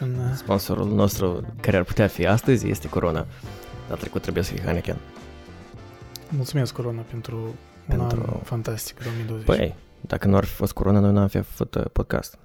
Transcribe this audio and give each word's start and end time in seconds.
Băi, 0.00 0.08
genial. 0.08 0.26
Fix 0.26 0.26
în... 0.26 0.30
uh, 0.30 0.36
Sponsorul 0.36 0.86
nostru 0.94 1.44
care 1.60 1.76
ar 1.76 1.84
putea 1.84 2.06
fi 2.06 2.26
astăzi 2.26 2.68
este 2.68 2.88
Corona. 2.88 3.26
Dar 3.88 3.98
trecut 3.98 4.22
trebuie 4.22 4.42
să 4.44 4.52
fie 4.52 4.62
Heineken. 4.62 4.96
Mulțumesc, 6.30 6.72
Corona, 6.74 7.00
pentru 7.00 7.36
un 7.36 7.52
Pentru- 7.86 8.20
an 8.32 8.40
fantastic 8.42 9.02
2020. 9.02 9.46
Păi, 9.46 9.74
dacă 10.00 10.28
nu 10.28 10.36
ar 10.36 10.44
fi 10.44 10.54
fost 10.54 10.72
Corona, 10.72 10.98
noi 11.00 11.12
n-am 11.12 11.28
fi 11.28 11.40
făcut 11.40 11.74
uh, 11.74 11.84
podcast. 11.92 12.38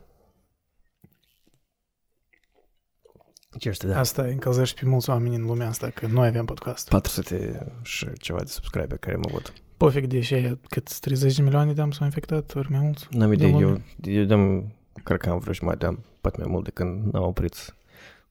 Cheers 3.60 3.78
to 3.78 3.88
that. 3.88 4.00
Asta 4.00 4.22
încălzește 4.24 4.80
pe 4.84 4.90
mulți 4.90 5.10
oameni 5.10 5.36
în 5.36 5.46
lumea 5.46 5.68
asta, 5.68 5.90
că 5.90 6.08
noi 6.08 6.28
aveam 6.28 6.46
podcast. 6.46 6.90
400 6.90 7.66
și 7.84 8.08
ceva 8.14 8.40
de 8.40 8.46
subscribe 8.50 8.96
care 8.96 9.16
am 9.16 9.24
avut. 9.28 9.54
Pofic 9.78 10.08
de 10.08 10.22
și 10.22 10.58
cât 10.70 11.00
30 11.00 11.36
de 11.36 11.42
milioane 11.42 11.74
de-am 11.74 11.92
s-au 11.92 12.06
infectat, 12.06 12.56
ori 12.56 12.72
mai 12.72 12.80
mulți. 12.80 13.08
N-am 13.12 13.28
De 13.30 13.34
idee, 13.36 13.50
lume. 13.52 13.84
eu, 14.06 14.12
eu 14.14 14.24
dăm, 14.24 14.72
cred 15.04 15.20
că 15.20 15.30
am 15.30 15.40
vreo 15.40 15.54
jumătate 15.54 15.80
de 15.80 15.86
an, 15.92 15.98
poate 16.22 16.38
mai 16.42 16.48
mult 16.52 16.64
de 16.64 16.70
când 16.72 17.16
am 17.16 17.24
oprit 17.24 17.54
să 17.54 17.74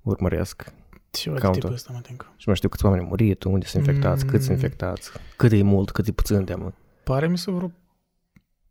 urmăresc. 0.02 0.72
Ceva 1.10 1.34
de 1.34 1.40
Counter. 1.40 1.60
tipul 1.60 1.74
ăsta, 1.76 1.92
mă 1.92 2.00
tencă. 2.00 2.32
Și 2.36 2.46
mai 2.46 2.56
știu 2.56 2.68
câți 2.68 2.84
oameni 2.84 3.02
au 3.02 3.08
murit, 3.08 3.44
unde 3.44 3.66
sunt 3.66 3.86
infectați, 3.86 4.26
câți 4.26 4.44
sunt 4.44 4.56
Mm. 4.58 4.62
infectați, 4.64 5.10
cât 5.36 5.52
e 5.52 5.62
mult, 5.62 5.90
cât 5.90 6.06
e 6.06 6.12
puțin 6.12 6.44
de 6.44 6.54
mă. 6.54 6.72
Pare 7.04 7.28
mi 7.28 7.38
să 7.38 7.50
vreo... 7.50 7.70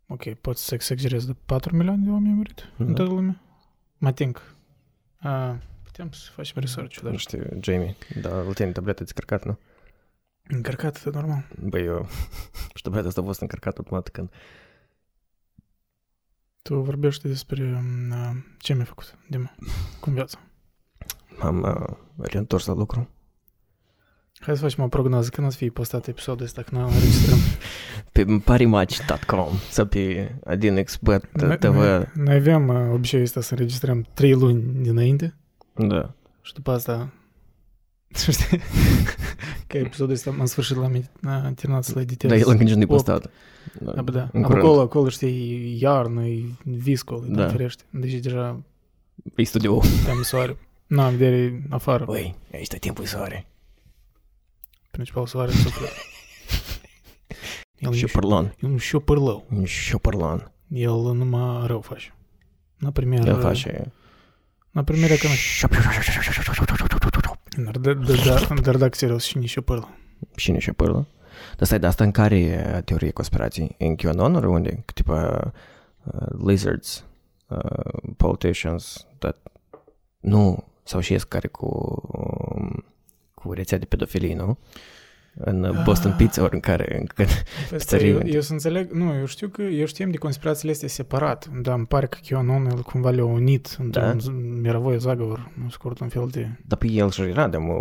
Ok, 0.07 0.33
pot 0.33 0.57
să 0.57 0.73
exagerez 0.73 1.25
de 1.25 1.35
4 1.45 1.75
milioane 1.75 2.03
de 2.03 2.09
oameni 2.09 2.29
au 2.29 2.35
murit 2.35 2.69
în 2.77 2.85
Da. 2.87 2.93
toată 2.93 3.11
lumea. 3.11 3.41
Mă 3.97 4.11
think. 4.11 4.55
Uh, 5.23 5.53
putem 5.83 6.11
să 6.11 6.29
facem 6.31 6.55
research 6.61 6.99
Nu 6.99 7.09
dar 7.09 7.19
știu, 7.19 7.43
Jamie, 7.61 7.95
dar 8.21 8.45
îl 8.45 8.53
ține 8.53 8.71
tableta 8.71 9.03
descărcat, 9.03 9.45
nu? 9.45 9.59
încărcat, 10.47 11.03
e 11.05 11.09
normal. 11.13 11.43
Băi, 11.63 11.85
eu... 11.85 12.07
și 12.75 12.81
tableta 12.81 13.07
asta 13.07 13.21
a 13.21 13.23
fost 13.23 13.41
încărcată 13.41 13.75
automat 13.77 14.07
când... 14.07 14.29
Tu 16.61 16.79
vorbești 16.81 17.27
despre 17.27 17.63
uh, 17.63 18.37
ce 18.57 18.73
mi-ai 18.73 18.85
făcut, 18.85 19.15
Dima, 19.29 19.55
cum 19.99 20.13
viața. 20.13 20.39
M-am 21.41 21.61
uh, 21.61 21.97
reîntors 22.17 22.65
la 22.65 22.73
lucru. 22.73 23.09
Hai 24.39 24.55
să 24.55 24.61
facem 24.61 24.83
o 24.83 24.87
prognoză. 24.87 25.29
Când 25.29 25.47
o 25.47 25.49
să 25.49 25.57
fie 25.57 25.69
postat 25.69 26.07
episodul 26.07 26.45
ăsta, 26.45 26.61
când 26.61 26.81
înregistrăm? 26.81 27.37
Pe 28.11 28.25
parimatch.com 28.45 29.47
sau 29.69 29.85
pe 29.85 30.35
adinexpert 30.45 31.41
Noi- 31.41 31.57
TV. 31.57 31.73
Noi, 31.73 32.05
noi 32.15 32.35
aveam 32.35 32.67
uh, 32.67 32.93
obiceiul 32.93 33.25
ăsta 33.25 33.41
să 33.41 33.53
înregistrăm 33.53 34.05
3 34.13 34.33
luni 34.33 34.61
dinainte 34.83 35.35
Da. 35.75 36.13
și 36.41 36.53
după 36.53 36.71
asta 36.71 36.93
știi, 36.93 37.11
că 39.67 39.77
episodul 39.77 40.13
ăsta 40.13 40.35
în 40.39 40.45
sfârșit 40.45 40.75
l-am 40.75 40.93
uh, 40.95 41.51
terminat 41.55 41.83
să-l 41.83 42.01
editez. 42.01 42.29
Da, 42.29 42.35
el 42.35 42.43
încă 42.49 42.63
nici 42.63 42.73
nu-i 42.73 42.83
Opt. 42.83 42.91
postat. 42.91 43.29
Da, 43.79 44.01
bă, 44.01 44.11
da. 44.11 44.29
În 44.33 44.43
Acolo, 44.43 44.61
curând. 44.61 44.79
acolo, 44.81 45.09
știi, 45.09 45.51
e 45.73 45.77
iarnă, 45.79 46.25
e 46.25 46.43
viscol, 46.63 47.23
e 47.29 47.33
Da. 47.33 47.43
da. 47.45 47.49
ferește. 47.49 47.83
Deci 47.89 48.13
deja 48.13 48.59
E 49.35 49.43
studio. 49.43 49.81
am 50.09 50.21
soare. 50.21 50.57
Nu, 50.87 51.01
am 51.01 51.15
vedere 51.15 51.63
afară. 51.69 52.05
Băi, 52.05 52.35
aici 52.53 52.67
tot 52.67 52.79
timpul 52.79 53.03
e 53.03 53.07
soare. 53.07 53.45
Principal 54.91 55.25
soare 55.25 55.51
suflet. 55.51 55.91
El 57.77 57.93
Și 57.93 58.01
nu 58.01 58.09
părlan. 58.19 58.55
El 58.59 58.69
nu 58.69 58.77
și 58.77 58.97
părlău. 58.97 59.47
Și 59.63 59.95
părlan. 59.95 60.51
El 60.67 60.91
numai 61.13 61.67
rău 61.67 61.81
face. 61.81 62.13
Na 62.77 62.91
primer, 62.91 63.27
El 63.27 63.39
face... 63.39 63.91
Na 64.71 64.83
primer, 64.83 65.17
că 65.17 65.27
Dar, 67.63 67.77
dar, 67.77 67.95
dar, 68.25 68.59
dar 68.59 68.77
dacă 68.77 68.95
serios 68.95 69.23
și 69.23 69.37
nici 69.37 69.55
o 69.55 69.61
părlă. 69.61 69.89
Și 70.35 70.51
nici 70.51 70.71
părlă. 70.71 71.07
Dar 71.57 71.65
stai, 71.67 71.79
de 71.79 71.87
asta 71.87 72.03
în 72.03 72.11
care 72.11 72.39
e 72.39 72.81
teorie 72.85 73.11
conspirației? 73.11 73.75
În 73.79 73.95
QAnon 73.95 74.35
ori 74.35 74.45
unde? 74.45 74.69
Că 74.69 74.91
tipa 74.93 75.51
uh, 76.03 76.45
lizards, 76.45 77.05
uh, 77.47 78.13
politicians, 78.17 79.07
that... 79.17 79.37
Nu, 80.19 80.63
sau 80.83 80.99
și 80.99 81.11
ies 81.11 81.23
care 81.23 81.47
cu, 81.47 82.01
um, 82.11 82.85
cu 83.33 83.53
rețea 83.53 83.77
de 83.77 83.85
pedofilie, 83.85 84.35
nu? 84.35 84.57
În 85.33 85.63
uh, 85.63 85.83
Boston 85.83 86.11
Ah. 86.11 86.17
Pizza 86.17 86.41
ori 86.43 86.53
în 86.53 86.59
care... 86.59 86.95
În 86.99 87.05
care 87.05 87.29
Asta 87.63 87.77
Țării 87.77 88.09
eu, 88.09 88.15
Unite. 88.15 88.35
eu 88.35 88.41
să 88.41 88.51
înțeleg, 88.51 88.91
nu, 88.91 89.13
eu 89.19 89.25
știu 89.25 89.47
că 89.47 89.61
eu 89.61 89.85
știam 89.85 90.11
de 90.11 90.17
conspirațiile 90.17 90.71
astea 90.71 90.87
separat, 90.87 91.49
dar 91.61 91.75
îmi 91.77 91.85
pare 91.85 92.05
că 92.05 92.17
QAnon 92.29 92.65
el 92.65 92.81
cumva 92.81 93.09
le-a 93.09 93.25
unit 93.25 93.75
într-un 93.79 94.03
Da? 94.03 94.13
da? 94.13 94.31
miravoi 94.61 94.99
zagovor, 94.99 95.51
în 95.63 95.69
scurt, 95.69 95.99
un 95.99 96.07
fel 96.07 96.27
de... 96.31 96.49
dar 96.67 96.77
pe 96.77 96.87
el 96.87 97.09
și 97.11 97.21
era 97.21 97.47
de 97.47 97.57
mă, 97.57 97.73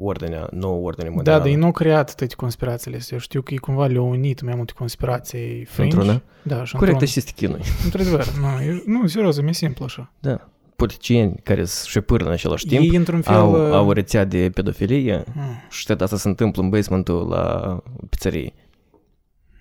ordinea, 0.00 0.48
nouă 0.52 0.86
ordine 0.86 1.08
Da, 1.08 1.14
modernă. 1.14 1.38
dar 1.38 1.48
ei 1.48 1.54
nu 1.54 1.64
au 1.64 1.72
creat 1.72 2.14
toate 2.14 2.34
conspirațiile 2.34 2.96
astea. 2.96 3.16
Eu 3.16 3.22
știu 3.22 3.42
că 3.42 3.52
ei 3.52 3.58
cumva 3.58 3.86
le-au 3.86 4.08
unit 4.10 4.40
mai 4.42 4.54
multe 4.56 4.72
conspirații 4.76 5.64
fringe. 5.64 5.96
Într-una? 5.96 6.22
Da, 6.42 6.64
și 6.64 6.72
Corect, 6.72 6.90
într-un- 6.92 7.08
și 7.12 7.20
stichinui. 7.20 7.60
Într-adevăr, 7.84 8.26
nu, 8.40 8.64
eu, 8.64 8.82
nu, 8.86 9.06
serios, 9.06 9.40
mi-e 9.40 9.52
simplu 9.52 9.84
așa. 9.84 10.12
Da. 10.20 10.48
Politicieni 10.78 11.34
care 11.42 11.64
sunt 11.64 11.88
și 11.88 12.00
pâră 12.00 12.24
în 12.24 12.30
același 12.30 12.66
timp 12.66 12.82
Ei 12.82 12.96
într-un 12.96 13.20
fel... 13.22 13.34
au, 13.34 13.66
uh, 13.66 13.72
au 13.72 13.88
o 13.88 13.92
rețea 13.92 14.24
de 14.24 14.50
pedofilie 14.50 15.24
hmm, 15.32 15.66
și 15.70 15.86
tot 15.86 16.00
asta 16.00 16.16
se 16.16 16.28
întâmplă 16.28 16.62
în 16.62 16.68
basementul 16.68 17.28
la 17.28 17.76
pizzerie. 18.10 18.52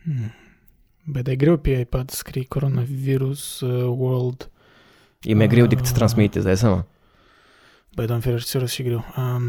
hmm. 0.04 0.34
Bă, 1.06 1.22
dar 1.22 1.34
e 1.34 1.36
greu 1.36 1.58
pe 1.58 1.70
iPad 1.70 2.10
să 2.10 2.16
scrii 2.16 2.46
coronavirus 2.46 3.60
uh, 3.60 3.84
world. 3.98 4.50
E 5.22 5.34
mai 5.34 5.48
greu 5.48 5.66
decât 5.66 5.86
să 5.86 5.92
Ah. 5.92 5.98
transmite, 5.98 6.38
îți 6.38 6.46
dai 6.48 6.58
seama? 6.58 6.86
Băi, 7.96 8.06
doamne 8.06 8.24
ferește, 8.24 8.50
serios 8.50 8.72
și 8.72 8.84
greu. 8.84 9.06
Um, 9.18 9.42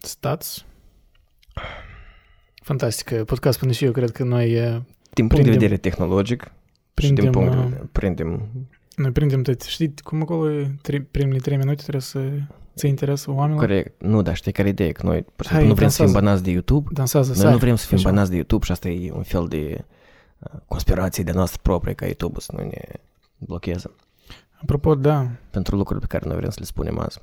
stats. 0.00 0.64
Fantastic. 2.62 3.22
Podcast 3.22 3.58
până 3.58 3.72
și 3.72 3.84
eu 3.84 3.92
cred 3.92 4.10
că 4.10 4.24
noi 4.24 4.54
uh, 4.54 4.80
Din 5.12 5.26
punct 5.26 5.44
de 5.44 5.50
Prindem- 5.50 5.52
vedere 5.58 5.76
tehnologic 5.76 6.42
și 6.42 6.50
din 7.06 7.14
prindem, 7.14 7.32
punct 7.32 7.50
de 7.50 7.56
uh, 7.56 7.62
vedere, 7.64 7.88
prindem... 7.92 8.48
noi 8.96 9.10
prindem 9.10 9.42
tot. 9.42 9.62
Știi 9.62 9.94
cum 10.04 10.22
acolo 10.22 10.50
e 10.50 10.74
tri, 10.82 11.00
primele 11.00 11.38
trei 11.38 11.56
minute 11.56 11.80
trebuie 11.80 12.02
să 12.02 12.20
ți 12.76 12.86
interesul 12.86 13.34
oamenilor? 13.34 13.64
Corect. 13.66 14.02
Nu, 14.02 14.22
dar 14.22 14.36
știi 14.36 14.52
care 14.52 14.68
e 14.68 14.70
ideea? 14.70 14.92
Că 14.92 15.06
noi, 15.06 15.22
pur 15.36 15.44
și 15.44 15.50
Hai, 15.52 15.60
simplu, 15.60 15.68
nu 15.68 15.74
vrem 15.74 15.88
să 15.88 15.96
fim 15.96 16.04
dansează. 16.04 16.24
banați 16.24 16.42
de 16.42 16.50
YouTube. 16.50 16.88
Dansează, 16.92 17.28
Noi 17.28 17.38
sari. 17.38 17.52
nu 17.52 17.58
vrem 17.58 17.76
să 17.76 17.86
fim 17.86 17.96
Așa. 17.96 18.08
banați 18.08 18.30
de 18.30 18.36
YouTube 18.36 18.64
și 18.64 18.72
asta 18.72 18.88
e 18.88 19.12
un 19.12 19.22
fel 19.22 19.46
de 19.48 19.84
uh, 20.38 20.60
conspirație 20.66 21.24
de 21.24 21.32
noastră 21.32 21.60
proprie 21.62 21.94
ca 21.94 22.04
YouTube 22.04 22.40
să 22.40 22.52
nu 22.56 22.64
ne 22.64 22.80
blocheze. 23.38 23.90
Apropo, 24.62 24.94
da, 24.94 25.26
Pentru 25.50 25.76
lucruri 25.76 26.00
pe 26.00 26.06
care 26.06 26.26
noi 26.26 26.36
vrem 26.36 26.50
să 26.50 26.56
le 26.58 26.64
spunem 26.66 26.98
azi. 26.98 27.20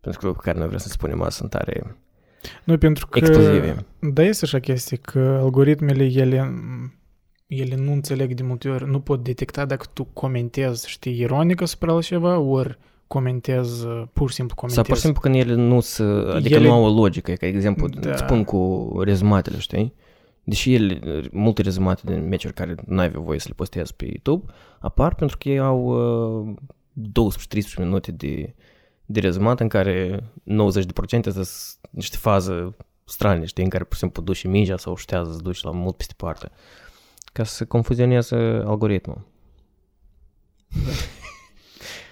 Pentru 0.00 0.26
lucruri 0.26 0.36
pe 0.36 0.42
care 0.44 0.58
noi 0.58 0.66
vrem 0.66 0.78
să 0.78 0.86
le 0.88 0.92
spunem 0.94 1.22
azi 1.22 1.36
sunt 1.36 1.50
tare 1.50 1.96
noi 2.64 2.78
pentru 2.78 3.06
că... 3.06 3.18
explozive. 3.18 3.84
Da, 3.98 4.22
este 4.22 4.44
așa 4.44 4.58
chestie 4.58 4.96
că 4.96 5.38
algoritmele, 5.42 6.04
ele, 6.04 6.54
ele 7.46 7.74
nu 7.76 7.92
înțeleg 7.92 8.34
de 8.34 8.42
multe 8.42 8.68
ori, 8.68 8.88
nu 8.90 9.00
pot 9.00 9.24
detecta 9.24 9.64
dacă 9.64 9.86
tu 9.92 10.04
comentezi, 10.04 10.88
știi, 10.88 11.20
ironic 11.20 11.60
asupra 11.62 11.92
la 11.92 12.00
ceva, 12.00 12.38
ori 12.38 12.78
comentezi, 13.06 13.86
uh, 13.86 14.02
pur 14.12 14.28
și 14.28 14.34
simplu 14.34 14.54
Sau 14.58 14.66
comentezi. 14.68 14.86
pur 14.88 14.96
și 14.96 15.02
simplu 15.02 15.20
când 15.20 15.34
ele 15.34 15.54
nu 15.54 15.80
se, 15.80 16.02
adică 16.34 16.54
Ele- 16.54 16.66
nu 16.66 16.72
au 16.72 16.84
o 16.84 16.88
logică, 17.00 17.32
ca 17.32 17.46
exemplu, 17.46 17.88
Da. 17.88 18.10
îți 18.10 18.18
spun 18.22 18.44
cu 18.44 18.90
rezumatele, 19.04 19.58
știi? 19.58 19.94
Deși 20.44 20.74
ele, 20.74 21.00
multe 21.32 21.62
rezumate 21.62 22.02
din 22.04 22.28
meciuri 22.28 22.54
care 22.54 22.74
nu 22.86 22.98
ai 23.00 23.10
voie 23.10 23.38
să 23.38 23.46
le 23.48 23.54
postezi 23.56 23.94
pe 23.94 24.04
YouTube, 24.04 24.52
apar 24.78 25.14
pentru 25.14 25.36
că 25.38 25.48
ei 25.48 25.58
au 25.58 25.84
uh, 26.48 26.54
12-13 27.12 27.78
minute 27.78 28.12
de, 28.12 28.54
de 29.06 29.20
rezumat 29.20 29.60
în 29.60 29.68
care 29.68 30.20
90% 30.44 31.30
sunt 31.30 31.48
niște 31.90 32.16
faze 32.16 32.74
strane, 33.04 33.44
știi, 33.44 33.64
în 33.64 33.70
care, 33.70 33.84
pur 33.84 33.92
și 33.92 33.98
simplu, 34.00 34.22
duci 34.22 34.44
mingea 34.44 34.76
sau 34.76 34.96
ștează, 34.96 35.32
să 35.32 35.40
duci 35.42 35.62
la 35.62 35.70
mult 35.70 35.96
peste 35.96 36.14
parte, 36.16 36.50
ca 37.36 37.44
să 37.44 37.64
confuzioneze 37.64 38.34
algoritmul. 38.64 39.20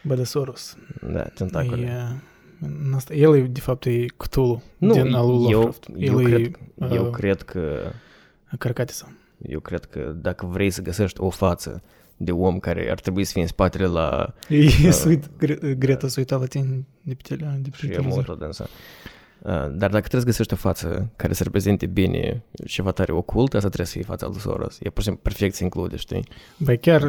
Bă, 0.02 0.14
de 0.14 0.24
Soros. 0.24 0.76
Da, 1.12 1.22
tentacole. 1.22 1.82
E, 1.86 2.22
în 2.66 2.92
asta, 2.94 3.14
el 3.14 3.36
e, 3.36 3.40
de 3.40 3.60
fapt, 3.60 3.84
e 3.86 4.06
Cthulhu 4.16 4.62
Nu, 4.78 4.92
din 4.92 5.14
al 5.14 5.26
lui 5.26 5.50
eu, 5.50 5.60
Lovecraft. 5.60 5.88
eu, 5.96 6.20
el 6.20 6.24
cred, 6.24 6.40
e 6.90 6.94
eu 6.94 7.04
uh, 7.04 7.10
cred 7.10 7.42
că 7.42 7.92
Carcatisa. 8.58 9.12
Eu 9.48 9.60
cred 9.60 9.84
că 9.84 10.00
dacă 10.00 10.46
vrei 10.46 10.70
să 10.70 10.82
găsești 10.82 11.20
o 11.20 11.30
față 11.30 11.82
de 12.16 12.32
om 12.32 12.58
care 12.58 12.90
ar 12.90 13.00
trebui 13.00 13.24
să 13.24 13.32
fie 13.32 13.42
în 13.42 13.48
spatele 13.48 13.86
la 13.86 14.34
E, 14.48 14.56
Uh, 14.64 14.90
să 14.90 15.08
uit, 15.08 15.30
Gre- 15.38 15.74
Greta 15.74 16.08
s-a 16.08 16.14
uitat 16.20 16.40
la 16.40 16.46
tine 16.46 16.84
de 17.02 17.14
pe, 17.14 17.22
tele, 17.28 17.58
de 17.62 17.68
pe 17.70 17.76
și 17.76 17.84
eu 17.86 17.90
mă 17.90 17.94
televizor. 17.96 18.18
uit 18.18 18.26
la 18.28 18.34
dânsa. 18.44 18.66
Uh, 19.46 19.50
Dar 19.52 19.90
dacă 19.90 20.00
trebuie 20.08 20.20
să 20.20 20.26
găsești 20.26 20.52
o 20.52 20.56
față 20.56 21.10
care 21.16 21.32
să 21.32 21.42
reprezinte 21.42 21.86
bine 21.86 22.42
ceva 22.66 22.90
tare 22.90 23.12
ocult, 23.12 23.54
asta 23.54 23.66
trebuie 23.66 23.86
să 23.86 23.92
fie 23.92 24.02
fața 24.02 24.26
lui 24.26 24.38
Soros. 24.40 24.76
E 24.80 24.88
pur 24.88 25.02
și 25.02 25.08
simplu 25.08 25.22
perfect 25.22 25.54
se 25.54 25.62
include, 25.64 25.96
știi? 25.96 26.28
Băi, 26.56 26.78
chiar 26.78 27.02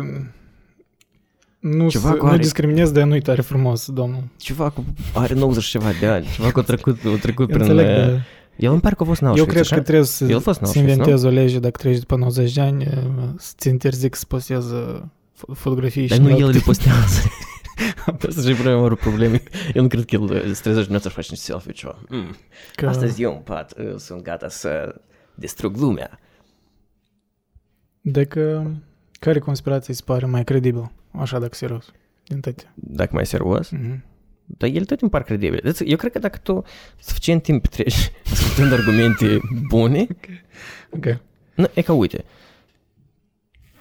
nu, 1.60 1.90
Ceva 1.90 2.10
să, 2.10 2.16
cu 2.16 2.26
nu 2.26 2.32
are- 2.32 2.42
discriminez, 2.42 2.92
dar 2.92 3.04
nu-i 3.04 3.22
tare 3.22 3.42
frumos, 3.42 3.90
domnul. 3.92 4.24
Ceva 4.38 4.70
cu 4.70 4.84
are 5.14 5.34
90 5.34 5.64
și 5.64 5.70
ceva 5.70 5.90
de 6.00 6.06
ani, 6.08 6.26
ceva 6.36 6.52
cu 6.52 6.60
a 6.60 6.62
trecut, 6.64 6.98
a 7.06 7.18
trecut 7.22 7.50
Eu 7.50 7.58
prin... 7.58 7.70
înțeleg, 7.70 7.98
uh, 7.98 8.06
dar 8.06 8.22
El 8.58 8.72
îmi 8.72 8.80
pare 8.82 8.96
că 8.96 9.04
a 9.04 9.06
fost 9.06 9.22
în 9.22 9.28
eu 9.28 9.34
Auschwitz, 9.34 9.54
cred 9.54 9.66
așa? 9.66 9.76
că 9.76 9.82
trebuie 9.82 10.06
să, 10.06 10.24
El 10.26 10.36
a 10.36 10.40
fost 10.40 10.60
în 10.60 10.66
să 10.66 10.72
Auschwitz, 10.78 10.98
inventez 10.98 11.24
o 11.24 11.30
lege 11.30 11.60
dacă 11.60 11.78
treci 11.82 11.98
după 12.00 12.16
90 12.16 12.54
de 12.54 12.62
ani, 12.62 12.86
uh, 12.86 12.94
să-ți 13.38 13.68
interzic 13.68 14.16
să 14.16 14.26
postezi 14.28 14.74
uh, 14.74 15.02
fo- 15.38 15.54
fotografii 15.54 16.08
Dar 16.08 16.18
și 16.18 16.24
nu 16.24 16.36
not- 16.36 16.40
el 16.40 16.50
le 16.50 16.60
postează. 16.66 17.20
Asta 18.28 18.42
și 18.42 18.54
problema 18.54 18.82
mare 18.82 18.96
probleme. 18.96 19.44
Eu 19.74 19.82
nu 19.82 19.88
cred 19.88 20.06
că 20.06 20.16
el 20.16 20.28
se 20.30 20.36
trezește 20.62 20.72
dimineața 20.82 21.10
și 21.10 21.16
face 21.16 21.28
niște 21.30 21.46
selfie 21.46 21.72
ceva. 21.72 22.00
Mm. 22.10 22.36
că, 22.76 22.88
Astăzi 22.88 23.22
eu 23.22 23.32
în 23.36 23.42
pat, 23.42 23.74
eu 23.80 23.98
sunt 23.98 24.22
gata 24.22 24.50
să 24.50 25.02
distrug 25.36 25.78
lumea. 25.78 26.20
Dacă 28.02 28.72
care 29.20 29.40
conspirație 29.40 29.94
îți 29.94 30.04
pare 30.04 30.26
mai 30.26 30.44
credibil? 30.44 30.92
așa 31.12 31.40
dacă 31.40 31.56
serios? 31.56 31.92
Din 32.28 32.40
toate. 32.40 32.72
Dacă 32.74 33.10
mai 33.14 33.26
serios, 33.26 33.70
Mhm. 33.70 34.04
dar 34.46 34.70
el 34.70 34.86
tot 34.86 35.02
îmi 35.02 35.12
par 35.12 35.24
credibil. 35.24 35.60
Deci, 35.64 35.80
eu 35.86 35.98
cred 35.98 36.12
că 36.12 36.20
dacă 36.20 36.38
tu 36.44 36.64
suficient 37.00 37.42
timp 37.44 37.62
petreci 37.62 38.12
ascultând 38.32 38.72
argumente 38.72 39.40
bune, 39.68 40.08
Ok. 40.90 41.06
nu, 41.56 41.68
e 41.74 41.82
ca 41.82 41.94
uite, 41.94 42.24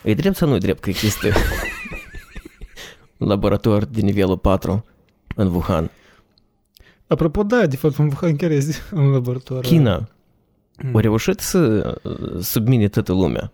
e 0.02 0.14
drept 0.14 0.36
sau 0.36 0.48
nu 0.48 0.54
e 0.54 0.58
drept 0.58 0.80
că 0.80 0.88
există 0.88 1.26
un 1.26 1.32
laborator 3.16 3.84
de 3.84 4.00
nivelul 4.00 4.38
4 4.38 4.84
în 5.34 5.46
Wuhan. 5.46 5.90
Apropo, 7.06 7.42
da, 7.42 7.66
de 7.66 7.76
fapt, 7.76 7.96
în 7.96 8.04
Wuhan 8.04 8.36
chiar 8.36 8.50
este 8.50 8.74
un 8.94 9.10
laborator. 9.10 9.62
China 9.62 10.08
Mm. 10.82 10.96
a 10.96 11.00
reușit 11.00 11.40
să 11.40 11.58
uh, 12.02 12.40
submine 12.42 12.88
toată 12.88 13.12
lumea 13.12 13.52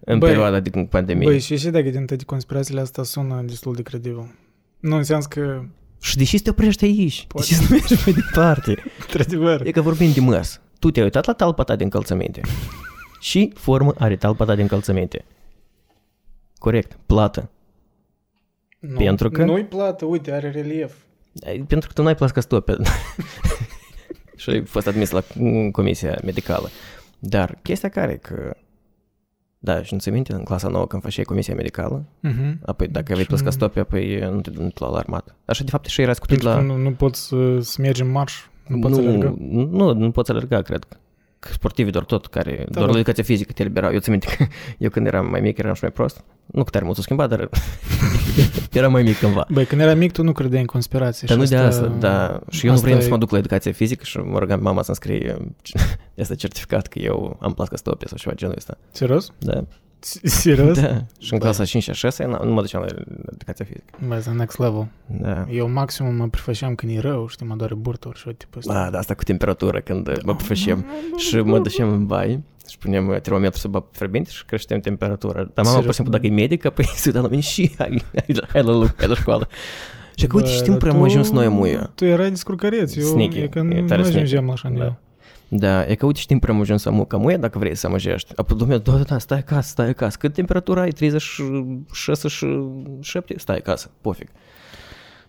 în 0.00 0.18
Băi, 0.18 0.28
perioada 0.28 0.60
de 0.60 0.70
pandemie. 0.90 1.26
Băi, 1.26 1.40
și 1.40 1.56
și 1.56 1.68
dacă 1.68 1.88
din 1.90 2.06
toate 2.06 2.24
conspirațiile 2.24 2.80
astea 2.80 3.02
sună 3.02 3.42
destul 3.46 3.74
de 3.74 3.82
credibil. 3.82 4.34
Nu 4.80 4.96
înseamnă 4.96 5.26
că, 5.28 5.62
Și 6.00 6.16
de 6.16 6.24
ce 6.24 6.36
să 6.36 6.42
te 6.42 6.50
oprești 6.50 6.84
aici? 6.84 7.24
Poate. 7.28 7.46
De 7.48 7.54
ce 7.54 7.60
să 7.60 7.66
nu 7.72 7.76
mergi 7.78 8.02
mai 8.04 8.14
departe? 8.14 8.82
într-adevăr, 9.06 9.66
E 9.66 9.70
că 9.70 9.80
vorbim 9.80 10.12
de 10.12 10.20
măs. 10.20 10.60
Tu 10.78 10.90
te-ai 10.90 11.04
uitat 11.04 11.26
la 11.26 11.32
talpa 11.32 11.62
ta 11.62 11.76
de 11.76 11.84
încălțăminte. 11.84 12.40
și 13.20 13.52
formă 13.54 13.94
are 13.98 14.16
talpa 14.16 14.44
ta 14.44 14.54
de 14.54 14.62
încălțăminte. 14.62 15.24
Corect, 16.58 16.98
plată. 17.06 17.50
Nu, 18.88 18.96
pentru 18.96 19.30
că- 19.30 19.44
Nu-i 19.44 19.64
plată, 19.64 20.04
uite, 20.04 20.32
are 20.32 20.50
relief. 20.50 20.94
Ai- 21.46 21.64
Pentru 21.68 21.88
că 21.88 21.94
tu 21.94 22.02
n-ai 22.02 22.14
plascastopie. 22.14 22.76
și 24.36 24.50
ai 24.50 24.64
fost 24.64 24.86
admis 24.86 25.10
la 25.10 25.22
mm, 25.34 25.70
comisia 25.70 26.18
medicală. 26.24 26.68
Dar 27.18 27.58
chestia 27.62 27.88
care 27.88 28.12
e 28.12 28.16
că... 28.16 28.54
Da, 29.58 29.82
și 29.82 29.94
nu 29.94 30.00
ți 30.00 30.10
minte 30.10 30.32
în 30.32 30.42
clasa 30.44 30.68
nouă 30.68 30.86
când 30.86 31.02
făceai 31.02 31.24
comisia 31.24 31.54
medicală? 31.54 32.04
Mhm. 32.20 32.58
Apoi 32.66 32.88
dacă 32.88 33.04
aveai 33.04 33.20
Și- 33.22 33.26
plascastopie, 33.28 33.80
apoi 33.80 34.18
nu 34.18 34.40
te 34.40 34.50
nu 34.54 34.68
te 34.68 34.76
lua 34.78 34.90
la 34.90 34.98
armată. 34.98 35.34
Așa 35.44 35.64
de 35.64 35.70
fapt 35.70 35.86
și 35.86 36.00
era 36.00 36.12
scutit 36.12 36.38
Pentru 36.42 36.48
la... 36.60 36.66
că 36.66 36.72
nu, 36.72 36.76
nu 36.82 36.92
poți 36.92 37.26
să, 37.26 37.58
să 37.60 37.76
mergi 37.80 38.02
în 38.02 38.10
marș, 38.10 38.34
nu, 38.66 38.78
poți 38.78 38.98
alerga. 38.98 39.34
nu, 39.38 39.92
nu 39.94 40.10
poți 40.10 40.30
alerga, 40.30 40.62
cred 40.62 40.84
că. 40.84 40.96
Că 41.42 41.48
Sportivii 41.52 41.92
doar 41.92 42.04
tot 42.04 42.26
care, 42.26 42.56
Da, 42.56 42.64
doar 42.70 42.84
da. 42.86 42.92
la 42.92 42.98
educație 42.98 43.22
fizică 43.22 43.52
te 43.52 43.62
eliberau. 43.62 43.92
Eu 43.92 43.98
țin 43.98 44.10
minte 44.12 44.34
că 44.36 44.44
eu 44.78 44.90
când 44.90 45.06
eram 45.06 45.26
mai 45.30 45.40
mic 45.40 45.58
eram 45.58 45.74
și 45.74 45.82
mai 45.82 45.90
prost. 45.92 46.24
Nu 46.46 46.64
că 46.64 46.70
tare 46.70 46.84
mult 46.84 46.96
s-a 46.96 47.02
schimbat, 47.02 47.28
dar 47.28 47.48
eram 48.72 48.92
mai 48.92 49.02
mic 49.02 49.18
cândva. 49.18 49.46
Băi, 49.50 49.64
când 49.64 49.80
era 49.80 49.94
mic, 49.94 50.12
tu 50.12 50.22
nu 50.22 50.32
credeai 50.32 50.60
în 50.60 50.66
conspirații. 50.66 51.26
Dar 51.26 51.36
și 51.36 51.42
nu 51.42 51.48
de 51.48 51.56
asta, 51.56 51.86
da. 51.86 52.40
Și 52.50 52.64
eu 52.66 52.70
nu 52.70 52.76
asta 52.76 52.86
vreau 52.86 53.00
e- 53.00 53.04
să 53.04 53.08
mă 53.10 53.18
duc 53.18 53.30
la 53.30 53.38
educație 53.38 53.70
fizică 53.70 54.04
și 54.04 54.18
mă 54.18 54.38
rugam 54.38 54.60
mama 54.62 54.82
să-mi 54.82 54.96
scrie 54.96 55.36
este 56.14 56.34
certificat 56.34 56.86
că 56.86 56.98
eu 56.98 57.36
am 57.40 57.52
plascastopie 57.52 58.06
sau 58.08 58.16
ceva 58.18 58.34
genul 58.34 58.54
ăsta. 58.56 58.78
Serios? 58.90 59.32
Da. 59.38 59.64
Serios? 60.22 60.80
da. 60.80 60.88
Și 61.18 61.32
în 61.32 61.38
Băi. 61.38 61.38
clasa 61.38 61.64
5 61.64 61.82
și 61.82 61.92
6 61.92 62.24
nu 62.24 62.38
nu 62.44 62.52
mă 62.52 62.60
duceam 62.60 62.82
la 62.82 62.88
educație 63.32 63.64
fizică. 63.64 63.84
Băi, 64.06 64.16
asta 64.16 64.32
next 64.32 64.58
level. 64.58 64.86
Da. 65.06 65.46
Eu 65.50 65.70
maximum 65.70 66.14
mă 66.14 66.28
prefăceam 66.28 66.74
când 66.74 66.96
e 66.96 67.00
rău, 67.00 67.26
știi, 67.28 67.46
mă 67.46 67.54
doare 67.54 67.74
burtă 67.74 68.08
ori 68.08 68.18
ceva 68.18 68.34
tipul 68.38 68.58
ăsta. 68.58 68.72
Da, 68.72 68.90
da, 68.90 68.98
asta 68.98 69.14
cu 69.14 69.22
temperatură 69.22 69.80
când 69.80 70.22
mă 70.24 70.34
prefășem 70.34 70.84
și 71.16 71.36
mă 71.36 71.58
ducem 71.58 71.88
în 71.92 72.06
baie 72.06 72.42
și 72.68 72.78
punem 72.78 73.18
termometru 73.22 73.58
sub 73.58 73.74
apă 73.74 73.88
fierbinte 73.92 74.30
și 74.30 74.44
creștem 74.44 74.80
temperatura. 74.80 75.34
Dar 75.54 75.64
mama, 75.64 75.64
pur 75.64 75.72
Serios? 75.74 75.88
și 75.88 75.94
simplu, 75.94 76.12
dacă 76.12 76.26
e 76.26 76.30
medică, 76.30 76.70
păi 76.70 76.84
se 76.96 77.08
uita 77.08 77.20
la 77.20 77.28
mine 77.28 77.40
și 77.42 77.70
hai, 77.78 78.02
hai, 78.14 78.34
la- 78.36 78.46
hai 78.52 78.62
la 78.62 78.72
lucru, 78.72 78.94
hai 78.98 79.08
la 79.08 79.14
școală. 79.14 79.48
Și 80.16 80.26
că 80.26 80.36
uite, 80.36 80.48
Bă, 80.48 80.54
știm 80.54 80.70
dar 80.72 80.78
prea 80.80 80.92
am 80.92 80.98
tu- 80.98 81.04
ajuns 81.04 81.30
noi 81.30 81.48
muia. 81.48 81.90
Tu 81.94 82.04
erai 82.04 82.28
descurcăreț, 82.28 82.94
eu 82.96 83.04
Sneaky, 83.06 83.38
e 83.38 83.48
că 83.48 83.58
e 83.58 83.62
nu, 83.62 83.80
nu 83.80 83.86
tare 83.86 84.00
ajungem 84.00 84.26
sneaky. 84.26 84.46
la 84.46 84.52
așa 84.52 84.68
Da. 84.68 84.96
Nivel. 85.52 85.68
Da, 85.70 85.86
e 85.90 85.94
că 85.94 86.06
uite 86.06 86.20
știm 86.20 86.38
prea 86.38 86.54
am 86.54 86.60
ajuns 86.60 86.82
să 86.82 86.90
mucă 86.90 87.16
muia 87.16 87.36
dacă 87.36 87.58
vrei 87.58 87.74
să 87.74 87.86
amăjești. 87.86 88.32
Apoi 88.36 88.56
domnule, 88.58 88.78
da, 88.80 88.92
da, 88.92 89.02
da, 89.02 89.18
stai 89.18 89.38
acasă, 89.38 89.68
stai 89.68 89.88
acasă. 89.88 90.16
Cât 90.20 90.32
temperatura 90.32 90.80
ai? 90.80 90.90
36 90.90 92.28
și 92.28 92.46
7? 93.00 93.38
Stai 93.38 93.56
acasă, 93.56 93.90
pofig. 94.00 94.28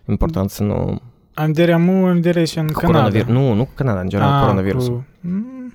Important 0.08 0.50
să 0.50 0.62
nu... 0.62 1.00
Am 1.34 1.46
vedere 1.46 1.72
amu, 1.72 2.06
am 2.06 2.14
vedere 2.14 2.44
și 2.44 2.58
în 2.58 2.66
Cu 2.66 2.72
Canada. 2.72 2.98
coronavirus. 2.98 3.28
Nu, 3.28 3.52
nu 3.52 3.64
cu 3.64 3.70
Canada, 3.74 4.00
în 4.00 4.08
general, 4.08 4.32
Ah, 4.32 4.40
coronavirus. 4.40 4.86
cu- 4.86 5.04
Mm, 5.20 5.72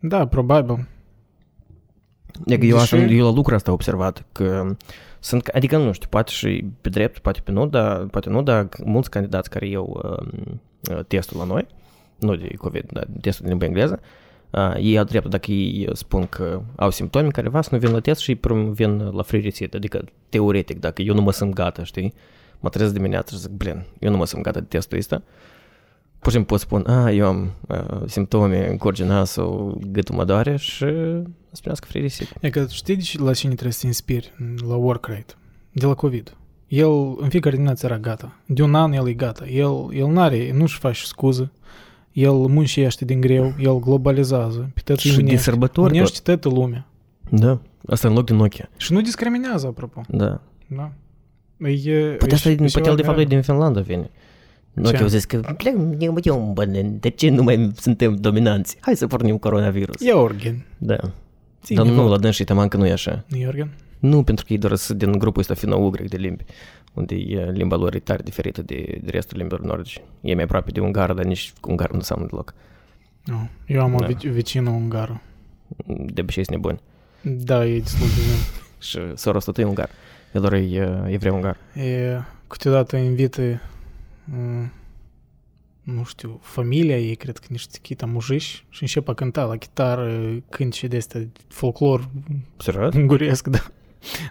Da, 0.00 0.26
probabil. 0.26 0.88
E 2.46 2.58
că 2.58 2.64
eu, 2.64 2.76
Deși- 2.78 2.94
asta, 2.94 2.96
eu 3.12 3.24
la 3.24 3.32
lucru 3.32 3.54
asta 3.54 3.68
am 3.68 3.74
observat, 3.74 4.24
că 4.32 4.74
sunt, 5.18 5.46
adică 5.46 5.76
nu 5.76 5.92
știu, 5.92 6.06
poate 6.10 6.30
și 6.32 6.64
pe 6.80 6.88
drept, 6.88 7.18
poate 7.18 7.40
pe 7.44 7.50
nu, 7.50 7.66
dar, 7.66 7.96
poate 8.10 8.28
nu, 8.30 8.42
dar 8.42 8.68
mulți 8.84 9.10
candidați 9.10 9.50
care 9.50 9.68
iau 9.68 10.00
uh, 10.90 11.04
testul 11.06 11.38
la 11.38 11.44
noi, 11.44 11.66
nu 12.20 12.36
de 12.36 12.54
COVID, 12.58 12.84
dar 12.92 13.06
testul 13.20 13.44
de 13.44 13.50
limba 13.50 13.64
engleză, 13.64 14.00
uh, 14.50 14.74
ei 14.78 14.98
au 14.98 15.04
dreptul 15.04 15.30
dacă 15.30 15.50
ei 15.50 15.88
spun 15.92 16.26
că 16.26 16.62
au 16.76 16.90
simptome 16.90 17.28
careva 17.28 17.60
să 17.62 17.68
nu 17.72 17.78
vin 17.78 17.90
la 17.90 18.00
test 18.00 18.20
și 18.20 18.38
îi 18.42 18.70
vin 18.72 18.98
la 18.98 19.22
free 19.22 19.40
receipt, 19.40 19.74
adică 19.74 20.04
teoretic, 20.28 20.80
dacă 20.80 21.02
eu 21.02 21.14
nu 21.14 21.20
mă 21.22 21.32
sunt 21.32 21.54
gata, 21.54 21.84
știi, 21.84 22.14
mă 22.60 22.68
trezesc 22.68 22.94
dimineața 22.94 23.34
și 23.34 23.40
zic, 23.40 23.50
blin, 23.50 23.84
eu 23.98 24.10
nu 24.10 24.16
mă 24.16 24.26
sunt 24.26 24.42
gata 24.42 24.60
de 24.60 24.66
testul 24.68 24.98
ăsta, 24.98 25.22
pur 26.18 26.32
și 26.32 26.36
simplu 26.36 26.56
pot 26.56 26.60
spun, 26.60 26.86
a, 26.86 27.10
eu 27.10 27.26
am 27.26 27.50
uh, 27.68 28.02
simptome, 28.06 28.76
curge 28.78 29.04
nasul, 29.04 29.78
gâtul 29.90 30.14
mă 30.14 30.24
doare 30.24 30.56
și 30.56 30.84
îți 31.50 31.58
primească 31.58 31.86
free 31.88 32.02
receipt. 32.02 32.32
E 32.40 32.50
că 32.50 32.66
știi 32.70 32.96
de 32.96 33.02
ce- 33.02 33.22
la 33.22 33.34
cine 33.34 33.52
trebuie 33.52 33.72
să 33.72 33.80
te 33.80 33.86
inspiri 33.86 34.32
la 34.68 34.74
work 34.74 35.06
rate? 35.06 35.34
De 35.72 35.86
la 35.86 35.94
COVID. 35.94 36.36
El 36.68 37.14
în 37.16 37.28
fiecare 37.28 37.54
dimineață 37.54 37.86
era 37.86 37.98
gata. 37.98 38.36
De 38.46 38.62
un 38.62 38.74
an 38.74 38.92
el 38.92 39.08
e 39.08 39.12
gata. 39.12 39.46
El, 39.48 39.88
el 39.92 40.06
n-are, 40.06 40.52
nu-și 40.52 40.78
face 40.78 41.04
scuză. 41.04 41.52
El 42.12 42.32
muncește 42.32 43.04
din 43.04 43.20
greu, 43.20 43.54
el 43.58 43.78
globalizează. 43.78 44.70
Pe 44.74 44.80
toți 44.84 45.00
Și 45.00 45.14
din 45.16 45.24
unește. 45.24 45.40
sărbători 45.42 45.96
Unește 45.96 46.20
toată 46.22 46.48
lumea. 46.48 46.86
Da, 47.30 47.60
asta 47.86 48.08
în 48.08 48.14
loc 48.14 48.26
de 48.26 48.32
Nokia. 48.34 48.68
Și 48.76 48.92
nu 48.92 49.00
discriminează, 49.00 49.66
apropo. 49.66 50.00
Da. 50.08 50.40
Da. 50.66 50.92
E, 51.68 52.14
Poate 52.18 52.34
asta, 52.34 52.48
e, 52.48 52.52
e 52.52 52.56
poate 52.72 52.88
el 52.88 52.96
de 52.96 53.02
fapt 53.02 53.18
e 53.18 53.24
din 53.24 53.42
Finlanda 53.42 53.80
vine. 53.80 54.10
Nokia 54.72 54.96
Ce? 54.96 55.02
au 55.02 55.08
zis 55.08 55.24
că, 55.24 55.40
"Ble, 55.56 55.74
eu, 55.98 56.16
eu, 56.22 56.50
bă, 56.54 56.64
de 57.00 57.08
ce 57.08 57.30
nu 57.30 57.42
mai 57.42 57.70
suntem 57.76 58.14
dominanți? 58.16 58.76
Hai 58.80 58.96
să 58.96 59.06
pornim 59.06 59.38
coronavirus. 59.38 59.96
Jorgen. 60.08 60.64
Da. 60.78 60.96
Ține 61.62 61.82
Dar 61.82 61.92
nu, 61.92 62.00
vot. 62.02 62.10
la 62.10 62.18
dâns 62.18 62.34
și 62.34 62.44
teman 62.44 62.68
că 62.68 62.76
nu 62.76 62.86
e 62.86 62.92
așa. 62.92 63.24
Jorgen? 63.42 63.70
Nu, 63.98 64.22
pentru 64.22 64.44
că 64.46 64.52
ei 64.52 64.58
doar 64.58 64.74
sunt 64.74 64.98
din 64.98 65.12
grupul 65.12 65.40
ăsta 65.40 65.54
fino-ugric 65.54 66.08
de 66.08 66.16
limbi, 66.16 66.44
unde 67.00 67.14
e 67.14 67.50
limba 67.50 67.76
lor 67.76 67.94
e 67.94 67.98
tare 67.98 68.22
diferită 68.22 68.62
de, 68.62 68.98
de 69.02 69.10
restul 69.10 69.36
limbilor 69.38 69.60
nordice. 69.64 70.00
E 70.20 70.34
mai 70.34 70.44
aproape 70.44 70.70
de 70.70 70.80
ungară, 70.80 71.12
dar 71.14 71.24
nici 71.24 71.52
cu 71.60 71.70
ungară 71.70 71.92
nu 71.94 72.00
seamănă 72.00 72.28
deloc. 72.30 72.54
Nu. 73.24 73.48
Eu 73.66 73.80
am 73.82 73.94
o 73.94 73.98
Da. 73.98 74.06
vic- 74.06 74.30
vecină 74.32 74.70
ungară. 74.70 75.20
De 75.86 76.20
obicei 76.20 76.44
sunt 76.44 76.56
nebuni. 76.56 76.80
Da, 77.22 77.66
e 77.66 77.78
destul 77.80 78.06
de 78.06 78.12
bine. 78.14 78.36
Și 78.88 78.98
sora 79.14 79.38
tot 79.38 79.58
e 79.58 79.64
ungar. 79.64 79.88
El 80.34 80.40
doar 80.40 80.52
e 80.52 81.04
evreu 81.08 81.34
ungar. 81.34 81.56
E, 81.74 82.18
câteodată 82.46 82.96
invită, 82.96 83.60
m, 84.24 84.72
nu 85.82 86.04
știu, 86.04 86.38
familia 86.42 86.98
ei, 86.98 87.14
cred 87.14 87.38
că 87.38 87.46
niște 87.50 87.78
chita 87.82 88.06
mujiși 88.06 88.64
și 88.68 88.82
încep 88.82 89.08
a 89.08 89.14
cânta 89.14 89.44
la 89.44 89.56
chitară 89.56 90.20
cântice 90.48 90.86
de 90.86 90.96
astea, 90.96 91.20
folclor 91.48 92.08
Serios? 92.56 92.94
unguresc, 92.94 93.46
da, 93.56 93.58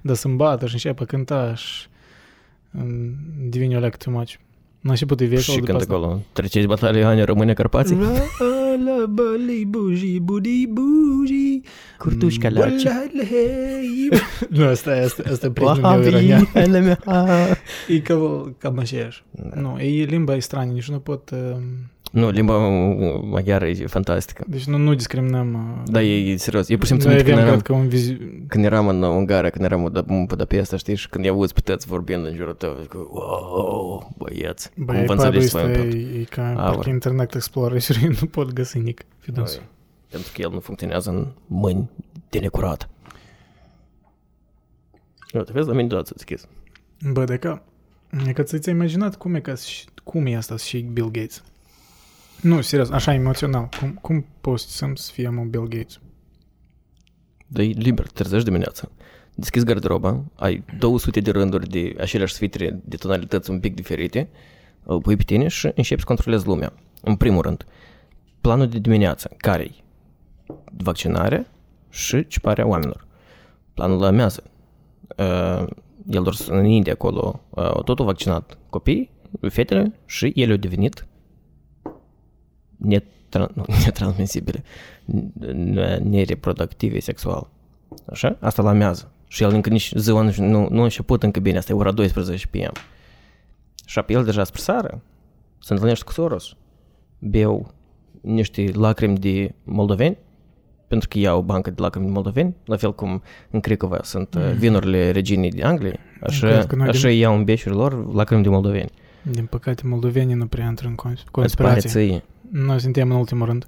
da 0.01 0.13
să 0.13 0.27
bată 0.27 0.65
și 0.67 0.73
încep 0.73 0.99
a 0.99 1.05
cânta 1.05 1.55
și 1.55 1.87
m, 1.87 1.89
devine 3.49 3.75
o 3.75 3.79
leacă 3.79 3.97
too 3.97 4.13
much. 4.13 4.33
Nu 4.79 4.95
și 4.95 5.05
poate 5.05 5.25
vieșul 5.25 5.53
Și 5.53 5.59
când 5.59 5.81
acolo 5.81 6.21
treceți 6.33 6.67
batalia 6.67 7.07
Ania 7.07 7.25
România 7.25 7.53
Carpații? 7.53 7.95
La, 7.95 8.11
la, 8.83 9.05
bali, 9.05 9.65
buji, 9.67 10.19
budi, 10.19 10.67
buji, 10.67 11.61
Curtușca 11.97 12.49
la 12.49 12.69
ce? 12.69 12.89
Nu, 14.49 14.65
asta 14.65 14.95
e, 14.95 15.03
asta, 15.03 15.23
asta 15.31 15.45
e 15.45 15.49
prietenul 15.49 15.89
meu 15.89 16.01
iranian. 16.01 16.49
Wahabi, 16.53 16.79
mea. 16.85 16.99
E 17.87 17.99
ca, 17.99 18.51
cam 18.57 18.77
aceeași. 18.77 19.23
Da. 19.31 19.61
Nu, 19.61 19.79
e 19.79 20.03
limba 20.03 20.35
e 20.35 20.39
stranie, 20.39 20.73
nici 20.73 20.89
nu 20.89 20.99
pot... 20.99 21.29
um, 21.29 21.61
Nu, 22.11 22.29
limba 22.29 22.57
maghiară 23.23 23.67
e 23.67 23.85
fantastică. 23.87 24.43
Deci 24.47 24.63
nu, 24.65 24.77
nu 24.77 24.93
discriminăm... 24.93 25.53
uh, 25.53 25.91
Da, 25.91 26.01
e, 26.01 26.31
e 26.31 26.37
serios. 26.37 26.69
Eu 26.69 26.77
pur 26.77 26.85
și 26.85 26.91
simplu 26.91 27.09
Noi 27.09 27.17
țin 27.17 27.25
minte 27.27 27.41
avem, 27.41 27.61
când 27.61 27.61
cred 27.63 27.77
eram, 27.77 27.81
că, 27.81 27.83
un 27.83 27.87
vizi... 27.89 28.17
când 28.47 28.65
eram 28.65 28.87
în 28.87 29.01
Ungaria, 29.03 29.49
când 29.49 29.65
eram 29.65 29.85
în- 29.85 30.03
în 30.07 30.25
Budapesta, 30.25 30.77
știi, 30.77 30.95
și 30.95 31.09
când 31.09 31.25
i-auzi 31.25 31.53
pe 31.53 31.59
toți 31.59 31.87
vorbind 31.87 32.25
în 32.25 32.35
jurul 32.35 32.53
tău, 32.53 32.77
zic, 32.81 32.93
wow, 32.93 34.11
băieți, 34.17 34.71
cum 34.73 34.85
Băi, 34.85 34.95
vă 34.95 35.01
pubul 35.01 35.15
înțelegeți 35.15 35.45
ăsta 35.57 35.67
voi 35.67 35.75
în 35.75 35.81
tot? 35.89 35.93
e, 35.93 36.19
e 36.19 36.23
ca 36.23 36.47
Aur. 36.57 36.75
parcă 36.75 36.89
Internet 36.89 37.33
Explorer 37.35 37.81
și 37.81 37.93
nu 38.21 38.27
pot 38.27 38.53
găsi 38.53 38.77
nic. 38.79 39.01
Fi 39.19 39.29
Oi, 39.29 39.35
dânsul. 39.35 39.61
Pentru 40.09 40.31
că 40.33 40.41
el 40.41 40.49
nu 40.51 40.59
funcționează 40.59 41.09
în 41.09 41.27
mâini 41.47 41.89
de 42.29 42.39
necurat. 42.39 42.89
Uite, 45.33 45.51
vezi, 45.51 45.67
la 45.67 45.73
mine 45.73 45.87
deodată 45.87 46.11
deschis. 46.15 46.47
Bă, 47.11 47.23
de 47.23 47.37
că... 47.37 47.61
E 48.27 48.31
că 48.33 48.43
ți-ai 48.43 48.75
imaginat 48.75 49.15
cum 49.15 49.35
e, 49.35 49.39
ca, 49.39 49.55
și- 49.55 49.85
cum 50.03 50.25
e 50.25 50.35
asta 50.35 50.57
și 50.57 50.79
Bill 50.79 51.11
Gates? 51.11 51.43
Nu, 52.41 52.61
serios, 52.61 52.89
așa 52.89 53.13
emoțional. 53.13 53.69
Cum, 53.79 53.93
cum 54.01 54.25
poți 54.41 54.77
să 54.77 54.91
să 54.93 55.11
fie 55.11 55.29
mă 55.29 55.43
Bill 55.43 55.67
Gates? 55.67 55.99
Dar 57.47 57.63
e 57.63 57.67
liber, 57.67 58.05
te 58.05 58.11
trezești 58.13 58.45
dimineața, 58.45 58.89
deschizi 59.35 59.65
garderoba, 59.65 60.23
ai 60.35 60.63
200 60.77 61.19
de 61.19 61.31
rânduri 61.31 61.69
de 61.69 61.95
aceleași 61.99 62.33
sfitire 62.33 62.79
de 62.83 62.95
tonalități 62.95 63.49
un 63.49 63.59
pic 63.59 63.75
diferite, 63.75 64.29
îl 64.83 65.01
pui 65.01 65.15
pe 65.15 65.23
tine 65.23 65.47
și 65.47 65.71
începi 65.75 65.99
să 65.99 66.05
controlezi 66.05 66.45
lumea. 66.45 66.73
În 67.01 67.15
primul 67.15 67.41
rând, 67.41 67.65
planul 68.41 68.67
de 68.67 68.79
dimineață, 68.79 69.31
care 69.37 69.71
Vaccinarea 70.77 71.47
și 71.89 72.27
ciparea 72.27 72.67
oamenilor. 72.67 73.07
Planul 73.73 73.99
la 73.99 74.07
amiază, 74.07 74.43
uh, 75.17 75.67
el 76.09 76.23
doar 76.23 76.35
în 76.47 76.65
India 76.65 76.93
acolo, 76.93 77.41
uh, 77.49 77.83
totul 77.83 78.05
vaccinat 78.05 78.57
copii, 78.69 79.09
fetele 79.49 79.93
și 80.05 80.33
ele 80.35 80.51
au 80.51 80.57
devenit 80.57 81.05
netran- 82.87 83.53
nu, 83.53 83.65
netransmisibile, 83.85 84.63
n- 85.13 85.99
nereproductive 86.03 86.99
sexual. 86.99 87.49
Așa? 88.11 88.37
Asta 88.39 88.61
la 88.61 88.71
mează. 88.71 89.11
Și 89.27 89.43
el 89.43 89.53
încă 89.53 89.69
nici 89.69 89.91
ziua 89.95 90.21
nu, 90.21 90.31
nu, 90.37 90.67
nu 90.69 90.79
a 90.79 90.83
început 90.83 91.23
încă 91.23 91.39
bine, 91.39 91.57
asta 91.57 91.71
e 91.71 91.75
ora 91.75 91.91
12 91.91 92.47
p.m. 92.47 92.71
Și 93.85 94.01
el 94.07 94.23
deja 94.23 94.43
spre 94.43 94.61
seară 94.61 95.01
se 95.59 95.73
întâlnește 95.73 96.05
cu 96.05 96.11
Soros, 96.11 96.55
beau 97.19 97.73
niște 98.21 98.71
lacrimi 98.73 99.17
de 99.17 99.53
moldoveni, 99.63 100.17
pentru 100.87 101.07
că 101.07 101.17
iau 101.17 101.41
bancă 101.41 101.69
de 101.69 101.81
lacrimi 101.81 102.05
de 102.05 102.11
moldoveni, 102.11 102.55
la 102.65 102.75
fel 102.77 102.95
cum 102.95 103.21
în 103.49 103.59
Cricova 103.59 103.99
sunt 104.03 104.35
mm. 104.35 104.57
vinurile 104.57 105.11
reginei 105.11 105.49
de 105.51 105.61
Anglie, 105.63 105.99
așa, 106.21 106.47
Cred 106.47 106.65
că 106.65 106.75
noi 106.75 106.87
așa 106.87 107.07
din- 107.07 107.17
iau 107.17 107.35
în 107.35 107.43
beșuri 107.43 107.75
lor 107.75 108.13
lacrimi 108.13 108.43
de 108.43 108.49
moldoveni. 108.49 108.89
Din 109.21 109.45
păcate, 109.45 109.81
moldovenii 109.85 110.35
nu 110.35 110.47
prea 110.47 110.65
intră 110.67 110.87
în 110.87 110.95
cons- 110.95 111.19
Îți 111.19 111.31
pare 111.31 111.39
conspirație. 111.41 111.89
ție? 111.89 112.23
Noi 112.51 112.79
suntem 112.79 113.11
în 113.11 113.17
ultimul 113.17 113.45
rând. 113.45 113.67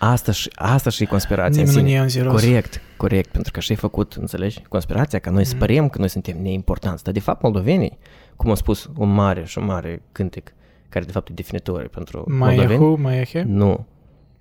Asta 0.00 0.32
și, 0.32 0.50
asta 0.54 0.90
și 0.90 1.02
e 1.02 1.06
conspirația 1.06 1.62
în 1.62 1.68
Nimeni 1.68 1.72
nu 1.72 1.78
sine. 1.78 1.88
ne 1.88 1.94
ia 1.94 2.02
în 2.02 2.08
serios. 2.08 2.42
Corect, 2.44 2.80
corect, 2.96 3.30
pentru 3.30 3.52
că 3.52 3.58
așa 3.58 3.72
e 3.72 3.76
făcut, 3.76 4.12
înțelegi? 4.12 4.62
Conspirația, 4.68 5.18
că 5.18 5.30
noi 5.30 5.38
Mm. 5.38 5.44
sperăm 5.58 5.88
că 5.88 5.98
noi 5.98 6.08
suntem 6.08 6.42
neimportanți, 6.42 7.04
dar 7.04 7.12
de 7.12 7.20
fapt 7.20 7.42
moldovenii, 7.42 7.98
cum 8.36 8.50
a 8.50 8.54
spus 8.54 8.90
un 8.96 9.12
mare 9.12 9.44
și 9.44 9.58
un 9.58 9.64
mare 9.64 10.02
cântec, 10.12 10.52
care 10.88 11.04
de 11.04 11.12
fapt 11.12 11.28
e 11.28 11.32
definitor 11.34 11.88
pentru 11.88 12.24
Mai 12.28 12.54
moldoveni, 12.54 12.78
hu, 12.84 12.96
mai 13.00 13.18
ehe. 13.18 13.42
nu, 13.42 13.86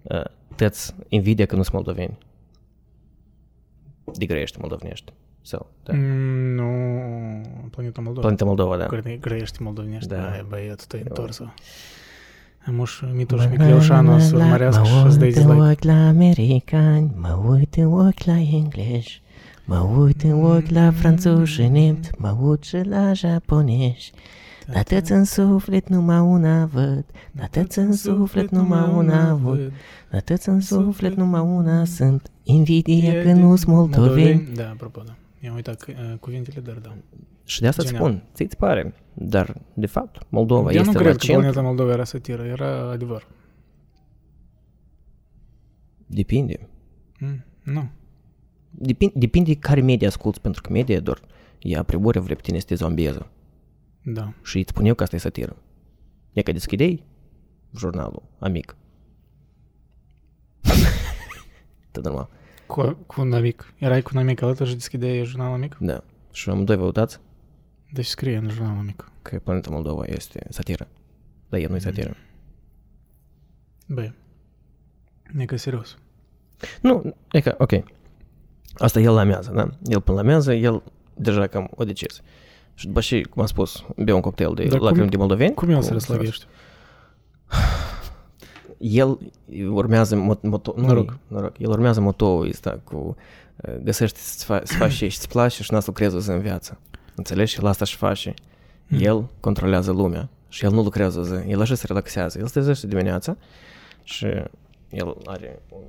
uh, 0.01 0.23
tăți 0.55 0.93
invidia 1.07 1.45
că 1.45 1.55
nu 1.55 1.61
sunt 1.61 1.73
moldoveni. 1.73 2.17
De 4.17 4.25
grăiește 4.25 4.57
moldovenești. 4.61 5.13
Sau, 5.41 5.69
da. 5.83 5.93
Mm, 5.93 6.55
Nu, 6.55 7.69
Planeta 7.69 8.01
Moldova. 8.01 8.19
Planeta 8.21 8.45
Moldova, 8.45 8.77
da. 8.77 8.85
Gră- 8.85 9.17
Grăiești 9.19 9.61
moldovenești. 9.61 10.07
Da. 10.09 10.15
Da. 10.15 10.29
Ai, 10.31 10.45
băiat, 10.49 10.85
tu 10.87 10.97
întors 11.03 11.41
Muș, 12.71 13.01
Mituș 13.13 13.45
Micleușanu 13.49 14.19
să 14.19 14.35
Mă 14.35 14.43
urmărească 14.43 14.83
și 14.83 15.01
să-ți 15.01 15.17
dai 15.19 15.27
uit 15.27 15.35
în 15.35 15.43
dislike. 15.47 15.69
ochi 15.71 15.83
la 15.83 16.07
americani, 16.07 17.11
mă 17.15 17.39
uit 17.49 17.75
în 17.75 17.93
ochi 17.93 18.23
la 18.23 18.39
englezi, 18.39 19.21
mă 19.65 19.77
uit 19.77 20.21
în 20.23 20.43
ochi 20.43 20.69
la 20.69 20.91
franțuzi 20.91 21.51
și 21.51 21.67
nemți, 21.67 22.09
mă 22.17 22.37
uit 22.41 22.63
și 22.63 22.81
la 22.83 23.13
japonezi. 23.13 24.11
Dar 24.73 24.83
tăți 24.83 25.11
în 25.11 25.23
suflet 25.23 25.89
numai 25.89 26.19
una 26.19 26.65
văd, 26.65 27.05
dar 27.31 27.47
tăți 27.47 27.79
în 27.79 27.93
suflet 27.93 28.49
numai 28.49 28.89
una 28.95 29.33
văd, 29.33 29.71
dar 30.11 30.21
tăți 30.21 30.49
în 30.49 30.59
suflet 30.59 31.15
numai 31.15 31.41
una 31.41 31.85
sunt, 31.85 32.31
invidia 32.43 33.21
că 33.21 33.31
nu 33.31 33.55
sunt 33.55 33.75
moldoveni. 33.75 34.47
Da, 34.55 34.69
apropo, 34.69 35.01
da. 35.05 35.15
I-am 35.43 35.55
uitat 35.55 35.81
că, 35.81 35.91
uh, 35.95 36.17
cuvintele, 36.19 36.61
dar 36.65 36.75
da. 36.75 36.93
Și 37.47 37.61
de 37.61 37.67
asta 37.67 37.81
îți 37.81 37.91
Genial. 37.91 38.11
spun, 38.11 38.23
ți-ți 38.33 38.57
pare, 38.57 38.93
dar 39.13 39.61
de 39.73 39.85
fapt 39.85 40.21
Moldova 40.29 40.71
Eu 40.71 40.83
nu 40.83 40.89
este 40.89 40.91
la 40.93 40.99
cred 40.99 41.11
că 41.11 41.17
centru, 41.17 41.41
Planeta 41.41 41.61
Moldova 41.61 41.91
era 41.91 42.03
satiră, 42.03 42.43
era 42.43 42.89
adevăr. 42.89 43.27
depinde. 46.07 46.69
Mm, 47.19 47.43
Nu. 47.63 47.89
Depinde, 48.71 49.13
depinde 49.19 49.55
care 49.55 49.81
media 49.81 50.07
asculți, 50.07 50.41
pentru 50.41 50.61
că 50.61 50.71
media 50.71 50.99
doar 50.99 51.19
ea 51.59 51.79
a 51.79 51.83
priori 51.83 52.19
vrea 52.19 52.35
pe 52.35 52.41
tine 52.41 52.59
să 52.59 52.65
te 52.65 52.75
zombieză. 52.75 53.31
Da. 54.03 54.33
Și 54.43 54.57
îți 54.57 54.69
spun 54.69 54.85
eu 54.85 54.93
că 54.95 55.03
asta 55.03 55.15
e 55.15 55.19
satiră. 55.19 55.55
E 56.33 56.41
că 56.41 56.51
deschidei 56.51 57.03
jurnalul 57.77 58.23
amic. 58.39 58.75
Tot 61.91 62.03
normal. 62.03 62.29
Cu, 62.67 62.97
cu 63.05 63.21
un 63.21 63.33
amic. 63.33 63.73
Erai 63.77 64.01
cu 64.01 64.09
un 64.13 64.19
amic 64.19 64.41
alături 64.41 64.69
și 64.69 64.75
deschideai 64.75 65.25
jurnalul 65.25 65.53
amic? 65.53 65.77
Da. 65.79 66.03
Și 66.31 66.49
amândoi 66.49 66.75
vă 66.75 66.83
uitați 66.83 67.19
Deci 67.91 68.05
scrie 68.05 68.35
în 68.37 68.49
jurnalul 68.49 68.77
amic. 68.79 69.11
că 69.21 69.39
Planeta 69.43 69.69
Moldova 69.69 70.03
este 70.05 70.45
satiră. 70.49 70.87
Dar 71.49 71.59
el 71.59 71.69
nu 71.69 71.75
e 71.75 71.79
satiră. 71.79 72.15
Băi, 73.87 74.13
e 75.37 75.45
că 75.45 75.55
serios. 75.55 75.97
Nu, 76.81 77.15
e 77.31 77.39
că, 77.41 77.55
ok. 77.57 77.71
Asta 78.77 78.99
el 78.99 79.13
lamează, 79.13 79.51
da? 79.51 79.69
El 79.85 80.01
până 80.01 80.17
lamează, 80.17 80.53
el 80.53 80.83
deja 81.13 81.47
cam 81.47 81.69
o 81.75 81.83
decis. 81.83 82.21
Și 82.73 82.87
după 82.87 82.99
și, 83.01 83.21
cum 83.29 83.41
am 83.41 83.47
spus, 83.47 83.83
bea 83.97 84.15
un 84.15 84.21
cocktail 84.21 84.53
de 84.53 84.65
Dar 84.65 84.77
cum- 84.77 84.87
lacrimi 84.87 85.09
de 85.09 85.17
moldoveni. 85.17 85.53
Cum 85.53 85.69
el 85.69 85.75
cu 85.75 85.81
se 85.81 85.93
răslăvește? 85.93 86.45
El 88.77 89.17
urmează 89.69 90.15
mot, 90.15 90.41
moto, 90.43 90.73
nu, 90.77 90.85
Noroc. 90.85 91.17
noroc. 91.27 91.59
El 91.59 91.69
urmează 91.69 92.01
motoul 92.01 92.47
ăsta 92.49 92.79
cu 92.83 93.15
uh, 93.55 93.75
găsești 93.83 94.17
să 94.19 94.45
faci, 94.45 94.67
să 94.67 94.73
faci 94.77 94.91
și 94.91 95.03
îți 95.03 95.27
place 95.27 95.63
și 95.63 95.73
n-ați 95.73 95.87
lucrezi 95.87 96.29
în 96.29 96.39
viață. 96.39 96.79
Înțelegi? 97.17 97.51
Și 97.53 97.59
el 97.59 97.65
asta 97.65 97.85
și 97.85 97.95
face. 97.95 98.33
Mm. 98.87 98.99
El 99.01 99.29
controlează 99.39 99.91
lumea 99.91 100.29
și 100.49 100.65
el 100.65 100.71
nu 100.71 100.83
lucrează 100.83 101.23
zi. 101.23 101.49
El 101.49 101.61
așa 101.61 101.75
se 101.75 101.85
relaxează. 101.87 102.39
El 102.39 102.45
se 102.45 102.51
trezește 102.51 102.87
dimineața 102.87 103.37
și 104.03 104.25
el 104.89 105.17
are 105.25 105.61
un, 105.69 105.83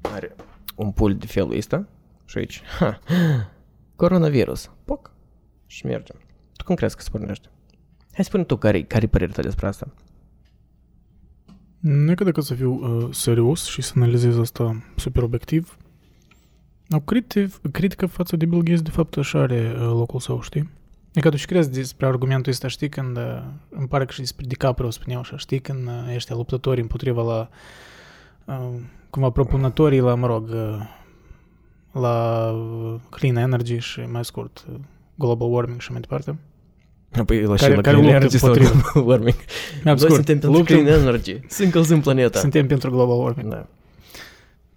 are 0.00 0.36
un 0.76 0.92
pul 0.92 1.16
de 1.16 1.26
felul 1.26 1.56
ăsta 1.56 1.86
și 2.24 2.38
aici, 2.38 2.62
ha, 2.78 3.00
coronavirus, 3.96 4.70
poc, 4.84 5.10
și 5.66 5.86
merge. 5.86 6.12
Tu 6.56 6.64
cum 6.64 6.74
crezi 6.74 6.96
că 6.96 7.02
se 7.02 7.08
pornește? 7.10 7.48
Hai 8.12 8.24
spune 8.24 8.44
tu 8.44 8.56
care, 8.56 8.82
care 8.82 9.04
e 9.04 9.08
părerea 9.08 9.34
ta 9.34 9.42
despre 9.42 9.66
asta? 9.66 9.94
Nu 11.78 12.14
cred 12.14 12.32
că 12.32 12.40
să 12.40 12.54
fiu 12.54 12.72
uh, 12.72 13.14
serios 13.14 13.64
și 13.64 13.82
să 13.82 13.92
analizez 13.96 14.38
asta 14.38 14.82
super 14.96 15.22
obiectiv. 15.22 15.76
O 16.90 17.00
critic, 17.00 17.70
critică 17.72 18.06
față 18.06 18.36
de 18.36 18.46
Bill 18.46 18.62
Gates, 18.62 18.82
de 18.82 18.90
fapt, 18.90 19.16
așa 19.16 19.38
are 19.40 19.72
uh, 19.74 19.80
locul 19.80 20.20
său, 20.20 20.40
știi? 20.42 20.68
E 21.12 21.20
că 21.20 21.28
tu 21.28 21.36
și 21.36 21.46
crezi 21.46 21.70
despre 21.70 22.06
argumentul 22.06 22.52
ăsta, 22.52 22.68
știi, 22.68 22.88
când 22.88 23.16
uh, 23.16 23.42
îmi 23.68 23.88
pare 23.88 24.04
că 24.04 24.12
și 24.12 24.20
despre 24.20 24.44
DiCaprio 24.48 24.90
spuneau 24.90 25.20
așa, 25.20 25.36
știi, 25.36 25.58
când 25.60 25.86
uh, 25.86 26.14
ăștia 26.14 26.36
luptători 26.36 26.80
împotriva 26.80 27.22
la, 27.22 27.48
uh, 28.54 28.80
cumva 29.10 29.30
propunătorii 29.30 30.00
la, 30.00 30.14
mă 30.14 30.26
rog, 30.26 30.48
uh, 30.48 30.80
la 31.92 32.48
uh, 32.50 32.94
clean 33.10 33.36
energy 33.36 33.78
și 33.78 34.00
mai 34.00 34.24
scurt 34.24 34.64
uh, 34.72 34.78
global 35.14 35.52
warming 35.52 35.80
și 35.80 35.90
mai 35.92 36.00
departe. 36.00 36.38
Apoi 37.18 37.40
la 37.42 37.54
Care- 37.54 37.70
și 37.70 37.76
la 37.76 37.80
care 37.80 37.96
clean 37.96 37.96
luptă 37.96 38.16
energy 38.16 38.38
sau 38.38 38.48
împotriva. 38.52 38.80
global 38.92 39.10
warming. 39.10 39.36
Mai 39.74 39.82
Noi 39.84 39.98
scurt, 39.98 40.14
suntem 40.14 40.38
pentru 40.38 40.58
luptăm- 40.58 40.76
clean 40.84 41.00
energy. 41.00 41.40
Să 41.46 41.62
încălzim 41.62 42.00
planeta. 42.00 42.38
Suntem 42.38 42.66
pentru 42.66 42.90
global 42.90 43.18
warming. 43.18 43.50
Da 43.50 43.66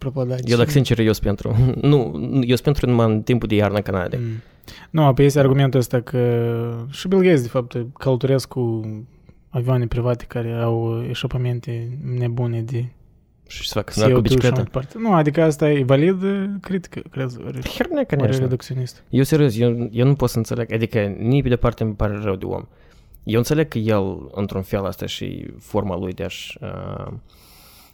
Apropo, 0.01 0.25
da, 0.25 0.35
Eu, 0.45 0.57
dacă 0.57 0.71
sincer, 0.71 0.99
eu 0.99 1.13
sunt 1.13 1.25
pentru. 1.25 1.57
Nu, 1.81 2.13
eu 2.41 2.57
sunt 2.57 2.63
pentru 2.63 2.87
numai 2.87 3.07
în 3.13 3.23
timpul 3.23 3.49
de 3.49 3.55
iarnă 3.55 3.77
în 3.77 3.83
Canada. 3.83 4.17
Mm. 4.21 4.43
Nu, 4.91 5.05
apoi 5.05 5.25
este 5.25 5.39
argumentul 5.39 5.81
ăsta 5.81 6.01
că 6.01 6.19
și 6.91 7.09
Bill 7.09 7.23
Gates, 7.23 7.43
de 7.43 7.49
fapt, 7.49 7.77
călătoresc 7.99 8.49
cu 8.49 8.81
avioane 9.49 9.87
private 9.87 10.25
care 10.29 10.53
au 10.53 11.05
eșapamente 11.09 11.99
nebune 12.19 12.63
de 12.63 12.85
Și 13.47 13.69
să 13.69 13.75
facă 13.75 13.93
să 13.93 14.01
cu 14.01 14.07
CO2 14.07 14.09
și 14.09 14.13
mai 14.13 14.21
bicicleta. 14.21 14.63
departe. 14.63 14.95
Nu, 14.99 15.15
adică 15.15 15.43
asta 15.43 15.71
e 15.71 15.85
valid 15.85 16.23
critică, 16.61 17.03
cred, 17.11 17.31
ori, 17.47 17.69
Hernea, 17.69 17.99
ori 17.99 18.07
конечно. 18.07 18.41
reducționist. 18.41 19.03
Eu 19.09 19.23
serios, 19.23 19.59
eu, 19.59 19.89
eu 19.93 20.07
nu 20.07 20.15
pot 20.15 20.29
să 20.29 20.37
înțeleg, 20.37 20.73
adică 20.73 21.01
nici 21.19 21.43
pe 21.43 21.49
departe 21.49 21.83
îmi 21.83 21.95
pare 21.95 22.19
rău 22.23 22.37
de 22.37 22.45
om. 22.45 22.65
Eu 23.25 23.39
înțeleg 23.39 23.69
că 23.69 23.79
el, 23.79 24.29
într-un 24.33 24.63
fel, 24.63 24.85
asta 24.85 25.07
și 25.07 25.47
forma 25.59 25.97
lui 25.97 26.13
de 26.13 26.25
a-și 26.25 26.59
uh, 26.61 27.13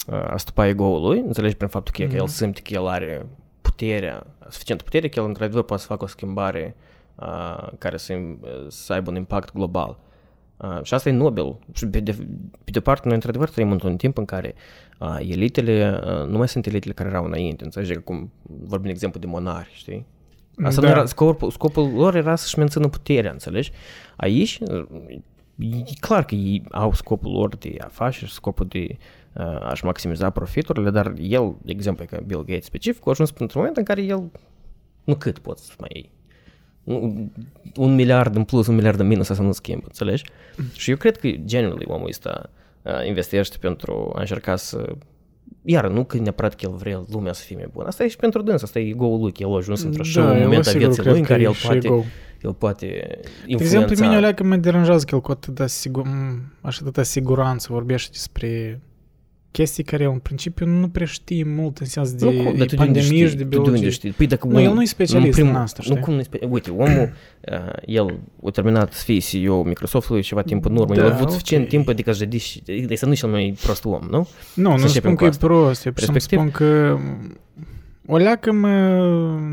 uh, 0.07 0.23
astupa 0.29 0.67
ego-ul 0.67 1.01
lui, 1.01 1.19
înțelegi 1.19 1.55
prin 1.55 1.67
faptul 1.69 1.93
că, 1.93 2.01
e 2.01 2.07
că 2.07 2.15
el 2.15 2.21
Mhm. 2.21 2.31
simte 2.31 2.61
că 2.61 2.73
el 2.73 2.87
are 2.87 3.25
puterea, 3.61 4.25
suficientă 4.49 4.83
putere, 4.83 5.09
că 5.09 5.19
el 5.19 5.25
într-adevăr 5.25 5.63
poate 5.63 5.81
să 5.81 5.87
facă 5.87 6.03
o 6.03 6.07
schimbare 6.07 6.75
uh, 7.15 7.67
care 7.77 7.97
să, 7.97 8.13
să 8.67 8.93
aibă 8.93 9.09
un 9.09 9.15
impact 9.15 9.53
global. 9.53 9.99
Uh, 10.57 10.79
și 10.83 10.93
asta 10.93 11.09
e 11.09 11.11
nobil. 11.11 11.55
Și 11.73 11.87
pe 11.87 11.99
de, 11.99 12.11
pe 12.63 12.71
de 12.71 12.79
parte, 12.79 13.01
noi 13.05 13.15
într-adevăr 13.15 13.49
trăim 13.49 13.71
într-un 13.71 13.95
timp 13.95 14.17
în 14.17 14.25
care 14.25 14.55
uh, 14.99 15.17
elitele 15.19 15.99
uh, 16.03 16.27
nu 16.27 16.37
mai 16.37 16.47
sunt 16.47 16.65
elitele 16.65 16.93
care 16.93 17.09
erau 17.09 17.25
înainte, 17.25 17.63
înțelegi? 17.63 17.93
Că 17.93 17.99
Cum 17.99 18.31
vorbim 18.43 18.85
de 18.85 18.91
exemplu 18.91 19.19
de 19.19 19.25
monari, 19.27 19.69
știi? 19.73 20.05
Asta 20.63 20.81
Da. 20.81 20.87
nu 20.87 20.93
era, 20.93 21.05
scopul, 21.05 21.51
scopul 21.51 21.91
lor 21.93 22.15
era 22.15 22.35
să-și 22.35 22.57
mențină 22.57 22.87
puterea, 22.87 23.31
înțelegi? 23.31 23.71
Aici, 24.15 24.59
e 25.59 25.93
clar 25.99 26.25
că 26.25 26.35
ei 26.35 26.63
au 26.71 26.93
scopul 26.93 27.31
lor 27.31 27.55
de 27.55 27.75
afaceri, 27.79 28.31
scopul 28.31 28.65
de 28.67 28.97
uh, 29.37 29.69
a-și 29.69 29.85
maximiza 29.85 30.29
profiturile, 30.29 30.89
dar 30.89 31.13
el, 31.19 31.55
de 31.61 31.71
exemplu, 31.71 32.05
ca 32.05 32.19
Bill 32.25 32.43
Gates 32.45 32.65
specific, 32.65 33.07
a 33.07 33.09
ajuns 33.09 33.29
într-un 33.29 33.49
moment 33.61 33.77
în 33.77 33.83
care 33.83 34.01
el, 34.01 34.31
nu 35.03 35.15
cât 35.15 35.39
poți 35.39 35.65
să 35.65 35.73
mai 35.79 35.89
iei. 35.93 36.11
Nu, 36.83 37.29
un 37.75 37.95
miliard 37.95 38.35
în 38.35 38.43
plus, 38.43 38.67
un 38.67 38.75
miliard 38.75 38.99
în 38.99 39.07
minus, 39.07 39.29
asta 39.29 39.43
nu 39.43 39.51
schimbă, 39.51 39.83
înțelegi? 39.85 40.23
Și 40.75 40.89
eu 40.89 40.95
cred 40.97 41.17
că, 41.17 41.27
genuinely, 41.27 41.85
omul 41.87 42.07
ăsta 42.07 42.49
uh, 42.81 43.07
investește 43.07 43.57
pentru 43.57 44.11
a 44.15 44.19
încerca 44.19 44.55
să 44.55 44.95
iar 45.61 45.87
nu 45.87 46.03
că 46.03 46.17
neapărat 46.17 46.55
că 46.55 46.65
el 46.69 46.75
vrea 46.75 47.03
lumea 47.11 47.33
să 47.33 47.43
fie 47.43 47.55
mai 47.55 47.67
bună. 47.73 47.87
Asta 47.87 48.03
e 48.03 48.07
și 48.07 48.15
pentru 48.15 48.41
dâns, 48.41 48.61
asta 48.63 48.79
e 48.79 48.87
ego-ul 48.87 49.19
lui, 49.19 49.31
că 49.31 49.43
el 49.43 49.53
a 49.53 49.55
ajuns 49.55 49.83
într-o 49.83 50.03
și 50.03 50.17
un 50.17 50.23
Da, 50.23 50.37
eu 50.37 50.41
moment 50.43 50.59
a 50.59 50.69
sigur 50.69 50.79
vieții 50.85 51.01
cred 51.01 51.11
lui 51.11 51.21
în 51.21 51.25
că 51.25 51.31
care 51.31 51.43
e 51.43 51.45
el 51.45 51.53
și 51.53 51.65
poate, 51.65 51.87
ego. 51.87 52.03
el 52.41 52.53
poate 52.53 52.85
De 52.85 53.19
exemplu, 53.45 53.51
influența. 53.51 54.03
mine 54.03 54.15
alea 54.15 54.33
că 54.33 54.43
mă 54.43 54.55
deranjează 54.55 55.05
că 55.05 55.15
el 55.15 55.21
cu 55.21 55.31
atâta, 55.31 55.67
sigur, 55.67 56.03
m, 56.03 56.53
așa 56.61 56.79
atâta 56.81 57.03
siguranță 57.03 57.67
vorbește 57.71 58.09
despre 58.11 58.81
chestii 59.51 59.83
care 59.83 60.03
el 60.03 60.09
în 60.09 60.19
principiu 60.19 60.65
nu 60.65 60.87
prea 60.89 61.05
știe 61.05 61.43
mult 61.43 61.77
în 61.77 61.85
sens 61.85 62.11
de 62.13 62.25
Nu, 62.25 62.31
cum, 62.31 62.43
dar 62.43 62.51
tu 62.51 62.55
de 62.55 62.61
unde 62.61 62.75
pandemie 62.75 63.01
știi? 63.01 63.27
și 63.27 63.35
de 63.35 63.43
Tu 63.43 63.49
de 63.49 63.55
unde 63.57 63.69
biologie. 63.69 63.89
știi? 63.89 64.11
Păi 64.11 64.27
dacă 64.27 64.47
Nu, 64.47 64.61
el 64.61 64.73
nu 64.73 64.81
e 64.81 64.85
specialist 64.85 65.37
în 65.39 65.55
asta, 65.55 65.79
Nu, 65.85 65.89
știi? 65.91 66.03
cum 66.03 66.13
nu 66.13 66.19
e 66.19 66.23
spe- 66.23 66.45
Uite, 66.49 66.69
omul, 66.69 67.13
uh, 67.51 67.73
el 67.85 68.19
a 68.45 68.49
terminat 68.49 68.93
să 68.93 69.03
fie 69.03 69.19
CEO 69.19 69.63
Microsoftului 69.63 70.21
ceva 70.21 70.41
timp 70.41 70.65
în 70.65 70.75
urmă. 70.77 70.95
Da, 70.95 71.03
el 71.03 71.11
a 71.11 71.13
avut 71.13 71.25
ok. 71.25 71.31
suficient 71.31 71.67
timp, 71.67 71.87
adică 71.87 72.11
să 72.11 72.27
și, 72.37 72.61
adică 72.67 72.95
să 72.95 73.05
nu 73.05 73.11
e 73.11 73.15
cel 73.15 73.29
mai 73.29 73.57
prost 73.63 73.85
om, 73.85 74.01
nu? 74.09 74.27
Nu, 74.53 74.69
nu 74.69 74.69
Să 74.69 74.73
spun 74.77 74.81
începem 74.85 75.11
cu 75.11 75.17
că 75.17 75.23
e 75.23 75.27
asta. 75.27 75.45
prost, 75.47 75.85
eu 75.85 75.91
să 75.95 76.11
Respectiv- 76.11 76.39
spun 76.39 76.51
că 76.51 76.97
o 78.07 78.17
leacă 78.17 78.51
mă 78.51 78.69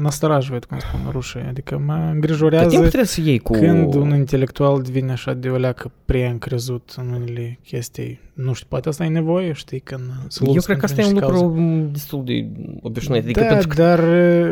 nastorajuit, 0.00 0.64
cum 0.64 0.78
spun 0.78 1.00
rușii, 1.10 1.44
adică 1.48 1.82
mă 1.84 1.92
Cât 1.92 2.02
timp 2.02 2.14
îngrijorează 2.14 2.78
trebuie 2.78 3.04
să 3.04 3.20
iei 3.20 3.38
cu... 3.38 3.52
când 3.52 3.94
un 3.94 4.14
intelectual 4.14 4.82
devine 4.82 5.12
așa 5.12 5.34
de 5.34 5.48
o 5.48 5.56
leacă 5.56 5.90
prea 6.04 6.30
încrezut 6.30 6.94
în 6.96 7.08
unele 7.08 7.58
chestii. 7.64 8.20
Nu 8.34 8.52
știu, 8.52 8.66
poate 8.68 8.88
asta 8.88 9.04
e 9.04 9.08
nevoie, 9.08 9.52
știi, 9.52 9.80
când 9.80 10.02
să 10.28 10.40
Eu 10.44 10.52
lupți 10.52 10.66
cred 10.66 10.78
că 10.78 10.86
pentru 10.86 11.00
asta 11.00 11.00
e 11.00 11.04
un 11.04 11.12
niște 11.12 11.26
lucru 11.26 11.40
cauze. 11.40 11.60
m, 11.60 11.92
destul 11.92 12.24
de 12.24 12.46
obișnuit. 12.82 13.22
Adică 13.22 13.40
da, 13.40 13.46
pentru 13.46 13.68
că 13.68 13.74
dar 13.74 14.00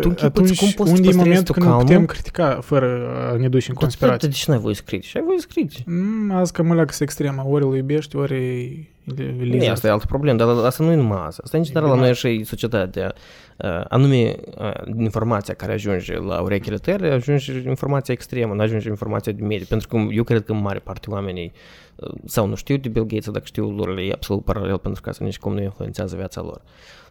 tu 0.01 0.09
închipuți 0.09 0.25
atunci 0.25 0.59
cum 0.59 0.71
poți 0.71 0.91
să 0.91 0.97
unde 0.97 1.09
e 1.09 1.13
păstrezi 1.13 1.17
momentul 1.17 1.45
tu 1.45 1.53
când 1.53 1.65
nu 1.65 1.71
calmul? 1.71 1.87
putem 1.87 2.07
critica 2.07 2.59
fără 2.61 2.87
a 3.33 3.37
ne 3.37 3.49
duce 3.49 3.67
în 3.69 3.75
Dar 3.75 3.83
conspirație? 3.83 4.29
De 4.29 4.35
ce 4.35 4.45
n-ai 4.51 4.59
voie 4.59 4.75
să 4.75 4.83
critici? 4.87 5.17
Ai 5.17 5.23
voie 5.23 5.39
să 5.39 5.47
critici. 5.51 5.83
Mm, 5.87 6.33
Azi 6.33 6.53
că 6.53 6.63
mă 6.63 6.75
leagă 6.75 6.93
să 6.93 7.03
extremă, 7.03 7.45
ori 7.49 7.65
îl 7.65 7.77
iubești, 7.77 8.17
ori 8.17 8.92
îl 9.05 9.15
Nu, 9.35 9.43
lizi. 9.45 9.69
asta 9.69 9.87
e 9.87 9.91
altă 9.91 10.07
problemă, 10.09 10.39
dar 10.39 10.65
asta 10.65 10.85
nu 10.85 10.91
e 10.91 10.95
numai 10.95 11.27
asta. 11.27 11.41
Asta 11.45 11.57
în 11.57 11.63
general 11.63 11.85
la 11.89 11.93
bine. 11.93 12.05
noi 12.05 12.15
așa 12.15 12.29
e 12.29 12.45
societatea. 12.45 13.15
Uh, 13.57 13.85
anume, 13.89 14.35
uh, 14.59 14.71
informația 14.99 15.55
care 15.55 15.73
ajunge 15.73 16.19
la 16.19 16.41
urechile 16.41 16.77
tale, 16.77 17.11
ajunge 17.11 17.53
informația 17.69 18.15
extremă, 18.15 18.55
nu 18.55 18.61
ajunge 18.61 18.89
informația 18.89 19.33
de 19.33 19.43
medie. 19.43 19.67
Pentru 19.69 19.89
că 19.89 19.97
eu 19.97 20.25
cred 20.25 20.45
că 20.45 20.53
în 20.53 20.61
mare 20.61 20.79
parte 20.79 21.11
oamenii 21.11 21.53
uh, 21.97 22.11
sau 22.25 22.47
nu 22.47 22.55
știu 22.55 22.77
de 22.77 22.89
Bill 22.89 23.05
Gates, 23.07 23.25
sau 23.25 23.33
dacă 23.33 23.45
știu, 23.47 23.71
lor 23.71 23.95
le 23.95 24.03
e 24.03 24.13
absolut 24.13 24.45
paralel 24.45 24.79
pentru 24.79 25.03
că 25.03 25.09
asta 25.09 25.25
nici 25.25 25.39
cum 25.39 25.55
nu 25.55 25.63
influențează 25.63 26.17
viața 26.17 26.41
lor. 26.41 26.61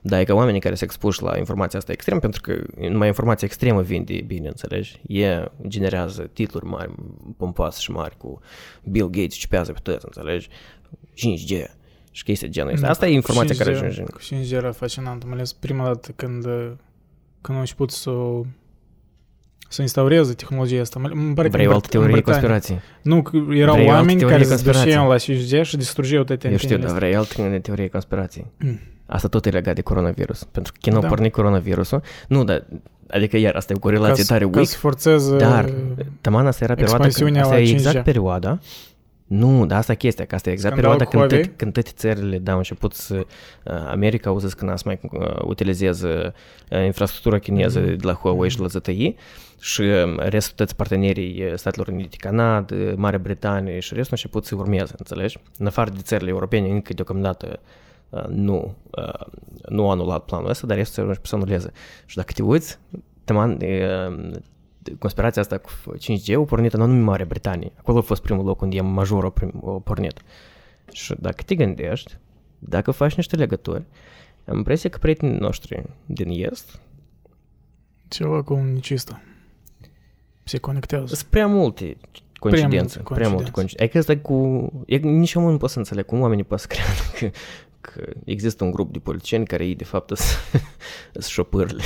Dar 0.02 0.20
e 0.20 0.24
ca 0.24 0.34
oamenii 0.34 0.60
care 0.60 0.76
se 0.76 0.84
expuși 0.84 1.24
la 1.24 1.38
informația 1.38 1.80
asta 1.80 1.92
extremă, 1.92 2.20
pentru 2.20 2.42
că 2.42 2.62
numai 2.90 3.08
informația 3.08 3.48
extremă 3.48 3.82
vinde 3.82 4.22
bine, 4.28 4.48
înțelegi? 4.48 5.02
E 5.08 5.46
generează 5.68 6.30
titluri 6.34 6.66
mari, 6.66 6.92
pompoase 7.38 7.80
și 7.82 7.92
mari 7.92 8.18
cu 8.18 8.40
Bill 8.84 9.10
Gates 9.10 9.34
cipează 9.34 9.72
pe 9.72 9.80
toți, 9.84 10.06
înțelegi? 10.06 10.48
5G 11.16 11.80
și 12.12 12.24
chestii 12.24 12.48
de 12.48 12.54
genul 12.54 12.74
ăsta. 12.74 12.88
Asta 12.90 13.08
e 13.08 13.14
informația 13.14 13.56
care 13.56 13.72
ajunge. 13.76 14.02
Cu 14.04 14.20
5G 14.20 14.52
era 14.52 14.72
fascinant, 14.72 15.24
mai 15.24 15.34
ales 15.34 15.54
prima 15.54 15.84
dată 15.84 16.12
când, 16.16 16.44
când 17.42 17.54
au 17.54 17.60
început 17.60 17.92
să 17.92 18.12
să 19.70 19.82
instaureze 19.82 20.34
tehnologia 20.34 20.82
asta. 20.82 21.02
Îmi 21.14 21.34
pare 21.34 21.48
că 21.48 21.54
Vrei 21.56 21.66
în 21.66 21.72
o 21.72 21.76
Brit- 21.76 21.84
altă 21.84 21.98
în 21.98 22.04
teorie 22.04 22.12
Britania. 22.22 22.40
conspirației? 22.40 22.80
Nu, 23.02 23.22
că 23.22 23.36
erau 23.38 23.74
Vrei 23.74 23.86
o 23.86 23.90
altă 23.90 24.00
oameni 24.00 24.18
teorie 24.20 24.36
care 24.36 24.44
se 24.44 24.50
conspirației? 24.50 24.94
duceau 24.94 25.10
la 25.10 25.16
5G 25.18 25.62
și 25.66 25.78
distrugeau 25.78 26.24
toate 26.24 26.50
Eu 26.50 26.58
știu, 26.58 26.76
antenele 26.76 26.94
dar 27.02 27.04
astea. 27.12 27.28
vrei 27.30 27.48
altă 27.50 27.60
teorie 27.60 27.88
conspirației. 27.88 28.46
Mm. 28.60 28.80
Asta 29.06 29.28
tot 29.28 29.46
e 29.46 29.50
legat 29.50 29.76
de 29.76 29.82
coronavirus. 29.82 30.44
Pentru 30.44 30.72
că 30.74 30.78
când 30.82 30.96
au 30.96 31.02
Da. 31.02 31.08
pornit 31.08 31.32
coronavirusul, 31.32 32.02
nu, 32.28 32.44
dar, 32.44 32.66
adică 33.10 33.38
iar 33.38 33.56
asta 33.56 33.74
e 33.74 33.76
o 33.76 33.80
corelație 33.80 34.24
Ca, 34.24 34.30
tare 34.34 34.44
să- 34.44 34.50
ca 34.50 34.56
weak, 34.58 34.68
să 34.70 34.78
forțeze 34.78 35.38
dar 35.38 35.74
taman 36.22 36.48
asta 36.48 36.64
era 36.64 36.74
perioada, 36.74 36.98
când, 36.98 37.10
expansiunea 37.10 37.42
asta 37.42 37.54
la 37.54 37.60
e 37.62 37.66
5G. 37.66 37.72
exact 37.74 38.04
perioada 38.04 38.60
Nu, 39.32 39.66
dar 39.66 39.78
asta 39.78 39.92
e 39.92 39.96
chestia, 39.96 40.26
că 40.26 40.36
asta 40.36 40.50
e 40.50 40.52
exact 40.52 40.74
Scandal 40.74 40.96
perioada 40.98 41.18
când, 41.18 41.32
Huawei? 41.32 41.48
tot, 41.48 41.58
când 41.58 41.74
toate 41.74 41.92
țările 41.96 42.38
da, 42.38 42.52
au 42.52 42.58
început 42.58 42.94
să... 42.94 43.16
Uh, 43.16 43.74
America 43.88 44.30
au 44.30 44.40
zis 44.40 44.54
că 44.54 44.66
n-a 44.66 44.76
să 44.76 44.84
mai 44.86 45.00
uh, 45.12 45.42
utilizeze 45.42 46.34
uh, 46.72 46.86
infrastructura 46.86 47.40
chineză 47.40 47.80
Mhm. 47.80 47.96
de 47.96 48.06
la 48.06 48.14
Huawei 48.14 48.50
și 48.50 48.60
la 48.60 48.68
ZTE 48.68 49.16
și 49.60 49.82
uh, 49.82 50.18
restul 50.18 50.56
toți 50.56 50.76
partenerii 50.76 51.44
uh, 51.46 51.54
Statelor 51.56 51.88
Unite, 51.88 52.16
Canada, 52.20 52.76
Marea 52.96 53.20
Britanie 53.20 53.80
și 53.80 53.94
restul 53.94 54.18
au 54.18 54.24
început 54.24 54.46
să 54.46 54.56
urmeze, 54.56 54.94
înțelegi? 54.98 55.38
În 55.58 55.66
afară 55.66 55.90
de 55.90 56.00
țările 56.02 56.30
europene, 56.30 56.70
încă 56.70 56.94
deocamdată 56.94 57.60
uh, 58.10 58.24
nu, 58.28 58.76
uh, 58.90 59.26
nu 59.70 59.84
au 59.84 59.92
anulat 59.92 60.26
planul 60.26 60.50
ăsta, 60.50 60.68
dar 60.68 60.78
restul 60.78 60.94
țărilor 60.94 61.16
început 61.18 61.40
să 61.40 61.46
anuleze. 61.46 61.72
Și 62.06 62.16
dacă 62.16 62.32
te 62.36 62.44
uiți, 62.44 62.80
teman, 63.24 63.52
uh, 63.62 64.32
conspirația 65.00 65.42
asta 65.42 65.58
cu 65.58 65.70
5G 65.98 66.36
a 66.36 66.40
pornit 66.40 66.74
în 66.74 66.82
anume 66.82 67.00
Marea 67.00 67.26
Britanie. 67.26 67.72
Acolo 67.76 67.98
a 67.98 68.02
fost 68.02 68.22
primul 68.22 68.46
loc 68.46 68.62
unde 68.62 68.76
e 68.76 68.82
major 68.82 69.26
a, 69.26 69.30
prim, 69.30 69.64
a 69.66 69.70
pornit. 69.70 70.22
Și 70.92 71.16
dacă 71.20 71.44
te 71.46 71.56
gândești, 71.56 72.18
dacă 72.60 72.92
faci 72.92 73.16
niște 73.16 73.36
legături, 73.36 73.84
am 74.46 74.58
impresia 74.58 74.90
că 74.90 74.98
prietenii 74.98 75.38
noștri 75.38 75.84
din 76.06 76.30
Est 76.30 76.80
Ceva 78.08 78.44
cu 78.44 78.56
necistă. 78.56 79.22
Se 80.44 80.58
conectează. 80.58 81.16
sunt 81.16 81.30
prea 81.30 81.48
multe 81.48 81.98
coincidențe. 82.40 82.98
multe 82.98 83.14
Prea 83.14 83.30
multe 83.30 83.52
coincidențe. 83.52 83.84
Adică 83.84 83.98
asta 83.98 84.18
cu... 84.18 84.70
E, 84.86 84.98
nici 84.98 85.34
eu 85.34 85.50
nu 85.50 85.58
pot 85.58 85.70
să 85.70 85.78
înțeleg 85.78 86.06
cum 86.06 86.22
oamenii 86.22 86.44
pot 86.44 86.60
să 86.60 86.68
creadă 86.68 87.02
că, 87.20 87.30
că 87.82 88.12
există 88.24 88.64
un 88.64 88.72
grup 88.72 88.92
de 88.92 89.00
politicieni 89.00 89.46
care 89.46 89.66
ei 89.66 89.76
de 89.76 89.84
fapt 89.84 90.18
sunt 90.18 91.24
șopârle. 91.34 91.84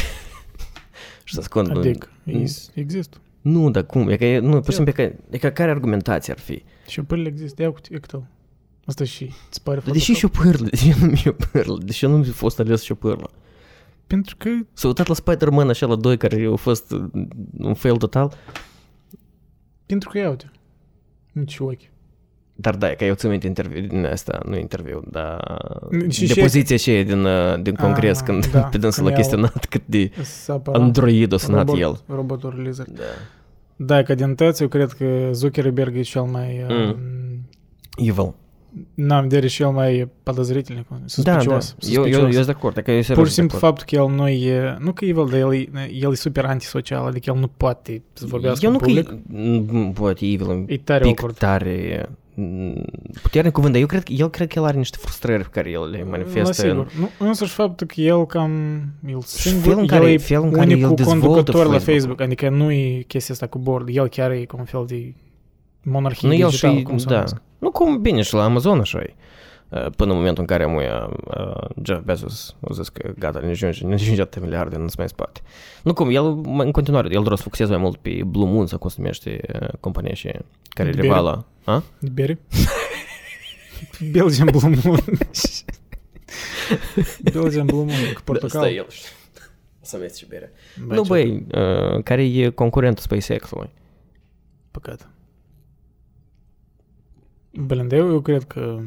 Și 1.25 1.33
să 1.33 1.39
ascund... 1.39 1.77
Adică, 1.77 2.07
is- 2.25 2.71
există. 2.73 3.17
Nu, 3.41 3.69
dar 3.71 3.85
cum? 3.85 4.09
E 4.09 4.15
că, 4.17 4.25
e- 4.25 4.39
nu, 4.39 4.51
pur 4.59 4.69
și 4.69 4.75
simplu, 4.75 4.93
e 5.03 5.07
că, 5.07 5.15
e 5.29 5.37
că 5.37 5.49
care 5.49 5.71
argumentație 5.71 6.33
ar 6.33 6.39
fi? 6.39 6.63
Și 6.87 7.01
pârle 7.01 7.27
există. 7.27 7.61
Ia 7.61 7.67
uite, 7.69 7.87
uite 7.91 8.27
Asta 8.85 9.03
și 9.03 9.31
îți 9.49 9.63
pare 9.63 9.79
Dar 9.79 9.91
deși 9.93 10.13
și 10.13 10.25
o 10.25 10.27
pârlă, 10.27 10.67
deși 10.69 10.89
eu 10.89 10.95
nu 10.99 11.05
mi-e 11.05 11.29
o 11.29 11.45
pârlă, 11.51 11.77
deși 11.83 12.05
eu 12.05 12.11
nu 12.11 12.17
mi-a 12.17 12.31
fost 12.31 12.59
ales 12.59 12.81
și 12.81 12.91
o 12.91 12.95
pârlă. 12.95 13.29
Pentru 14.07 14.35
că 14.37 14.49
S-a 14.73 14.87
uitat 14.87 15.07
la 15.07 15.13
Spider-Man 15.13 15.69
așa 15.69 15.85
la 15.85 15.95
doi 15.95 16.17
care 16.17 16.43
au 16.45 16.55
fost 16.55 16.91
uh, 16.91 17.03
un 17.57 17.73
fail 17.73 17.95
total, 17.97 18.33
Pentru 19.85 20.09
că, 20.09 20.17
ia 20.17 20.29
uite, 20.29 20.51
nici 21.31 21.57
ochi. 21.59 21.79
dar 22.54 22.74
da, 22.76 22.90
e 22.90 22.94
că 22.94 23.04
eu 23.04 23.14
țin 23.14 23.30
minte 23.30 23.46
interviu 23.46 23.86
din 23.86 24.04
asta, 24.04 24.40
nu 24.46 24.58
interviu, 24.58 25.02
dar 25.10 25.58
Și- 26.08 26.26
de 26.26 26.32
și- 26.34 26.40
poziția 26.40 26.76
aceea 26.76 27.02
din, 27.04 27.24
uh, 27.24 27.62
din 27.62 27.74
congres, 27.74 28.18
Ah, 28.18 28.24
când 28.26 28.46
da, 28.46 28.60
pe 28.60 28.78
dânsul 28.78 29.02
l-a 29.04 29.08
când 29.10 29.22
chestionat 29.22 29.64
cât 29.64 29.82
de 29.86 30.10
Să 30.22 30.52
apăra 30.52 30.78
android 30.82 31.32
o 31.32 31.36
sunat 31.36 31.66
robot, 31.66 31.80
el. 31.80 32.00
Robotul 32.06 32.52
realizer. 32.56 32.86
Da. 32.92 33.02
Da, 33.76 34.02
că 34.02 34.14
din 34.14 34.34
tăți, 34.34 34.62
eu 34.62 34.68
cred 34.68 34.90
că 34.92 35.28
Zuckerberg 35.32 35.96
e 35.96 36.00
cel 36.00 36.22
mai... 36.22 36.66
Mm. 36.68 36.76
Mm. 36.76 36.96
Evil. 37.96 38.34
N-am 38.94 39.22
vedere 39.22 39.46
și 39.46 39.62
el 39.62 39.68
mai 39.70 40.08
podozrительный, 40.22 40.86
Da, 40.88 40.96
da, 40.96 41.38
suspicios. 41.38 41.76
eu, 41.92 42.02
eu, 42.08 42.20
eu 42.20 42.30
sunt 42.32 42.44
de 42.44 42.50
acord, 42.50 42.78
că 42.78 42.90
eu 42.90 43.00
serios 43.02 43.18
Pur 43.18 43.28
și 43.28 43.34
de 43.34 43.40
simplu 43.40 43.56
acord. 43.56 43.72
faptul 43.76 43.98
că 43.98 44.04
el 44.04 44.14
nu 44.16 44.28
e... 44.28 44.76
Nu 44.78 44.92
că 44.92 45.04
evil, 45.04 45.26
dar 45.30 45.38
el 45.38 45.54
e, 45.54 45.68
el 46.00 46.10
e 46.10 46.14
super 46.14 46.44
antisocial, 46.44 47.06
adică 47.06 47.30
el 47.34 47.40
nu 47.40 47.46
poate 47.56 48.02
să 48.12 48.26
vorbească 48.26 48.64
Eu 48.66 48.70
în 48.72 48.76
nu 48.80 48.84
că 48.84 48.86
public. 48.92 49.10
e, 49.72 49.76
m, 49.78 49.92
poate 49.92 50.26
evil, 50.26 50.64
E 50.66 50.76
tare 50.76 51.00
pic 51.04 51.08
awkward. 51.10 51.36
tare 51.38 52.08
m, 52.08 52.23
puternic 53.21 53.51
cuvânt, 53.53 53.71
dar 53.73 53.81
eu 53.81 53.87
cred, 53.87 54.03
că- 54.03 54.11
el 54.13 54.29
cred 54.29 54.47
că 54.47 54.59
el 54.59 54.65
are 54.65 54.77
niște 54.77 54.97
frustrări 54.99 55.43
pe 55.43 55.49
care 55.51 55.69
el 55.69 55.89
le 55.89 55.97
La 55.97 56.09
manifestă. 56.09 56.67
în- 56.67 56.69
sigur. 56.69 56.91
Nu, 57.19 57.27
însuși 57.27 57.53
faptul 57.53 57.87
că 57.87 58.01
el 58.01 58.25
cam... 58.25 58.51
El 59.07 59.21
Și 59.21 59.27
singur, 59.27 59.61
felul 59.61 59.77
în 59.77 59.83
el 59.83 59.89
care- 59.89 60.11
e 60.11 60.17
felul 60.17 60.43
în 60.45 60.51
care 60.51 60.69
el 60.69 60.75
unicul 60.75 60.95
dezvoltă 60.95 61.25
conducător 61.25 61.55
la 61.65 61.71
Facebook-ul. 61.71 61.93
Facebook, 61.93 62.21
adică 62.21 62.49
nu 62.49 62.71
e 62.71 63.01
chestia 63.07 63.33
asta 63.33 63.47
cu 63.47 63.57
board, 63.59 63.87
el 63.91 64.07
chiar 64.07 64.31
e 64.31 64.45
cum 64.45 64.59
un 64.59 64.65
fel 64.65 64.83
de 64.87 65.13
monarhie 65.83 66.27
Nu 66.27 66.33
el 66.35 66.47
digitală, 66.49 66.77
și, 66.77 66.83
cum 66.83 66.97
să 66.97 67.05
da. 67.07 67.13
numesc. 67.15 67.41
Nu 67.57 67.71
cum 67.71 68.01
bine 68.01 68.21
și 68.21 68.33
la 68.33 68.43
Amazon 68.43 68.79
așa 68.79 68.99
e. 68.99 69.13
Uh, 69.69 69.85
Până 69.95 70.11
în 70.11 70.17
momentul 70.17 70.41
în 70.41 70.47
care 70.47 70.65
muia 70.65 71.09
uh, 71.37 71.67
Jeff 71.83 72.03
Bezos 72.03 72.55
a 72.69 72.73
zis 72.73 72.89
că 72.89 73.13
gata, 73.19 73.39
ne 73.39 73.49
ajunge, 73.49 73.85
ne 73.85 73.93
ajunge 73.93 74.21
atâtea 74.21 74.41
miliarde, 74.41 74.77
nu 74.77 74.87
se 74.87 74.95
mai 74.97 75.09
spate. 75.09 75.41
Nu 75.83 75.93
cum, 75.93 76.09
el 76.09 76.25
în 76.45 76.71
continuare, 76.71 77.07
el 77.11 77.23
doar 77.23 77.35
să 77.35 77.43
focuseze 77.43 77.71
mai 77.71 77.81
mult 77.81 77.97
pe 77.97 78.21
Blue 78.25 78.49
Moon 78.49 78.67
sau 78.67 78.77
cum 78.77 78.89
se 78.89 78.95
numește 78.99 79.39
uh, 79.61 79.67
compania 79.79 80.13
și 80.13 80.27
care 80.69 80.89
e 80.89 80.91
Bere. 80.91 81.01
rivală. 81.01 81.45
A? 81.63 81.83
De 81.99 82.09
bere? 82.09 82.39
Belgian 84.11 84.47
Blue 84.51 84.79
Moon. 84.83 84.99
Belgian 87.33 87.65
Blue 87.65 87.83
Moon, 87.83 88.13
cu 88.15 88.21
portocal. 88.23 88.61
Da, 88.61 88.69
el. 88.69 88.85
O 89.81 89.87
să 89.87 89.95
aveți 89.95 90.19
și 90.19 90.25
bere. 90.27 90.51
Băi, 90.85 90.95
Nu, 90.97 91.03
ce 91.03 91.07
băi, 91.09 91.45
uh, 91.95 92.03
care 92.03 92.23
e 92.23 92.49
concurentul 92.49 93.03
SpaceX-ului? 93.03 93.69
Păcat. 94.71 95.09
Blin, 97.51 97.87
dar 97.87 97.99
eu, 97.99 98.11
eu 98.11 98.21
cred 98.21 98.43
că... 98.43 98.79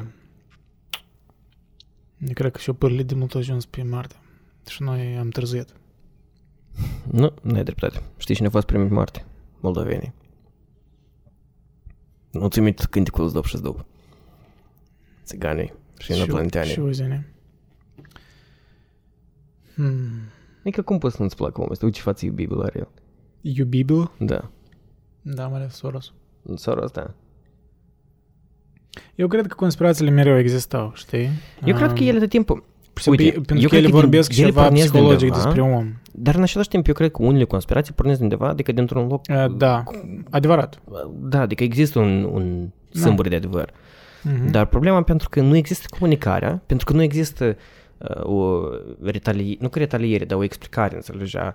Eu 2.19 2.33
cred 2.33 2.51
că 2.51 2.57
și-o 2.57 2.73
pârlit 2.73 3.07
de 3.07 3.15
mult 3.15 3.35
ajuns 3.35 3.65
pe 3.65 3.83
Marte. 3.83 4.15
Și 4.69 4.81
noi 4.83 5.17
am 5.17 5.29
târziat. 5.29 5.75
Nu, 7.11 7.33
nu 7.41 7.55
ai 7.55 7.63
dreptate. 7.63 8.01
Știi 8.17 8.35
cine 8.35 8.47
a 8.47 8.49
fost 8.49 8.65
primul 8.65 8.87
pe 8.87 8.93
Marte? 8.93 9.25
Moldovenii. 9.59 10.13
Nu 12.31 12.47
ți 12.47 12.59
minte 12.59 12.83
cântecul 12.89 13.27
Zdop 13.27 13.45
și 13.45 13.57
Zdop. 13.57 13.85
Țiganii 15.23 15.73
și 15.97 16.15
inoplanteanii. 16.15 16.71
Și 16.71 16.79
uzine. 16.79 17.33
Hmm. 19.75 20.09
Adică 20.59 20.81
cum 20.81 20.97
poți 20.97 21.15
să 21.15 21.21
nu-ți 21.21 21.35
placă 21.35 21.59
omul 21.59 21.71
ăsta? 21.71 21.85
Uite 21.85 21.97
ce 21.97 22.03
față 22.03 22.25
iubibil 22.25 22.61
are 22.61 22.79
el. 22.79 22.87
Iubibil? 23.41 24.11
Da. 24.17 24.51
Da, 25.21 25.47
mai 25.47 25.59
ales 25.59 25.73
Soros. 25.73 26.13
Soros, 26.55 26.91
da. 26.91 27.13
Eu 29.15 29.27
cred 29.27 29.47
că 29.47 29.55
conspirațiile 29.55 30.09
mereu 30.09 30.37
existau, 30.37 30.91
știi? 30.95 31.29
Eu 31.65 31.75
cred 31.75 31.87
că 31.93 32.01
Um, 32.01 32.07
ele 32.07 32.19
de 32.19 32.27
timpul... 32.27 32.63
pur 32.93 33.01
și 33.01 33.03
simplu, 33.03 33.23
uite, 33.25 33.35
pentru 33.35 33.55
eu 33.55 33.61
că 33.61 33.67
cred 33.67 33.79
ele 33.79 33.91
că 33.91 33.91
din- 33.91 33.99
vorbesc 33.99 34.37
ele 34.37 34.45
ceva 34.47 34.61
pornesc 34.63 34.83
de 34.85 34.89
psihologic 34.97 35.21
undeva. 35.31 35.43
despre 35.43 35.61
om. 35.61 35.93
Dar 36.11 36.35
în 36.35 36.41
același 36.41 36.69
timp 36.69 36.87
eu 36.87 36.93
cred 36.93 37.11
că 37.11 37.23
unele 37.23 37.43
conspirații 37.43 37.93
pornesc 37.93 38.17
de 38.17 38.23
undeva, 38.23 38.47
adică 38.47 38.71
dintr-un 38.71 39.07
loc... 39.07 39.21
Uh, 39.29 39.45
Da, 39.57 39.83
adevărat. 40.29 40.81
Da, 41.21 41.39
adică 41.41 41.63
există 41.63 41.99
un, 41.99 42.23
un 42.23 42.69
Da. 42.93 42.99
sâmbur 42.99 43.27
de 43.27 43.35
adevăr. 43.35 43.69
Mhm. 44.23 44.51
Dar 44.51 44.65
problema 44.65 45.01
pentru 45.03 45.29
că 45.29 45.41
nu 45.41 45.55
există 45.55 45.85
comunicarea, 45.99 46.61
pentru 46.65 46.85
că 46.85 46.93
nu 46.93 47.01
există 47.01 47.55
uh, 47.97 48.23
o 48.23 48.59
retaliere, 49.03 49.57
nu 49.61 49.69
că 49.69 49.79
retaliere, 49.79 50.25
dar 50.25 50.37
o 50.37 50.43
explicare, 50.43 50.95
înțelegi, 50.95 51.37
a 51.37 51.45
uh, 51.45 51.53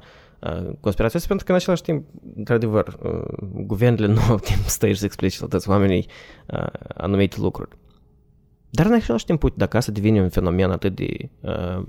conspirației 0.80 1.20
astea, 1.20 1.26
pentru 1.28 1.44
că 1.46 1.52
în 1.52 1.58
același 1.58 1.82
timp, 1.82 2.06
într-adevăr, 2.36 2.98
uh, 3.02 3.48
guvernele 3.66 4.06
nu 4.14 4.20
au 4.28 4.38
timp 4.38 4.58
să 4.62 4.68
stai 4.70 4.92
și 4.92 4.98
să 4.98 5.04
explice 5.04 5.36
la 5.40 5.46
toți 5.46 5.68
oamenii 5.68 6.06
uh, 6.46 6.66
anumite 6.94 7.36
lucruri. 7.40 7.76
Dar 8.70 8.86
în 8.86 8.92
același 8.92 9.24
timp, 9.24 9.42
uite, 9.42 9.56
dacă 9.58 9.76
asta 9.76 9.92
devine 9.92 10.20
un 10.22 10.28
fenomen 10.28 10.70
atât 10.70 10.94
de 10.94 11.30
uh, 11.40 11.84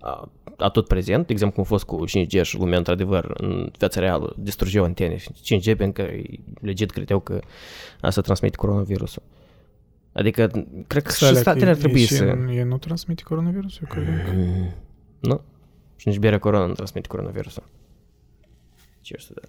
a- 0.00 0.30
atot 0.56 0.86
prezent, 0.88 1.26
de 1.26 1.32
exemplu 1.32 1.54
cum 1.56 1.64
a 1.64 1.66
fost 1.66 1.84
cu 1.84 2.04
5G 2.06 2.42
și 2.42 2.58
lumea 2.58 2.78
într-adevăr 2.78 3.32
în 3.36 3.70
viața 3.78 4.00
reală 4.00 4.34
distrugeau 4.38 4.84
antene 4.84 5.16
5G 5.16 5.76
pentru 5.76 6.02
că 6.04 6.10
legit 6.60 6.90
credeau 6.90 7.20
că 7.20 7.40
asta 8.00 8.20
transmite 8.20 8.56
coronavirusul. 8.56 9.22
Adică, 10.12 10.50
cred 10.86 11.02
că 11.02 11.10
și 11.12 11.16
Sale, 11.24 11.38
statele 11.38 11.64
că 11.64 11.70
ar 11.70 11.76
trebui 11.76 12.00
e, 12.00 12.04
și 12.04 12.14
să... 12.14 12.24
în- 12.24 12.48
E 12.48 12.62
nu 12.62 12.78
transmite 12.78 13.22
coronavirusul, 13.22 13.86
eu 13.88 14.02
cred. 14.02 14.36
Mm, 14.36 14.74
Nu? 15.20 15.40
Și 15.98 16.08
nici 16.08 16.18
berea 16.18 16.38
corona 16.38 16.66
nu 16.66 16.72
transmite 16.72 17.08
coronavirusul. 17.08 17.62
Ce 19.00 19.16
să 19.18 19.32
da. 19.34 19.48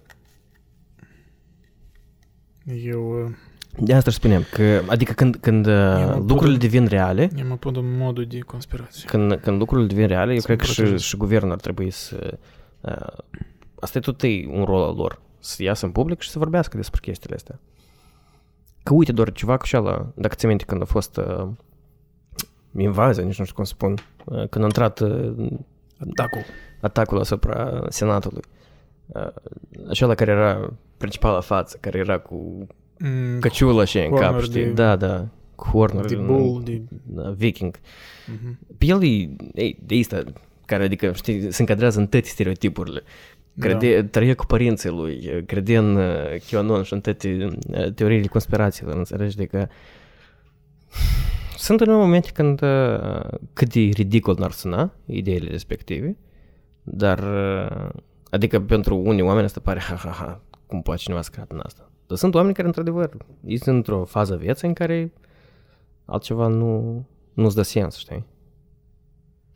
Eu, 2.74 3.24
uh, 3.24 3.30
De 3.78 3.94
asta 3.94 4.10
spunem, 4.10 4.42
că, 4.52 4.82
adică 4.86 5.12
când, 5.12 5.36
când 5.36 5.66
uh, 5.66 5.72
mă 5.72 6.14
lucrurile 6.16 6.50
pot- 6.58 6.60
devin 6.60 6.86
reale, 6.86 7.30
eu 7.36 7.46
mă 7.46 7.56
pun 7.56 7.74
în 7.76 7.96
modul 7.96 8.26
de 8.26 8.38
conspirație. 8.38 9.08
când, 9.08 9.34
când 9.34 9.58
lucrurile 9.58 9.88
devin 9.88 10.06
reale, 10.06 10.32
eu 10.32 10.38
Să 10.38 10.46
cred 10.46 10.58
mă 10.58 10.64
că 10.64 10.70
și, 10.70 10.76
protejez. 10.76 11.00
și 11.02 11.16
guvernul 11.16 11.52
ar 11.52 11.60
trebui 11.60 11.90
să... 11.90 12.38
Uh, 12.80 13.18
asta 13.80 13.98
e 13.98 14.00
tot 14.00 14.22
e 14.22 14.46
un 14.48 14.64
rol 14.64 14.82
al 14.82 14.94
lor, 14.94 15.20
să 15.38 15.62
iasă 15.62 15.86
în 15.86 15.92
public 15.92 16.20
și 16.20 16.30
să 16.30 16.38
vorbească 16.38 16.76
despre 16.76 17.00
chestiile 17.02 17.34
astea. 17.34 17.60
Că 18.82 18.94
uite, 18.94 19.12
doar 19.12 19.32
ceva 19.32 19.56
cu 19.56 19.66
ceala, 19.66 20.12
dacă 20.14 20.34
ți 20.34 20.46
minte 20.46 20.64
când 20.64 20.82
a 20.82 20.84
fost 20.84 21.16
uh, 21.16 21.48
invazia, 22.76 23.24
nici 23.24 23.38
nu 23.38 23.44
știu 23.44 23.56
cum 23.56 23.64
să 23.64 23.72
spun, 23.74 23.94
uh, 24.24 24.48
când 24.48 24.64
a 24.64 24.66
intrat 24.66 25.00
uh, 25.00 25.48
Atacul. 26.08 26.40
atacul 26.80 27.18
asupra 27.20 27.82
Senatului. 27.88 28.42
Uh, 29.06 29.28
acela 29.88 30.14
care 30.14 30.30
era 30.30 30.72
principala 30.96 31.40
față, 31.40 31.76
care 31.80 31.98
era 31.98 32.18
cu 32.18 32.66
Mm, 33.02 33.38
căciulă 33.38 33.84
și 33.84 33.98
în 33.98 34.10
cap, 34.10 34.20
hornuri 34.22 34.44
știi? 34.44 34.64
de- 34.64 34.70
Da, 34.70 34.96
da, 34.96 35.26
cu 35.54 35.66
hornuri. 35.68 36.08
de 36.08 36.14
bull, 36.16 36.62
de... 36.64 36.80
Da, 37.06 37.30
viking. 37.36 37.78
Mhm. 38.26 38.58
Pe 38.78 38.86
el 38.86 39.02
e, 39.04 39.28
e 39.64 39.74
de 39.86 39.98
asta, 40.00 40.22
care, 40.66 40.82
adică, 40.84 41.12
știi, 41.12 41.52
se 41.52 41.60
încadrează 41.62 41.98
în 41.98 42.06
toate 42.06 42.26
stereotipurile. 42.26 43.02
Crede, 43.58 44.02
trăia 44.02 44.34
cu 44.34 44.46
părinții 44.46 44.88
lui, 44.90 45.42
crede 45.46 45.76
în 45.76 45.96
uh, 45.96 46.40
QAnon 46.50 46.82
și 46.82 46.92
în 46.92 47.00
toate 47.00 47.48
uh, 47.70 47.92
teoriile 47.94 48.26
conspirațiilor, 48.26 48.96
înțelegi? 48.96 49.38
Adică 49.38 49.68
sunt 51.60 51.80
în 51.80 51.92
momente 51.92 52.30
când 52.30 52.62
uh, 52.62 53.38
cât 53.52 53.72
de 53.72 53.80
ridicol 53.80 54.36
n-ar 54.38 54.50
suna 54.50 54.92
ideile 55.06 55.50
respective, 55.50 56.16
dar 56.82 57.18
uh, 57.18 57.88
adică 58.30 58.60
pentru 58.60 58.96
unii 58.96 59.22
oameni 59.22 59.44
asta 59.44 59.60
pare 59.60 59.80
ha 59.80 59.94
ha 59.94 60.10
ha, 60.10 60.40
cum 60.66 60.82
poate 60.82 61.00
cineva 61.00 61.22
să 61.22 61.30
creadă 61.32 61.54
în 61.54 61.60
asta. 61.64 61.90
Dar 62.06 62.18
sunt 62.18 62.34
oameni 62.34 62.54
care 62.54 62.66
într-adevăr 62.66 63.16
sunt 63.46 63.76
într-o 63.76 64.04
fază 64.04 64.36
vieții 64.36 64.68
în 64.68 64.74
care 64.74 65.12
altceva 66.04 66.46
nu, 66.46 67.04
nu-ți 67.34 67.54
dă 67.54 67.62
sens, 67.62 67.96
știi? 67.96 68.24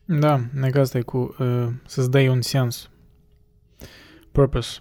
Da, 0.04 0.40
nega 0.52 0.80
asta 0.80 0.98
e 0.98 1.02
cu 1.02 1.34
uh, 1.38 1.66
să-ți 1.86 2.10
dai 2.10 2.28
un 2.28 2.40
sens. 2.40 2.90
Purpose. 4.32 4.78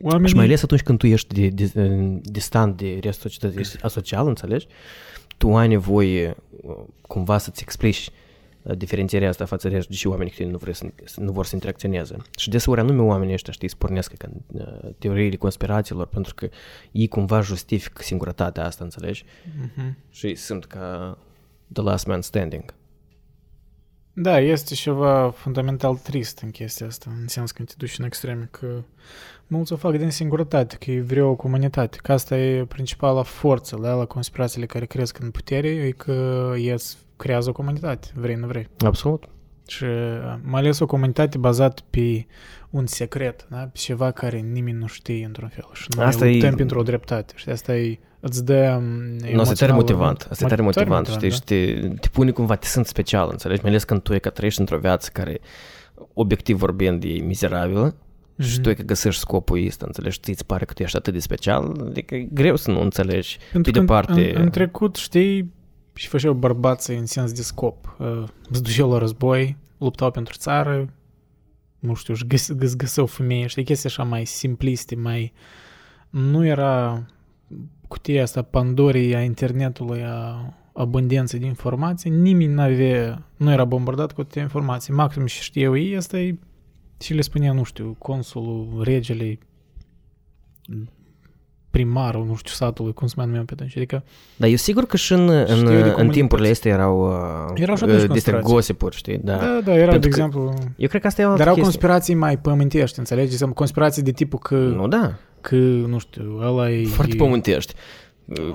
Oamenii... 0.00 0.28
Și 0.28 0.34
mai 0.34 0.44
ales 0.44 0.62
atunci 0.62 0.82
când 0.82 0.98
tu 0.98 1.06
ești 1.06 1.34
de, 1.34 1.48
de, 1.48 1.70
de, 1.74 2.18
distant 2.22 2.76
de 2.76 2.98
restul 3.02 3.30
societății, 3.30 3.60
ești 3.60 3.82
asocial, 3.82 4.26
înțelegi? 4.26 4.66
Tu 5.38 5.56
ai 5.56 5.68
nevoie 5.68 6.36
uh, 6.62 6.76
cumva 7.00 7.38
să-ți 7.38 7.62
explici 7.62 8.10
uh, 8.62 8.76
diferențierea 8.76 9.28
asta 9.28 9.44
față 9.44 9.68
de 9.68 9.74
restul, 9.74 9.92
deși 9.94 10.06
oamenii 10.06 10.32
care 10.32 10.50
nu, 10.50 10.56
vor 10.56 10.72
să, 10.72 10.90
nu 11.16 11.32
vor 11.32 11.46
să 11.46 11.54
interacționeze. 11.54 12.16
Și 12.36 12.48
deseori 12.48 12.80
anume 12.80 13.02
oamenii 13.02 13.34
ăștia, 13.34 13.52
știi, 13.52 13.68
spornesc 13.68 14.14
ca 14.14 14.28
uh, 14.52 14.90
teoriile 14.98 15.36
conspirațiilor, 15.36 16.06
pentru 16.06 16.34
că 16.34 16.48
ei 16.92 17.08
cumva 17.08 17.40
justifică 17.40 18.02
singurătatea 18.02 18.64
asta, 18.64 18.84
înțelegi? 18.84 19.24
Mhm. 19.60 19.96
Și 20.10 20.34
sunt 20.34 20.64
ca 20.64 21.18
the 21.72 21.82
last 21.82 22.06
man 22.06 22.22
standing. 22.22 22.74
Da, 24.20 24.40
este 24.40 24.74
ceva 24.74 25.30
fundamental 25.30 25.96
trist 25.96 26.38
în 26.38 26.50
chestia 26.50 26.86
asta, 26.86 27.10
în 27.20 27.28
sens 27.28 27.52
când 27.52 27.68
te 27.68 27.74
duci 27.76 27.98
în 27.98 28.04
extreme, 28.04 28.48
că 28.50 28.82
mulți 29.48 29.72
o 29.72 29.76
fac 29.76 29.96
din 29.96 30.10
singurătate, 30.10 30.76
că 30.76 30.90
ei 30.90 31.00
vreau 31.00 31.28
o 31.30 31.34
comunitate, 31.34 31.98
că 32.02 32.12
asta 32.12 32.36
e 32.38 32.64
principala 32.64 33.22
forță 33.22 33.76
la, 33.80 33.94
la 33.94 34.04
conspirațiile 34.04 34.66
care 34.66 34.84
cresc 34.86 35.18
în 35.18 35.30
putere, 35.30 35.68
e 35.68 35.90
că 35.90 36.52
ies 36.58 36.98
creează 37.16 37.48
o 37.48 37.52
comunitate, 37.52 38.08
vrei, 38.14 38.34
nu 38.34 38.46
vrei. 38.46 38.68
Absolut. 38.84 39.24
Și 39.66 39.84
uh, 39.84 40.34
mai 40.42 40.60
ales 40.60 40.78
o 40.78 40.86
comunitate 40.86 41.38
bazată 41.38 41.82
pe 41.90 42.26
un 42.70 42.86
secret, 42.86 43.46
da? 43.50 43.56
pe 43.56 43.70
ceva 43.78 44.10
care 44.10 44.38
nimeni 44.38 44.78
nu 44.78 44.86
știe 44.86 45.24
într-un 45.24 45.48
fel. 45.48 45.64
Și 45.72 45.86
noi 45.96 46.04
Asta 46.04 46.18
asta 46.24 46.30
luptăm 46.32 46.52
e- 46.52 46.56
pentru 46.56 46.78
o 46.78 46.82
dreptate. 46.82 47.32
Și 47.36 47.48
asta 47.48 47.76
e, 47.76 47.98
îți 48.20 48.44
dă 48.44 48.74
um, 48.78 48.84
Nu, 49.32 49.40
asta 49.40 49.52
e 49.52 49.56
tare 49.56 49.72
emoțional 49.72 49.74
motivant. 49.74 50.22
un- 50.22 50.28
Asta 50.30 50.44
e 50.44 50.48
tare 50.48 50.62
motivant, 50.62 51.06
știi? 51.06 51.28
da. 51.28 51.34
Și 51.34 51.42
te, 51.42 51.88
te 52.00 52.08
pune 52.08 52.30
cumva, 52.30 52.54
te 52.56 52.66
simți 52.66 52.88
special, 52.88 53.28
înțelegi? 53.30 53.60
Mai 53.60 53.70
ales 53.70 53.84
când 53.84 54.02
tu 54.02 54.14
e 54.14 54.18
că 54.18 54.30
trăiești 54.30 54.60
într-o 54.60 54.78
viață 54.78 55.10
care, 55.12 55.38
obiectiv 56.14 56.56
vorbind, 56.58 57.04
e 57.04 57.08
mizerabilă 57.08 57.94
și 58.38 58.52
Mhm. 58.52 58.62
tu 58.62 58.70
e 58.70 58.74
că 58.74 58.82
găsești 58.82 59.20
scopul 59.20 59.64
ăsta, 59.66 59.84
înțelegi? 59.86 60.20
Ți-ți 60.20 60.46
pare 60.46 60.64
că 60.64 60.72
tu 60.72 60.82
ești 60.82 60.96
atât 60.96 61.12
de 61.12 61.18
special, 61.18 61.84
adică 61.88 62.14
e 62.14 62.28
greu 62.32 62.56
să 62.56 62.70
nu 62.70 62.80
înțelegi. 62.80 63.38
Pentru 63.52 63.72
Pe 63.72 63.78
că 63.78 63.84
de 63.84 63.92
parte- 63.92 64.34
în, 64.36 64.42
în 64.42 64.50
trecut, 64.50 64.96
știi, 64.96 65.52
și 65.94 66.08
făceau 66.08 66.32
bărbații 66.32 66.96
în 66.96 67.06
sens 67.06 67.32
de 67.32 67.42
scop. 67.42 67.96
Uh, 67.98 68.22
Îți 68.50 68.62
duceau 68.62 68.90
la 68.92 68.98
război, 68.98 69.56
luptau 69.78 70.10
pentru 70.10 70.34
țară, 70.38 70.88
nu 71.78 71.94
știu, 71.94 72.14
își 72.14 72.26
găs, 72.26 72.52
găs, 72.52 72.76
găseau 72.76 73.06
femei, 73.06 73.48
știi, 73.48 73.64
chestii 73.64 73.88
așa 73.88 74.02
mai 74.02 74.24
simpliste, 74.24 74.94
mai... 74.94 75.32
Nu 76.10 76.46
era 76.46 77.02
cutia 77.88 78.22
asta 78.22 78.42
Pandorii 78.42 79.14
a 79.14 79.20
internetului, 79.22 80.02
a 80.04 80.52
abundenței 80.72 81.38
de 81.40 81.46
informații, 81.46 82.10
nimeni 82.10 82.52
nu 82.52 82.60
avea, 82.60 83.22
nu 83.36 83.52
era 83.52 83.64
bombardat 83.64 84.12
cu 84.12 84.20
atâtea 84.20 84.42
informații. 84.42 84.92
Maxim 84.92 85.26
și 85.26 85.42
știau 85.42 85.76
ei, 85.76 85.96
asta 85.96 86.18
e 86.18 86.38
și 87.00 87.14
le 87.14 87.20
spunea, 87.20 87.52
nu 87.52 87.62
știu, 87.62 87.94
consulul, 87.98 88.82
regele, 88.84 89.38
primarul, 91.70 92.24
nu 92.26 92.34
știu, 92.36 92.52
satului, 92.54 92.92
cum 92.92 93.06
se 93.06 93.14
mai 93.16 93.26
numeau 93.26 93.44
pe 93.44 93.52
atunci. 93.52 93.76
Adică 93.76 94.02
Dar 94.36 94.48
eu 94.48 94.56
sigur 94.56 94.84
că 94.86 94.96
și 94.96 95.12
în, 95.12 95.18
Știu 95.46 95.56
în, 95.56 95.64
de 95.64 95.74
în 95.74 95.80
comunități. 95.82 96.08
timpurile 96.18 96.48
astea 96.48 96.72
erau, 96.72 97.06
uh, 97.06 97.60
Erau 97.60 97.76
și 97.76 97.82
atunci 97.84 98.02
uh, 98.02 98.08
despre 98.12 98.32
conspirații. 98.32 98.52
gossip 98.52 98.90
știi? 98.92 99.18
Da. 99.18 99.36
Da, 99.36 99.60
da, 99.64 99.74
era, 99.74 99.84
de 99.84 99.98
Pentru 99.98 100.08
că- 100.10 100.16
exemplu... 100.16 100.54
Eu 100.76 100.88
cred 100.88 101.00
că 101.00 101.06
asta 101.06 101.22
e 101.22 101.24
o 101.24 101.28
altă 101.30 101.42
Dar 101.42 101.46
erau 101.52 101.62
chestie. 101.62 101.78
conspirații 101.80 102.14
mai 102.14 102.38
pământești, 102.38 102.98
înțelegi? 102.98 103.26
De 103.26 103.32
exemplu, 103.32 103.54
conspirații 103.56 104.02
de 104.02 104.12
tipul 104.12 104.38
că, 104.38 104.54
Nu, 104.56 104.88
da. 104.88 105.14
că 105.40 105.54
nu 105.56 105.98
știu, 105.98 106.38
ăla 106.42 106.70
e... 106.70 106.84
Foarte 106.86 107.14
pământești. 107.16 107.74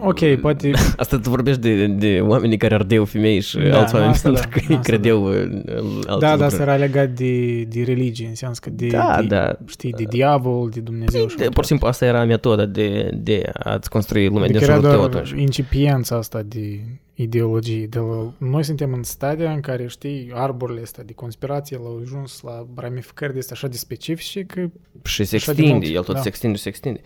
Ok, 0.02 0.20
poate... 0.42 0.72
Asta 0.98 1.20
tu 1.20 1.30
vorbești 1.30 1.62
de, 1.62 1.88
de 1.88 2.20
oamenii 2.22 2.58
care 2.58 2.74
ardeau 2.74 3.06
femei 3.06 3.40
și 3.40 3.58
Da, 3.58 3.80
alți 3.80 3.94
nu, 3.94 4.00
oameni 4.00 4.16
asta 4.16 4.30
pentru 4.32 4.50
da, 4.50 4.50
că 4.50 4.60
ei 4.70 4.78
asta 4.78 4.90
credeau 4.92 5.24
în 5.26 5.62
în 5.66 5.86
alte 6.06 6.06
Da, 6.06 6.18
da, 6.20 6.30
lucruri. 6.30 6.44
asta 6.44 6.62
era 6.62 6.76
legat 6.76 7.10
de, 7.10 7.62
de 7.64 7.84
religie, 7.84 8.28
în 8.28 8.36
sens 8.36 8.60
că 8.60 8.70
de, 8.70 8.88
Da, 8.88 9.18
de, 9.22 9.28
da. 9.28 9.58
știi, 9.66 9.92
de 9.92 10.04
diavol, 10.04 10.70
de 10.70 10.80
Dumnezeu 10.80 11.28
și 11.28 11.36
De, 11.36 11.48
pur 11.50 11.64
și 11.64 11.70
simplu, 11.70 11.88
asta 11.88 12.06
era 12.06 12.24
metoda 12.26 12.66
de, 12.66 13.10
de 13.14 13.50
a-ți 13.54 13.90
construi 13.90 14.28
lumea 14.28 14.44
Adică 14.44 14.60
din 14.60 14.68
era 14.70 14.76
jurul 14.80 14.92
tău 14.98 15.08
doar 15.08 15.24
atunci. 15.24 15.42
incipiența 15.42 16.16
asta 16.16 16.42
de 16.42 16.80
ideologie. 17.14 17.86
De 17.86 18.00
la, 18.00 18.34
noi 18.38 18.64
suntem 18.64 18.94
în 18.94 19.04
stadia 19.04 19.52
în 19.52 19.60
care, 19.60 19.88
știi, 19.88 20.32
arborile 20.34 20.82
astea 20.82 21.04
de 21.04 21.14
conspirație 21.14 21.78
l-au 21.78 22.00
ajuns 22.02 22.42
la 22.42 22.66
ramificări 22.76 23.34
de 23.34 23.40
astea 23.40 23.56
așa 23.56 23.68
de 23.68 23.78
specifice 23.78 24.42
că 24.44 24.66
Și 25.04 25.24
se 25.24 25.36
așa 25.36 25.54
de 25.54 25.62
extinde, 25.62 25.86
mult, 25.86 25.96
el 25.98 26.04
tot 26.04 26.16
da. 26.16 26.22
se 26.22 26.28
extinde 26.28 26.56
și 26.56 26.62
se 26.64 26.70
extinde. 26.70 27.02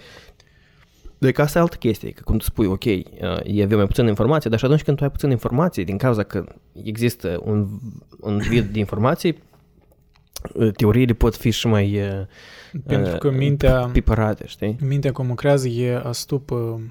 Deci 1.17 1.37
asta 1.37 1.57
e 1.57 1.61
altă 1.61 1.75
chestie, 1.75 2.09
că 2.09 2.21
cum 2.23 2.37
tu 2.37 2.43
spui, 2.43 2.65
ok, 2.65 2.83
uh, 2.83 2.99
ei 3.43 3.61
aveau 3.61 3.77
mai 3.77 3.87
puțină 3.87 4.07
informație, 4.07 4.49
dar 4.49 4.59
și 4.59 4.65
atunci 4.65 4.83
când 4.83 4.97
tu 4.97 5.03
ai 5.03 5.11
puțină 5.11 5.31
informație, 5.31 5.83
din 5.83 5.97
cauza 5.97 6.23
că 6.23 6.43
există 6.83 7.41
un, 7.43 7.67
un 8.19 8.37
vid 8.37 8.65
de 8.65 8.79
informații, 8.79 9.43
uh, 10.53 10.71
teoriile 10.75 11.13
pot 11.13 11.35
fi 11.35 11.49
și 11.49 11.67
mai 11.67 12.01
uh, 12.01 12.25
pentru 12.85 13.17
că 13.17 13.27
uh, 13.27 13.35
mintea, 13.37 13.89
pipărate, 13.91 14.47
știi? 14.47 14.77
mintea 14.81 15.11
cum 15.11 15.27
lucrează 15.27 15.67
e 15.67 16.01
astupă 16.03 16.81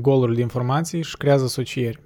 golurile 0.00 0.36
de 0.36 0.42
informații 0.42 1.02
și 1.02 1.16
creează 1.16 1.44
asocieri 1.44 2.00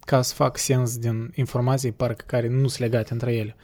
ca 0.00 0.22
să 0.22 0.34
fac 0.34 0.58
sens 0.58 0.98
din 0.98 1.32
informații 1.34 1.92
parcă 1.92 2.24
care 2.26 2.48
nu 2.48 2.68
sunt 2.68 2.78
legate 2.90 3.12
între 3.12 3.34
ele. 3.34 3.56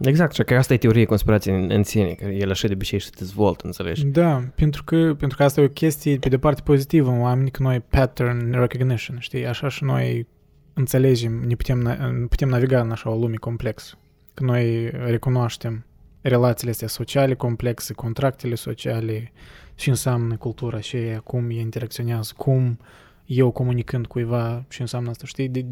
Exact, 0.00 0.34
și 0.34 0.42
că 0.42 0.54
asta 0.54 0.72
e 0.72 0.76
teorie 0.76 1.04
conspirației 1.04 1.62
în, 1.62 1.70
în 1.70 1.82
sine, 1.82 2.12
că 2.12 2.24
el 2.24 2.50
așa 2.50 2.66
de 2.66 2.72
obicei 2.72 3.00
se 3.00 3.10
dezvoltă, 3.18 3.66
înțelegi? 3.66 4.04
Da, 4.06 4.42
pentru 4.54 4.84
că, 4.84 5.14
pentru 5.18 5.36
că 5.36 5.44
asta 5.44 5.60
e 5.60 5.64
o 5.64 5.68
chestie 5.68 6.18
pe 6.18 6.28
de 6.28 6.38
parte 6.38 6.62
pozitivă 6.64 7.10
în 7.10 7.20
oameni, 7.20 7.50
că 7.50 7.62
noi 7.62 7.80
pattern 7.80 8.52
recognition, 8.52 9.16
știi? 9.20 9.46
Așa 9.46 9.68
și 9.68 9.84
noi 9.84 10.26
înțelegem, 10.74 11.32
ne 11.32 11.54
putem, 11.54 11.88
na- 11.88 12.28
putem 12.28 12.48
naviga 12.48 12.80
în 12.80 12.90
așa 12.90 13.10
o 13.10 13.16
lume 13.16 13.36
complexă. 13.36 13.98
Că 14.34 14.44
noi 14.44 14.90
recunoaștem 14.90 15.86
relațiile 16.20 16.70
astea 16.70 16.88
sociale 16.88 17.34
complexe, 17.34 17.92
contractele 17.92 18.54
sociale, 18.54 19.32
și 19.78 19.88
înseamnă 19.88 20.36
cultura 20.36 20.80
și 20.80 20.98
cum 21.24 21.50
ei 21.50 21.58
interacționează, 21.58 22.32
cum 22.36 22.78
eu 23.26 23.50
comunicând 23.50 24.06
cuiva 24.06 24.64
ce 24.68 24.82
înseamnă 24.82 25.10
asta, 25.10 25.26
știi? 25.26 25.48
De, 25.48 25.64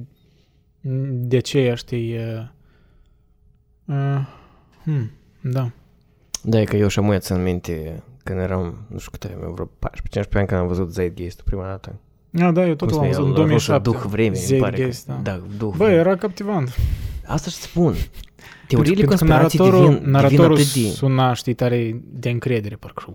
de 1.10 1.36
aceea, 1.36 1.74
știi... 1.74 2.16
Uh, 3.86 3.94
uh, 3.94 4.20
hmm, 4.82 5.10
da. 5.40 5.70
Da, 6.42 6.60
e 6.60 6.64
că 6.64 6.76
eu 6.76 6.88
și 6.88 6.98
amuia 6.98 7.18
țin 7.18 7.42
minte 7.42 8.02
când 8.24 8.38
eram, 8.38 8.86
nu 8.88 8.98
știu 8.98 9.10
câte 9.10 9.32
aveam, 9.36 9.54
vreo 9.54 9.70
14-15 10.24 10.32
ani 10.32 10.46
când 10.46 10.60
am 10.60 10.66
văzut 10.66 10.92
Zeitgeist 10.92 11.40
prima 11.40 11.64
dată. 11.66 11.94
Ah, 12.40 12.52
da, 12.52 12.66
eu 12.66 12.74
tot 12.74 12.90
l-am 12.90 13.06
văzut 13.06 13.24
în 13.24 13.32
2007. 13.32 13.90
Duh 13.90 14.02
vremii, 14.06 14.40
îmi 14.50 14.58
pare 14.58 14.70
că, 14.70 14.76
Zeitgeist, 14.76 15.06
da. 15.06 15.14
da, 15.22 15.42
duh 15.56 15.74
Bă, 15.76 15.90
era 15.90 16.16
captivant. 16.16 16.76
Asta 17.26 17.50
și 17.50 17.56
spun. 17.56 17.94
Teoriile 18.68 19.04
Pentru 19.04 19.16
că 19.16 19.24
conspirației 19.24 19.60
naratorul, 19.60 19.88
devin, 19.88 19.98
devin 19.98 20.10
naratorul 20.10 20.54
atât 20.56 20.72
de... 20.74 20.88
suna, 20.88 21.32
știi, 21.32 21.54
tare 21.54 22.00
de 22.04 22.30
încredere, 22.30 22.74
parcă. 22.74 23.04
uh, 23.08 23.14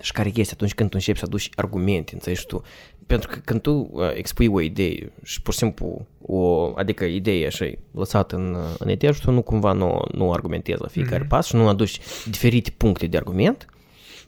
Și 0.00 0.12
care 0.12 0.30
este 0.34 0.52
atunci 0.52 0.74
când 0.74 0.88
tu 0.88 0.96
începi 0.98 1.18
să 1.18 1.24
aduci 1.26 1.50
argumente, 1.54 2.10
înțelegi 2.14 2.46
tu? 2.46 2.62
Pentru 3.10 3.28
că 3.28 3.38
când 3.44 3.60
tu 3.60 3.88
uh, 3.92 4.10
expui 4.14 4.46
o 4.46 4.60
idee 4.60 5.12
și 5.22 5.42
pur 5.42 5.52
și 5.52 5.58
simplu, 5.58 6.06
o, 6.22 6.72
adică 6.76 7.04
ideea 7.04 7.46
așa 7.46 7.64
e 7.64 7.78
lăsată 7.92 8.36
în, 8.36 8.54
uh, 8.54 8.74
în 8.78 8.88
eter 8.88 9.14
și 9.14 9.20
tu 9.20 9.30
nu 9.30 9.42
cumva 9.42 9.72
nu, 9.72 10.02
nu 10.12 10.32
argumentezi 10.32 10.80
la 10.82 10.88
fiecare 10.88 11.18
Mhm. 11.18 11.28
pas 11.28 11.46
și 11.46 11.56
nu 11.56 11.68
aduci 11.68 11.98
diferite 12.30 12.70
puncte 12.76 13.06
de 13.06 13.16
argument, 13.16 13.66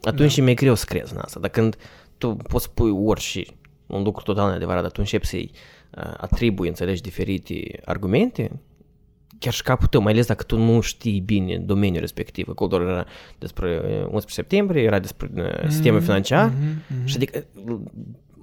atunci 0.02 0.34
Da. 0.36 0.42
e 0.42 0.44
mai 0.44 0.54
greu 0.54 0.74
să 0.74 0.84
crezi 0.88 1.12
în 1.12 1.18
asta. 1.22 1.40
Dar 1.40 1.50
când 1.50 1.76
tu 2.18 2.36
poți 2.48 2.70
pui 2.70 2.90
orice, 2.90 3.42
un 3.86 4.02
lucru 4.02 4.22
total 4.24 4.48
neadevărat, 4.48 4.82
dar 4.82 4.90
tu 4.90 4.96
începi 5.00 5.26
să-i 5.26 5.50
uh, 5.96 6.14
atribui, 6.16 6.68
înțelegi, 6.68 7.02
diferite 7.02 7.80
argumente, 7.84 8.60
chiar 9.38 9.52
și 9.52 9.62
capul 9.62 9.86
tău, 9.86 10.02
mai 10.02 10.12
ales 10.12 10.26
dacă 10.26 10.42
tu 10.42 10.56
nu 10.58 10.80
știi 10.80 11.20
bine 11.20 11.58
domeniul 11.58 12.00
respectiv. 12.00 12.48
Acolo 12.48 12.68
doar 12.70 12.82
era 12.82 13.04
despre 13.38 13.80
uh, 13.84 13.98
11 13.98 14.26
septembrie, 14.28 14.82
era 14.82 14.98
despre 14.98 15.30
uh, 15.36 15.68
sistemul 15.68 15.98
Mhm, 15.98 16.06
financiar 16.06 16.48
mhm, 16.48 16.82
mhm. 16.96 17.06
și 17.06 17.16
adică 17.16 17.44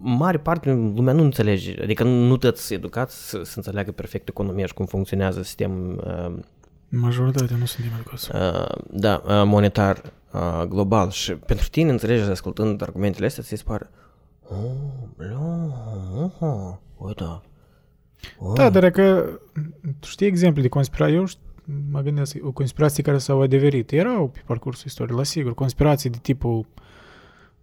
mare 0.02 0.38
parte 0.38 0.72
lumea 0.72 1.14
nu 1.14 1.24
înțelege, 1.24 1.84
adică 1.84 2.04
nu 2.04 2.38
toți 2.38 2.74
educați 2.74 3.30
să, 3.30 3.42
să 3.44 3.54
înțeleagă 3.56 3.92
perfect 3.92 4.28
economia 4.28 4.66
și 4.66 4.74
cum 4.74 4.86
funcționează 4.86 5.42
sistemul 5.42 6.04
uh, 6.28 6.44
Majoritatea 6.90 7.56
nu 7.58 7.66
suntem 7.66 7.94
educați. 7.94 8.30
uh, 8.36 8.84
da, 8.92 9.22
uh, 9.26 9.44
monetar 9.46 10.02
uh, 10.32 10.64
global 10.68 11.10
și 11.10 11.34
pentru 11.34 11.70
tine 11.70 11.92
înțelegi 11.92 12.30
ascultând 12.30 12.82
argumentele 12.82 13.26
astea, 13.26 13.44
ți 13.44 13.56
se 13.56 13.64
pare 13.66 13.90
oh, 14.50 15.08
blu, 15.16 15.74
oh, 16.40 16.74
uite, 16.98 17.24
oh. 18.38 18.54
Da, 18.56 18.70
dar 18.70 18.84
e 18.84 18.90
că 18.90 19.40
tu 20.00 20.08
știi 20.08 20.28
exemple 20.28 20.62
de 20.62 20.68
conspirații, 20.68 21.16
eu 21.16 21.26
știu, 21.26 21.42
mă 21.92 22.02
gândesc, 22.02 22.38
o 22.42 22.52
conspirație 22.52 23.04
care 23.04 23.18
s-au 23.18 23.42
adeverit. 23.42 23.92
Erau 23.92 24.28
pe 24.28 24.42
parcursul 24.46 24.84
istoriei, 24.86 25.18
la 25.18 25.24
sigur, 25.24 25.54
conspirații 25.54 26.10
de 26.10 26.18
tipul 26.22 26.66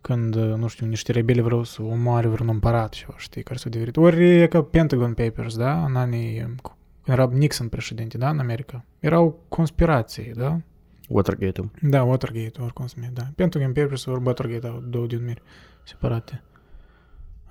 când, 0.06 0.34
nu 0.34 0.66
știu, 0.66 0.86
niște 0.86 1.12
rebeli 1.12 1.40
vreau 1.40 1.64
să 1.64 1.82
omoare 1.82 2.28
vreun 2.28 2.48
împărat 2.48 2.92
ceva, 2.92 3.14
știi, 3.16 3.42
care 3.42 3.58
s-au 3.58 3.70
adeverit. 3.70 3.96
Ori 3.96 4.40
e 4.40 4.46
ca 4.46 4.62
Pentagon 4.62 5.14
Papers, 5.14 5.56
da, 5.56 5.84
în 5.84 5.96
anii, 5.96 6.38
când 6.38 6.60
era 7.04 7.28
Nixon 7.32 7.68
președinte, 7.68 8.18
da, 8.18 8.28
în 8.28 8.38
America. 8.38 8.84
Erau 8.98 9.38
conspirații, 9.48 10.32
da? 10.34 10.60
Watergate-ul. 11.08 11.70
Da, 11.82 12.02
Watergate, 12.02 12.60
oricum 12.60 12.86
se 12.86 12.94
numește, 12.96 13.20
da. 13.20 13.30
Pentagon 13.34 13.72
Papers 13.72 14.04
ori 14.04 14.22
Watergate 14.24 14.66
au 14.66 14.82
două 14.88 15.06
denumiri 15.06 15.42
separate. 15.84 16.42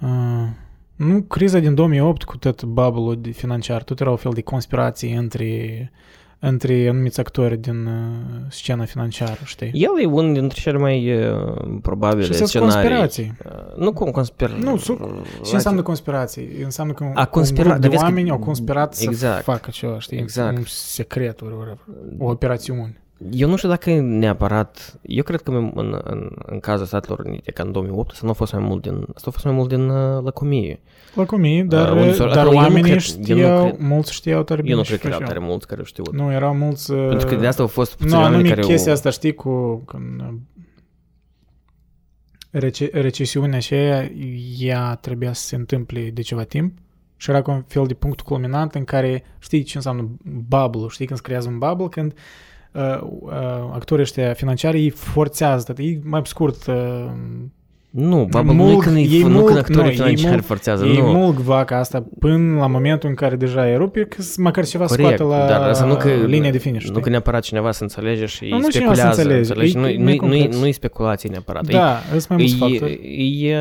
Uh, 0.02 0.48
nu, 0.96 1.22
criza 1.22 1.60
din 1.60 1.76
2008 1.76 2.24
cu 2.24 2.38
tot 2.38 2.64
bubble 2.64 3.16
de 3.16 3.32
financiar, 3.32 3.84
tot 3.84 4.00
era 4.00 4.12
o 4.12 4.16
fel 4.16 4.32
de 4.32 4.42
conspirații 4.42 5.14
între, 5.14 5.92
între 6.48 6.88
anumiți 6.90 7.20
actori 7.20 7.58
din 7.58 7.86
uh, 7.86 7.94
scena 8.48 8.86
financiară, 8.86 9.40
știi? 9.44 9.72
El 9.74 9.90
e 10.02 10.06
unul 10.06 10.34
dintre 10.34 10.60
cele 10.62 10.78
mai 10.78 11.26
uh, 11.28 11.54
probabile 11.82 12.26
Și 12.26 12.34
sunt 12.34 12.48
scenarii. 12.48 12.74
conspirații. 12.74 13.38
Uh, 13.46 13.76
nu 13.78 13.94
cum 13.94 14.12
conspirații. 14.12 14.64
Nu, 14.64 14.78
su- 14.78 15.24
Ce 15.46 15.54
înseamnă 15.54 15.82
conspirații? 15.82 16.50
Înseamnă 16.64 16.94
că 16.94 17.04
A 17.14 17.20
un 17.20 17.26
conspira- 17.26 17.64
grup 17.64 17.74
de 17.76 17.80
dar 17.80 17.90
vezi 17.90 18.02
că- 18.02 18.08
oameni 18.08 18.30
au 18.30 18.40
conspirat 18.40 18.94
să 18.94 19.04
Exact. 19.08 19.44
facă 19.44 19.70
ceva, 19.70 20.00
știi? 20.00 20.18
Exact. 20.18 20.58
Un 20.58 20.64
secret, 20.68 21.42
ori, 21.42 21.54
ori, 21.54 21.78
o 22.18 22.30
operațiune. 22.30 23.00
Eu 23.32 23.50
nu 23.50 23.56
știu 23.56 23.70
dacă 23.70 23.90
e 23.90 24.00
neapărat... 24.00 25.00
Eu 25.02 25.24
cred 25.24 25.42
că 25.42 25.52
în, 25.52 25.72
în, 25.76 26.00
în, 26.04 26.30
în 26.46 26.60
cazul 26.60 26.86
Statelor 26.86 27.20
Unite, 27.20 27.52
ca 27.52 27.64
în 27.64 27.72
2008, 27.72 28.12
asta 28.12 28.22
nu 28.26 28.30
a 28.30 28.34
fost 28.34 28.54
mai 28.54 28.62
mult 28.64 28.82
din... 28.82 29.06
Asta 29.16 29.28
a 29.30 29.32
fost 29.32 29.46
mai 29.46 29.54
mult 29.54 29.70
din 29.70 29.90
uh, 29.90 30.24
lăcomie. 30.24 30.80
Lăcomii, 31.16 31.64
dar, 31.64 31.92
unde 31.92 32.14
s-au- 32.14 32.28
dar 32.28 32.38
acolo 32.38 32.54
eu 32.54 32.60
nu 32.60 32.66
oamenii 32.66 32.82
cred- 32.92 33.30
eu 33.30 33.36
nu 33.36 33.42
știau, 33.44 33.66
cred- 33.68 33.80
mulți 33.80 34.14
știau 34.14 34.44
tare 34.44 34.62
bine 34.62 34.72
Eu 34.74 34.78
nu 34.78 34.84
ce 34.84 34.90
cred 34.90 35.02
că 35.02 35.08
erau 35.08 35.20
făceau. 35.20 35.34
tare 35.36 35.50
mulți 35.52 35.68
care 35.68 35.80
au 35.80 35.86
știut. 35.86 36.14
Nu, 36.14 36.32
erau 36.32 36.56
mulți... 36.56 36.94
Pentru 36.94 37.28
că 37.28 37.36
de 37.36 37.48
asta 37.48 37.62
au 37.62 37.68
fost 37.68 37.92
puțini 37.96 38.12
Nu, 38.12 38.18
oameni 38.18 38.36
anume 38.36 38.50
care 38.56 38.62
chestia 38.68 38.92
au... 38.92 38.98
asta, 38.98 39.10
știi, 39.10 39.34
cu 39.34 39.76
când 39.86 40.22
uh, 40.22 40.34
rece- 42.52 42.90
recesiunea 42.94 43.58
aceea, 43.58 44.12
ea 44.60 44.96
trebuia 44.96 45.34
să 45.34 45.46
se 45.46 45.56
întâmple 45.56 46.10
de 46.14 46.22
ceva 46.22 46.44
timp 46.44 46.78
și 47.18 47.30
era 47.30 47.42
ca 47.42 47.52
un 47.52 47.64
fel 47.68 47.86
de 47.86 47.94
punct 47.94 48.22
culminant 48.22 48.76
în 48.76 48.84
care, 48.84 49.24
știi 49.40 49.64
ce 49.64 49.78
înseamnă 49.78 50.10
bubble 50.48 50.88
știi, 50.88 51.06
când 51.06 51.20
se 51.20 51.26
creează 51.26 51.48
un 51.50 51.58
bubble, 51.58 51.88
când 51.88 52.12
uh, 52.12 52.18
uh, 52.76 53.30
actorii 53.72 54.04
ăștia 54.04 54.34
financiari 54.34 54.80
îi 54.80 54.90
forțează, 54.90 55.74
ei 55.78 56.00
mai 56.04 56.22
pe 56.22 56.28
scurt, 56.28 56.66
uh, 56.66 57.12
Nu, 57.96 58.28
baba, 58.30 58.52
nu 58.52 58.64
mulg- 58.64 58.84
când, 58.84 58.96
ei 58.96 59.20
e, 59.20 59.24
nu 59.24 59.30
mulg- 59.30 59.46
când 59.46 59.58
actorii 59.58 59.82
nu, 59.82 59.88
ei 59.90 59.96
financiari 59.96 60.32
mulg- 60.32 60.44
forțează, 60.46 60.86
ei 60.86 60.98
nu. 60.98 61.08
mulg 61.12 61.36
vaca 61.38 61.78
asta 61.80 62.06
până 62.20 62.60
la 62.60 62.68
momentul 62.68 63.10
în 63.10 63.16
care 63.16 63.36
deja 63.36 63.70
e 63.70 63.76
rupe, 63.76 64.04
că 64.04 64.22
s- 64.22 64.38
măcar 64.38 64.66
ceva 64.66 64.86
Corect, 64.86 65.04
scoate 65.18 65.24
la 65.24 65.48
dar 65.48 65.62
asta 65.70 65.86
nu 65.86 65.96
că, 65.96 66.10
linia 66.10 66.52
de 66.52 66.58
finish, 66.58 66.84
Nu 66.86 66.90
știi? 66.90 67.02
că 67.02 67.10
neapărat 67.10 67.42
cineva 67.42 67.72
să 67.72 67.84
înțelege 67.84 68.26
și 68.26 68.46
Nu, 68.50 68.58
nu 68.58 68.68
cineva 68.70 68.94
să 68.94 69.02
speculează, 69.02 69.22
înțelege, 69.22 69.38
înțelegi? 69.50 69.78
e- 69.78 69.80
Nu, 69.80 69.88
e 69.88 69.98
nu, 69.98 70.04
mai 70.04 70.14
nu, 70.14 70.20
complex. 70.20 70.60
nu 70.60 70.68
e 70.68 70.72
speculație 70.72 71.30
neapărat. 71.30 71.66
Da, 71.66 71.98
sunt 72.10 72.28
mai 72.30 72.38
mulți 72.38 72.54
e, 72.54 72.58
factori. 72.58 73.00
e, 73.44 73.50
e, 73.52 73.58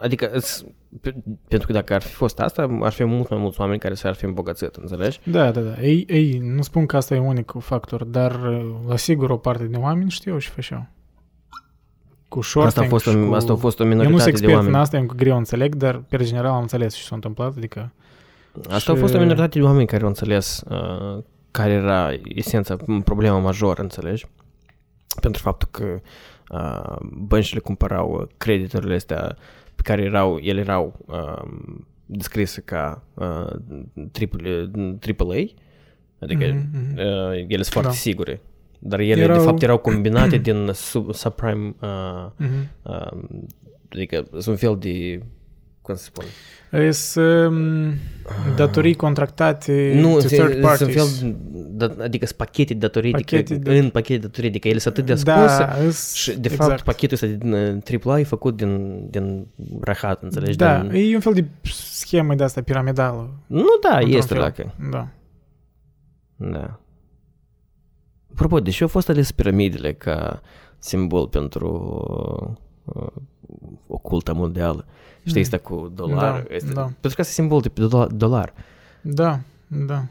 adică, 0.00 0.30
îți- 0.32 0.64
pe- 1.00 1.14
pentru 1.48 1.66
că 1.66 1.72
dacă 1.72 1.94
ar 1.94 2.02
fi 2.02 2.12
fost 2.12 2.40
asta, 2.40 2.78
ar 2.80 2.92
fi 2.92 3.04
mult 3.04 3.30
mai 3.30 3.38
mulți 3.38 3.60
oameni 3.60 3.78
care 3.78 3.94
s-ar 3.94 4.14
fi 4.14 4.24
îmbogățit, 4.24 4.74
înțelegi? 4.80 5.20
Da, 5.24 5.50
da, 5.50 5.60
da. 5.60 5.82
Ei, 5.82 6.04
ei, 6.08 6.40
nu 6.54 6.62
spun 6.62 6.86
că 6.86 6.96
asta 6.96 7.14
e 7.14 7.18
unicul 7.18 7.60
factor, 7.60 8.04
dar 8.04 8.32
uh, 8.32 8.66
la 8.88 8.96
sigur 8.96 9.30
o 9.30 9.36
parte 9.36 9.64
de 9.64 9.76
oameni 9.76 10.10
știu 10.10 10.38
și 10.38 10.48
făceau. 10.50 10.86
Cu 12.28 12.40
shorting 12.40 12.66
Asta 12.66 12.80
a 12.80 12.88
fost, 12.88 13.04
și 13.04 13.16
o, 13.16 13.28
cu... 13.28 13.34
asta 13.34 13.52
a 13.52 13.56
fost 13.56 13.80
o 13.80 13.84
Eu 13.84 13.88
nu 13.88 13.94
sunt 13.96 14.04
minoritate 14.08 14.30
de 14.30 14.36
expert 14.36 14.52
în 14.52 14.58
oameni. 14.58 14.76
asta, 14.76 14.96
e 14.96 15.00
încă 15.00 15.14
greu 15.14 15.36
înțeleg, 15.36 15.74
dar 15.74 15.96
pe 16.08 16.16
general 16.24 16.52
am 16.52 16.60
înțeles 16.60 16.94
ce 16.94 17.02
s-a 17.02 17.14
întâmplat, 17.14 17.56
adică... 17.56 17.92
Asta 18.70 18.92
a 18.92 18.94
și- 18.94 19.00
fost 19.00 19.14
o 19.14 19.18
minoritate 19.18 19.58
de 19.58 19.64
oameni 19.64 19.86
care 19.86 20.02
au 20.02 20.08
înțeles 20.08 20.62
uh, 20.68 21.22
care 21.50 21.72
era 21.72 22.10
esența, 22.24 22.76
problema 23.04 23.38
majoră, 23.38 23.82
înțelegi? 23.82 24.26
Pentru 25.20 25.42
faptul 25.42 25.68
că 25.70 26.00
uh, 26.50 26.96
băncile 27.12 27.60
cumpărau 27.60 28.10
uh, 28.20 28.26
crediturile 28.36 28.94
astea 28.94 29.36
pe 29.74 29.82
care 29.82 30.02
erau, 30.02 30.36
ele 30.36 30.60
erau 30.60 30.94
uh, 31.06 31.42
descrise 32.06 32.60
ca 32.60 33.02
uh, 33.14 33.46
triple, 34.12 34.70
triple 35.00 35.26
A, 35.34 35.60
adică 36.24 36.44
Mhm, 36.46 36.68
mhm. 36.72 36.96
uh, 36.96 37.32
ele 37.32 37.62
sunt 37.62 37.66
foarte 37.66 37.88
Da. 37.88 37.94
sigure. 37.94 38.40
Dar 38.78 39.00
ele, 39.00 39.20
Erau- 39.22 39.38
de 39.38 39.44
fapt, 39.44 39.62
erau 39.62 39.78
combinate 39.78 40.36
din 40.36 40.70
sub, 40.74 41.14
subprime, 41.14 41.74
uh, 41.80 42.26
Mhm. 42.36 42.48
uh, 42.82 43.22
adică 43.92 44.26
sunt 44.30 44.46
un 44.46 44.56
fel 44.56 44.76
de, 44.80 45.22
cum 45.82 45.94
să 45.94 46.04
spun, 46.04 46.24
Sunt 46.90 47.26
um, 47.46 47.92
datorii 48.56 48.94
contractate 48.94 49.92
Ah. 49.94 50.00
Nu, 50.00 50.12
to 50.12 50.20
se- 50.20 50.36
third 50.36 50.50
sunt 50.50 50.60
parties. 50.62 51.18
fel, 51.20 51.36
da, 51.70 51.94
adică 52.02 52.26
sunt 52.26 52.38
pachete 52.38 52.72
de 52.72 52.78
datorii, 52.78 53.10
Pachete 53.10 53.36
adică 53.54 53.70
de- 53.70 53.78
în 53.78 53.90
pachete 53.90 54.14
de 54.18 54.26
datorii, 54.26 54.48
adică 54.50 54.68
ele 54.68 54.78
sunt 54.78 54.94
atât 54.94 55.06
de 55.06 55.12
ascunse 55.12 55.64
da, 55.64 55.76
îs- 55.86 56.12
și 56.12 56.30
de 56.38 56.48
exact. 56.52 56.70
fapt 56.70 56.82
pachetul 56.82 57.14
ăsta 57.22 57.26
din 57.26 57.52
uh, 57.52 57.82
AAA 58.06 58.18
e 58.20 58.24
făcut 58.24 58.56
din, 58.56 59.00
din 59.10 59.46
rahat, 59.80 60.22
înțelegi? 60.22 60.56
Da, 60.56 60.80
din, 60.80 61.10
e 61.10 61.14
un 61.14 61.20
fel 61.20 61.32
de 61.34 61.44
schemă 61.64 62.34
de 62.34 62.42
asta 62.42 62.62
piramidală. 62.62 63.30
nu, 63.46 63.64
da, 63.82 63.96
într-un 63.96 64.16
este 64.16 64.34
fel. 64.34 64.42
dacă. 64.42 64.74
Da. 64.90 65.08
Da. 66.36 66.80
Apropo, 68.36 68.60
de 68.60 68.70
ce 68.70 68.82
au 68.82 68.88
fost 68.88 69.08
ales 69.08 69.32
piramidele 69.32 69.92
ca 69.92 70.40
simbol 70.78 71.28
pentru 71.28 71.68
uh, 72.84 73.06
oculta 73.86 74.32
mondială? 74.32 74.84
Știi, 75.24 75.34
Mm. 75.40 75.42
asta 75.42 75.58
cu 75.58 75.92
dolar. 75.94 76.42
Da, 76.42 76.54
este, 76.54 76.72
da. 76.72 76.82
Pentru 76.82 77.00
că 77.00 77.20
asta 77.20 77.22
e 77.22 77.24
simbol 77.24 77.60
de 77.60 77.68
pe 77.68 77.80
dola- 77.86 78.10
dolar. 78.14 78.52
Da, 79.00 79.40
da. 79.66 80.04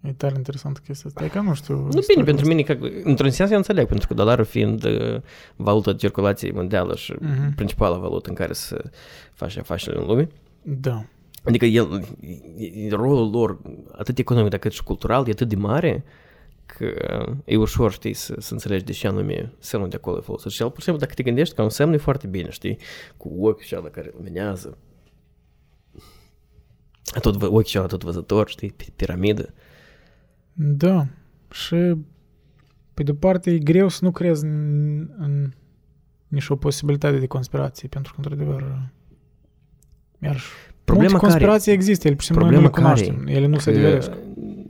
E 0.00 0.12
tare 0.12 0.34
interesant 0.36 0.78
chestia 0.78 1.08
asta. 1.10 1.24
E 1.24 1.28
că 1.28 1.40
nu 1.40 1.54
știu... 1.54 1.74
Nu 1.74 1.86
bine, 1.88 1.98
istoria 2.00 2.24
pentru 2.24 2.44
asta. 2.44 2.54
mine, 2.54 2.62
că, 2.62 3.08
într-un 3.08 3.30
sens 3.30 3.50
eu 3.50 3.56
înțeleg, 3.56 3.86
pentru 3.86 4.06
că 4.08 4.14
dolarul 4.14 4.44
fiind 4.44 4.84
uh, 4.84 5.20
valuta 5.56 5.90
de 5.90 5.96
circulație 5.96 6.50
mondială 6.54 6.94
și 6.94 7.14
Mhm. 7.20 7.54
principala 7.54 7.96
valută 7.96 8.28
în 8.28 8.34
care 8.34 8.52
se 8.52 8.76
face 9.32 9.60
afacerile 9.60 10.00
în 10.02 10.06
lume, 10.08 10.28
Da. 10.62 11.04
adică 11.44 11.64
el, 11.64 12.04
e- 12.58 12.64
e- 12.64 12.88
rolul 12.90 13.30
lor, 13.30 13.58
atât 13.98 14.18
economic, 14.18 14.56
cât 14.56 14.72
și 14.72 14.82
cultural, 14.82 15.28
e 15.28 15.30
atât 15.30 15.48
de 15.48 15.56
mare 15.56 16.04
că 16.76 16.92
e 17.44 17.56
ușor, 17.56 17.92
știi, 17.92 18.12
să, 18.12 18.34
să 18.38 18.52
înțelegi 18.52 18.84
de 18.84 18.92
ce 18.92 19.06
anume 19.06 19.52
semnul 19.58 19.88
de 19.88 19.96
acolo 19.96 20.16
e 20.16 20.20
folosit. 20.20 20.50
Și 20.50 20.62
el, 20.62 20.68
pur 20.68 20.78
și 20.78 20.84
simplu, 20.84 21.02
dacă 21.02 21.14
te 21.14 21.22
gândești 21.22 21.54
că 21.54 21.62
un 21.62 21.68
semn 21.68 21.92
e 21.92 21.96
foarte 21.96 22.26
bine, 22.26 22.50
știi, 22.50 22.78
cu 23.16 23.28
ochiul 23.28 23.78
ăla 23.78 23.88
care 23.88 24.12
luminează, 24.16 24.78
tot 27.20 27.36
vă- 27.36 27.46
ochiul 27.46 27.78
ăla 27.78 27.86
tot 27.86 28.04
văzător, 28.04 28.48
știi, 28.48 28.72
pi- 28.72 28.96
piramidă. 28.96 29.54
Da. 30.52 31.06
Și 31.50 31.94
pe 32.94 33.02
de 33.02 33.14
parte 33.14 33.50
e 33.50 33.58
greu 33.58 33.88
să 33.88 33.98
nu 34.04 34.10
crezi 34.10 34.44
în, 34.44 34.98
în 35.18 35.52
nici 36.28 36.48
o 36.48 36.56
posibilitate 36.56 37.18
de 37.18 37.26
conspirație, 37.26 37.88
pentru 37.88 38.12
că 38.12 38.20
într-adevăr 38.20 38.90
iarăși 40.18 40.46
Problema 40.84 41.10
Multe 41.10 41.26
care, 41.26 41.38
conspirații 41.38 41.72
există, 41.72 42.06
ele 42.06 42.16
pur 42.16 42.24
și 42.24 42.30
simplu 42.30 42.46
noi 42.46 42.54
nu 42.56 42.62
le 42.62 42.68
Problema 42.68 42.94
care 42.94 43.06
cunoaștem. 43.06 43.36
Ele 43.36 43.46
nu 43.46 43.58
se 43.58 43.70
că 43.72 43.78
adeveresc. 43.78 44.10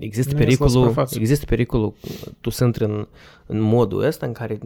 Există 0.04 0.34
Nu 0.34 0.40
ies 0.40 0.48
la 0.48 0.64
pericolul, 0.64 0.86
suprafață. 0.88 1.18
există 1.18 1.44
pericolul 1.44 1.94
tu 2.40 2.50
să 2.50 2.64
intri 2.64 2.84
în, 2.84 3.08
în 3.46 3.60
modul 3.60 4.02
ăsta 4.02 4.26
în 4.26 4.32
care 4.32 4.58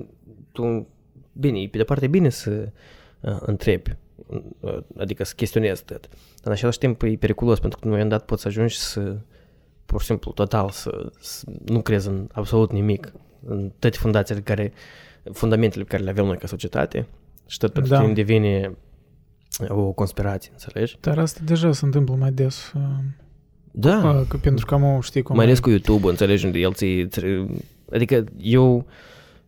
tu, 0.52 0.86
bine, 1.32 1.68
pe 1.68 1.76
de 1.76 1.84
parte 1.84 2.04
e 2.04 2.08
bine 2.08 2.28
să 2.28 2.68
uh, 3.20 3.36
întrebi, 3.40 3.96
uh, 4.60 4.78
adică 4.98 5.24
să 5.24 5.32
chestionezi 5.36 5.84
tot, 5.84 6.00
dar 6.00 6.10
în 6.44 6.52
același 6.52 6.78
timp 6.78 7.02
e 7.02 7.16
periculos 7.16 7.58
pentru 7.60 7.78
că 7.78 7.84
în 7.84 7.90
un 7.92 7.96
moment 7.98 8.16
dat 8.18 8.26
poți 8.26 8.42
să 8.42 8.48
ajungi 8.48 8.78
să, 8.78 9.16
pur 9.86 10.00
și 10.00 10.06
simplu, 10.06 10.32
total, 10.32 10.70
să, 10.70 11.10
să 11.20 11.44
nu 11.64 11.82
crezi 11.82 12.08
în 12.08 12.28
absolut 12.32 12.72
nimic, 12.72 13.12
în 13.46 13.70
toate 13.78 13.96
fundațiile 13.96 14.40
care, 14.40 14.72
fundamentele 15.32 15.82
pe 15.84 15.90
care 15.90 16.02
le 16.02 16.10
avem 16.10 16.24
noi 16.24 16.36
ca 16.38 16.46
societate 16.46 17.06
și 17.46 17.58
tot 17.58 17.72
pentru 17.72 17.92
Da. 17.92 18.00
tine 18.00 18.12
devine 18.12 18.76
o 19.68 19.92
conspirație, 19.92 20.50
înțelegi? 20.52 20.96
Dar 21.00 21.18
asta 21.18 21.40
deja 21.44 21.72
se 21.72 21.84
întâmplă 21.84 22.14
mai 22.14 22.32
des. 22.32 22.72
Uh, 23.74 23.80
Da. 23.80 24.16
uh, 24.20 24.26
că 24.28 24.36
pentru 24.36 24.66
că 24.66 24.74
am 24.74 25.00
știi 25.02 25.22
cum... 25.22 25.36
Mai 25.36 25.44
ales 25.44 25.58
cu 25.58 25.70
YouTube, 25.70 26.08
înțelegi, 26.08 26.44
unde 26.46 26.58
el 26.58 26.72
ți... 26.72 27.06
ți- 27.08 27.46
Adică 27.92 28.24
eu... 28.40 28.86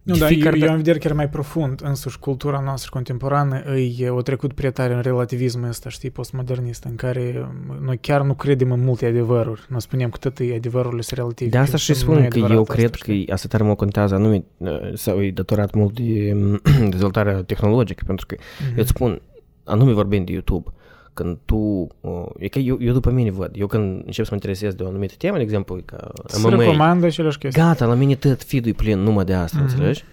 Nu, 0.03 0.13
de 0.13 0.19
dar 0.19 0.29
eu, 0.31 0.35
fiecare 0.35 0.55
eu 0.57 0.61
dată- 0.61 0.73
am 0.73 0.79
vedere 0.79 0.99
chiar 0.99 1.13
mai 1.13 1.29
profund, 1.29 1.81
însuși 1.85 2.19
cultura 2.19 2.61
noastră 2.65 2.91
contemporană 2.93 3.63
îi 3.65 4.07
o 4.11 4.23
trecut 4.23 4.53
prea 4.53 4.71
tare 4.71 4.95
în 4.95 5.01
relativismul 5.01 5.69
ăsta, 5.69 5.89
știi, 5.89 6.11
postmodernist, 6.11 6.85
în 6.85 6.95
care 6.95 7.49
um, 7.71 7.85
noi 7.85 7.99
chiar 7.99 8.23
nu 8.23 8.35
credem 8.35 8.73
în 8.73 8.81
multe 8.85 9.07
adevăruri. 9.07 9.67
Noi 9.69 9.81
spunem 9.81 10.09
că 10.11 10.17
toate 10.21 10.53
adevărurile 10.57 11.01
sunt 11.01 11.19
relative. 11.19 11.51
De 11.51 11.59
asta 11.59 11.77
și 11.77 11.91
Nu 11.91 11.97
e 11.97 12.01
spun 12.01 12.15
că 12.17 12.23
adevărat 12.27 12.55
eu 12.57 12.61
asta, 12.61 12.75
cred 12.75 12.95
știi? 12.95 13.25
că 13.25 13.33
asta 13.33 13.49
tare 13.49 13.63
mult 13.63 13.77
contează 13.77 14.15
anume 14.15 14.45
uh, 14.57 14.71
sau 14.95 15.23
e 15.23 15.31
datorat 15.31 15.75
mult 15.75 15.95
de 15.95 16.33
um, 16.35 16.61
dezvoltarea 16.91 17.43
tehnologică, 17.43 18.03
pentru 18.07 18.27
că 18.27 18.35
Mhm. 18.61 18.69
eu 18.77 18.81
îți 18.81 18.89
spun, 18.91 19.21
anume 19.65 19.93
vorbind 19.93 20.27
de 20.27 20.33
YouTube, 20.33 20.73
când 21.17 21.39
tu, 21.45 21.57
uh, 22.01 22.27
e 22.39 22.49
că 22.49 22.59
eu, 22.59 22.77
eu 22.81 22.93
după 22.93 23.11
mine 23.11 23.31
văd, 23.31 23.51
eu 23.55 23.67
când 23.67 24.03
încep 24.07 24.25
să 24.25 24.31
mă 24.31 24.37
interesez 24.37 24.75
de 24.75 24.83
o 24.83 24.89
anumită 24.89 25.15
temă, 25.19 25.37
de 25.37 25.43
exemplu, 25.43 25.81
ca 25.85 26.11
Se 26.27 26.39
MMA, 26.49 26.57
recomandă 26.57 27.07
aceleași 27.07 27.37
șchestii. 27.37 27.63
gata, 27.63 27.87
la 27.87 27.95
mine 27.95 28.15
tot 28.15 28.43
feed-ul 28.43 28.71
e 28.71 28.75
plin 28.75 28.99
numai 28.99 29.25
de 29.25 29.35
asta, 29.35 29.59
Mhm. 29.61 29.67
înțelegi? 29.69 30.05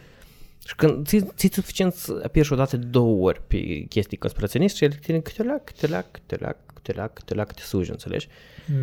Și 0.68 0.76
când 0.76 1.06
ți, 1.08 1.26
ți 1.36 1.50
suficient 1.54 1.94
să 1.94 2.22
apeși 2.26 2.54
o 2.54 2.56
dată 2.56 2.78
de 2.78 2.86
două 2.86 3.28
ori 3.28 3.42
pe 3.48 3.86
chestii 3.90 4.18
conspiraționiste 4.18 4.78
și 4.78 4.84
ele 4.84 5.00
tine 5.02 5.20
câte 5.20 5.44
leac, 5.44 5.64
câte 5.64 5.88
leac, 5.88 6.06
câte 6.12 6.36
leac, 6.36 6.58
câte 6.74 6.92
leac, 6.92 7.14
câte 7.14 7.34
leac, 7.34 7.52
te 7.54 7.62
sugi, 7.62 7.90
înțelegi? 7.92 8.28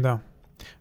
Da. 0.00 0.20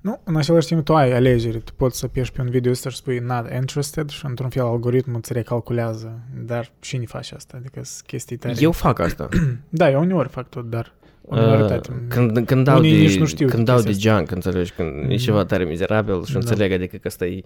Nu, 0.02 0.19
în 0.23 0.36
același 0.36 0.67
timp 0.67 0.86
tu 0.86 0.95
ai 0.95 1.12
alegeri. 1.12 1.60
Tu 1.62 1.71
poți 1.75 1.97
să 1.99 2.06
apeși 2.06 2.32
pe 2.32 2.41
un 2.41 2.49
video 2.49 2.71
ăsta 2.71 2.89
și 2.89 2.95
spui 2.97 3.19
not 3.19 3.52
interested 3.52 4.10
și 4.10 4.25
într-un 4.25 4.49
fel 4.49 4.63
algoritmul 4.63 5.15
îți 5.17 5.34
recalculează. 5.34 6.19
Dar 6.45 6.71
cine 6.80 7.06
face 7.06 7.36
asta? 7.36 7.58
Adică 7.58 7.84
sunt 7.84 8.08
chestii 8.08 8.38
tare. 8.38 8.56
Eu 8.60 8.71
fac 8.71 8.99
asta. 8.99 9.30
Da, 9.69 9.89
eu 9.91 9.99
uneori 10.02 10.30
fac 10.30 10.49
tot, 10.49 10.69
dar 10.69 10.93
minoritate. 11.30 11.92
Uh, 11.92 11.98
când, 12.08 12.46
când 12.46 12.63
dau 12.63 12.78
Unii 12.78 12.92
de, 12.92 12.98
nici 12.98 13.18
nu 13.18 13.26
știu 13.26 13.48
când 13.48 13.65
dau 13.65 13.80
de 13.80 13.88
chestia 13.88 14.15
junk, 14.18 14.32
înțelegi, 14.32 14.72
când 14.72 14.89
e 15.04 15.13
Mhm. 15.13 15.15
ceva 15.18 15.46
tare 15.46 15.63
mizerabil 15.63 16.24
și 16.26 16.34
Da. 16.34 16.39
înțeleg, 16.39 16.72
adică 16.72 16.98
că 16.98 17.08
asta 17.08 17.26
e, 17.26 17.42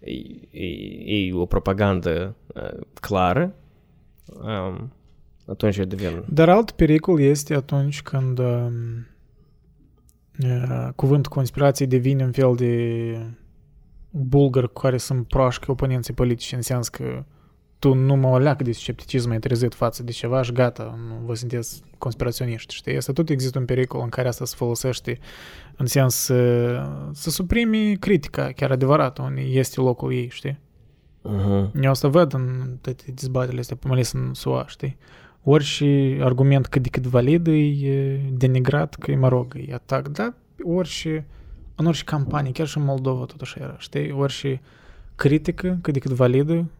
e, 0.00 0.12
e, 0.50 1.26
e 1.26 1.34
o 1.34 1.46
propagandă 1.46 2.34
uh, 2.54 2.80
clară, 3.00 3.54
um, 4.42 4.92
atunci 5.46 5.76
eu 5.76 5.84
devin... 5.84 6.24
Dar 6.28 6.48
alt 6.48 6.70
pericol 6.70 7.20
este 7.20 7.54
atunci 7.54 8.02
când 8.02 8.38
um, 8.38 9.06
uh, 10.42 10.88
cuvântul 10.96 11.32
conspirație 11.32 11.86
devine 11.86 12.24
un 12.24 12.32
fel 12.32 12.54
de 12.56 13.16
bulgăr 14.10 14.66
cu 14.72 14.80
care 14.80 14.96
să 14.96 15.12
împroașcă 15.12 15.70
oponenții 15.70 16.14
politici. 16.14 16.52
Înseamnă 16.52 16.84
că 16.90 17.24
tu 17.78 17.94
nu 17.94 18.16
mă 18.16 18.38
leacă 18.38 18.62
de 18.62 18.72
scepticism 18.72 19.30
ai 19.30 19.38
trezit 19.38 19.74
față 19.74 20.02
de 20.02 20.12
ceva 20.12 20.42
și 20.42 20.52
gata, 20.52 20.98
nu 21.08 21.26
vă 21.26 21.34
sunteți 21.34 21.82
conspiraționiști, 21.98 22.74
știi? 22.74 22.96
Asta 22.96 23.12
tot 23.12 23.30
există 23.30 23.58
un 23.58 23.64
pericol 23.64 24.00
în 24.02 24.08
care 24.08 24.28
asta 24.28 24.44
se 24.44 24.54
folosește 24.56 25.18
în 25.76 25.86
sens 25.86 26.14
să, 26.14 26.82
să 27.12 27.30
suprimi 27.30 27.96
critica, 27.96 28.50
chiar 28.56 28.70
adevărată, 28.70 29.22
unde 29.22 29.40
este 29.40 29.80
locul 29.80 30.12
ei, 30.12 30.28
știi? 30.28 30.58
Uh-huh. 31.28 31.70
Eu 31.80 31.90
asta 31.90 32.08
văd 32.08 32.34
în 32.34 32.76
toate 32.80 33.04
dezbaterile 33.14 33.60
astea, 33.60 33.76
mai 33.82 33.92
ales 33.92 34.12
în 34.12 34.34
SUA, 34.34 34.64
știi? 34.68 34.96
Orice 35.42 36.18
argument 36.20 36.66
cât 36.66 36.82
de 36.82 36.88
cât 36.88 37.06
valid 37.06 37.46
e 37.46 38.20
denigrat, 38.32 38.94
că 38.94 39.10
e, 39.10 39.16
mă 39.16 39.28
rog, 39.28 39.54
e 39.66 39.74
atac, 39.74 40.08
dar 40.08 40.34
orice, 40.62 41.26
în 41.74 41.86
orice 41.86 42.04
campanie, 42.04 42.52
chiar 42.52 42.66
și 42.66 42.78
în 42.78 42.84
Moldova 42.84 43.24
tot 43.24 43.40
așa 43.40 43.60
era, 43.60 43.74
știi? 43.78 44.12
Orice 44.12 44.60
critică 45.14 45.78
cât 45.82 45.92
de 45.92 45.98
cât 45.98 46.10
validă, 46.10 46.70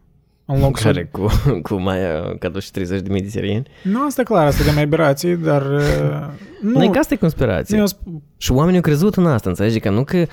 în 0.47 0.59
loc 0.59 0.79
Care 0.79 1.09
să... 1.11 1.17
cu, 1.19 1.27
cu 1.61 1.75
mai 1.75 1.97
ca 2.39 2.49
30 2.71 3.01
de 3.01 3.11
mii 3.11 3.21
de 3.21 3.27
sirieni. 3.27 3.67
Nu, 3.83 4.05
asta 4.05 4.21
e 4.21 4.23
clar, 4.23 4.45
asta 4.45 4.63
de 4.63 4.71
mai 4.73 4.83
aberații, 4.83 5.35
dar... 5.35 5.61
uh, 5.71 5.81
Nu, 6.61 6.71
Nu, 6.71 6.79
nu 6.85 6.91
că 6.91 6.97
asta 6.99 7.13
e 7.13 7.17
conspirație. 7.17 7.75
nu 7.77 7.81
eu 7.81 7.87
sp- 7.87 8.21
Și 8.37 8.51
oamenii 8.51 8.75
au 8.75 8.81
crezut 8.81 9.15
în 9.15 9.25
asta, 9.25 9.49
înțelegi? 9.49 9.79
Că 9.79 9.89
nu 9.89 10.03
că 10.03 10.17
uh, 10.17 10.25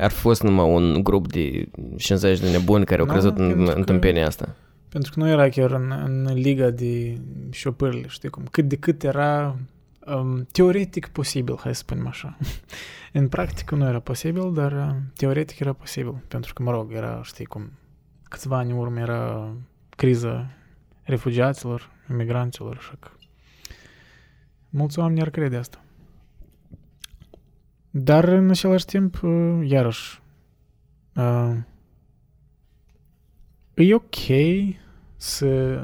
ar 0.00 0.10
fi 0.10 0.20
fost 0.20 0.42
numai 0.42 0.72
un 0.74 1.00
grup 1.02 1.32
de 1.32 1.68
50 1.96 2.40
de 2.40 2.50
nebuni 2.50 2.84
care 2.84 3.00
au 3.00 3.06
Nu, 3.06 3.12
crezut 3.12 3.38
în, 3.38 3.46
pentru 3.48 3.66
în 3.66 3.74
că- 3.74 3.82
tâmpenia 3.82 4.26
asta. 4.26 4.54
Pentru 4.88 5.12
că 5.14 5.20
nu 5.20 5.28
era 5.28 5.48
chiar 5.48 5.70
în, 5.70 5.92
în 6.04 6.28
liga 6.34 6.70
de 6.70 7.18
șopârle, 7.50 8.04
știi 8.08 8.28
cum? 8.28 8.42
Cât 8.50 8.64
de 8.64 8.76
cât 8.76 9.02
era 9.02 9.56
um, 10.06 10.46
teoretic 10.52 11.06
posibil, 11.06 11.58
hai 11.60 11.74
să 11.74 11.78
spunem 11.80 12.06
așa. 12.06 12.36
în 13.12 13.28
practică 13.28 13.74
nu 13.74 13.86
era 13.88 13.98
posibil, 13.98 14.52
dar 14.54 14.72
uh, 14.72 14.94
teoretic 15.16 15.58
era 15.58 15.72
posibil. 15.72 16.14
Pentru 16.28 16.52
că, 16.52 16.62
mă 16.62 16.70
rog, 16.70 16.92
era, 16.94 17.20
știi 17.24 17.44
cum, 17.44 17.70
câțiva 18.30 18.56
ani 18.56 18.70
în 18.70 18.78
urmă 18.78 18.98
era 18.98 19.52
criza 19.96 20.50
refugiaților, 21.02 21.90
imigranților, 22.10 22.76
așa 22.76 22.96
că 23.00 23.08
mulți 24.68 24.98
oameni 24.98 25.20
ar 25.20 25.30
crede 25.30 25.56
asta. 25.56 25.84
Dar, 27.90 28.24
în 28.24 28.50
același 28.50 28.84
timp, 28.84 29.22
uh, 29.22 29.60
iarăși, 29.64 30.22
uh, 31.14 31.56
e 33.74 33.94
ok 33.94 34.14
să, 35.16 35.80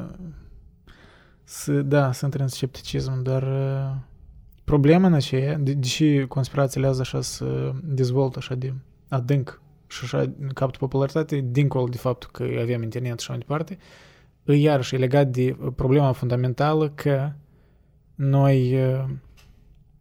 să 1.45 1.83
da, 1.83 2.13
să 2.13 2.25
intri 2.25 2.43
în 2.43 2.49
scepticism, 2.49 3.23
dar 3.23 3.43
uh, 3.43 3.97
problema 4.65 5.07
în 5.07 5.15
aceea, 5.15 5.59
de, 5.59 5.73
deși 5.73 6.27
conspirațiile 6.29 6.87
astea 6.87 7.03
așa 7.03 7.21
se 7.21 7.73
dezvoltă 7.83 8.39
așa 8.39 8.55
de 8.55 8.75
adânc 9.09 9.61
și 9.97 10.05
așa 10.05 10.33
capătă 10.55 10.79
popularitate, 10.79 11.45
dincolo 11.51 11.85
de 11.85 11.97
faptul 11.97 12.29
că 12.33 12.43
avem 12.61 12.83
internet 12.83 13.19
și 13.21 13.31
așa 13.31 13.33
mai 13.33 13.39
departe, 13.39 13.79
e 14.45 14.53
iarăși 14.53 14.95
e 14.95 14.99
legat 14.99 15.27
de 15.27 15.57
problema 15.77 16.13
fundamentală 16.13 16.89
că 16.89 17.33
noi, 18.15 18.75
uh, 18.75 19.05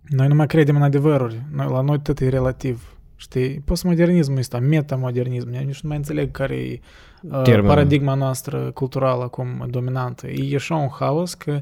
noi 0.10 0.28
nu 0.28 0.36
mai 0.36 0.48
credem 0.48 0.76
în 0.76 0.82
adevăruri. 0.82 1.42
Noi, 1.52 1.68
la 1.70 1.82
noi 1.82 2.00
tot 2.00 2.20
e 2.20 2.30
relativ. 2.30 2.98
Știi? 3.16 3.62
Postmodernismul 3.66 4.38
ăsta, 4.38 4.60
metamodernism, 4.60 5.54
eu 5.54 5.64
nici 5.64 5.82
nu 5.82 5.90
mai 5.90 5.98
înțeleg 5.98 6.32
care 6.32 6.56
e 6.56 6.80
uh, 7.22 7.42
Termenul. 7.42 7.70
paradigma 7.70 8.14
noastră 8.14 8.72
culturală 8.72 9.24
acum 9.24 9.68
dominantă. 9.70 10.28
E 10.28 10.56
așa 10.56 10.76
un 10.76 10.90
haos 10.90 11.34
că 11.34 11.62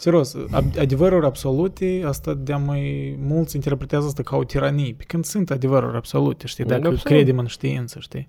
Serios, 0.00 0.34
ab- 0.50 0.78
adevăruri 0.78 1.26
absolute, 1.26 2.02
asta 2.06 2.34
de 2.34 2.54
mai 2.54 3.16
mulți 3.18 3.54
interpretează 3.56 4.06
asta 4.06 4.22
ca 4.22 4.36
o 4.36 4.44
tiranie, 4.44 4.94
pe 4.94 5.04
când 5.04 5.24
sunt 5.24 5.50
adevăruri 5.50 5.96
absolute, 5.96 6.46
știi, 6.46 6.64
dacă 6.64 6.80
Absolut. 6.80 7.02
credem 7.02 7.38
în 7.38 7.46
știință, 7.46 7.98
știi. 7.98 8.28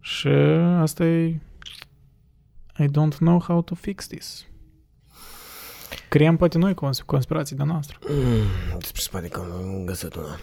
Și 0.00 0.28
asta 0.78 1.04
e... 1.04 1.40
I 2.78 2.84
don't 2.88 3.16
know 3.18 3.40
how 3.40 3.62
to 3.62 3.74
fix 3.74 4.06
this. 4.06 4.46
Creăm 6.08 6.36
poate 6.36 6.58
noi 6.58 6.74
cons- 6.74 7.00
conspirații 7.00 7.56
de 7.56 7.62
noastră. 7.62 7.98
Mm, 8.08 8.78
despre 8.78 9.00
spate 9.00 9.28
că 9.28 9.40
am 9.40 9.84
găsit 9.84 10.14
una. 10.14 10.38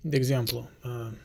De 0.00 0.16
exemplu, 0.16 0.68
uh, 0.84 1.16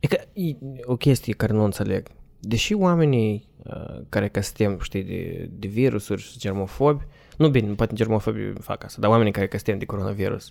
E 0.00 0.06
că 0.06 0.20
e 0.32 0.56
o 0.84 0.96
chestie 0.96 1.32
care 1.32 1.52
nu 1.52 1.64
înțeleg. 1.64 2.08
Deși 2.40 2.74
oamenii 2.74 3.48
uh, 3.64 4.00
care 4.08 4.28
că 4.28 4.40
suntem, 4.40 4.78
știi, 4.82 5.02
de, 5.02 5.50
de 5.58 5.66
virusuri 5.68 6.22
și 6.22 6.38
germofobi, 6.38 7.02
nu 7.36 7.48
bine, 7.50 7.72
poate 7.72 7.94
germofobii 7.94 8.52
fac 8.60 8.84
asta, 8.84 9.00
dar 9.00 9.10
oamenii 9.10 9.32
care 9.32 9.46
că 9.46 9.56
suntem 9.56 9.78
de 9.78 9.84
coronavirus, 9.84 10.50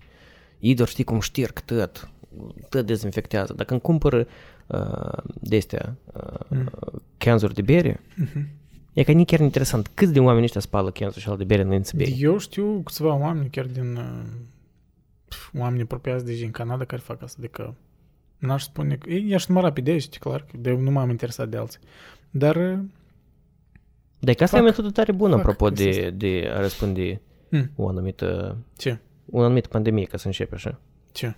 ei 0.60 0.74
doar 0.74 0.88
știi 0.90 1.04
cum 1.04 1.20
știrg 1.20 1.60
tot, 1.60 2.10
tot 2.70 2.86
dezinfectează. 2.86 3.54
Dacă 3.54 3.72
îmi 3.72 3.82
cumpără 3.82 4.28
uh, 4.68 5.24
de 5.42 5.58
astea 5.58 5.96
uh, 6.14 6.24
Mm. 6.50 6.70
canzuri 7.18 7.54
de 7.54 7.62
bere, 7.62 8.00
Mhm. 8.16 8.48
e 8.94 9.04
că 9.04 9.12
nici 9.12 9.28
chiar 9.30 9.40
interesant 9.40 9.92
câți 9.94 10.14
de 10.14 10.20
oameni 10.20 10.44
ăștia 10.44 10.62
spală 10.62 10.92
canzuri 10.92 11.24
și 11.24 11.32
de 11.38 11.44
bere 11.44 11.62
înainte 11.62 11.88
să 11.88 11.94
bei. 11.96 12.18
eu 12.20 12.38
știu 12.38 12.82
câțiva 12.86 13.16
oameni 13.16 13.50
chiar 13.50 13.66
din 13.66 13.96
uh, 13.96 14.22
pf, 15.28 15.50
oameni 15.58 15.82
apropiați 15.82 16.26
de 16.26 16.34
din 16.34 16.52
Canada 16.52 16.86
care 16.86 17.02
fac 17.02 17.22
asta, 17.22 17.38
adică 17.40 17.76
n-aș 18.38 18.64
spune 18.64 18.96
că... 18.96 19.10
Ei, 19.10 19.30
i-aș 19.30 19.46
număra 19.46 19.72
pe 19.72 19.82
dești, 19.82 20.18
clar, 20.20 20.42
că 20.42 20.58
de, 20.58 20.72
nu 20.72 20.92
m-am 20.92 21.10
interesat 21.10 21.50
de 21.50 21.58
alții. 21.58 21.80
Dar 22.30 22.56
uh, 22.56 22.80
Dar 24.20 24.34
că 24.36 24.44
asta 24.44 24.58
e 24.58 24.60
o 24.60 24.64
Fac. 24.64 24.72
metodă 24.76 24.92
tare 24.94 25.12
bună, 25.12 25.36
Fac 25.36 25.40
apropo 25.40 25.66
chestia 25.68 26.10
de, 26.10 26.10
de 26.10 26.50
a 26.54 26.60
răspunde 26.60 27.22
Mm. 27.50 27.72
o 27.76 27.88
anumită, 27.88 28.58
ce? 28.78 29.00
o 29.32 29.42
anumită 29.42 29.68
pandemie, 29.68 30.06
ca 30.06 30.18
să 30.18 30.28
începe 30.28 30.56
așa. 30.56 30.80
Ce? 31.12 31.36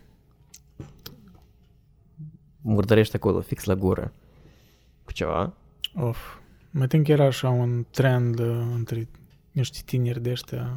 murdărește 2.61 3.15
acolo, 3.15 3.41
fix 3.41 3.63
la 3.63 3.75
gură, 3.75 4.13
cu 5.03 5.11
ceva. 5.11 5.53
Of. 5.95 6.37
Mă 6.71 6.87
tem 6.87 7.03
că 7.03 7.11
era 7.11 7.25
așa 7.25 7.49
un 7.49 7.85
trend 7.91 8.39
uh, 8.39 8.65
între 8.75 9.07
niște 9.51 9.79
tineri 9.85 10.21
de 10.21 10.31
ăștia, 10.31 10.73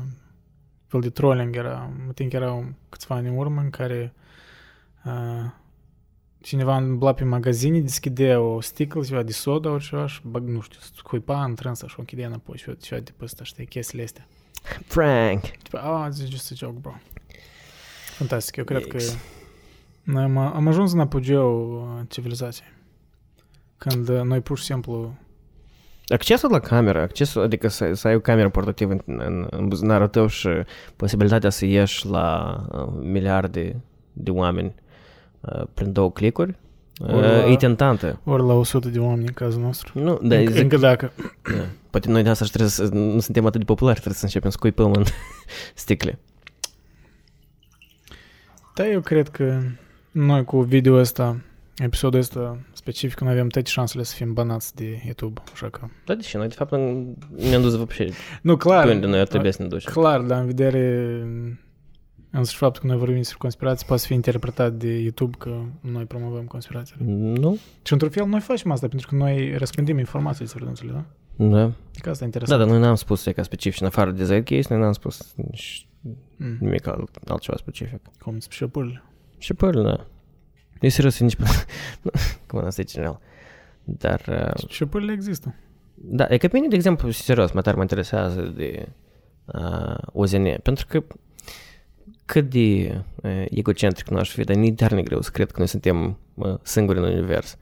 fel 0.86 1.00
de 1.00 1.10
trolling 1.10 1.56
era, 1.56 1.90
mă 2.06 2.12
think 2.12 2.32
erau 2.32 2.64
câțiva 2.88 3.14
ani 3.14 3.28
în 3.28 3.36
urmă 3.36 3.60
în 3.60 3.70
care 3.70 4.14
uh, 5.04 5.50
cineva 6.42 6.76
îmbla 6.76 7.12
pe 7.12 7.24
magazine, 7.24 7.80
deschidea 7.80 8.40
o 8.40 8.60
sticlă, 8.60 9.04
ceva 9.04 9.22
de 9.22 9.32
soda 9.32 9.70
ori 9.70 9.84
ceva 9.84 10.06
și 10.06 10.20
bag, 10.24 10.48
nu 10.48 10.60
știu, 10.60 10.78
scuipa 10.96 11.44
în 11.44 11.54
trânsa 11.54 11.86
și 11.86 11.94
o 11.96 12.00
închidea 12.00 12.26
înapoi 12.26 12.56
și 12.56 12.76
ceva 12.80 13.00
de 13.00 13.12
pe 13.16 13.24
ăsta, 13.24 13.44
știi, 13.44 13.66
chestiile 13.66 14.04
astea. 14.04 14.26
Prank! 14.88 15.40
Tipo, 15.40 15.76
ah, 15.76 16.08
it's 16.10 16.30
just 16.30 16.52
a 16.52 16.54
joke, 16.54 16.78
bro. 16.80 16.92
Fantastic, 18.16 18.56
eu 18.56 18.64
cred 18.64 18.86
că 18.86 18.96
Yikes. 18.96 19.18
noi 20.02 20.22
am, 20.22 20.36
am 20.36 20.66
ajuns 20.66 20.92
în 20.92 21.00
apogeu 21.00 21.72
uh, 21.72 22.06
civilizației. 22.08 22.68
Când 23.76 24.08
uh, 24.08 24.20
noi 24.20 24.40
pur 24.40 24.58
și 24.58 24.64
simplu 24.64 25.14
Accesul 26.06 26.50
la 26.50 26.58
cameră, 26.58 27.00
accesul, 27.00 27.42
adică 27.42 27.68
să, 27.68 27.92
să 27.92 28.08
ai 28.08 28.14
o 28.14 28.20
cameră 28.20 28.48
portativă 28.48 28.92
în, 28.92 29.00
în, 29.04 29.46
în 29.50 29.68
buzunarul 29.68 30.08
tău 30.08 30.26
și 30.26 30.48
posibilitatea 30.96 31.50
să 31.50 31.64
ieși 31.64 32.06
la 32.06 32.56
uh, 32.72 32.92
miliarde 33.00 33.80
de 34.12 34.30
oameni 34.30 34.74
uh, 34.76 34.82
Э, 35.48 35.62
prin 35.74 35.92
două 35.92 36.10
clicuri, 36.10 36.54
ă, 37.00 37.20
la, 37.20 37.46
e 37.46 37.56
tentantă. 37.56 38.20
Ori 38.24 38.42
la 38.42 38.52
100 38.52 38.88
de 38.88 38.98
oameni 38.98 39.26
în 39.26 39.32
cazul 39.32 39.60
nostru. 39.60 40.00
Nu, 40.00 40.18
da, 40.22 40.36
încă, 40.36 40.52
zic, 40.52 40.62
încă 40.62 40.76
dacă. 40.76 41.12
Da. 41.42 41.64
Poate 41.90 42.10
noi 42.10 42.22
de 42.22 42.28
asta 42.28 42.44
trebuie 42.44 42.68
să, 42.68 42.88
nu 42.92 43.20
suntem 43.20 43.46
atât 43.46 43.60
de 43.60 43.66
populari, 43.66 43.94
trebuie 43.94 44.18
să 44.18 44.24
începem 44.24 44.50
să 44.50 44.56
cuipăm 44.60 44.92
în 44.92 45.04
sticle. 45.74 46.18
Da, 48.74 48.88
eu 48.88 49.00
cred 49.00 49.28
că 49.28 49.60
noi 50.10 50.44
cu 50.44 50.60
video 50.60 50.94
ăsta, 50.94 51.40
episodul 51.76 52.20
ăsta 52.20 52.58
specific, 52.72 53.20
nu 53.20 53.28
avem 53.28 53.48
toate 53.48 53.68
șansele 53.68 54.02
să 54.02 54.14
fim 54.14 54.32
banați 54.32 54.74
de 54.74 55.02
YouTube, 55.04 55.40
așa 55.52 55.68
că... 55.68 55.80
Da, 56.04 56.14
deși 56.14 56.36
noi, 56.36 56.48
de 56.48 56.54
fapt, 56.54 56.70
ne-am 56.70 57.62
dus 57.62 57.74
vopșe. 57.74 58.08
Nu, 58.42 58.56
clar. 58.56 58.86
Pe 58.86 58.92
unde 58.92 59.06
noi 59.06 59.20
ar 59.20 59.26
trebui 59.26 59.52
să 59.52 59.62
ne 59.62 59.68
ducem. 59.68 59.92
Clar, 59.92 60.20
dar 60.20 60.40
în 60.40 60.46
vedere 60.46 61.26
însăși 62.38 62.56
faptul 62.56 62.80
că 62.80 62.86
noi 62.86 62.96
vorbim 62.96 63.16
despre 63.16 63.36
conspirații 63.38 63.86
poate 63.86 64.00
să 64.00 64.06
fie 64.06 64.16
interpretat 64.16 64.72
de 64.72 64.98
YouTube 65.00 65.36
că 65.38 65.60
noi 65.80 66.04
promovăm 66.04 66.44
conspirații. 66.44 66.96
Nu? 67.04 67.58
Și 67.82 67.92
într-un 67.92 68.10
fel 68.10 68.26
noi 68.26 68.40
facem 68.40 68.70
asta 68.70 68.88
pentru 68.88 69.08
că 69.08 69.14
noi 69.14 69.56
răspândim 69.56 69.98
informații 69.98 70.44
despre 70.44 70.64
dânsurile, 70.64 70.92
da? 70.92 71.04
Da. 71.46 71.62
Adică 71.90 72.10
asta 72.10 72.10
e 72.10 72.18
Da, 72.18 72.24
interesant. 72.24 72.60
dar 72.60 72.68
noi 72.68 72.78
n-am 72.80 72.94
spus 72.94 73.24
că 73.34 73.42
specific 73.42 73.80
în 73.80 73.86
afară 73.86 74.10
de 74.10 74.24
Zeitgeist, 74.24 74.68
noi 74.68 74.78
n-am 74.78 74.92
spus 74.92 75.32
nici 75.36 75.86
Mm. 76.36 76.56
nimic 76.60 76.86
alt, 76.86 77.16
altceva 77.28 77.56
specific. 77.56 78.00
Cum 78.18 78.38
sunt 78.38 78.52
șăpurile. 78.52 79.02
Și 79.38 79.54
păr, 79.54 79.74
da. 79.78 80.06
E 80.80 80.88
serios, 80.88 81.20
e 81.20 81.24
nici 81.24 81.36
pe... 81.36 81.44
Cum 82.46 82.58
am 82.58 82.70
zis 82.70 82.92
general. 82.92 83.20
Dar, 83.84 84.22
uh, 84.56 84.68
Șăpurile 84.68 85.12
există. 85.12 85.54
da, 85.94 86.26
e 86.28 86.36
că 86.36 86.48
pe 86.48 86.54
mine, 86.56 86.68
de 86.68 86.74
exemplu, 86.74 87.10
serios, 87.10 87.52
mă 87.52 87.60
tare 87.60 87.76
mă 87.76 87.82
interesează 87.82 88.40
de 88.42 88.88
uh, 89.44 89.96
OZN, 90.12 90.46
pentru 90.62 90.86
că 90.88 91.02
cât 92.24 92.50
de 92.50 93.00
uh, 93.22 93.44
egocentric 93.50 94.08
nu 94.08 94.16
aș 94.16 94.30
fi, 94.30 94.44
dar 94.44 94.56
nici 94.56 94.76
tare 94.76 95.02
greu 95.02 95.20
să 95.20 95.30
cred 95.30 95.50
că 95.50 95.58
noi 95.58 95.66
suntem 95.66 96.18
uh, 96.34 96.54
singuri 96.62 96.98
în 96.98 97.04
univers. 97.04 97.56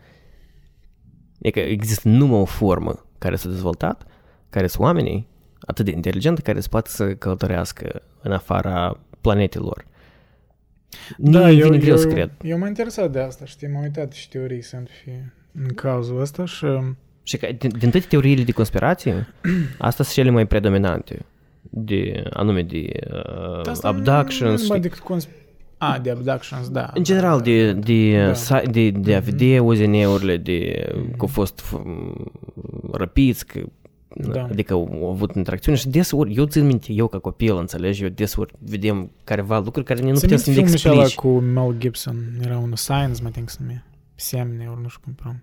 E 1.38 1.50
că 1.50 1.60
există 1.60 2.08
numai 2.08 2.40
o 2.40 2.44
formă 2.44 3.06
care 3.18 3.36
s-a 3.36 3.48
dezvoltat, 3.48 4.06
care 4.50 4.66
sunt 4.66 4.82
oamenii 4.82 5.28
atât 5.60 5.84
de 5.84 5.90
inteligenți 5.90 6.42
care 6.42 6.60
se 6.60 6.68
poate 6.70 6.90
să 6.90 7.14
călătorească 7.14 8.02
în 8.22 8.32
afara 8.32 9.00
planetelor. 9.20 9.86
Nu 11.16 11.30
da, 11.30 11.48
vine 11.48 11.78
greu 11.78 11.96
să 11.96 12.06
cred. 12.06 12.30
Eu 12.42 12.58
m-am 12.58 12.68
interesat 12.68 13.10
de 13.10 13.20
asta, 13.20 13.44
știi, 13.44 13.68
m-am 13.68 13.82
uitat 13.82 14.12
și 14.12 14.28
teorii 14.28 14.62
sunt 14.62 14.88
fi 15.02 15.10
în 15.52 15.68
cazul 15.74 16.20
ăsta 16.20 16.44
și 16.44 16.66
Și 17.22 17.36
că 17.36 17.48
din, 17.58 17.70
din 17.78 17.90
toate 17.90 18.06
teoriile 18.06 18.42
de 18.42 18.52
conspirație, 18.52 19.26
astea 19.78 20.04
sunt 20.04 20.16
cele 20.16 20.30
mai 20.30 20.46
predominante. 20.46 21.24
De, 21.70 22.22
anume 22.30 22.62
de 22.62 22.90
uh, 23.12 23.66
Asta 23.68 23.90
Nu 23.90 23.98
abductions. 23.98 24.62
numai 24.62 24.76
și- 24.76 24.82
decât 24.82 24.98
consp... 24.98 25.28
A, 25.78 25.98
de 25.98 26.10
abductions, 26.10 26.68
da. 26.68 26.90
În 26.94 27.02
general, 27.04 27.40
de, 27.40 27.72
de, 27.72 28.24
Da. 28.26 28.32
sa- 28.34 28.62
de, 28.70 28.90
de 28.90 29.14
a 29.14 29.18
Mhm. 29.20 29.30
vedea 29.30 29.62
OZN-urile, 29.62 30.36
de 30.36 30.84
că 30.92 30.96
au 30.96 31.06
Mhm. 31.16 31.26
fost 31.26 31.62
f- 31.62 31.82
răpiți, 32.92 33.46
că, 33.46 33.60
Da. 34.14 34.42
adică 34.44 34.72
au 34.72 35.10
avut 35.10 35.34
interacțiune 35.34 35.76
și 35.76 35.88
desori, 35.88 36.34
eu 36.34 36.44
țin 36.44 36.66
minte, 36.66 36.92
eu 36.92 37.06
ca 37.06 37.18
copil, 37.18 37.56
înțelegi, 37.56 38.02
eu 38.02 38.08
desori 38.08 38.52
vedem 38.58 39.10
careva 39.24 39.58
lucruri 39.58 39.86
care 39.86 40.00
noi 40.00 40.10
nu 40.10 40.16
Ți 40.16 40.22
putem 40.22 40.38
să 40.38 40.50
ne 40.50 40.56
le 40.56 40.62
filmul 40.62 40.80
ăla 40.92 41.02
explici. 41.02 41.20
cu 41.32 41.38
Mel 41.38 41.74
Gibson, 41.78 42.16
era 42.44 42.58
un 42.58 42.74
Science, 42.76 43.22
mă 43.22 43.28
think 43.30 43.50
să 43.50 43.56
numie. 43.60 43.84
Semne, 44.14 44.66
ori 44.70 44.80
nu 44.82 44.88
știu 44.88 45.00
cum 45.04 45.12
prom. 45.12 45.40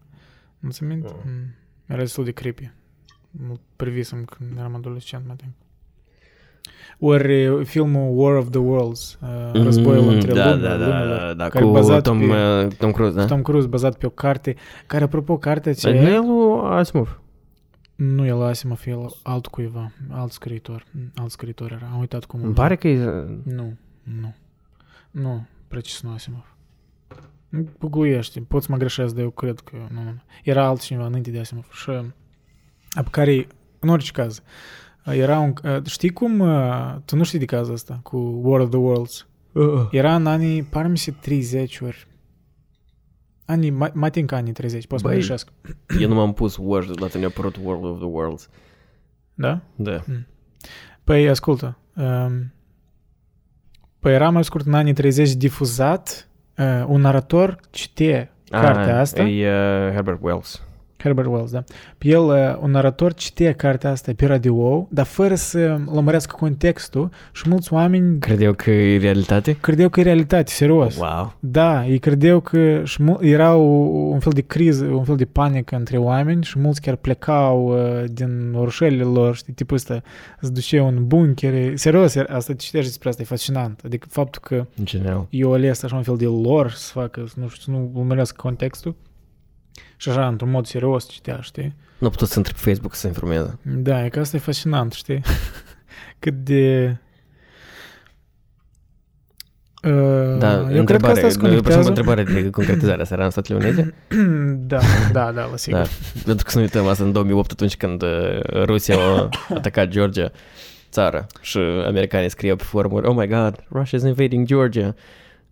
Nu 0.59 0.69
ți 0.69 0.83
minte? 0.83 1.07
Mm. 1.25 1.31
Mm. 1.31 1.53
Era 1.85 1.99
destul 1.99 2.23
de 2.23 2.31
creepy. 2.31 2.71
Mult 3.31 3.59
Privisem 3.75 4.25
când 4.25 4.57
eram 4.57 4.75
adolescent, 4.75 5.23
mă 5.27 5.33
think. 5.33 5.51
Ori 6.99 7.43
eh, 7.43 7.65
filmul 7.65 8.11
War 8.19 8.35
of 8.35 8.49
the 8.49 8.59
Worlds, 8.59 9.19
uh, 9.21 9.61
războiul 9.61 10.09
între 10.09 10.33
da, 10.33 10.49
lume, 10.49 10.61
da, 10.67 10.77
da, 10.77 10.85
lumele, 10.85 11.17
da, 11.17 11.33
da, 11.33 11.49
care 11.49 11.65
cu 11.65 11.71
bazat 11.71 12.03
Tom, 12.03 12.19
pe- 12.19 12.25
uh, 12.25 12.67
Tom 12.77 12.91
Cruise, 12.91 13.15
da? 13.15 13.25
Tom 13.25 13.41
Cruise 13.41 13.67
bazat 13.67 13.97
pe 13.97 14.05
o 14.05 14.09
carte, 14.09 14.55
care, 14.87 15.03
apropo, 15.03 15.37
cartea 15.37 15.73
Nu 15.81 15.89
e 15.89 15.93
aceea... 15.97 16.19
lui 16.19 16.59
Asimov. 16.63 17.21
Nu 17.95 18.25
el 18.25 18.41
Asimov, 18.43 18.81
el 18.85 19.13
alt 19.23 19.47
cuiva, 19.47 19.91
alt 20.11 20.31
scriitor, 20.31 20.83
alt 21.15 21.31
scriitor 21.31 21.71
era, 21.71 21.89
am 21.93 21.99
uitat 21.99 22.25
cum... 22.25 22.43
Îmi 22.43 22.53
pare 22.53 22.75
că 22.75 22.87
e... 22.87 23.03
Nu, 23.43 23.77
nu. 24.03 24.35
Nu, 25.11 25.45
precis 25.67 26.01
nu 26.01 26.11
Asimov. 26.11 26.55
Googluiește, 27.79 28.39
poți 28.39 28.65
să 28.65 28.71
mă 28.71 28.77
greșesc, 28.77 29.13
dar 29.13 29.23
eu 29.23 29.29
cred 29.29 29.59
că 29.59 29.75
nu, 29.93 30.03
nu. 30.03 30.21
Era 30.43 30.65
altcineva 30.65 31.05
înainte 31.05 31.31
de 31.31 31.39
Asimov. 31.39 31.67
Și 31.71 31.91
pe 32.93 33.09
care, 33.11 33.47
în 33.79 33.89
orice 33.89 34.11
caz, 34.11 34.41
era 35.13 35.39
un... 35.39 35.53
Știi 35.85 36.09
cum... 36.09 36.43
Tu 37.05 37.15
nu 37.15 37.23
știi 37.23 37.39
de 37.39 37.45
cazul 37.45 37.73
ăsta 37.73 37.99
cu 38.03 38.17
War 38.43 38.59
of 38.59 38.69
the 38.69 38.77
Worlds? 38.77 39.27
Era 39.91 40.15
în 40.15 40.25
anii, 40.25 40.63
par 40.63 40.87
mi 40.87 40.97
se 40.97 41.11
30 41.11 41.79
ori. 41.79 42.07
Anii, 43.45 43.69
mai, 43.69 43.91
mai 43.93 44.11
tin 44.11 44.25
că 44.25 44.35
anii 44.35 44.53
30, 44.53 44.87
poți 44.87 45.01
să 45.01 45.07
mă 45.07 45.13
Băi. 45.13 45.23
greșesc. 45.23 45.51
Eu 46.01 46.07
nu 46.07 46.15
m-am 46.15 46.33
pus 46.33 46.57
Word, 46.57 47.01
la 47.01 47.07
tine 47.07 47.23
a 47.23 47.27
apărut 47.27 47.55
World 47.63 47.83
of 47.83 47.97
the 47.97 48.07
Worlds. 48.07 48.49
Da? 49.33 49.61
Da. 49.75 50.03
Păi, 51.03 51.29
ascultă. 51.29 51.77
Um, 51.95 52.53
păi 53.99 54.13
era 54.13 54.29
mai 54.29 54.43
scurt 54.43 54.65
în 54.65 54.73
anii 54.73 54.93
30 54.93 55.33
difuzat 55.33 56.29
uh, 56.57 56.85
un 56.87 57.01
narator 57.01 57.59
citea 57.69 58.35
cartea 58.49 58.99
asta. 58.99 59.23
E 59.23 59.47
uh, 59.47 59.93
Herbert 59.93 60.19
Wells. 60.21 60.63
Herbert 60.97 61.27
Wells, 61.27 61.51
da. 61.51 61.63
Pe 61.97 62.07
el, 62.07 62.21
uh, 62.23 62.57
un 62.61 62.71
narator 62.71 63.13
citea 63.13 63.53
cartea 63.53 63.91
asta 63.91 64.11
pe 64.15 64.25
radio, 64.25 64.87
dar 64.91 65.05
fără 65.05 65.35
să 65.35 65.77
lămurească 65.93 66.35
contextul 66.39 67.09
și 67.33 67.43
mulți 67.49 67.73
oameni 67.73 68.19
Credeau 68.19 68.53
că 68.53 68.69
e 68.71 68.97
realitate? 68.97 69.57
credeau 69.61 69.89
că 69.89 69.99
e 69.99 70.03
realitate, 70.03 70.51
serios. 70.51 70.97
Wow. 70.97 71.33
Da, 71.39 71.85
ei 71.87 71.97
credeau 71.99 72.39
că 72.39 72.81
și 72.83 73.03
mul- 73.03 73.19
era 73.21 73.55
o- 73.55 73.61
un 74.11 74.19
fel 74.19 74.31
de 74.35 74.41
criză, 74.41 74.85
un 74.85 75.03
fel 75.03 75.15
de 75.15 75.25
panică 75.25 75.75
între 75.75 75.97
oameni 75.97 76.43
și 76.43 76.59
mulți 76.59 76.81
chiar 76.81 76.95
plecau 76.95 77.67
uh, 77.67 78.03
din 78.11 78.53
orășelile 78.55 79.03
lor, 79.03 79.35
știi, 79.35 79.53
tipul 79.53 79.75
ăsta 79.75 80.01
îți 80.41 80.53
duceau 80.53 80.87
în 80.87 81.07
bunkere. 81.07 81.75
Serios, 81.75 82.15
era- 82.15 82.35
asta 82.35 82.53
te 82.53 82.59
citești 82.59 82.87
despre 82.87 83.09
asta, 83.09 83.21
e 83.21 83.25
fascinant. 83.25 83.81
Adică 83.85 84.07
faptul 84.09 84.41
că 84.43 84.65
Genial. 84.83 85.27
eu 85.29 85.53
ales 85.53 85.83
așa 85.83 85.95
un 85.95 86.03
fel 86.03 86.17
de 86.17 86.25
lor 86.25 86.71
să 86.71 86.91
facă, 86.93 87.23
să 87.27 87.33
nu 87.39 87.47
știu, 87.47 87.73
să 87.73 87.79
nu 87.79 87.91
urmărească 87.93 88.35
contextul 88.41 88.95
și 89.97 90.09
așa, 90.09 90.27
într-un 90.27 90.49
mod 90.49 90.65
serios 90.65 91.09
citea, 91.09 91.39
știi? 91.41 91.75
Nu 91.97 92.07
a 92.07 92.09
putut 92.09 92.27
să 92.27 92.33
intre 92.37 92.53
pe 92.53 92.69
Facebook 92.69 92.93
să 92.93 92.99
se 92.99 93.07
informeze. 93.07 93.59
Da, 93.61 94.05
e 94.05 94.09
că 94.09 94.19
asta 94.19 94.35
e 94.35 94.39
fascinant, 94.39 94.93
știi? 94.93 95.21
Cât 96.19 96.33
de... 96.33 96.95
Uh, 99.83 100.37
Da, 100.37 100.71
eu 100.71 100.83
cred 100.83 101.01
că 101.01 101.07
asta 101.07 101.29
se 101.29 101.35
eu 101.35 101.41
păi, 101.41 101.49
am 101.49 101.55
o 101.55 101.59
conectează. 101.59 101.87
întrebare 101.87 102.23
de 102.23 102.49
concretizare. 102.59 103.01
Asta 103.01 103.13
era 103.13 103.23
în 103.23 103.29
Statele 103.29 103.57
Unite? 103.65 103.93
da, 104.73 104.79
da, 105.11 105.31
da, 105.31 105.45
la 105.45 105.55
sigur. 105.57 105.79
Da. 105.79 105.87
Pentru 106.25 106.45
că 106.45 106.51
să 106.51 106.57
nu 106.57 106.63
uităm 106.63 106.87
asta 106.87 107.03
în 107.03 107.11
2008 107.11 107.51
atunci 107.51 107.77
când 107.77 108.01
uh, 108.01 108.39
Rusia 108.65 108.95
a 108.99 109.29
atacat 109.55 109.87
Georgia, 109.87 110.31
țară, 110.91 111.25
și 111.41 111.57
americanii 111.85 112.29
scriau 112.29 112.55
pe 112.55 112.63
forumuri, 112.63 113.07
oh 113.07 113.15
my 113.15 113.27
god, 113.27 113.63
Russia 113.71 113.97
is 113.97 114.03
invading 114.03 114.45
Georgia. 114.45 114.95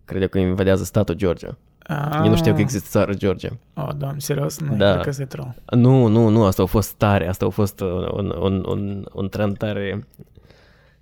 Credeau 0.04 0.28
că 0.28 0.38
invadează 0.38 0.84
statul 0.84 1.14
Georgia. 1.14 1.58
Ah. 1.88 2.20
Ei 2.22 2.28
nu 2.28 2.36
știu 2.36 2.54
că 2.54 2.60
există 2.60 2.88
țară 2.88 3.14
Georgia. 3.14 3.56
Oh, 3.74 3.88
doamne, 3.96 4.18
serios? 4.18 4.58
Nu, 4.58 4.76
Da. 4.76 4.90
cred 4.90 5.02
că 5.02 5.08
este 5.08 5.24
troll. 5.24 5.54
Nu, 5.70 6.06
nu, 6.06 6.28
nu, 6.28 6.44
asta 6.44 6.62
a 6.62 6.66
fost 6.66 6.94
tare, 6.94 7.28
asta 7.28 7.46
a 7.46 7.48
fost 7.48 7.80
uh, 7.80 8.10
un, 8.12 8.34
un, 8.40 8.64
un, 8.68 9.06
un 9.12 9.28
trend 9.28 9.56
tare 9.56 10.06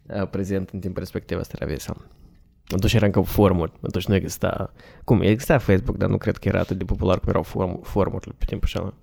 uh, 0.07 0.29
prezent 0.29 0.71
în 0.71 0.79
timpul 0.81 0.99
respectiv, 1.03 1.39
asta 1.39 1.55
era 1.57 1.67
viesa. 1.67 1.97
Atunci 2.69 2.95
era 2.95 3.07
încă 3.07 3.21
formuri, 3.21 3.73
atunci 3.83 4.07
nu 4.07 4.15
exista... 4.15 4.73
Cum, 5.05 5.21
exista 5.21 5.59
Facebook, 5.59 5.97
dar 5.97 6.09
nu 6.09 6.17
cred 6.17 6.37
că 6.37 6.49
era 6.49 6.59
atât 6.59 6.79
de 6.79 6.85
popular 6.85 7.19
cum 7.19 7.29
erau 7.29 7.43
form, 7.43 7.83
formurile 7.83 8.35
pe 8.39 8.45
timpul 8.45 8.69
ăla. 8.75 8.95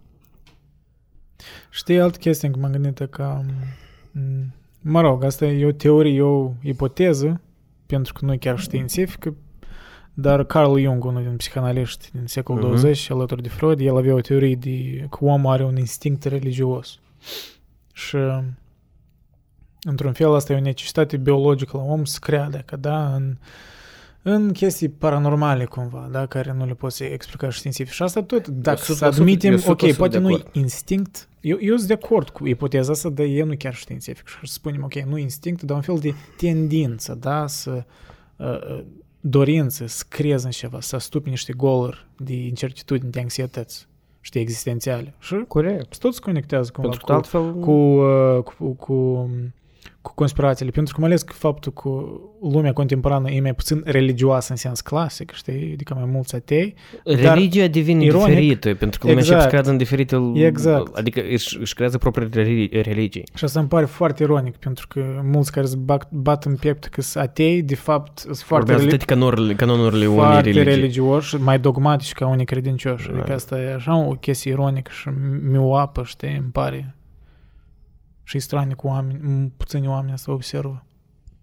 Știi 1.69 2.01
altă 2.01 2.17
chestie 2.17 2.47
în 2.47 2.53
care 2.53 2.65
m-am 2.65 2.82
gândit 2.82 3.09
că... 3.09 3.41
m, 4.11 4.53
Mă 4.82 5.01
rog, 5.01 5.23
asta 5.23 5.45
e 5.45 5.65
o 5.65 5.71
teorie, 5.71 6.13
e 6.13 6.21
o 6.21 6.51
ipoteză, 6.61 7.41
pentru 7.86 8.13
că 8.13 8.25
nu 8.25 8.34
e 8.34 8.38
chiar 8.38 8.59
științifică, 8.59 9.36
dar 10.22 10.43
Carl 10.43 10.80
Jung, 10.80 11.03
unul 11.03 11.24
din 11.24 11.36
psihanaliști 11.36 12.09
din 12.13 12.24
secolul 12.26 12.61
Mhm. 12.61 12.69
20, 12.72 13.09
alături 13.09 13.41
de 13.41 13.49
Freud, 13.49 13.80
el 13.80 13.97
avea 13.97 14.13
o 14.13 14.22
teorie 14.22 14.55
de 14.55 15.07
că 15.09 15.26
omul 15.26 15.51
are 15.51 15.63
un 15.63 15.78
instinct 15.78 16.24
religios. 16.24 16.99
Și 17.93 18.17
într-un 19.84 20.13
fel, 20.13 20.36
asta 20.36 20.53
e 20.53 20.55
o 20.55 20.59
necesitate 20.59 21.17
biologică 21.17 21.78
la 21.78 21.84
om 21.84 22.03
să 22.05 22.17
creadă 22.22 22.61
că, 22.65 22.76
da, 22.76 23.15
în, 23.15 23.38
în 24.22 24.51
chestii 24.51 24.89
paranormale 24.89 25.65
cumva, 25.65 26.07
da, 26.11 26.26
care 26.26 26.53
nu 26.57 26.65
le 26.65 26.74
poți 26.74 27.03
explica 27.03 27.49
științific. 27.49 27.93
Și 27.93 28.03
asta 28.03 28.24
tot, 28.24 28.47
dacă 28.47 28.78
sunt 28.82 28.97
să 28.97 29.05
la 29.05 29.11
sută- 29.11 29.22
admitem, 29.24 29.51
eu 29.51 29.57
sunt 29.57 29.82
ok, 29.82 29.88
la 29.89 29.95
poate 29.97 30.13
sută 30.13 30.24
de 30.28 30.30
nu 30.30 30.34
acord. 30.39 30.55
instinct, 30.55 31.28
eu, 31.41 31.57
eu 31.61 31.76
sunt 31.76 31.88
de 31.88 31.93
acord 31.93 32.30
cu 32.30 32.47
ipoteza 32.47 32.91
asta, 32.91 33.09
dar 33.09 33.26
e 33.26 33.43
nu 33.43 33.53
chiar 33.57 33.74
științific. 33.74 34.28
Și 34.28 34.36
să 34.47 34.53
spunem, 34.53 34.84
ok, 34.84 34.93
nu 34.93 35.17
instinct, 35.17 35.61
dar 35.61 35.76
un 35.76 35.82
fel 35.82 35.97
de 35.97 36.13
tendință, 36.38 37.17
da, 37.19 37.47
să 37.47 37.84
uh, 38.36 38.47
uh, 38.47 38.84
dorință 39.22 39.86
să 39.86 40.03
crezi 40.07 40.45
în 40.45 40.51
ceva, 40.51 40.80
să 40.80 40.95
astupi 40.95 41.30
niște 41.30 41.53
goluri 41.53 42.07
de 42.17 42.34
incertitudini, 42.34 43.11
de 43.11 43.19
anxietăți, 43.19 43.88
știi, 44.22 44.41
existențiale. 44.41 45.13
Și 45.19 45.36
Corect. 45.47 45.97
tot 45.97 46.13
se 46.13 46.19
conectează 46.19 46.72
cumva 46.72 46.89
Pentru 46.89 47.05
cu, 47.05 47.11
că 47.11 47.17
altfel... 47.17 47.53
cu, 47.53 47.72
uh, 47.72 48.43
cu, 48.43 48.65
cu, 48.72 49.30
cu 50.01 50.13
conspirațiile, 50.15 50.71
pentru 50.71 50.93
că 50.93 50.99
mai 50.99 51.09
ales 51.09 51.21
că 51.21 51.34
faptul 51.38 51.71
că 51.71 51.89
lumea 52.51 52.73
contemporană 52.73 53.29
e 53.32 53.41
mai 53.41 53.53
puțin 53.55 53.82
religioasă 53.86 54.51
în 54.51 54.57
sens 54.57 54.82
clasic, 54.82 55.32
știi, 55.32 55.69
adică 55.73 55.93
mai 55.93 56.09
mulți 56.11 56.36
atei, 56.36 56.75
Religia 57.03 57.67
devine 57.67 58.03
ironic- 58.05 58.11
diferită, 58.25 58.73
pentru 58.73 58.99
că 58.99 59.07
lumea 59.07 59.21
Exact. 59.21 59.27
începe 59.27 59.41
să 59.41 59.47
creadă 59.47 59.69
în 59.69 59.77
diferite... 59.77 60.32
Exact. 60.45 60.95
Adică 60.95 61.21
își, 61.29 61.57
își 61.59 61.73
creează 61.73 61.97
propriile 61.97 62.43
reli- 62.43 62.82
religii. 62.84 63.23
și 63.36 63.43
asta 63.43 63.59
îmi 63.59 63.67
pare 63.69 63.86
foarte 63.86 64.23
ironic, 64.23 64.55
pentru 64.55 64.88
că 64.88 65.03
mulți 65.32 65.51
care 65.51 65.65
se 65.65 65.75
bat, 65.77 66.11
bat 66.11 66.45
în 66.45 66.55
piept 66.55 66.86
că 66.86 67.01
sunt 67.01 67.23
atei, 67.23 67.61
de 67.61 67.75
fapt 67.75 68.17
sunt 68.19 68.38
foarte, 68.38 68.65
Vorbează 68.65 68.82
reli- 68.84 68.97
toate 68.97 69.13
canonurile, 69.13 69.53
canonurile 69.53 70.05
unei 70.05 70.17
foarte 70.17 70.39
religii. 70.49 70.63
religioși, 70.63 71.36
mai 71.36 71.59
dogmatici 71.59 72.11
ca 72.13 72.27
unii 72.27 72.45
credincioși. 72.45 73.07
Da. 73.09 73.13
Adică 73.17 73.34
asta 73.34 73.59
e 73.61 73.73
așa 73.73 73.97
o 73.97 74.11
chestie 74.11 74.51
ironică 74.51 74.91
și 74.93 75.09
mioapă, 75.51 76.03
știi, 76.05 76.36
îmi 76.41 76.49
pare. 76.51 76.95
Și 78.32 78.38
e 78.38 78.39
straniu 78.39 78.75
cu 78.75 78.88
oameni, 78.88 79.19
m- 79.19 79.57
puțini 79.57 79.88
oameni 79.88 80.17
să 80.17 80.32
observă. 80.32 80.84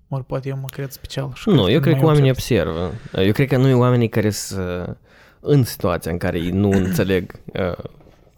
Ori 0.09 0.24
poate 0.24 0.49
eu 0.49 0.57
mă 0.57 0.66
cred 0.72 0.91
special. 0.91 1.30
Și 1.34 1.49
Nu, 1.49 1.70
eu 1.70 1.80
cred 1.80 1.93
mai 1.93 2.01
că 2.01 2.07
oamenii 2.07 2.30
observ. 2.30 2.68
observă. 2.76 3.22
Eu 3.24 3.32
cred 3.32 3.49
că 3.49 3.57
nu 3.57 3.68
e 3.68 3.74
oamenii 3.74 4.09
care 4.09 4.30
sunt 4.30 4.97
în 5.41 5.64
situația 5.64 6.11
în 6.11 6.18
care 6.18 6.39
ei 6.39 6.51
nu 6.51 6.68
înțeleg 6.84 7.32
uh, 7.47 7.84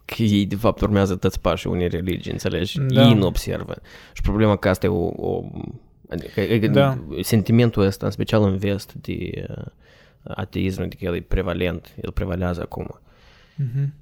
că 0.04 0.22
ei 0.22 0.46
de 0.46 0.56
fapt 0.56 0.80
urmează 0.80 1.16
toți 1.16 1.40
pașii 1.40 1.70
unei 1.70 1.88
religii, 1.88 2.32
înțelegi? 2.32 2.80
Da. 2.80 3.02
Ei 3.02 3.14
nu 3.14 3.26
observă. 3.26 3.74
Și 4.12 4.22
problema 4.22 4.56
că 4.56 4.68
asta 4.68 4.86
e 4.86 4.88
o... 4.88 5.10
o 5.16 5.44
adică, 6.08 6.40
adică 6.40 6.66
Da. 6.66 6.98
sentimentul 7.22 7.82
ăsta, 7.82 8.06
în 8.06 8.12
special 8.12 8.42
în 8.42 8.56
vest, 8.56 8.92
de 8.92 9.46
uh, 9.48 9.64
ateism, 10.22 10.82
adică 10.82 11.04
el 11.04 11.14
e 11.14 11.20
prevalent, 11.20 11.94
el 12.02 12.10
prevalează 12.12 12.60
acum. 12.60 13.00
Mhm. 13.56 13.92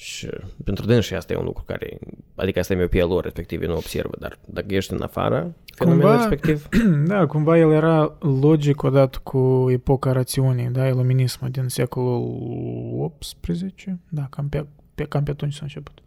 Și 0.00 0.28
pentru 0.64 0.86
dânsi 0.86 1.14
asta 1.14 1.32
e 1.32 1.36
un 1.36 1.44
lucru 1.44 1.62
care, 1.66 1.98
adică 2.34 2.58
asta 2.58 2.72
e 2.72 2.76
miopia 2.76 3.04
lor, 3.04 3.22
respectiv, 3.22 3.62
ei 3.62 3.68
nu 3.68 3.76
observă, 3.76 4.14
dar 4.18 4.38
dacă 4.44 4.74
ești 4.74 4.92
în 4.92 5.02
afara 5.02 5.46
fenomenul 5.74 6.10
Cumva- 6.10 6.16
respectiv, 6.16 6.68
Da, 7.06 7.26
cumva 7.26 7.58
el 7.58 7.72
era 7.72 8.16
logic 8.20 8.82
odată 8.82 9.18
cu 9.22 9.66
epoca 9.70 10.12
rațiunii, 10.12 10.68
da, 10.68 10.86
iluminismul 10.86 11.50
din 11.50 11.68
secolul 11.68 13.12
XVIII, 13.18 13.98
da, 14.08 14.26
cam 14.30 14.48
pe, 14.48 14.66
pe, 14.94 15.04
cam 15.04 15.22
pe 15.22 15.30
atunci 15.30 15.54
s-a 15.54 15.60
început. 15.62 15.98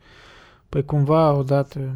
Păi 0.70 0.86
cumva 0.86 1.34
odată, 1.34 1.96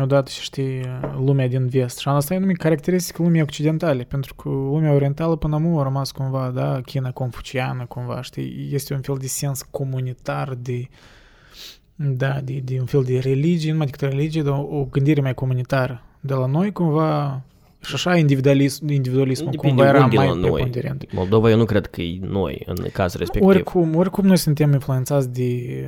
odată 0.00 0.30
și 0.30 0.42
știi, 0.42 0.82
lumea 1.16 1.48
din 1.48 1.68
vest. 1.68 1.98
Și 1.98 2.08
asta 2.08 2.34
e 2.34 2.38
numit 2.38 2.56
caracteristic 2.56 3.18
lumii 3.18 3.42
occidentale, 3.42 4.02
pentru 4.02 4.34
că 4.34 4.48
lumea 4.48 4.92
orientală 4.92 5.36
până 5.36 5.54
acum 5.54 5.78
a 5.78 5.82
rămas 5.82 6.10
cumva, 6.10 6.50
da, 6.50 6.80
China 6.80 7.12
confuciană 7.12 7.86
cumva, 7.86 8.22
știi, 8.22 8.68
este 8.72 8.94
un 8.94 9.00
fel 9.00 9.16
de 9.20 9.26
sens 9.26 9.62
comunitar, 9.62 10.54
de 10.54 10.88
da, 11.94 12.40
de, 12.44 12.60
de 12.64 12.76
un 12.80 12.86
fel 12.86 13.02
de 13.02 13.18
religie, 13.18 13.70
nu 13.70 13.76
mai 13.76 13.86
decât 13.86 14.08
religie, 14.08 14.42
dar 14.42 14.52
o, 14.52 14.76
o 14.78 14.84
gândire 14.90 15.20
mai 15.20 15.34
comunitară. 15.34 16.02
De 16.20 16.34
la 16.34 16.46
noi 16.46 16.72
cumva 16.72 17.40
și 17.80 17.94
așa 17.94 18.16
individualism, 18.16 18.88
individualismul 18.88 19.50
Depinde 19.50 19.74
cumva 19.76 19.88
era 19.90 20.04
unde 20.04 20.16
mai 20.16 20.26
la 20.26 20.34
noi. 20.34 20.50
preponderent. 20.50 21.12
Moldova 21.12 21.50
eu 21.50 21.56
nu 21.56 21.64
cred 21.64 21.86
că 21.86 22.02
e 22.02 22.18
noi 22.20 22.62
în 22.66 22.76
cazul 22.92 23.18
respectiv. 23.18 23.48
Oricum, 23.48 23.96
oricum 23.96 24.26
noi 24.26 24.36
suntem 24.36 24.72
influențați 24.72 25.32
de, 25.32 25.84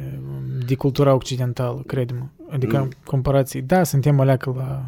de 0.66 0.74
cultura 0.74 1.14
occidentală, 1.14 1.82
credem. 1.86 2.30
Adică, 2.50 2.76
Mm. 2.76 2.82
în 2.82 2.90
comparații, 3.04 3.62
da, 3.62 3.82
suntem 3.82 4.20
aleacă 4.20 4.54
la... 4.56 4.84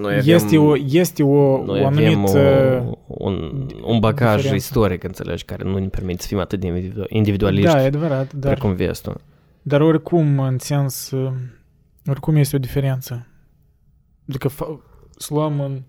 Noi 0.00 0.20
Este 0.24 0.58
o, 0.58 0.76
este 0.76 1.22
o, 1.22 1.64
noi 1.64 1.80
o 1.82 1.86
avem 1.86 2.06
anumită... 2.08 2.84
o, 3.08 3.14
un, 3.24 3.66
un 3.84 3.98
bagaj 3.98 4.34
diferență. 4.36 4.54
istoric, 4.54 5.04
înțelegi, 5.04 5.44
care 5.44 5.64
nu 5.64 5.78
ne 5.78 5.86
permite 5.86 6.22
să 6.22 6.28
fim 6.28 6.38
atât 6.38 6.60
de 6.60 6.66
individu- 6.66 7.04
individualiști 7.08 7.70
Da, 7.72 7.82
e 7.82 7.86
adevărat, 7.86 8.32
dar, 8.32 8.52
precum 8.52 8.74
vestul. 8.74 9.20
Dar 9.66 9.80
oricum, 9.80 10.38
în 10.38 10.58
sens, 10.58 11.10
uh, 11.10 11.32
oricum 12.06 12.36
este 12.36 12.56
o 12.56 12.58
diferență. 12.58 13.26
Adică 14.28 14.48
fa- 14.48 14.80
să 15.16 15.34
luăm 15.34 15.60
în 15.60 15.82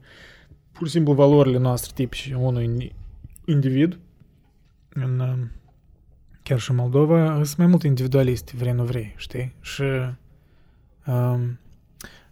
pur 0.71 0.87
și 0.87 0.93
simplu 0.93 1.13
valorile 1.13 1.57
noastre 1.57 1.91
tipice 1.95 2.35
unui 2.35 2.67
ini- 2.67 2.95
individ, 3.45 3.99
în, 4.89 5.19
uh, 5.19 5.47
chiar 6.43 6.59
și 6.59 6.69
în 6.69 6.75
Moldova, 6.75 7.33
sunt 7.35 7.57
mai 7.57 7.67
mult 7.67 7.83
individualisti, 7.83 8.55
vrei 8.55 8.73
nu 8.73 8.83
vrei, 8.83 9.13
știi? 9.17 9.55
Și 9.61 9.83
um, 11.05 11.59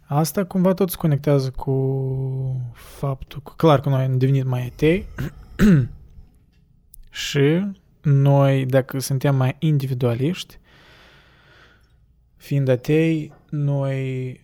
asta 0.06 0.44
cumva 0.44 0.74
tot 0.74 0.90
se 0.90 0.96
conectează 0.96 1.50
cu 1.50 2.72
faptul 2.72 3.40
că, 3.42 3.52
clar 3.56 3.80
că 3.80 3.88
noi 3.88 4.04
am 4.04 4.18
devenit 4.18 4.44
mai 4.44 4.66
atei 4.66 5.06
și 7.10 7.66
noi, 8.02 8.66
dacă 8.66 8.98
suntem 8.98 9.36
mai 9.36 9.56
individualiști, 9.58 10.58
fiind 12.44 12.68
atei, 12.68 13.32
noi 13.50 14.40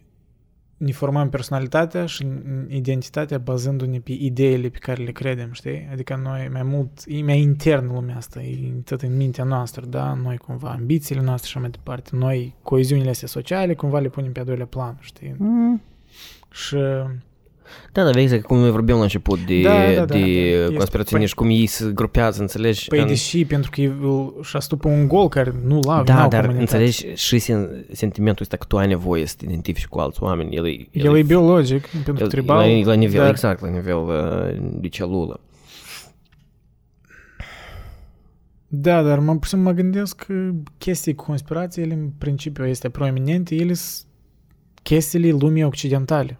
ne 0.76 0.92
formăm 0.92 1.28
personalitatea 1.28 2.06
și 2.06 2.26
identitatea 2.68 3.38
bazându-ne 3.38 3.98
pe 3.98 4.12
ideile 4.12 4.68
pe 4.68 4.78
care 4.78 5.02
le 5.02 5.12
credem, 5.12 5.52
știi? 5.52 5.88
Adică 5.92 6.20
noi 6.22 6.48
mai 6.52 6.62
mult, 6.62 6.90
e 7.06 7.22
mai 7.22 7.40
intern 7.40 7.92
lumea 7.92 8.16
asta, 8.16 8.42
e 8.42 8.72
tot 8.84 9.02
în 9.02 9.16
mintea 9.16 9.44
noastră, 9.44 9.86
da? 9.86 10.14
Noi 10.14 10.36
cumva 10.36 10.70
ambițiile 10.70 11.20
noastre 11.20 11.48
și 11.48 11.56
așa 11.56 11.66
mai 11.66 11.76
departe. 11.76 12.10
Noi 12.12 12.54
coeziunile 12.62 13.10
astea 13.10 13.28
sociale 13.28 13.74
cumva 13.74 13.98
le 13.98 14.08
punem 14.08 14.32
pe 14.32 14.40
a 14.40 14.44
doilea 14.44 14.66
plan, 14.66 14.98
știi? 15.00 15.34
Mm. 15.38 15.82
Și 16.50 16.76
Da, 17.92 18.04
dar 18.04 18.12
vezi 18.14 18.34
că 18.34 18.40
cum 18.46 18.58
noi 18.58 18.70
vorbeam 18.70 18.96
la 18.96 19.02
început 19.02 19.38
de, 19.46 19.60
Da, 19.62 19.70
da, 19.72 19.94
da, 19.94 20.04
de 20.04 20.18
da. 20.20 20.26
Este- 20.26 20.74
conspiraționiști, 20.74 21.36
cum 21.36 21.48
ei 21.48 21.66
se 21.66 21.90
grupează, 21.94 22.40
înțelegi? 22.40 22.88
Păi 22.88 23.00
în- 23.00 23.06
deși 23.06 23.44
pentru 23.44 23.70
că 23.70 23.80
îl 23.80 24.34
și 24.42 24.56
astupă 24.56 24.88
un 24.88 25.08
gol 25.08 25.28
care 25.28 25.54
nu 25.64 25.80
l-au, 25.84 26.04
da, 26.04 26.14
n-au 26.14 26.28
dar 26.28 26.46
comunitate. 26.46 26.82
înțelegi 26.82 27.22
și 27.26 27.38
sen- 27.40 27.92
sentimentul 27.92 28.42
ăsta 28.42 28.56
că 28.56 28.64
tu 28.68 28.78
ai 28.78 28.86
nevoie 28.86 29.26
să 29.26 29.34
te 29.38 29.44
identifici 29.44 29.86
cu 29.86 29.98
alți 29.98 30.22
oameni. 30.22 30.56
El, 30.56 30.66
e- 30.66 30.86
El 30.92 31.16
e 31.16 31.22
biologic, 31.22 31.86
pentru 31.86 32.12
că 32.12 32.22
el- 32.22 32.28
tribal, 32.28 32.56
la, 32.68 32.84
la 32.86 32.92
nivel, 32.94 33.20
dar- 33.20 33.30
exact, 33.30 33.60
la 33.60 33.68
nivel 33.68 33.96
uh, 33.96 34.70
de 34.80 34.88
celulă. 34.88 35.40
Da, 38.72 39.02
dar 39.02 39.18
mă, 39.18 39.32
pur 39.32 39.42
și 39.44 39.48
simplu 39.48 39.68
mă 39.68 39.74
gândesc 39.74 40.16
că 40.24 40.50
chestii 40.78 41.14
cu 41.14 41.24
conspirații, 41.24 41.82
ele 41.82 41.94
în 41.94 42.10
principiu 42.18 42.66
este 42.66 42.88
proeminente, 42.88 43.54
ele 43.54 43.72
sunt 43.74 44.06
chestiile 44.82 45.30
lumii 45.30 45.64
occidentale. 45.64 46.38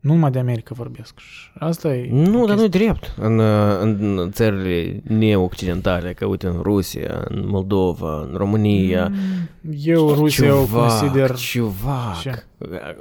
Nu 0.00 0.12
numai 0.12 0.30
de 0.30 0.38
America 0.38 0.74
vorbesc. 0.74 1.18
Și 1.18 1.50
Asta 1.58 1.94
e... 1.94 2.08
Nu, 2.12 2.42
o 2.42 2.46
dar 2.46 2.56
nu 2.56 2.62
chestie. 2.62 2.64
e 2.80 2.84
drept. 2.84 3.14
În, 3.20 3.38
uh, 3.38 3.78
în 3.80 4.28
țările 4.32 5.02
neoccidentale, 5.04 6.12
că 6.12 6.24
uite 6.26 6.46
în 6.46 6.60
Rusia, 6.62 7.24
în 7.28 7.44
Moldova, 7.48 8.20
în 8.20 8.34
România, 8.36 9.08
Mm, 9.08 9.74
Eu 9.84 10.12
Rusia 10.14 10.54
o 10.56 10.64
consider... 10.64 11.34
Ciuvac. 11.34 12.20
Ce? 12.20 12.42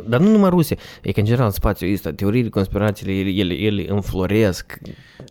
Dar 0.08 0.20
nu 0.20 0.30
numai 0.32 0.50
Rusia. 0.50 0.78
E 1.02 1.12
că 1.12 1.20
în 1.20 1.26
general 1.26 1.46
în 1.46 1.52
spațiul 1.52 1.94
ăsta, 1.94 2.12
teoriile 2.14 2.50
conspirațiile, 2.50 3.12
ele, 3.14 3.30
ele, 3.30 3.54
ele 3.54 3.86
înfloresc. 3.92 4.80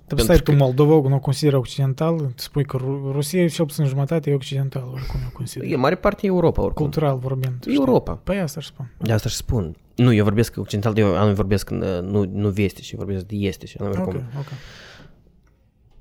Dar 0.07 0.19
stai, 0.19 0.37
tu 0.37 0.43
că- 0.51 0.57
Moldova 0.57 1.09
nu 1.09 1.15
o 1.15 1.19
consideră 1.19 1.57
occidental? 1.59 2.33
Spui 2.35 2.65
că 2.65 2.77
Ru- 2.77 3.11
Rusia 3.13 3.43
e 3.43 3.47
cel 3.47 3.65
puțin 3.67 3.85
jumătate 3.87 4.31
e 4.31 4.35
occidental, 4.35 4.83
oricum 4.93 5.21
eu 5.23 5.31
consider. 5.33 5.73
E 5.73 5.77
mare 5.77 5.95
parte 5.95 6.21
e 6.25 6.29
Europa, 6.29 6.63
oricum. 6.63 6.83
Cultural 6.85 7.19
vorbind. 7.19 7.55
știi? 7.61 7.75
Europa. 7.75 8.13
Păi 8.25 8.39
asta 8.41 8.59
aș 8.61 8.67
spun. 8.67 8.91
De 8.99 9.13
asta 9.13 9.29
și 9.29 9.37
spun. 9.37 9.77
Nu, 9.97 10.13
eu 10.13 10.25
vorbesc 10.25 10.57
occidental, 10.57 10.99
eu 10.99 11.27
nu 11.27 11.35
vorbesc 11.35 11.71
uh, 11.71 11.79
nu, 12.03 12.25
nu 12.33 12.49
vestici, 12.49 12.91
eu 12.91 12.99
vorbesc 12.99 13.25
de 13.25 13.37
estici. 13.37 13.77
Nu 13.77 13.87
Ok, 13.87 13.93
oricum. 13.95 14.15
ok. 14.39 14.47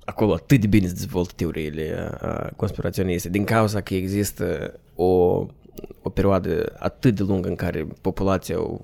acolo 0.06 0.34
atât 0.34 0.60
de 0.62 0.68
bine 0.68 0.88
se 0.88 0.94
dezvoltă 0.94 1.34
teoriile 1.36 2.10
uh, 2.24 2.48
conspiraționiste, 2.56 3.30
din 3.30 3.44
cauza 3.44 3.82
că 3.82 3.94
există 3.94 4.74
o, 4.96 5.06
o 6.02 6.10
perioadă 6.14 6.74
atât 6.78 7.16
de 7.16 7.24
lungă 7.24 7.48
în 7.48 7.56
care 7.56 7.88
populația 8.02 8.58
a, 8.58 8.80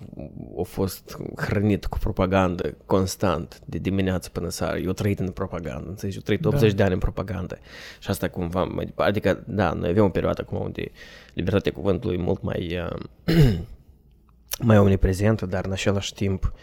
a 0.60 0.64
fost 0.64 1.18
hrănită 1.36 1.88
cu 1.90 1.98
propagandă 1.98 2.78
constant, 2.86 3.62
de 3.66 3.78
dimineață 3.78 4.30
până 4.30 4.50
seara. 4.50 4.78
Eu 4.78 4.92
trăit 4.92 5.20
în 5.20 5.30
propagandă, 5.30 5.90
înțelegi? 5.90 6.18
Eu 6.18 6.24
trăit 6.24 6.42
Da. 6.42 6.48
80 6.48 6.74
de 6.74 6.84
ani 6.84 6.94
în 6.94 7.00
propagandă. 7.00 7.58
Și 8.00 8.10
asta 8.10 8.28
cumva, 8.28 8.64
mai 8.64 8.86
departe- 8.86 9.12
adică, 9.12 9.44
da, 9.48 9.72
noi 9.74 9.90
avem 9.90 10.04
o 10.04 10.10
perioadă 10.10 10.42
acum 10.48 10.62
unde 10.64 10.92
libertatea 11.34 11.72
cuvântului 11.72 12.16
e 12.18 12.22
mult 12.22 12.42
mai, 12.42 12.80
uh, 13.28 13.36
mai 14.62 14.78
omniprezentă, 14.78 15.46
dar 15.46 15.66
în 15.66 15.72
același 15.72 16.14
timp 16.14 16.54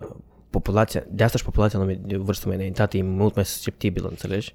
uh, 0.00 0.08
populația, 0.50 1.04
de 1.10 1.24
asta 1.24 1.38
și 1.38 1.44
populația 1.44 1.78
lumii 1.78 2.00
de 2.04 2.16
vârstă 2.16 2.48
mai 2.48 2.56
înaintată 2.56 2.96
e 2.96 3.02
mult 3.02 3.34
mai 3.34 3.44
susceptibilă, 3.44 4.08
înțelegi? 4.08 4.54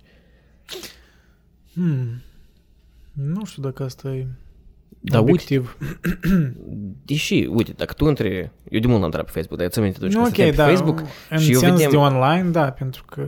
Hmm. 1.73 2.21
Nu 3.13 3.45
știu 3.45 3.61
dacă 3.61 3.83
asta 3.83 4.09
e... 4.09 4.27
Dar 5.01 5.19
uite, 5.23 5.31
obiectiv. 5.31 5.77
deși, 7.05 7.47
uite, 7.51 7.71
dacă 7.71 7.93
tu 7.93 8.05
între... 8.05 8.51
Eu 8.69 8.79
de 8.79 8.87
mult 8.87 8.99
n-am 8.99 9.05
intrat 9.05 9.25
pe 9.25 9.31
Facebook, 9.31 9.57
dar 9.57 9.61
eu 9.61 9.69
ți 9.69 9.79
aminte 9.79 9.97
atunci 9.97 10.13
Nu, 10.13 10.21
când 10.21 10.33
ok, 10.37 10.43
stăteam 10.43 10.55
da, 10.55 10.63
pe 10.63 10.69
Facebook 10.69 11.03
în 11.29 11.37
și 11.37 11.51
eu 11.51 11.59
sens 11.59 11.71
vedeam... 11.71 11.91
de 11.91 11.97
online, 11.97 12.49
da, 12.49 12.71
pentru 12.71 13.03
că... 13.05 13.25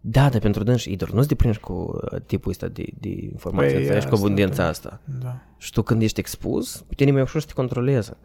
Da, 0.00 0.28
dar 0.28 0.40
pentru 0.40 0.62
dânsi, 0.62 0.90
Idor, 0.90 1.10
nu-ți 1.10 1.28
deprinzi 1.28 1.58
cu 1.58 1.72
uh, 2.12 2.20
tipul 2.26 2.50
ăsta 2.50 2.68
de, 2.68 2.84
de 3.00 3.08
informație, 3.08 3.72
Păi, 3.72 3.80
înțelegi, 3.80 4.06
cu 4.06 4.14
asta, 4.14 4.24
abundența 4.26 4.62
da. 4.62 4.68
asta. 4.68 5.00
Da. 5.20 5.40
Și 5.58 5.72
tu 5.72 5.82
când 5.82 6.02
ești 6.02 6.20
expus, 6.20 6.84
pe 6.88 6.94
tine 6.94 7.10
mai 7.10 7.22
ușor 7.22 7.40
să 7.40 7.46
te 7.46 7.52
controleze. 7.52 8.16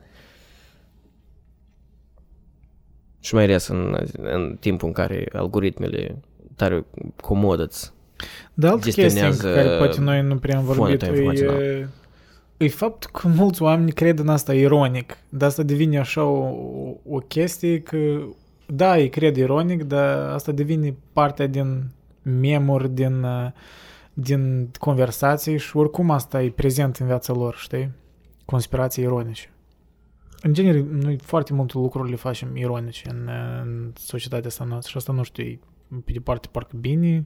Și 3.19 3.33
mai 3.33 3.43
ales 3.43 3.67
în, 3.67 3.97
în 4.17 4.57
timpul 4.59 4.87
în 4.87 4.93
care 4.93 5.27
algoritmele 5.33 6.15
tare 6.55 6.85
comod 7.21 7.59
îți 7.59 7.91
De 8.53 8.67
altă 8.67 8.79
chestie 8.79 9.03
în 9.03 9.09
gestionează 9.09 9.53
care 9.53 9.77
poate 9.77 10.01
noi 10.01 10.21
nu 10.21 10.37
prea 10.37 10.57
am 10.57 10.63
fonul 10.63 10.79
vorbit 10.79 10.99
tău 10.99 11.09
informațional. 11.09 11.61
e, 11.61 11.87
e 12.57 12.67
faptul 12.67 13.09
că 13.13 13.27
mulți 13.27 13.61
oameni 13.61 13.91
cred 13.91 14.19
în 14.19 14.27
asta 14.27 14.53
ironic. 14.53 15.17
De 15.29 15.45
asta 15.45 15.63
devine 15.63 15.99
așa 15.99 16.23
o, 16.23 16.53
o 17.09 17.17
chestie 17.17 17.81
că, 17.81 18.19
da, 18.65 18.97
ei 18.97 19.09
cred 19.09 19.35
ironic, 19.35 19.83
dar 19.83 20.29
asta 20.29 20.51
devine 20.51 20.95
parte 21.13 21.47
din 21.47 21.83
memuri, 22.21 22.89
din, 22.89 23.23
uh, 23.23 23.51
din 24.13 24.69
conversații 24.79 25.57
și 25.57 25.77
oricum 25.77 26.11
asta 26.11 26.41
e 26.41 26.49
prezent 26.49 26.95
în 26.95 27.05
viața 27.05 27.33
lor, 27.33 27.55
știi? 27.55 27.91
Conspirații 28.45 29.03
ironice. 29.03 29.49
În 30.41 30.53
genere, 30.53 30.85
noi 30.91 31.17
foarte 31.17 31.53
multe 31.53 31.77
lucruri 31.77 32.09
le 32.09 32.15
facem 32.15 32.55
ironice 32.55 33.09
în, 33.09 33.29
în 33.61 33.91
societatea 33.95 34.47
asta 34.47 34.63
noastră 34.63 34.91
și 34.91 34.97
asta 34.97 35.13
nu 35.13 35.23
știu, 35.23 35.43
e 35.43 35.59
pe 36.05 36.11
de 36.11 36.19
parte 36.19 36.47
parcă 36.51 36.77
bine, 36.77 37.25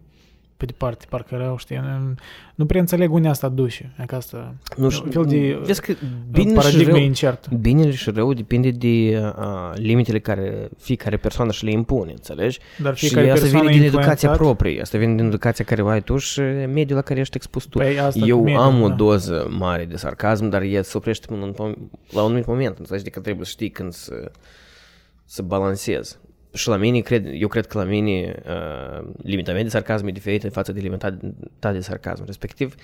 pe 0.65 0.71
de 0.71 0.77
parte 0.77 1.05
parcă 1.09 1.35
rău, 1.35 1.57
știi? 1.57 1.77
Nu- 1.77 2.13
Nu 2.55 2.65
prea 2.65 2.81
înțeleg 2.81 3.13
unde 3.13 3.27
asta 3.27 3.49
duce. 3.49 3.93
E 4.01 4.05
ca 4.05 4.15
asta, 4.15 4.53
Nu 4.77 4.83
un 4.83 4.89
știu, 4.89 5.11
fel 5.11 5.25
de 5.25 5.59
vezi 5.63 5.81
că 5.81 5.93
bine 6.31 6.49
și 6.49 6.55
paradigmă 6.55 6.91
rău, 6.91 7.01
incertă. 7.01 7.49
Binele 7.61 7.91
și 7.91 8.09
rău 8.09 8.33
depinde 8.33 8.71
de 8.71 9.17
uh, 9.37 9.71
limitele 9.75 10.19
care 10.19 10.69
fiecare 10.77 11.17
persoană 11.17 11.51
și 11.51 11.63
le 11.65 11.71
impune, 11.71 12.11
înțelegi? 12.11 12.59
Dar 12.81 12.95
Și 12.95 13.05
fiecare 13.07 13.29
asta 13.29 13.41
persoană 13.41 13.67
vine 13.69 13.79
din 13.79 13.87
educația 13.87 14.29
influențat- 14.29 14.37
proprie, 14.37 14.81
asta 14.81 14.97
vine 14.97 15.15
din 15.15 15.25
educația 15.25 15.65
care 15.65 15.81
o 15.81 15.87
ai 15.87 16.01
tu 16.01 16.17
și 16.17 16.39
mediul 16.73 16.95
la 16.97 17.01
care 17.01 17.19
ești 17.19 17.35
expus 17.37 17.63
tu. 17.65 17.77
Păi 17.77 17.99
asta 17.99 18.25
Eu 18.25 18.37
cu 18.37 18.43
mediul, 18.43 18.61
am 18.63 18.81
o 18.81 18.87
da. 18.87 18.93
doză 18.93 19.47
mare 19.57 19.85
de 19.85 19.95
sarcasm, 19.95 20.49
dar 20.49 20.61
el 20.61 20.83
se 20.83 20.97
oprește 20.97 21.25
până 21.27 21.45
în, 21.45 21.51
pom- 21.51 21.89
la 22.11 22.21
un 22.21 22.25
anumit 22.25 22.45
moment, 22.45 22.77
înțelegi? 22.77 23.03
Adică 23.03 23.19
trebuie 23.19 23.45
să 23.45 23.51
știi 23.51 23.69
când 23.69 23.93
să, 23.93 24.31
să 25.25 25.41
balancezi. 25.41 26.17
Și 26.53 26.67
la 26.67 26.75
mine, 26.75 26.99
cred, 26.99 27.27
eu 27.33 27.47
cred 27.47 27.65
că 27.65 27.77
la 27.77 27.83
mine 27.83 28.41
uh, 28.45 29.09
limita 29.23 29.51
mea 29.51 29.63
de 29.63 29.69
sarcasm 29.69 30.07
e 30.07 30.11
diferită 30.11 30.49
față 30.49 30.71
de 30.71 30.79
limita 30.79 31.17
ta 31.59 31.71
de 31.71 31.79
sarcasm. 31.79 32.25
Respectiv, 32.25 32.75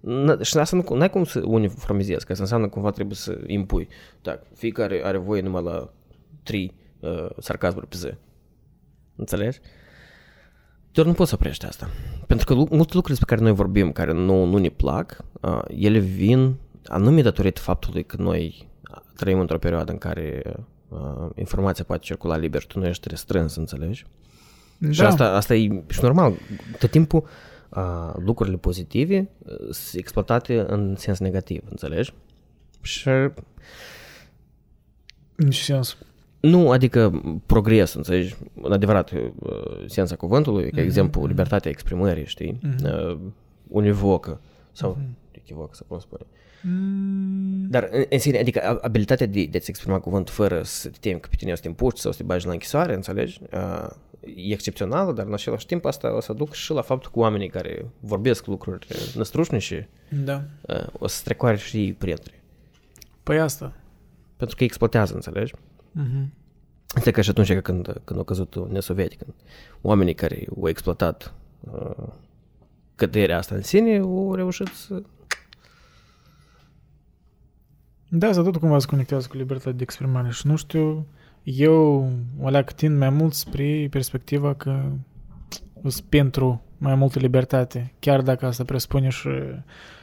n- 0.00 0.40
și 0.40 0.58
asta 0.58 0.76
nu 0.76 1.00
ai 1.00 1.10
cum 1.10 1.24
să 1.24 1.42
uniformizezi, 1.44 2.24
că 2.24 2.32
asta 2.32 2.42
înseamnă 2.42 2.68
cumva 2.68 2.90
trebuie 2.90 3.16
să 3.16 3.38
impui. 3.46 3.88
Da, 4.22 4.40
fiecare 4.54 5.00
are 5.04 5.16
voie 5.16 5.40
numai 5.40 5.62
la 5.62 5.92
trei 6.42 6.74
uh, 7.00 7.26
sarcasmuri 7.38 7.86
pe 7.86 7.96
zi. 7.96 8.10
Înțelegi? 9.16 9.58
Doar 10.92 11.06
nu 11.06 11.12
poți 11.12 11.28
să 11.28 11.34
oprești 11.38 11.66
asta. 11.66 11.88
Pentru 12.26 12.46
că 12.46 12.54
lu- 12.54 12.68
multe 12.70 12.94
lucruri 12.94 13.18
despre 13.18 13.34
care 13.34 13.40
noi 13.40 13.52
vorbim, 13.52 13.92
care 13.92 14.12
nu, 14.12 14.44
nu 14.44 14.58
ne 14.58 14.68
plac, 14.68 15.24
uh, 15.40 15.62
ele 15.68 15.98
vin 15.98 16.54
anume 16.86 17.22
datorită 17.22 17.60
faptului 17.60 18.04
că 18.04 18.16
noi 18.18 18.68
trăim 19.16 19.40
într-o 19.40 19.58
perioadă 19.58 19.92
în 19.92 19.98
care 19.98 20.42
uh, 20.46 20.54
informația 21.34 21.84
poate 21.84 22.02
circula 22.04 22.36
liber 22.36 22.60
și 22.60 22.66
tu 22.66 22.78
nu 22.78 22.86
ești 22.86 23.08
restrâns, 23.08 23.56
înțelegi? 23.56 24.06
Da. 24.78 24.90
Și 24.90 25.00
asta, 25.02 25.24
asta 25.30 25.54
e 25.54 25.82
și 25.88 26.02
normal. 26.02 26.34
Tot 26.78 26.90
timpul 26.90 27.24
uh, 27.68 28.12
lucrurile 28.16 28.56
pozitive 28.56 29.28
uh, 29.38 29.52
sunt 29.70 29.94
exploatate 29.94 30.64
în 30.68 30.94
sens 30.96 31.18
negativ, 31.18 31.62
înțelegi? 31.70 32.14
Și 32.80 33.08
În 35.36 35.50
ce 35.50 35.62
sens? 35.62 35.96
nu, 36.40 36.70
adică 36.70 37.22
progres, 37.46 37.94
înțelegi, 37.94 38.34
în 38.62 38.72
adevărat 38.72 39.10
uh, 39.10 39.30
sensa 39.86 40.16
cuvântului, 40.16 40.62
ca 40.70 40.76
Mhm, 40.76 40.84
exemplu, 40.86 41.20
mhm. 41.20 41.28
libertatea 41.28 41.70
exprimării, 41.70 42.26
știi, 42.26 42.58
Mhm. 42.62 42.84
uh, 42.84 43.18
univocă 43.68 44.40
sau 44.72 44.96
Mhm. 45.00 45.16
echivocă, 45.30 45.70
să 45.74 45.84
pot 45.86 46.00
spune. 46.00 46.22
Mm, 46.64 47.66
Dar 47.68 47.88
în, 47.92 48.04
în 48.10 48.18
sine, 48.18 48.38
adică 48.38 48.60
a- 48.62 48.78
abilitatea 48.82 49.26
de, 49.26 49.44
de 49.44 49.56
a-ți 49.56 49.70
exprima 49.70 49.98
cuvânt 50.00 50.30
fără 50.30 50.62
să 50.62 50.88
te 50.88 50.96
temi 51.00 51.20
că 51.20 51.28
pe 51.30 51.36
tine 51.36 51.52
o 51.52 51.54
să 51.54 51.60
te 51.60 51.68
împuști 51.68 52.00
sau 52.00 52.10
să 52.12 52.18
te 52.18 52.24
bagi 52.24 52.46
la 52.46 52.52
închisoare, 52.52 52.94
înțelegi? 52.94 53.40
Uh, 53.52 53.86
e 54.36 54.52
excepțională, 54.52 55.12
dar 55.12 55.26
în 55.26 55.32
același 55.32 55.66
timp 55.66 55.84
asta 55.84 56.16
o 56.16 56.20
să 56.20 56.32
duc 56.32 56.52
și 56.52 56.72
la 56.72 56.82
faptul 56.82 57.10
că 57.10 57.18
oamenii 57.18 57.48
care 57.48 57.86
vorbesc 58.00 58.46
lucruri 58.46 58.86
năstrușnice 59.14 59.88
Da. 60.24 60.42
uh, 60.60 60.86
o 60.98 61.06
să 61.06 61.16
strecoare 61.16 61.56
și 61.56 61.76
ei 61.76 61.92
printre. 61.92 62.42
Păi 63.22 63.38
asta. 63.40 63.72
Pentru 64.36 64.56
că 64.56 64.62
îi 64.62 64.66
exploatează, 64.68 65.14
înțelegi? 65.14 65.54
Mhm. 65.92 66.32
Este 66.96 67.10
ca 67.10 67.20
și 67.20 67.30
atunci 67.30 67.52
când, 67.58 68.00
când 68.04 68.20
a 68.20 68.22
căzut 68.22 68.54
Uniunea 68.54 68.80
Sovietică. 68.80 69.26
Oamenii 69.82 70.14
care 70.14 70.46
au 70.56 70.68
exploatat 70.68 71.34
uh, 71.60 72.06
căderea 72.94 73.36
asta 73.38 73.54
în 73.54 73.62
sine 73.62 73.98
au 73.98 74.34
reușit 74.34 74.66
să... 74.66 75.02
Da, 78.16 78.26
asta 78.26 78.42
tot 78.42 78.56
cumva 78.56 78.78
se 78.78 78.86
conectează 78.86 79.26
cu 79.30 79.36
libertatea 79.36 79.72
de 79.72 79.82
exprimare 79.82 80.28
și 80.30 80.46
nu 80.46 80.56
știu, 80.56 81.06
eu 81.42 82.08
o 82.42 82.48
leac 82.48 82.72
tind 82.72 82.98
mai 82.98 83.10
mult 83.10 83.32
spre 83.34 83.86
perspectiva 83.90 84.54
că 84.54 84.82
sunt 85.82 86.04
pentru 86.08 86.62
mai 86.78 86.94
multă 86.94 87.18
libertate, 87.18 87.92
chiar 87.98 88.20
dacă 88.22 88.46
asta 88.46 88.64
presupune 88.64 89.08
și 89.08 89.28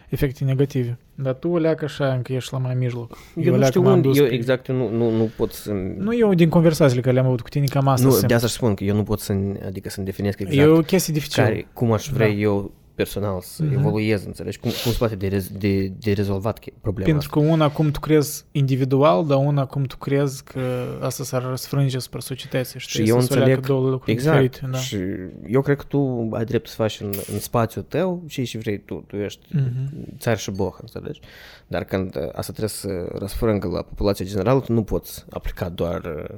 efecte 0.10 0.44
negative. 0.44 0.98
Dar 1.16 1.34
tu 1.34 1.50
o 1.50 1.58
leac 1.58 1.82
așa 1.84 2.14
încă 2.14 2.34
ești 2.34 2.54
la 2.54 2.60
mai 2.60 2.74
mijloc. 2.76 3.18
Eu, 3.36 3.48
o 3.48 3.52
nu 3.52 3.58
leac 3.58 3.70
știu 3.70 3.82
m-am 3.82 3.94
unde, 3.94 4.08
dus 4.08 4.18
eu 4.18 4.26
pe- 4.26 4.34
exact 4.34 4.68
eu 4.68 4.76
nu, 4.76 4.90
nu, 4.90 5.10
nu 5.10 5.30
pot 5.38 5.52
să... 5.52 5.72
Nu 5.98 6.16
eu 6.18 6.34
din 6.34 6.50
conversațiile 6.50 7.02
care 7.02 7.14
le-am 7.14 7.26
avut 7.26 7.42
cu 7.42 7.50
tine, 7.50 7.66
cam 7.66 7.88
asta 7.88 8.06
nu 8.06 8.12
simt. 8.14 8.28
de 8.28 8.34
asta 8.34 8.46
își 8.46 8.56
spun 8.56 8.74
că 8.74 8.84
eu 8.84 8.96
nu 8.96 9.04
pot 9.04 9.20
să 9.20 9.34
adică 9.66 9.90
să-mi 9.90 10.06
definesc 10.06 10.40
exact 10.40 10.68
E 10.68 10.72
o 10.72 10.80
chestie 10.82 11.14
dificilă. 11.14 11.44
care, 11.46 11.68
cum 11.74 11.92
aș 11.92 12.10
vrea 12.10 12.28
Da. 12.28 12.34
eu 12.34 12.72
personal 13.04 13.42
să 13.42 13.64
Mhm. 13.64 13.74
evoluez, 13.74 14.26
înțelegi? 14.26 14.60
Cum, 14.60 14.72
cum 14.84 14.92
se 14.92 14.98
poate 14.98 15.16
de, 15.16 15.28
rez, 15.28 15.48
de, 15.48 15.88
de 15.88 16.12
rezolvat 16.12 16.60
che- 16.60 16.74
problema 16.82 17.10
Pentru 17.12 17.30
că 17.30 17.40
una 17.40 17.72
cum 17.72 17.92
tu 17.92 18.00
crezi 18.00 18.44
individual, 18.52 19.26
dar 19.26 19.38
una 19.38 19.66
cum 19.66 19.84
tu 19.84 19.98
crezi 19.98 20.44
că 20.44 20.60
asta 21.02 21.24
s-ar 21.24 21.44
răsfrânge 21.50 22.00
spre 22.00 22.20
societate. 22.20 22.78
Știi? 22.78 23.04
Și 23.04 23.10
eu 23.10 23.20
Să 23.20 23.26
se 23.26 23.34
leagă 23.34 23.50
înțeleg- 23.52 23.66
două 23.66 23.90
lucruri 23.90 24.12
Exact. 24.12 24.42
diferite. 24.42 24.68
Da. 24.72 24.78
Și 24.78 24.98
eu 25.48 25.62
cred 25.62 25.78
că 25.78 25.84
tu 25.88 26.30
ai 26.32 26.46
drept 26.46 26.68
să 26.68 26.76
faci 26.76 27.00
în, 27.00 27.12
în 27.32 27.40
spațiul 27.40 27.84
tău 27.88 28.24
ce 28.28 28.44
și 28.44 28.58
vrei 28.58 28.80
tu. 28.80 29.04
Tu 29.08 29.16
ești 29.16 29.46
Mhm. 29.50 30.18
țar 30.20 30.38
și 30.38 30.52
boh, 30.52 30.74
înțelegi? 30.82 31.20
Dar 31.68 31.84
când 31.84 32.16
uh, 32.16 32.22
asta 32.24 32.52
trebuie 32.54 32.70
să 32.70 32.88
răsfrângă 33.18 33.68
la 33.68 33.82
populația 33.82 34.26
generală, 34.26 34.60
tu 34.60 34.74
nu 34.74 34.84
poți 34.84 35.26
aplica 35.30 35.70
doar 35.70 36.02
uh, 36.06 36.36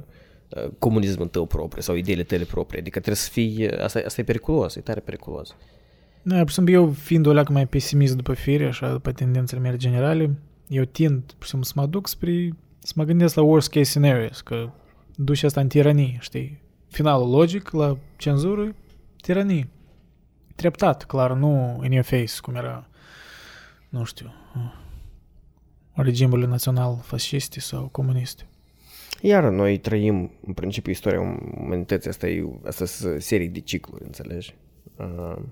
uh, 0.64 0.70
comunismul 0.78 1.26
tău 1.26 1.46
propriu 1.46 1.82
sau 1.82 1.94
ideile 1.94 2.22
tale 2.22 2.44
proprii. 2.44 2.80
Adică 2.80 2.96
trebuie 2.98 3.16
să 3.22 3.30
fii... 3.30 3.66
uh, 3.66 3.82
Asta, 3.82 4.00
asta 4.04 4.20
e 4.20 4.24
periculos, 4.24 4.74
e 4.76 4.80
tare 4.80 5.00
periculos. 5.00 5.54
Da, 6.26 6.38
pur 6.38 6.48
și 6.48 6.54
simplu, 6.54 6.72
eu 6.72 6.90
fiind 6.90 7.26
o 7.26 7.32
leacă 7.32 7.52
mai 7.52 7.66
pesimist 7.66 8.16
după 8.16 8.34
fire, 8.34 8.66
așa, 8.66 8.92
după 8.92 9.12
tendințele 9.12 9.60
mele 9.60 9.76
generale, 9.76 10.38
eu 10.68 10.84
tind, 10.84 11.22
pur 11.22 11.42
și 11.42 11.48
simplu, 11.48 11.68
să 11.68 11.72
mă 11.76 11.86
duc 11.86 12.08
spre, 12.08 12.50
să 12.78 12.92
mă 12.96 13.04
gândesc 13.04 13.34
la 13.34 13.42
worst 13.42 13.68
case 13.68 13.84
scenarios, 13.84 14.40
că 14.40 14.70
duce 15.16 15.46
asta 15.46 15.60
în 15.60 15.68
tiranie, 15.68 16.16
știi? 16.20 16.62
Finalul 16.88 17.30
logic 17.30 17.70
la 17.70 17.96
cenzură, 18.16 18.74
tiranie. 19.20 19.68
Treptat, 20.54 21.04
clar, 21.04 21.32
nu 21.32 21.80
in 21.84 21.92
your 21.92 22.04
face, 22.04 22.32
cum 22.40 22.54
era, 22.54 22.88
nu 23.88 24.04
știu, 24.04 24.32
regimurile 25.92 26.46
național-fasciste 26.46 27.60
sau 27.60 27.88
comuniste. 27.88 28.48
Iar 29.20 29.50
noi 29.50 29.78
trăim, 29.78 30.30
în 30.46 30.52
principiu, 30.52 30.92
istoria 30.92 31.20
umanității, 31.60 32.10
asta 32.10 32.28
e 32.28 32.44
asta 32.66 32.84
sunt 32.84 33.22
serii 33.22 33.48
de 33.48 33.60
cicluri, 33.60 34.04
înțelegi? 34.04 34.54
Uh, 34.96 35.42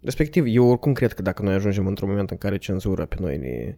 respectiv, 0.00 0.44
eu 0.46 0.66
oricum 0.68 0.92
cred 0.92 1.12
că 1.12 1.22
dacă 1.22 1.42
noi 1.42 1.54
ajungem 1.54 1.86
într-un 1.86 2.08
moment 2.08 2.30
în 2.30 2.36
care 2.36 2.56
cenzura 2.56 3.04
pe 3.04 3.16
noi 3.20 3.36
ne, 3.36 3.76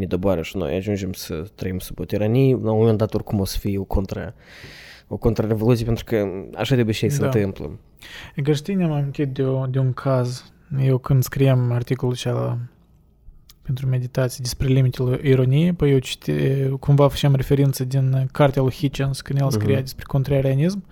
ne 0.00 0.06
doboară 0.06 0.42
și 0.42 0.56
noi 0.56 0.74
ajungem 0.74 1.12
să 1.12 1.44
trăim 1.54 1.78
sub 1.78 1.98
o 2.00 2.04
tiranie, 2.04 2.52
la 2.62 2.70
un 2.72 2.78
moment 2.78 2.98
dat 2.98 3.14
oricum 3.14 3.40
o 3.40 3.44
să 3.44 3.58
fie 3.58 3.78
o 3.78 3.84
contra 3.84 4.34
o 5.12 5.16
contrarevoluție, 5.16 5.84
pentru 5.84 6.04
că 6.04 6.26
așa 6.54 6.74
de 6.74 6.80
obicei 6.80 7.10
se 7.10 7.18
Da. 7.18 7.24
întâmplă. 7.26 7.78
E 8.34 8.42
că 8.42 8.52
știi, 8.52 8.74
ne-am 8.74 8.92
amintit 8.92 9.28
de, 9.28 9.42
o, 9.42 9.66
de 9.66 9.78
un 9.78 9.92
caz. 9.92 10.52
Eu 10.80 10.98
când 10.98 11.22
scriam 11.22 11.72
articolul 11.72 12.14
acela 12.14 12.58
pentru 13.62 13.86
meditații 13.86 14.42
despre 14.42 14.66
limitele 14.68 15.18
ironiei, 15.22 15.72
păi 15.72 15.90
eu 15.92 15.98
cite, 15.98 16.66
cumva 16.80 17.08
făceam 17.08 17.34
referință 17.34 17.84
din 17.84 18.28
cartea 18.32 18.62
lui 18.62 18.72
Hitchens, 18.72 19.20
când 19.20 19.40
el 19.40 19.50
scria 19.50 19.72
Mhm. 19.74 19.80
despre 19.82 20.04
contrarianism. 20.06 20.84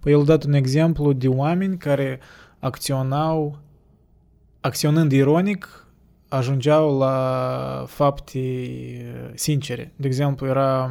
Păi 0.00 0.12
el 0.12 0.20
a 0.20 0.24
dat 0.24 0.44
un 0.44 0.52
exemplu 0.52 1.12
de 1.12 1.28
oameni 1.28 1.76
care 1.76 2.18
acționau, 2.58 3.58
acționând 4.66 5.12
ironic, 5.12 5.86
ajungeau 6.28 6.98
la 6.98 7.84
fapte 7.88 8.38
uh, 8.38 9.30
sincere. 9.34 9.92
De 9.96 10.06
exemplu, 10.06 10.46
era 10.46 10.90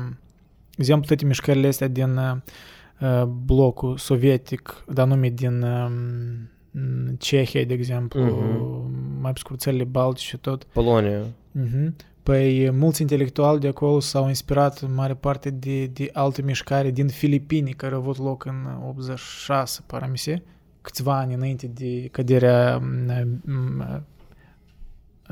de 0.70 0.82
exemplu, 0.82 1.06
toate 1.08 1.26
mișcările 1.26 1.68
astea 1.68 1.88
din 1.88 2.18
uh, 2.18 3.24
blocul 3.24 3.98
sovietic, 3.98 4.84
dar 4.88 5.08
nume 5.08 5.30
din 5.30 5.62
um, 5.62 7.16
Cehia, 7.18 7.64
de 7.64 7.74
exemplu, 7.74 8.22
Mhm. 8.24 9.22
mai 9.22 9.34
pe 9.34 9.40
scurt 9.40 9.60
țările 9.60 9.84
Baltice 9.84 10.26
și 10.28 10.38
tot. 10.38 10.64
Polonia. 10.64 11.20
Mhm. 11.52 11.96
Păi 12.24 12.70
mulți 12.72 13.02
intelectuali 13.02 13.60
de 13.60 13.68
acolo 13.68 14.00
s-au 14.00 14.28
inspirat 14.28 14.80
în 14.80 14.94
mare 14.94 15.14
parte 15.14 15.50
de, 15.50 15.86
de 15.86 16.10
alte 16.14 16.42
mișcare 16.42 16.92
din 16.92 17.08
Filipini 17.08 17.72
care 17.74 17.94
au 17.94 18.00
avut 18.00 18.18
loc 18.18 18.46
în 18.46 18.56
86, 18.90 19.82
paramise, 19.88 20.44
câțiva 20.86 21.18
ani 21.18 21.34
înainte 21.34 21.68
de 21.68 22.08
căderea 22.12 22.78
mm, 22.78 24.06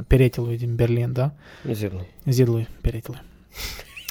peretelui 0.08 0.58
din 0.58 0.76
Berlin, 0.76 1.12
da? 1.12 1.34
Zidului. 1.72 2.06
Zidului 2.26 2.68
peretelui. 2.82 3.22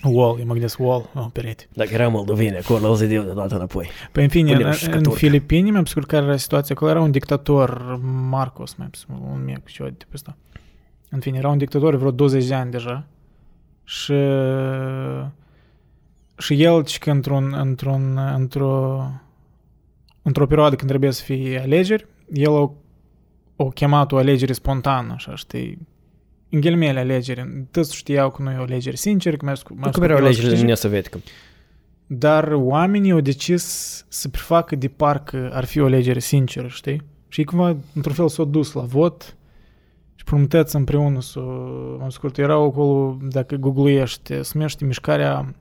Wall, 0.04 0.38
eu 0.38 0.46
mă 0.46 0.52
gândesc 0.52 0.78
wall, 0.78 1.10
oh, 1.14 1.26
perete. 1.32 1.68
Dacă 1.72 1.90
era 1.92 2.08
moldoveni 2.08 2.56
acolo, 2.56 2.88
îl 2.88 2.96
zideau 2.96 3.24
de 3.24 3.32
dată 3.32 3.54
înapoi. 3.54 3.88
Păi 4.12 4.22
în 4.22 4.28
fine, 4.28 4.52
Punem 4.52 4.66
în, 4.66 4.72
și 4.72 4.84
în 4.84 4.90
căturcă. 4.90 5.18
Filipini, 5.18 5.70
mi-am 5.70 5.84
spus 5.84 6.04
care 6.04 6.24
era 6.24 6.36
situația 6.36 6.74
acolo, 6.74 6.90
era 6.90 7.00
un 7.00 7.10
dictator, 7.10 7.98
Marcos, 8.28 8.74
mai 8.74 8.90
un 9.08 9.44
mic, 9.44 9.64
ceva 9.64 9.88
de 9.88 9.94
pe 9.98 10.10
ăsta. 10.14 10.36
În 11.10 11.20
fine, 11.20 11.38
era 11.38 11.48
un 11.48 11.58
dictator 11.58 11.96
vreo 11.96 12.10
20 12.10 12.46
de 12.46 12.54
ani 12.54 12.70
deja 12.70 13.06
și 13.84 14.14
și 16.38 16.62
el, 16.62 16.84
ci 16.84 16.98
că 16.98 17.10
într-un, 17.10 17.54
într-un, 17.58 18.18
într-o, 18.34 19.04
într-o 20.22 20.46
perioadă 20.46 20.76
când 20.76 20.90
trebuie 20.90 21.10
să 21.10 21.22
fie 21.22 21.60
alegeri, 21.60 22.06
el 22.32 22.50
o, 22.50 22.72
o 23.56 23.68
chemat 23.68 24.12
o 24.12 24.16
alegere 24.16 24.52
spontană, 24.52 25.12
așa, 25.12 25.34
știi, 25.34 25.78
în 26.50 26.60
ghilimele 26.60 26.98
alegeri. 26.98 27.66
Toți 27.70 27.96
știau 27.96 28.30
că 28.30 28.42
nu 28.42 28.50
e 28.50 28.58
o 28.58 28.62
alegere 28.62 28.96
sinceră, 28.96 29.36
că 29.36 29.44
mai 29.44 29.90
Cum 29.90 30.02
erau 30.02 30.16
alegerile 30.16 30.46
din 30.46 30.54
Uniunea 30.54 30.74
Sovietică? 30.74 31.18
dar 32.18 32.52
oamenii 32.52 33.10
au 33.10 33.20
decis 33.20 33.64
să 34.08 34.28
prefacă 34.28 34.76
de 34.76 34.88
parcă 34.88 35.50
ar 35.52 35.64
fi 35.64 35.80
o 35.80 35.84
alegere 35.84 36.18
sinceră, 36.18 36.68
știi? 36.68 37.02
Și 37.28 37.44
cumva, 37.44 37.76
într-un 37.94 38.14
fel, 38.14 38.28
s-au 38.28 38.44
dus 38.44 38.72
la 38.72 38.82
vot 38.82 39.36
și 40.14 40.24
promuteți 40.24 40.76
împreună 40.76 41.20
să, 41.20 41.40
am 42.02 42.08
scurt, 42.08 42.38
erau 42.38 42.64
acolo, 42.64 43.18
dacă 43.22 43.54
googluiești, 43.54 44.42
se 44.42 44.50
numește 44.54 44.84
mișcarea 44.84 45.54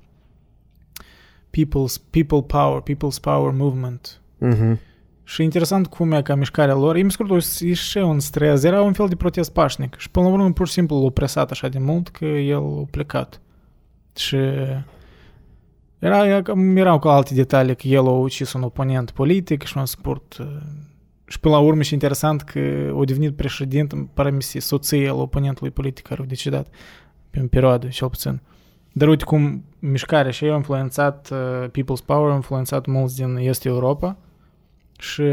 People's, 1.50 2.10
People 2.10 2.42
Power, 2.42 2.82
People's 2.82 3.22
Power 3.22 3.54
Movement. 3.54 4.21
Mhm. 4.42 4.80
Și 5.24 5.44
interesant 5.44 5.88
cum 5.88 6.12
e 6.12 6.22
ca 6.22 6.36
mișcarea 6.36 6.76
lor, 6.76 6.96
ei, 6.96 7.12
scurt, 7.12 7.44
e 7.60 7.74
și 7.74 7.98
un 7.98 8.20
stres, 8.20 8.64
era 8.64 8.82
un 8.82 8.94
fel 8.94 9.08
de 9.08 9.16
protest 9.16 9.54
pașnic 9.54 9.96
și 9.98 10.10
până 10.10 10.28
la 10.28 10.32
urmă 10.32 10.52
pur 10.52 10.68
și 10.68 10.74
simplu 10.74 11.04
l-a 11.04 11.10
presat 11.10 11.52
așa 11.52 11.68
de 11.68 11.80
mult 11.80 12.08
că 12.08 12.26
el 12.26 12.58
a 12.58 12.86
plecat. 12.92 13.42
Și 14.16 14.38
era, 16.00 16.44
erau 16.76 17.00
cu 17.00 17.08
alte 17.08 17.34
detalii 17.34 17.76
că 17.76 17.88
el 17.88 18.08
a 18.08 18.12
ucis 18.12 18.54
un 18.54 18.62
oponent 18.62 19.12
politic 19.12 19.64
și 19.64 19.78
un 19.78 19.86
sport 19.86 20.38
și 21.28 21.40
până 21.40 21.54
la 21.54 21.60
urmă 21.60 21.82
și 21.82 21.94
interesant 21.94 22.42
că 22.42 22.94
a 23.00 23.06
devenit 23.06 23.36
președinte, 23.36 23.96
îmi 23.96 24.10
pare 24.14 24.32
mi 24.32 24.42
se, 24.42 24.60
soția 24.60 25.12
al 25.12 25.20
oponentului 25.20 25.72
politic 25.72 26.08
care 26.08 26.22
a 26.22 26.26
decidat 26.26 26.68
pe 27.30 27.42
o 27.44 27.48
perioadă, 27.48 27.88
cel 27.88 28.10
puțin. 28.10 28.42
Dar 28.92 29.08
uite 29.08 29.24
cum 29.24 29.64
mișcarea 29.80 30.32
și 30.32 30.46
ei 30.46 30.52
a 30.52 30.56
influențat, 30.56 31.30
uh, 31.32 31.70
People's 31.70 32.06
Power 32.06 32.32
a 32.32 32.36
influențat 32.36 32.86
mulți 32.86 33.16
din 33.16 33.36
Est 33.36 33.66
Europa 33.66 34.18
și 35.02 35.24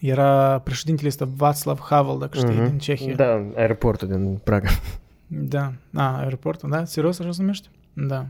era 0.00 0.58
președintele 0.58 1.08
ăsta 1.08 1.28
Václav 1.36 1.78
Havel, 1.88 2.16
dacă 2.18 2.36
știi, 2.38 2.54
Mhm. 2.54 2.64
din 2.68 2.78
Cehia. 2.78 3.14
Da, 3.14 3.44
aeroportul 3.56 4.08
din 4.08 4.40
Praga. 4.44 4.68
Da, 5.26 5.72
a, 5.94 6.18
aeroportul, 6.18 6.70
da? 6.70 6.84
Serios 6.84 7.18
așa 7.20 7.30
se 7.32 7.40
numește? 7.40 7.68
Da. 7.92 8.26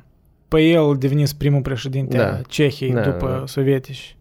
Păi 0.48 0.72
el 0.72 0.96
devenis 0.98 1.32
primul 1.32 1.60
președinte 1.62 2.16
Da. 2.16 2.26
a 2.32 2.40
Cehiei 2.48 2.92
Da, 2.92 3.00
după 3.00 3.26
da, 3.28 3.38
da. 3.38 3.46
sovietici. 3.46 4.16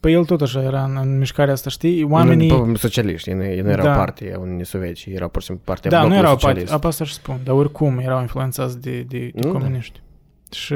Păi 0.00 0.12
el 0.12 0.24
tot 0.24 0.40
așa 0.40 0.62
era 0.62 0.84
în, 0.84 0.96
în 0.96 1.18
mișcarea 1.18 1.52
asta, 1.52 1.70
știi? 1.70 2.02
Oamenii... 2.04 2.50
Oamenii... 2.52 2.78
Socialiști, 2.78 3.28
ei 3.30 3.34
nu, 3.36 3.44
ei 3.44 3.60
nu 3.60 3.70
erau 3.70 3.84
Da. 3.84 3.94
parte 3.96 4.32
a 4.34 4.38
Uniunii 4.38 4.64
Sovietice, 4.64 5.10
erau 5.10 5.28
pur 5.28 5.40
și 5.40 5.46
simplu 5.46 5.64
partea 5.66 5.90
da, 5.90 5.96
nu 5.96 6.02
blocului 6.02 6.26
erau 6.26 6.38
socialist. 6.38 6.64
parte, 6.66 6.78
apa 6.80 6.88
asta 6.88 7.04
și 7.04 7.12
spun, 7.12 7.40
dar 7.44 7.54
oricum 7.54 7.98
erau 7.98 8.20
influențați 8.20 8.80
de, 8.80 8.90
de, 8.90 9.18
de 9.18 9.30
Nu, 9.34 9.52
da. 9.52 9.58
comuniști. 9.58 10.00
Și 10.52 10.74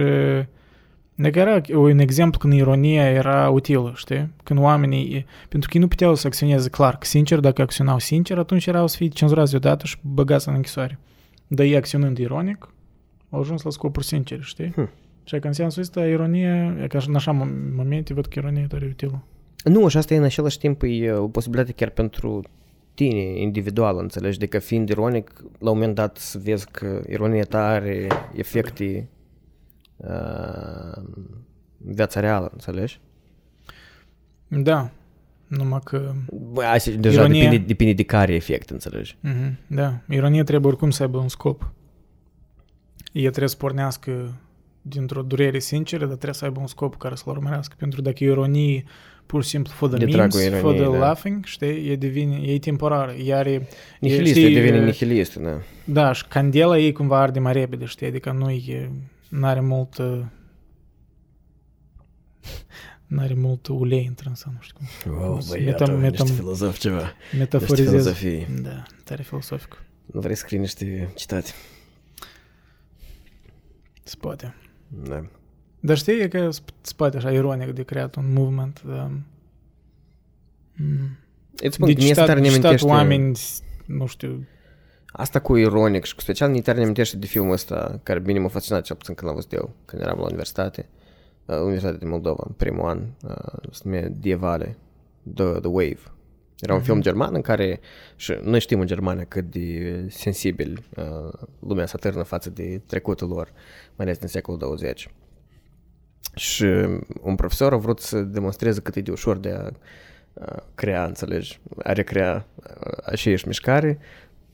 dacă 1.14 1.38
era 1.38 1.60
un 1.72 1.98
exemplu 1.98 2.38
când 2.38 2.52
ironia 2.52 3.10
era 3.10 3.50
utilă, 3.50 3.92
știi? 3.96 4.30
Când 4.42 4.60
oamenii, 4.60 5.26
pentru 5.48 5.68
că 5.68 5.76
ei 5.76 5.82
nu 5.82 5.88
puteau 5.88 6.14
să 6.14 6.26
acționeze 6.26 6.68
clar, 6.68 6.96
că 6.98 7.06
sincer, 7.06 7.40
dacă 7.40 7.62
acționau 7.62 7.98
sincer, 7.98 8.38
atunci 8.38 8.66
erau 8.66 8.86
să 8.86 8.96
fie 8.96 9.08
cenzurați 9.08 9.50
deodată 9.50 9.86
și 9.86 9.96
băgați 10.00 10.48
în 10.48 10.54
închisoare. 10.54 10.98
Dar 11.46 11.66
ei 11.66 11.76
acționând 11.76 12.18
ironic, 12.18 12.68
au 13.30 13.40
ajuns 13.40 13.62
la 13.62 13.70
scopuri 13.70 14.06
sincere, 14.06 14.40
știi? 14.42 14.72
Hm. 14.74 14.90
Și 15.24 15.38
că 15.38 15.46
în 15.46 15.52
sensul 15.52 15.82
ăsta, 15.82 16.06
ironia, 16.06 16.76
e 16.82 16.86
ca 16.86 16.98
și 16.98 17.08
în 17.08 17.14
așa 17.14 17.32
mom- 17.32 17.74
momente, 17.76 18.14
văd 18.14 18.26
că 18.26 18.38
ironia 18.38 18.62
e 18.62 18.66
tare 18.66 18.86
utilă. 18.90 19.22
Nu, 19.64 19.88
și 19.88 19.96
asta 19.96 20.14
e 20.14 20.16
în 20.16 20.24
același 20.24 20.58
timp 20.58 20.82
e 20.84 21.12
o 21.12 21.28
posibilitate 21.28 21.72
chiar 21.72 21.88
pentru 21.88 22.42
tine, 22.94 23.40
individual, 23.40 23.98
înțelegi? 23.98 24.36
Adică 24.36 24.58
fiind 24.58 24.88
ironic, 24.88 25.32
la 25.58 25.70
un 25.70 25.76
moment 25.76 25.94
dat 25.94 26.16
să 26.16 26.40
vezi 26.42 26.66
că 26.70 27.02
ironia 27.08 27.44
ta 27.44 27.66
are 27.66 28.06
efecte 28.34 29.08
uh, 29.96 31.02
în 31.86 31.94
viața 31.94 32.20
reală, 32.20 32.50
înțelegi? 32.52 33.00
Da, 34.48 34.90
numai 35.46 35.80
că 35.84 36.12
Bă, 36.52 36.62
asta 36.62 36.90
deja 36.90 37.22
Ironia- 37.22 37.32
depinde, 37.42 37.56
depinde 37.66 37.92
de 37.92 38.02
care 38.02 38.34
efect, 38.34 38.70
înțelegi? 38.70 39.16
Mhm, 39.20 39.58
Da, 39.66 39.98
ironia 40.08 40.44
trebuie 40.44 40.70
oricum 40.70 40.90
să 40.90 41.02
aibă 41.02 41.18
un 41.18 41.28
scop. 41.28 41.72
Ea 43.12 43.28
trebuie 43.28 43.48
să 43.48 43.56
pornească 43.56 44.34
dintr-o 44.82 45.22
durere 45.22 45.58
sinceră, 45.58 46.04
dar 46.04 46.14
trebuie 46.14 46.34
să 46.34 46.44
aibă 46.44 46.60
un 46.60 46.66
scop 46.66 46.96
care 46.96 47.14
să-l 47.14 47.32
urmărească. 47.32 47.74
Pentru 47.78 48.02
că 48.02 48.08
dacă 48.08 48.24
e 48.24 48.26
ironie 48.30 48.84
pur 49.26 49.42
și 49.42 49.48
simplu 49.48 49.72
for 49.72 49.88
the 49.88 49.98
De 49.98 50.04
memes, 50.04 50.16
dragul 50.34 50.58
for 50.60 50.70
the 50.72 50.80
ironiei, 50.80 50.98
da. 51.00 51.04
laughing, 51.06 51.44
știi, 51.44 51.88
e, 51.90 51.96
devine, 51.96 52.36
e 52.36 52.58
temporară. 52.58 53.12
Ea 53.12 53.38
are, 53.38 53.68
Nihilistă, 54.00 54.38
știi, 54.38 54.54
devine 54.54 54.76
e- 54.76 54.84
nihilistă, 54.84 55.40
da. 55.40 55.60
da, 55.84 56.12
și 56.12 56.26
candela 56.26 56.78
ei 56.78 56.92
cumva 56.92 57.20
arde 57.20 57.38
mai 57.38 57.52
repede, 57.52 57.84
știi, 57.84 58.06
adică 58.06 58.30
nu 58.32 58.50
e, 58.50 58.90
n-are 59.28 59.60
mult, 59.60 59.98
uh, 59.98 60.24
n-are 63.06 63.34
mult 63.34 63.66
ulei 63.66 64.06
în 64.06 64.14
trânsă, 64.14 64.50
nu 64.54 64.58
știu 64.60 64.76
cum. 64.76 65.12
Oh, 65.12 65.38
Metam- 65.42 65.48
băiatul, 65.48 65.96
metam- 65.96 66.10
niște 66.18 66.32
filozof 66.32 66.78
ceva. 66.78 67.02
Niște 67.02 67.36
Metaforizez. 67.36 67.88
filozofie. 67.90 68.48
Da, 68.62 68.82
tare 69.04 69.22
filosofic. 69.22 69.82
Nu 70.06 70.20
vrei 70.20 70.34
să 70.34 70.42
scrii 70.44 70.58
niște 70.58 71.10
citate. 71.14 71.50
Se 74.02 74.16
poate. 74.20 74.54
Da. 74.88 75.26
Dar 75.80 75.96
știi, 75.96 76.20
e 76.20 76.28
că 76.28 76.48
sp- 76.48 76.80
spate 76.80 77.16
așa 77.16 77.32
ironic 77.32 77.70
de 77.74 77.82
creat 77.82 78.14
un 78.14 78.32
movement 78.32 78.82
de, 78.82 78.92
mm, 80.72 81.18
Îți 81.62 81.74
spun, 81.74 81.86
de 81.86 81.92
că 81.92 81.98
mie 82.00 82.08
citat, 82.08 82.26
tare 82.26 82.40
ne 82.40 82.46
citat 82.48 82.64
amintește... 82.64 82.86
oameni, 82.86 83.38
nu 83.86 84.06
știu, 84.06 84.46
Asta 85.16 85.40
cu 85.40 85.56
ironic 85.56 86.04
și 86.04 86.14
cu 86.14 86.20
special 86.20 86.50
mi 86.50 86.62
tare 86.62 86.76
ne 86.76 86.82
amintește 86.82 87.16
de 87.16 87.26
filmul 87.26 87.52
ăsta, 87.52 88.00
care 88.02 88.18
bine 88.18 88.38
m-a 88.38 88.48
fascinat 88.48 88.82
cel 88.82 88.96
puțin 88.96 89.14
când 89.14 89.26
l-am 89.26 89.36
văzut 89.36 89.52
eu, 89.52 89.74
când 89.84 90.02
eram 90.02 90.18
la 90.18 90.24
universitate, 90.24 90.88
uh, 91.44 91.56
Universitatea 91.56 91.98
din 91.98 92.08
Moldova, 92.08 92.44
în 92.46 92.52
primul 92.52 92.88
an, 92.88 93.00
uh, 93.22 93.70
se 93.70 93.80
numea 93.84 94.08
Die 94.08 94.34
Valley, 94.34 94.76
The, 95.34 95.44
The 95.44 95.68
Wave. 95.68 96.00
Era 96.58 96.74
un 96.74 96.80
film 96.80 97.00
german 97.00 97.34
în 97.34 97.40
care, 97.40 97.80
și 98.16 98.38
noi 98.42 98.60
știm 98.60 98.80
în 98.80 98.86
Germania 98.86 99.24
cât 99.24 99.50
de 99.50 100.06
sensibil 100.08 100.82
uh, 100.96 101.32
lumea 101.58 101.86
se 101.86 101.92
atârnă 101.96 102.22
față 102.22 102.50
de 102.50 102.80
trecutul 102.86 103.28
lor, 103.28 103.52
mai 103.96 104.06
ales 104.06 104.18
din 104.18 104.28
secolul 104.28 104.60
20. 104.60 105.08
Și 106.34 106.66
un 107.20 107.34
profesor 107.34 107.72
a 107.72 107.76
vrut 107.76 108.00
să 108.00 108.20
demonstreze 108.20 108.80
cât 108.80 108.96
e 108.96 109.00
de 109.00 109.10
ușor 109.10 109.36
de 109.36 109.50
a 109.50 109.70
uh, 110.32 110.62
crea, 110.74 111.04
înțelegi, 111.04 111.60
a 111.82 111.92
recrea 111.92 112.46
uh, 112.56 112.92
aceeași 113.04 113.46
mișcare 113.46 113.98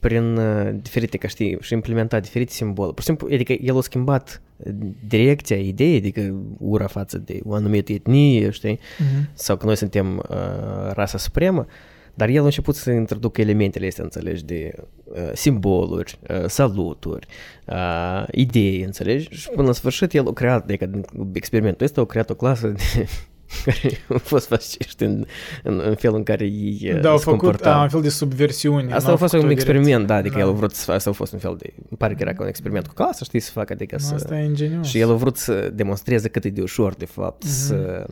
prin 0.01 0.37
uh, 0.37 0.71
diferite, 0.83 1.17
ca 1.17 1.29
știi, 1.29 1.57
și 1.61 1.73
implementa 1.73 2.21
diferite 2.21 2.53
simbole. 2.53 2.91
Pur 2.93 2.99
și 3.01 3.07
simplu, 3.07 3.29
adică 3.33 3.53
el 3.53 3.77
a 3.77 3.81
schimbat 3.81 4.43
uh, 4.57 4.73
direcția 5.07 5.57
ideii, 5.57 5.97
adică 5.97 6.35
ura 6.59 6.87
față 6.87 7.19
de 7.19 7.41
o 7.45 7.55
anumită 7.55 7.93
etnie, 7.93 8.51
știi, 8.51 8.79
Mhm. 8.99 9.29
sau 9.33 9.57
că 9.57 9.67
noi 9.67 9.77
suntem 9.77 10.17
uh, 10.17 10.93
rasa 10.93 11.19
supremă, 11.19 11.67
dar 12.15 12.29
el 12.29 12.41
a 12.41 12.45
început 12.45 12.75
să 12.75 12.91
introducă 12.91 13.41
elementele 13.41 13.87
astea, 13.87 14.05
înțelegi, 14.05 14.45
de 14.45 14.73
uh, 15.05 15.31
simboluri, 15.33 16.19
uh, 16.31 16.45
saluturi, 16.47 17.27
uh, 17.67 18.25
idei, 18.31 18.83
înțelegi? 18.83 19.29
Și 19.31 19.49
până 19.49 19.67
la 19.67 19.73
sfârșit 19.73 20.13
el 20.15 20.29
a 20.29 20.33
creat, 20.33 20.63
adică 20.65 20.87
din 20.87 21.05
experimentul 21.33 21.87
ăsta 21.87 22.01
a 22.01 22.05
creat 22.05 22.31
o 22.31 22.35
clasă 22.35 22.67
de 22.69 23.07
care 23.65 23.99
au 24.09 24.19
fost 24.19 24.47
fasciști 24.47 25.03
în, 25.03 25.25
în, 25.63 25.83
în 25.85 25.95
felul 25.95 26.17
în 26.17 26.23
care 26.23 26.45
ei 26.45 26.91
uh, 26.95 27.01
Da, 27.01 27.11
au 27.11 27.17
se 27.17 27.23
făcut 27.25 27.39
comportau. 27.39 27.73
a, 27.79 27.83
un 27.83 27.89
fel 27.89 28.01
de 28.01 28.09
subversiune. 28.09 28.93
Asta 28.93 29.07
n-au 29.07 29.15
a 29.15 29.17
fost 29.17 29.31
făcut-o 29.33 29.37
un 29.37 29.55
direct. 29.55 29.61
experiment, 29.69 30.07
da, 30.07 30.15
adică 30.15 30.35
Da. 30.35 30.41
el 30.41 30.49
a 30.49 30.53
vrut 30.53 30.75
să 30.75 30.93
asta 30.93 31.11
a 31.11 31.13
fost 31.13 31.33
un 31.33 31.39
fel 31.39 31.55
de, 31.59 31.73
îmi 31.77 31.99
pare 31.99 32.15
că 32.15 32.19
era 32.23 32.33
ca 32.33 32.43
un 32.43 32.49
experiment 32.49 32.87
cu 32.87 32.95
clasa, 32.95 33.25
știi, 33.25 33.41
să 33.41 33.51
facă, 33.51 33.73
adică 33.73 33.99
să... 33.99 34.15
Asta 34.15 34.39
e 34.39 34.45
ingenios. 34.45 34.87
Și 34.87 34.99
el 34.99 35.11
a 35.11 35.15
vrut 35.15 35.37
să 35.37 35.71
demonstreze 35.75 36.29
cât 36.29 36.45
e 36.45 36.49
de 36.49 36.63
ușor, 36.63 36.95
de 36.95 37.05
fapt, 37.07 37.43
Mhm. 37.45 37.53
să, 37.53 38.07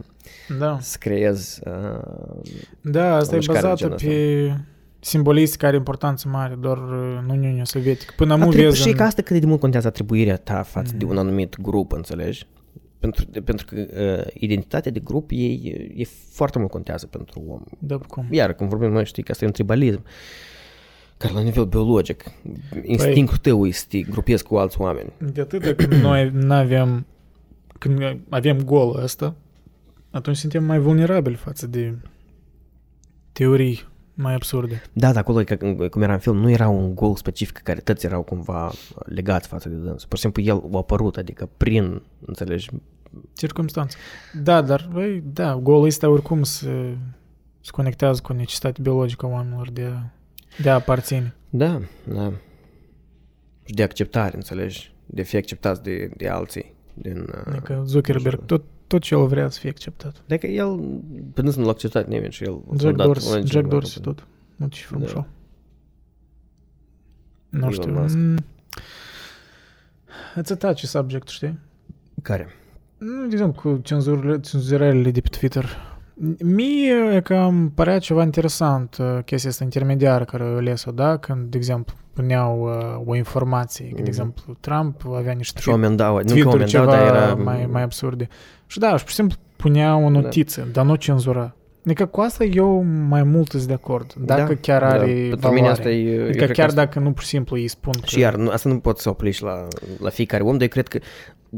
Da, 0.58 0.78
să 0.80 0.96
creezi 1.00 1.60
uh, 1.64 2.00
da 2.80 3.14
asta 3.16 3.32
o 3.32 3.34
e 3.34 3.38
mișcare 3.38 3.60
de 3.60 3.66
bazată 3.66 3.96
genul 3.96 3.96
pe 4.56 4.60
simbolistic 5.00 5.56
care 5.58 5.68
are 5.68 5.76
importanță 5.76 6.28
mare, 6.28 6.56
doar 6.60 6.76
uh, 6.76 7.18
în 7.22 7.30
Uniunea 7.38 7.64
Sovietică. 7.64 8.12
Până 8.16 8.36
nu 8.36 8.42
Atribu- 8.46 8.64
vezi 8.64 8.80
și 8.80 8.88
în... 8.88 8.94
că 8.94 9.02
asta 9.02 9.22
cât 9.22 9.40
de 9.40 9.46
mult 9.46 9.60
contează 9.60 9.86
atribuirea 9.86 10.36
ta 10.36 10.62
față 10.62 10.92
de 10.96 11.04
Mhm. 11.04 11.12
un 11.12 11.18
anumit 11.18 11.60
grup, 11.60 11.92
înțelegi? 11.92 12.46
Pentru, 12.98 13.24
de- 13.30 13.40
pentru 13.40 13.66
că 13.66 13.76
uh, 13.76 14.32
identitatea 14.34 14.90
de 14.92 15.00
grup 15.00 15.30
e, 15.32 15.44
e 15.94 16.04
foarte 16.30 16.58
mult 16.58 16.70
contează 16.70 17.06
pentru 17.06 17.42
om. 17.48 17.60
Da, 17.78 17.96
cum? 17.96 18.26
Iar 18.30 18.52
când 18.52 18.70
vorbim 18.70 18.90
noi, 18.90 19.04
știi 19.04 19.22
că 19.22 19.30
asta 19.30 19.44
e 19.44 19.46
un 19.46 19.52
tribalism. 19.52 20.02
Care 21.16 21.32
la 21.32 21.40
nivel 21.40 21.64
biologic, 21.64 22.24
instinctul 22.82 23.36
tău 23.36 23.66
este 23.66 23.80
să 23.80 23.86
te 23.88 24.10
grupezi 24.10 24.42
cu 24.44 24.56
alți 24.56 24.80
oameni. 24.80 25.12
De 25.32 25.40
atât 25.40 25.76
când 25.76 25.92
noi 25.92 26.30
nu 26.32 26.52
avem, 26.54 27.06
când 27.78 28.16
avem 28.28 28.62
golul 28.64 29.02
ăsta, 29.02 29.34
atunci 30.10 30.36
suntem 30.36 30.64
mai 30.64 30.78
vulnerabili 30.78 31.34
față 31.34 31.66
de 31.66 31.98
teorii 33.32 33.80
mai 34.20 34.34
absurde. 34.34 34.82
Da, 34.92 35.12
da, 35.12 35.18
acolo, 35.18 35.44
că, 35.44 35.56
cum 35.90 36.02
era 36.02 36.12
în 36.12 36.18
film, 36.18 36.36
nu 36.36 36.50
era 36.50 36.68
un 36.68 36.94
gol 36.94 37.16
specific 37.16 37.58
care 37.58 37.80
toți 37.80 38.06
erau 38.06 38.22
cumva 38.22 38.70
legați 39.04 39.48
față 39.48 39.68
de 39.68 39.74
dâns. 39.74 40.04
Pur 40.04 40.16
și 40.16 40.22
simplu 40.22 40.42
el 40.42 40.62
a 40.72 40.76
apărut, 40.76 41.16
adică 41.16 41.48
prin, 41.56 42.02
înțelegi, 42.26 42.70
Circumstanțe. 43.32 43.96
Da, 44.42 44.62
dar, 44.62 44.88
băi, 44.92 45.22
da, 45.32 45.56
golul 45.56 45.84
ăsta 45.84 46.08
oricum 46.08 46.42
se, 46.42 46.96
se 47.60 47.70
conectează 47.70 48.20
cu 48.22 48.32
necesitatea 48.32 48.82
biologică 48.82 49.26
a 49.26 49.28
oamenilor 49.28 49.70
de 49.70 49.82
a, 49.82 50.10
de 50.62 50.70
a 50.70 50.74
aparține. 50.74 51.34
Da, 51.50 51.80
da. 52.04 52.32
Și 53.64 53.74
de 53.74 53.82
acceptare, 53.82 54.36
înțelegi? 54.36 54.94
De 55.06 55.20
a 55.20 55.24
fi 55.24 55.36
acceptați 55.36 55.82
de, 55.82 56.10
de 56.16 56.28
alții. 56.28 56.74
Din, 56.94 57.18
uh, 57.18 57.42
Adică 57.46 57.82
Zuckerberg, 57.86 58.44
tot, 58.44 58.64
tot 58.88 59.00
ce 59.00 59.14
el 59.14 59.26
vrea 59.26 59.48
să 59.48 59.58
fie 59.58 59.68
acceptat. 59.70 60.22
Adică 60.24 60.46
el, 60.46 61.00
până 61.34 61.50
să 61.50 61.58
nu 61.58 61.64
l-a 61.64 61.70
acceptat 61.70 62.06
nimeni 62.08 62.32
și 62.32 62.44
el... 62.44 62.60
Jack 62.78 62.96
Dorsey, 62.96 63.46
Jack 63.46 63.66
Dorsey 63.68 64.02
tot. 64.02 64.26
Nu 64.56 64.66
ce 64.66 64.82
film 64.84 65.00
Da. 65.00 65.06
show. 65.06 65.26
Nu 67.48 67.58
Elon 67.58 67.72
știu. 67.72 67.92
Musk. 67.92 68.16
mm, 68.16 68.36
It's 70.40 70.50
a 70.50 70.56
touchy 70.56 70.86
subject, 70.86 71.28
știi? 71.28 71.58
Care? 72.22 72.48
Nu, 72.98 73.20
de 73.26 73.32
exemplu, 73.34 73.60
cu 73.72 73.80
cenzurile, 73.82 74.40
cenzurările 74.40 75.10
de 75.10 75.20
pe 75.20 75.28
Twitter. 75.28 75.66
Mie 76.42 76.94
e 77.14 77.20
că 77.20 77.34
îmi 77.34 77.68
părea 77.74 77.98
ceva 77.98 78.22
interesant 78.22 78.96
uh, 79.00 79.18
chestia 79.24 79.50
asta 79.50 79.64
intermediară 79.64 80.24
care 80.24 80.42
o 80.42 80.56
ales-o, 80.56 80.90
da? 80.90 81.16
Când, 81.16 81.50
de 81.50 81.56
exemplu, 81.56 81.94
puneau 82.12 82.62
uh, 82.62 83.02
o 83.06 83.14
informație, 83.16 83.84
că, 83.84 83.90
de 83.94 83.98
Mhm. 84.00 84.06
exemplu, 84.08 84.56
Trump 84.60 85.02
avea 85.16 85.32
niște 85.32 85.60
Și 85.60 85.68
oameni 85.68 85.96
dau, 85.96 86.12
nu 86.12 86.18
că 86.18 86.24
tweet-uri 86.28 86.48
oameni 86.52 86.70
dau, 86.70 86.80
ceva 86.84 86.96
dar 86.96 87.06
era... 87.06 87.34
mai, 87.34 87.68
mai 87.72 87.82
absurde. 87.82 88.28
Și 88.66 88.78
da, 88.78 88.88
și 88.96 89.02
pur 89.02 89.08
și 89.08 89.14
simplu 89.14 89.36
punea 89.56 89.96
o 89.96 90.10
notiță, 90.10 90.68
dar 90.72 90.84
nu 90.84 90.94
cenzura. 90.94 91.54
Adică 91.84 92.06
cu 92.06 92.20
asta 92.20 92.44
eu 92.44 92.82
mai 93.08 93.22
mult 93.22 93.50
sunt 93.50 93.62
de 93.62 93.72
acord. 93.72 94.12
Dacă 94.18 94.52
Da, 94.52 94.58
chiar 94.60 94.80
da. 94.80 94.86
are 94.88 95.04
Pentru 95.06 95.36
valoare. 95.36 95.54
mine 95.54 95.68
asta 95.68 95.90
e... 95.90 96.12
eu 96.14 96.22
Adică 96.22 96.36
cred 96.36 96.46
că 96.46 96.52
chiar 96.52 96.68
asta- 96.68 96.84
dacă 96.84 96.98
nu 96.98 97.12
pur 97.12 97.22
și 97.22 97.28
simplu 97.28 97.56
îi 97.56 97.68
spun 97.68 97.92
că... 98.00 98.06
Și 98.06 98.18
iar, 98.18 98.34
nu, 98.36 98.50
asta 98.50 98.68
nu 98.68 98.78
poți 98.78 99.02
să 99.02 99.08
opliși 99.08 99.42
la, 99.42 99.66
la 100.00 100.08
fiecare 100.08 100.42
om, 100.42 100.52
dar 100.52 100.60
eu 100.62 100.68
cred 100.68 100.88
că 100.88 100.98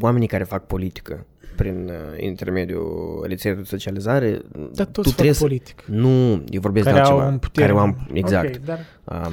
oamenii 0.01 0.29
care 0.29 0.45
fac 0.45 0.67
politică 0.67 1.27
prin 1.63 1.89
uh, 1.89 1.95
intermediul 2.23 3.25
rețelelor 3.29 3.63
de 3.63 3.69
socializare, 3.69 4.41
Dar 4.73 4.87
tu 4.87 4.93
toți 4.93 5.07
fac 5.09 5.15
trebuie 5.15 5.35
să- 5.35 5.43
politic. 5.43 5.85
Nu, 5.87 6.31
eu 6.51 6.61
vorbesc 6.61 6.85
Care 6.87 6.97
de 6.99 7.03
au 7.03 7.11
altceva. 7.13 7.31
un 7.33 7.39
putere. 7.39 7.67
care 7.67 7.79
am, 7.79 8.09
exact. 8.13 8.55
Ok, 8.57 8.65
dar 8.65 8.79
Um, 9.05 9.33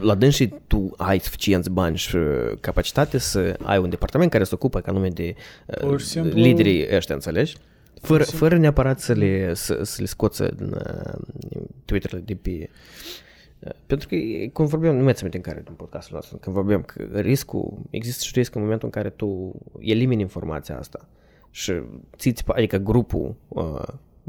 la 0.00 0.14
dânsii 0.14 0.62
tu 0.66 0.94
ai 0.96 1.18
suficienți 1.18 1.70
bani 1.70 1.96
și 1.96 2.16
uh, 2.16 2.24
capacitate 2.60 3.18
să 3.18 3.56
ai 3.62 3.78
un 3.78 3.88
departament 3.90 4.30
care 4.30 4.44
se 4.44 4.54
ocupă 4.54 4.80
ca 4.80 4.92
nume 4.92 5.08
de 5.08 5.34
uh, 5.66 5.76
Pur 5.76 6.00
și 6.00 6.06
simplu- 6.06 6.32
liderii 6.40 6.86
ăștia, 6.96 7.14
înțelegi? 7.14 7.56
Fără, 8.00 8.22
și 8.22 8.28
simplu- 8.28 8.46
fără 8.48 8.60
neapărat 8.60 9.00
să 9.00 9.12
le, 9.12 9.54
să, 9.54 9.78
să 9.82 9.96
le 10.00 10.06
scoță 10.06 10.52
din 10.56 10.72
uh, 10.72 11.12
Twitter 11.84 12.20
de 12.20 12.34
pe... 12.34 12.68
uh, 13.58 13.70
Pentru 13.86 14.08
că, 14.08 14.14
e- 14.14 14.48
cum 14.48 14.66
vorbeam, 14.66 14.96
nu 14.96 15.02
mai 15.02 15.12
țin 15.12 15.28
minte 15.30 15.36
în 15.36 15.52
care 15.52 15.62
din 15.66 15.74
podcastul 15.74 16.14
nostru, 16.14 16.36
când 16.36 16.54
vorbeam 16.56 16.82
că 16.82 17.02
riscul, 17.12 17.78
există 17.90 18.22
și 18.24 18.32
risc 18.34 18.54
în 18.54 18.60
momentul 18.62 18.86
în 18.92 19.00
care 19.02 19.10
tu 19.10 19.52
elimini 19.78 20.20
informația 20.20 20.78
asta 20.78 21.08
și 21.56 21.82
țiți, 22.16 22.44
adică 22.46 22.76
grupul 22.76 23.34
uh, 23.48 23.82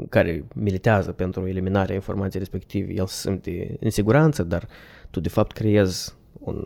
care 0.08 0.44
militează 0.54 1.12
pentru 1.12 1.46
eliminarea 1.46 1.94
informației 1.94 2.38
respective, 2.40 2.92
el 2.92 3.06
se 3.06 3.28
simte 3.28 3.76
în 3.80 3.90
siguranță, 3.90 4.42
dar 4.42 4.68
tu 5.10 5.20
de 5.20 5.28
fapt 5.28 5.52
creezi 5.52 6.14
un, 6.38 6.64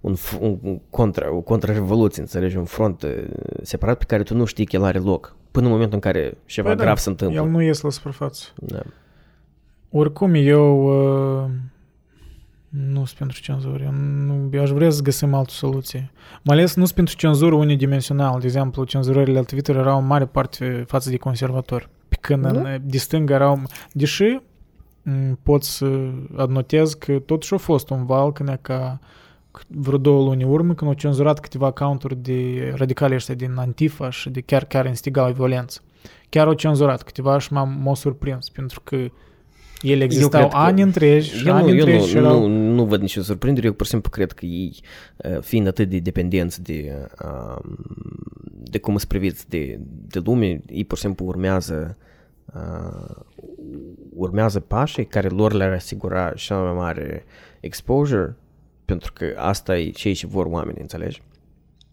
un, 0.00 0.14
f- 0.16 0.40
un 0.40 0.58
un 0.62 0.80
contra, 0.90 1.34
o 1.34 1.40
contrarevoluție, 1.40 2.22
înțelegi, 2.22 2.56
un 2.56 2.64
front 2.64 3.02
uh, 3.02 3.24
separat 3.62 3.98
pe 3.98 4.04
care 4.04 4.22
tu 4.22 4.34
nu 4.34 4.44
știi 4.44 4.64
că 4.64 4.76
el 4.76 4.84
are 4.84 4.98
loc, 4.98 5.36
până 5.50 5.66
în 5.66 5.72
momentul 5.72 5.94
în 5.94 6.00
care 6.00 6.36
ceva 6.44 6.68
Păi 6.68 6.76
da, 6.76 6.82
grav 6.84 6.96
se 6.96 7.08
întâmplă. 7.08 7.40
el 7.40 7.48
nu 7.48 7.62
ies 7.62 7.80
la 7.80 7.90
suprafață. 7.90 8.44
Da. 8.56 8.82
Oricum, 9.90 10.34
eu 10.34 10.84
uh, 11.44 11.50
nu 12.70 13.04
sunt 13.04 13.18
pentru 13.18 13.40
cenzură. 13.40 13.82
Eu, 13.82 13.92
nu, 13.92 14.48
eu 14.52 14.62
aș 14.62 14.70
vrea 14.70 14.90
să 14.90 15.02
găsim 15.02 15.34
altă 15.34 15.52
soluție. 15.52 16.10
Mai 16.42 16.56
ales 16.56 16.74
nu 16.74 16.84
sunt 16.84 16.96
pentru 16.96 17.16
cenzură 17.16 17.54
unidimensional. 17.54 18.40
De 18.40 18.46
exemplu, 18.46 18.84
cenzurările 18.84 19.38
la 19.38 19.44
Twitter 19.44 19.76
erau 19.76 19.98
în 19.98 20.06
mare 20.06 20.26
parte 20.26 20.84
față 20.86 21.10
de 21.10 21.16
conservatori. 21.16 21.88
Pe 22.08 22.16
când 22.20 22.44
în, 22.44 22.80
de 22.82 22.98
stânga 22.98 23.34
erau... 23.34 23.62
Deși 23.92 24.38
m, 25.02 25.38
pot 25.42 25.62
să 25.62 26.10
adnotez 26.36 26.94
că 26.94 27.18
totuși 27.18 27.54
a 27.54 27.56
fost 27.56 27.90
un 27.90 28.06
val 28.06 28.32
când 28.32 28.48
e 28.48 28.58
ca 28.62 28.98
vreo 29.66 29.98
două 29.98 30.24
luni 30.24 30.42
în 30.42 30.50
urmă, 30.50 30.74
când 30.74 30.90
au 30.90 30.96
cenzurat 30.96 31.40
câteva 31.40 31.66
accounturi 31.66 32.16
de 32.16 32.72
radicali 32.76 33.14
ăștia 33.14 33.34
din 33.34 33.54
Antifa 33.56 34.10
și 34.10 34.30
de 34.30 34.40
chiar 34.40 34.64
care 34.64 34.88
instigau 34.88 35.32
violență. 35.32 35.80
Chiar 36.28 36.46
au 36.46 36.52
cenzurat 36.52 37.02
câteva 37.02 37.38
și 37.38 37.52
m-am, 37.52 37.80
m-au 37.82 37.94
surprins, 37.94 38.48
pentru 38.48 38.80
că 38.80 38.96
ele 39.82 40.04
existau 40.04 40.28
cred 40.28 40.50
că- 40.50 40.56
ani 40.56 40.82
întregi 40.82 41.36
și 41.36 41.48
Eu, 41.48 41.54
ani 41.54 41.64
nu, 41.66 41.74
eu 41.74 41.78
întregi 41.78 42.06
și 42.06 42.14
nu, 42.14 42.20
erau... 42.20 42.46
nu, 42.46 42.72
nu 42.72 42.84
văd 42.84 43.00
nicio 43.00 43.22
surprindere, 43.22 43.66
eu 43.66 43.72
pur 43.72 43.84
și 43.84 43.92
simplu 43.92 44.10
cred 44.10 44.32
că 44.32 44.46
ei, 44.46 44.80
uh, 45.16 45.40
fiind 45.40 45.66
atât 45.66 45.88
de 45.88 45.98
dependenți 45.98 46.62
de, 46.62 47.08
um, 47.24 47.76
de 48.48 48.78
cum 48.78 48.96
sunt 48.96 49.08
priviți 49.08 49.48
de, 49.48 49.78
de 50.06 50.20
lume, 50.24 50.60
ei 50.68 50.84
pur 50.84 50.96
și 50.96 51.02
simplu 51.02 51.26
urmează 51.26 51.96
uh, 52.54 53.16
urmează 54.14 54.60
pașii 54.60 55.06
care 55.06 55.28
lor 55.28 55.52
le-ar 55.52 55.72
asigura 55.72 56.32
cea 56.36 56.56
mai 56.56 56.72
mare 56.72 57.24
exposure, 57.60 58.36
pentru 58.84 59.12
că 59.12 59.24
asta 59.36 59.78
e 59.78 59.90
ceea 59.90 60.14
ce 60.14 60.26
vor 60.26 60.46
oamenii, 60.46 60.80
înțelegi? 60.80 61.22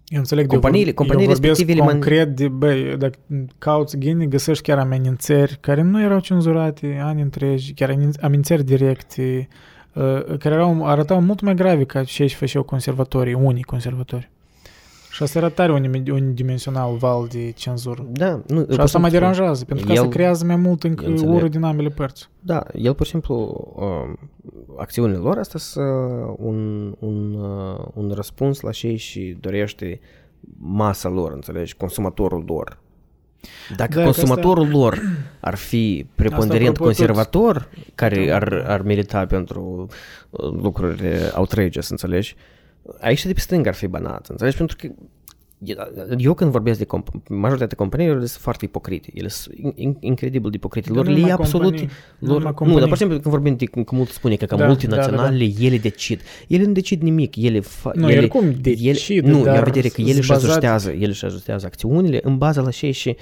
Eu 0.08 0.20
înțeleg 0.20 0.48
companiile- 0.48 0.84
de 0.84 0.90
eu, 0.90 0.96
companiile 0.96 1.32
eu 1.32 1.38
vorbesc 1.38 1.58
respective 1.58 1.80
le 1.80 1.92
man- 1.92 1.92
concret 2.00 2.36
de, 2.36 2.48
băi, 2.48 2.98
dacă 2.98 3.18
cauți 3.58 3.98
ghinie, 3.98 4.26
găsești 4.26 4.64
chiar 4.64 4.78
amenințări 4.78 5.58
care 5.62 5.82
nu 5.82 6.02
erau 6.02 6.20
cenzurate 6.20 7.00
ani 7.04 7.22
întregi, 7.22 7.74
chiar 7.74 7.90
amin- 7.90 8.22
amenințări 8.22 8.64
directe, 8.64 9.48
uh, 9.94 10.38
care 10.38 10.56
erau, 10.56 10.86
arătau 10.86 11.22
mult 11.22 11.42
mai 11.42 11.56
grave 11.56 11.84
ca 11.84 12.04
cei 12.04 12.28
ce 12.28 12.36
făceau 12.36 12.64
conservatorii, 12.64 13.34
unii 13.34 13.64
conservatori. 13.64 14.30
Și 15.18 15.24
asta 15.24 15.38
era 15.38 15.50
tare 15.50 15.72
unimi- 15.72 16.10
unidimensional 16.12 16.96
val 16.96 17.28
de 17.32 17.52
cenzură. 17.52 18.06
Da, 18.12 18.42
nu, 18.48 18.66
Și 18.72 18.80
asta 18.80 18.98
mă 19.00 19.10
deranjează, 19.10 19.66
pentru 19.66 19.86
că 19.86 19.92
el- 19.92 19.98
asta 19.98 20.10
creează 20.10 20.46
mai 20.46 20.56
mult 20.56 20.84
încă 20.84 21.04
eu 21.04 21.10
înțeleg. 21.10 21.34
ură 21.36 21.48
din 21.48 21.64
ambele 21.64 21.90
părți. 21.90 22.30
Da, 22.40 22.64
el 22.74 22.94
pur 22.94 23.06
și 23.06 23.12
simplu, 23.12 23.36
um, 23.76 24.18
acțiunile 24.78 25.18
lor 25.18 25.38
astea 25.38 25.60
sunt 25.60 25.86
un, 26.38 26.94
un, 27.00 27.34
uh, 27.34 27.86
un 27.94 28.12
răspuns 28.16 28.60
la 28.60 28.72
cei 28.72 28.96
și 28.98 29.38
dorește 29.40 30.00
masa 30.58 31.10
lor, 31.10 31.32
înțelegi, 31.32 31.76
consumatorul 31.76 32.44
lor. 32.48 32.80
Dacă 33.76 33.94
Da, 33.96 34.00
că 34.00 34.04
consumatorul 34.04 34.70
lor 34.70 35.02
ar 35.40 35.56
fi 35.56 36.06
preponderent 36.16 36.68
apropo, 36.70 36.84
conservator, 36.84 37.70
care 37.96 38.32
ar, 38.32 38.64
ar 38.68 38.82
milita 38.82 39.26
pentru 39.26 39.88
uh, 40.30 40.50
lucruri 40.62 41.02
outrageous, 41.36 41.90
înțelegi, 41.90 42.36
aici 43.00 43.26
de 43.26 43.34
pe 43.34 43.40
stânga 43.40 43.70
ar 43.70 43.76
fi 43.76 43.88
banat, 43.88 44.28
înțelegi, 44.30 44.58
pentru 44.58 44.76
că 44.80 44.88
eu 46.18 46.34
când 46.34 46.52
vorbesc 46.52 46.78
de 46.80 46.86
comp- 46.86 47.28
majoritatea 47.30 47.78
companiilor 47.78 48.18
sunt 48.18 48.30
foarte 48.30 48.66
ipocrite. 48.66 49.10
Ele 49.14 49.28
sunt 49.28 49.56
in- 49.56 49.76
in- 49.76 49.98
incredibil 50.00 50.50
de 50.50 50.56
ipocrite. 50.56 50.88
Dar 50.88 50.96
Lor 50.98 51.06
nu 51.06 51.12
le 51.12 51.18
e 51.18 51.22
numai 51.22 51.36
absolut... 51.40 51.64
companii, 51.70 51.90
nu 52.20 52.28
Lor, 52.28 52.38
numai 52.38 52.42
nu, 52.42 52.44
dar 52.44 52.54
companii. 52.54 52.88
pur 52.88 52.98
și 52.98 52.98
simplu 53.04 53.20
când 53.20 53.34
vorbim 53.34 53.56
de, 53.56 53.66
cum 53.66 53.86
mult 53.98 54.10
spune 54.10 54.36
că 54.36 54.46
ca 54.46 54.56
Da, 54.56 54.66
multinaționale, 54.66 55.50
ele 55.60 55.78
decid. 55.78 56.22
Ele 56.48 56.64
nu 56.66 56.72
decid 56.72 57.02
nimic. 57.02 57.36
Ele, 57.36 57.60
fa, 57.60 57.92
Nu, 57.96 58.10
ele, 58.10 58.18
oricum 58.20 58.54
decid, 58.62 59.24
ele, 59.26 59.32
Nu, 59.32 59.44
dar 59.44 59.54
ia 59.54 59.60
în 59.60 59.64
vedere 59.66 59.88
că 59.88 60.02
ele 60.02 60.10
sunt 60.10 60.20
își 60.20 60.28
bazate- 60.28 60.48
ajustează, 60.52 60.92
ele 60.92 61.08
își 61.12 61.26
ajustează 61.26 61.66
acțiunile 61.66 62.20
în 62.24 62.38
baza 62.38 62.62
la 62.62 62.70
cei 62.72 62.92
și 62.92 63.16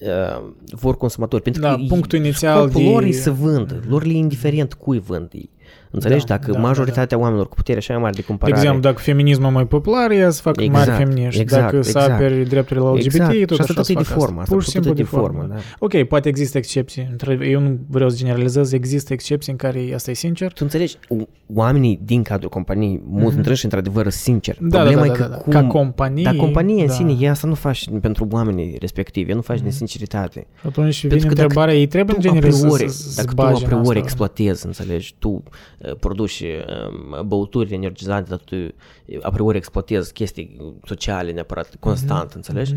uh, 0.00 0.50
vor 0.70 0.96
consumatori. 0.96 1.42
Pentru 1.42 1.62
Da, 1.62 1.74
că 1.74 1.80
punctul 1.88 2.18
inițial 2.18 2.58
scopul 2.68 2.82
de- 2.82 2.88
lor 2.90 3.02
e 3.02 3.10
să 3.12 3.30
vândă. 3.30 3.80
Lor 3.88 4.04
le 4.04 4.12
e 4.12 4.16
indiferent 4.16 4.74
cui 4.74 4.98
vând 4.98 5.28
ei. 5.32 5.50
Înțelegi? 5.90 6.24
Da, 6.24 6.34
Dacă 6.36 6.50
da, 6.50 6.56
da, 6.58 6.62
majoritatea 6.66 7.18
oamenilor 7.18 7.48
cu 7.48 7.54
putere 7.54 7.78
așa 7.78 7.92
mai 7.92 8.02
mare 8.02 8.14
de 8.14 8.20
De 8.20 8.26
cumpărare... 8.26 8.56
exemplu, 8.58 8.80
dacă 8.82 8.98
feminismul 8.98 9.50
mai 9.50 9.66
popular, 9.66 10.10
ea 10.10 10.30
să 10.30 10.40
facă 10.42 10.62
Exact, 10.62 10.86
mari 10.88 10.98
feminiști. 11.04 11.40
exact, 11.40 11.62
dacă 11.62 11.82
să 11.82 11.88
exact. 11.98 12.10
aperi 12.12 12.48
drepturile 12.48 12.84
la 12.84 12.90
LGBT, 12.92 13.04
exact. 13.04 13.46
tot 13.46 13.56
și 13.56 13.60
asta 13.60 13.62
așa 13.62 13.72
tot 13.74 13.84
să 13.84 13.92
e 13.92 13.94
de 13.94 14.02
facă 14.02 14.14
asta. 14.14 14.24
formă. 14.24 14.40
Asta 14.40 14.54
Pur 14.54 14.62
și 14.62 14.68
simplu 14.70 14.92
de 14.92 15.02
formă. 15.02 15.46
da. 15.50 15.54
Ok, 15.78 16.02
poate 16.02 16.28
există 16.28 16.58
excepții. 16.58 17.08
Între- 17.10 17.38
Eu 17.50 17.60
nu 17.60 17.78
vreau 17.88 18.08
să 18.08 18.16
generalizez, 18.16 18.72
există 18.72 19.12
excepții 19.12 19.52
în 19.52 19.58
care 19.58 19.90
asta 19.94 20.10
e 20.10 20.14
sincer. 20.14 20.48
Tu 20.52 20.58
înțelegi, 20.62 20.96
o- 21.08 21.14
oamenii 21.54 22.00
din 22.04 22.22
cadrul 22.22 22.48
companiei, 22.50 23.02
mulți 23.10 23.34
dintre 23.34 23.52
ei 23.52 23.60
într-adevăr 23.62 24.02
sunt 24.02 24.14
sinceri. 24.14 24.58
Mhm. 24.60 24.68
Da, 24.70 24.76
Problema 24.78 25.00
da, 25.00 25.06
e 25.06 25.10
da, 25.10 25.14
că 25.14 25.22
da, 25.22 25.28
da. 25.28 25.36
cum... 25.36 25.52
Ca 25.52 25.64
companie, 25.64 26.22
Dar 26.22 26.34
compania 26.34 26.80
în 26.82 26.86
da. 26.86 26.92
sine, 26.92 27.16
ea 27.20 27.30
asta 27.30 27.46
nu 27.48 27.54
faci 27.54 27.88
pentru 28.00 28.28
oamenii 28.30 28.76
respectivi, 28.80 29.28
ea 29.28 29.34
nu 29.34 29.40
faci 29.42 29.56
Mhm. 29.56 29.64
din 29.64 29.74
sinceritate. 29.76 30.46
Și 30.60 30.66
atunci 30.66 31.00
Pentru 31.00 31.18
vine 31.18 31.28
că 31.28 31.34
dacă 31.34 31.40
întrebarea, 31.42 31.74
ei 31.74 31.86
trebuie 31.86 32.14
în 32.16 32.22
tu 32.22 32.28
a 32.28 32.32
genere 32.32 32.50
să, 32.52 32.64
priori, 32.64 32.88
să, 32.88 33.08
să 33.10 33.14
dacă 33.16 33.28
se 33.28 33.34
tu 33.34 33.42
a 33.42 33.44
bage 33.44 33.60
în 33.62 33.68
priori 33.68 33.86
asta. 33.88 33.98
exploatezi, 33.98 34.66
înțelegi, 34.66 35.14
tu 35.18 35.42
uh, 35.78 35.94
produci 36.00 36.40
uh, 36.40 37.20
băuturi 37.22 37.74
energizante, 37.74 38.28
dar 38.28 38.38
tu 38.38 38.54
uh, 38.54 39.18
a 39.22 39.30
priori 39.30 39.56
exploatezi 39.56 40.12
chestii 40.12 40.76
sociale 40.84 41.32
neapărat 41.32 41.76
constant, 41.80 42.26
Mhm. 42.28 42.36
înțelegi? 42.36 42.74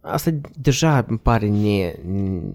Asta 0.00 0.30
deja 0.60 1.04
îmi 1.08 1.18
pare 1.18 1.48
ne, 1.48 1.94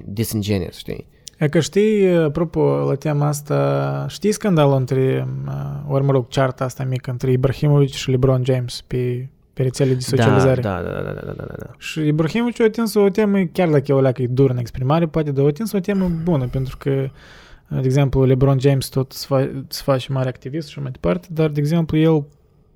disingenuous, 0.05 0.77
știi? 0.77 1.05
E 1.39 1.47
că 1.49 1.59
știi, 1.59 2.07
apropo, 2.07 2.61
la 2.87 2.95
tema 2.95 3.27
asta, 3.27 4.05
știi 4.09 4.31
scandalul 4.31 4.75
între, 4.75 5.27
uh, 5.47 5.53
ori 5.93 6.03
mă 6.03 6.11
rog, 6.11 6.27
cearta 6.27 6.63
asta 6.63 6.83
mică 6.83 7.11
între 7.11 7.31
Ibrahimovic 7.31 7.89
și 7.89 8.09
LeBron 8.09 8.43
James 8.45 8.81
pe, 8.87 9.29
pe 9.53 9.63
rețele 9.63 9.93
de 9.93 9.99
socializare. 9.99 10.61
Da, 10.61 10.81
da, 10.81 10.89
da, 10.89 11.01
da, 11.01 11.11
da, 11.11 11.21
da, 11.25 11.43
da, 11.47 11.55
da. 11.59 11.69
Și 11.77 11.99
Ibrahimovic 11.99 12.61
a 12.61 12.63
atins 12.63 12.93
o 12.93 13.09
temă, 13.09 13.39
chiar 13.51 13.69
dacă 13.69 13.83
e 13.87 13.93
o 13.93 14.01
leacă 14.01 14.21
e 14.21 14.27
dur 14.27 14.49
în 14.49 14.57
exprimare, 14.57 15.07
poate, 15.07 15.31
dar 15.31 15.43
a 15.45 15.47
atins 15.47 15.71
o 15.71 15.79
temă 15.79 16.11
bună, 16.23 16.47
pentru 16.47 16.77
că, 16.77 17.09
de 17.69 17.81
exemplu, 17.83 18.23
LeBron 18.23 18.59
James 18.59 18.89
tot 18.89 19.11
se, 19.11 19.25
fa- 19.25 19.63
se 19.67 19.81
face 19.83 20.11
mare 20.11 20.29
activist 20.29 20.67
și 20.67 20.79
mai 20.79 20.91
departe, 20.91 21.27
dar, 21.31 21.49
de 21.49 21.59
exemplu, 21.59 21.97
el 21.97 22.25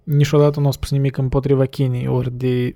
niciodată 0.04 0.60
nu 0.60 0.68
a 0.68 0.72
spus 0.72 0.92
nimic 0.92 1.18
împotriva 1.18 1.66
Chinei, 1.66 2.08
ori 2.08 2.38
de 2.38 2.76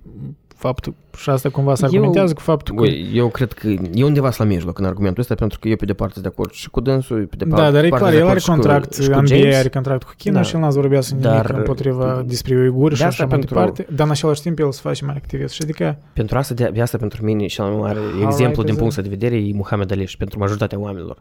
faptul, 0.61 0.93
și 1.17 1.29
asta 1.29 1.49
cumva 1.49 1.75
se 1.75 1.83
Eu- 1.83 1.89
argumentează 1.89 2.33
cu 2.33 2.41
faptul 2.41 2.75
că... 2.75 2.81
Ui, 2.81 3.09
eu 3.13 3.27
cred 3.27 3.53
că 3.53 3.67
e 3.93 4.03
undeva 4.03 4.29
la 4.37 4.45
mijloc 4.45 4.79
în 4.79 4.85
argumentul 4.85 5.21
ăsta, 5.21 5.35
pentru 5.35 5.59
că 5.59 5.67
eu 5.67 5.75
pe 5.75 5.85
de 5.85 5.93
parte 5.93 6.13
sunt 6.13 6.25
de 6.25 6.31
acord 6.33 6.51
și 6.51 6.69
cu 6.69 6.79
dânsul, 6.79 7.25
pe 7.25 7.35
de 7.35 7.45
parte 7.45 7.63
Da, 7.65 7.71
dar 7.71 7.83
e 7.83 7.87
parte 7.89 8.03
clar, 8.03 8.11
de 8.11 8.17
el 8.17 8.27
are 8.27 8.29
acord 8.29 8.41
și 8.43 8.47
cu- 8.49 8.53
contract, 8.53 8.93
și 8.93 9.09
cu 9.09 9.15
NBA 9.19 9.25
James. 9.25 9.55
are 9.55 9.69
contract 9.69 10.03
cu 10.03 10.13
China 10.17 10.35
Da. 10.35 10.41
și 10.41 10.55
el 10.55 10.61
n-a 10.61 10.69
vorbit 10.69 11.05
nimic 11.09 11.25
Dar- 11.25 11.49
împotriva 11.49 12.23
despre 12.25 12.55
uiguri 12.55 12.93
și 12.93 12.99
de 13.01 13.07
așa 13.07 13.23
asta 13.23 13.25
mai 13.25 13.37
pentru- 13.37 13.55
departe, 13.55 13.85
dar 13.95 14.05
în 14.05 14.11
același 14.11 14.41
timp 14.41 14.59
el 14.59 14.71
se 14.71 14.79
face 14.83 15.05
mai 15.05 15.15
activist 15.17 15.53
și 15.53 15.61
adică 15.63 15.97
Pentru 16.13 16.37
asta, 16.37 16.53
de, 16.53 16.69
de 16.73 16.81
asta 16.81 16.97
pentru 16.97 17.23
mine 17.25 17.45
cel 17.45 17.65
mai 17.65 17.75
mare 17.79 17.99
right, 18.13 18.23
exemplu 18.25 18.63
din 18.63 18.73
is 18.73 18.79
punctul 18.79 19.03
de 19.03 19.09
vedere 19.09 19.35
e 19.35 19.51
Muhammad 19.53 19.91
Ali 19.91 20.05
și 20.05 20.17
pentru 20.17 20.39
majoritatea 20.39 20.79
oamenilor 20.79 21.17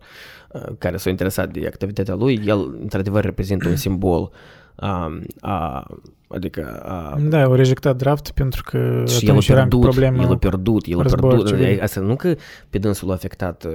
uh, 0.52 0.62
care 0.78 0.96
s-au 0.96 1.10
interesat 1.10 1.50
de 1.50 1.66
activitatea 1.66 2.14
lui, 2.14 2.42
el 2.46 2.76
într-adevăr 2.82 3.24
reprezintă 3.24 3.68
un 3.68 3.76
simbol 3.76 4.30
um, 4.82 5.22
a, 5.40 5.86
adică 6.32 6.80
a, 6.82 7.18
da, 7.20 7.42
au 7.42 7.54
rejectat 7.54 7.96
draft 7.96 8.30
pentru 8.30 8.62
că 8.62 9.04
și 9.06 9.24
el 9.24 9.30
a 9.30 9.30
atunci 9.30 9.48
era 9.48 9.58
pierdut, 9.58 9.80
problemă 9.80 10.22
el 10.22 10.32
a 10.32 10.36
pierdut, 10.36 10.86
el 10.86 10.98
a 10.98 11.02
războiul 11.02 11.42
pierdut. 11.42 11.66
civil. 11.66 11.82
Asta 11.82 12.00
nu 12.00 12.16
că 12.16 12.34
pe 12.70 12.78
dânsul 12.78 13.08
l-a 13.08 13.14
afectat 13.14 13.64
uh, 13.64 13.72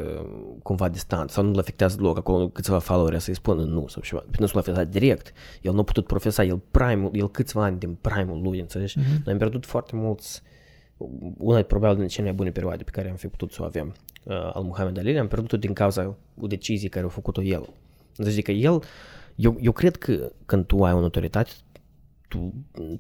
cumva 0.63 0.89
distant 0.89 1.29
sau 1.29 1.43
nu 1.43 1.51
l-a 1.51 1.59
afectează 1.59 1.95
deloc 1.95 2.17
acolo 2.17 2.47
câțiva 2.47 2.79
followeri 2.79 3.21
să-i 3.21 3.35
spună 3.35 3.63
nu 3.63 3.87
sau 3.87 4.01
ceva. 4.01 4.23
Pe 4.31 4.35
dânsul 4.37 4.55
l-a 4.55 4.61
afectat 4.61 4.87
direct. 4.87 5.31
El 5.61 5.73
nu 5.73 5.79
a 5.79 5.83
putut 5.83 6.05
profesa, 6.05 6.43
el 6.43 6.61
prime 6.71 7.09
el 7.13 7.29
câțiva 7.29 7.63
ani 7.63 7.79
din 7.79 7.97
prime-ul 8.01 8.41
lui, 8.41 8.59
înțelegi? 8.59 8.97
Mhm. 8.97 9.21
Noi 9.23 9.33
am 9.33 9.37
pierdut 9.37 9.65
foarte 9.65 9.95
mulți 9.95 10.41
una 11.37 11.61
probabil 11.61 11.97
din 11.97 12.07
cele 12.07 12.25
mai 12.25 12.35
bune 12.35 12.51
perioade 12.51 12.83
pe 12.83 12.91
care 12.91 13.09
am 13.09 13.15
fi 13.15 13.27
putut 13.27 13.51
să 13.51 13.61
o 13.61 13.65
avem 13.65 13.95
uh, 14.23 14.49
al 14.53 14.63
Muhammad 14.63 14.97
Ali, 14.97 15.19
am 15.19 15.27
pierdut-o 15.27 15.57
din 15.57 15.73
cauza 15.73 16.15
o 16.41 16.47
decizie 16.47 16.89
care 16.89 17.05
a 17.05 17.09
făcut-o 17.09 17.41
el. 17.41 17.69
Deci 18.15 18.41
că 18.41 18.51
el, 18.51 18.81
eu, 19.35 19.57
eu 19.61 19.71
cred 19.71 19.95
că 19.95 20.31
când 20.45 20.65
tu 20.65 20.83
ai 20.83 20.93
o 20.93 20.97
autoritate, 20.97 21.51
tu, 22.28 22.53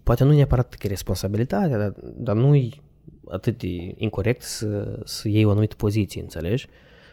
poate 0.03 0.23
nu 0.23 0.31
neapărat 0.31 0.73
că 0.73 0.85
e 0.85 0.89
responsabilitatea, 0.89 1.77
dar, 1.77 1.93
dar 2.15 2.35
nu-i 2.35 2.81
atât 3.27 3.57
de 3.57 3.93
incorrect 3.97 4.41
să, 4.41 4.99
să 5.03 5.27
iei 5.29 5.45
o 5.45 5.49
anumită 5.49 5.75
poziție, 5.75 6.21
înțelegi? 6.21 6.67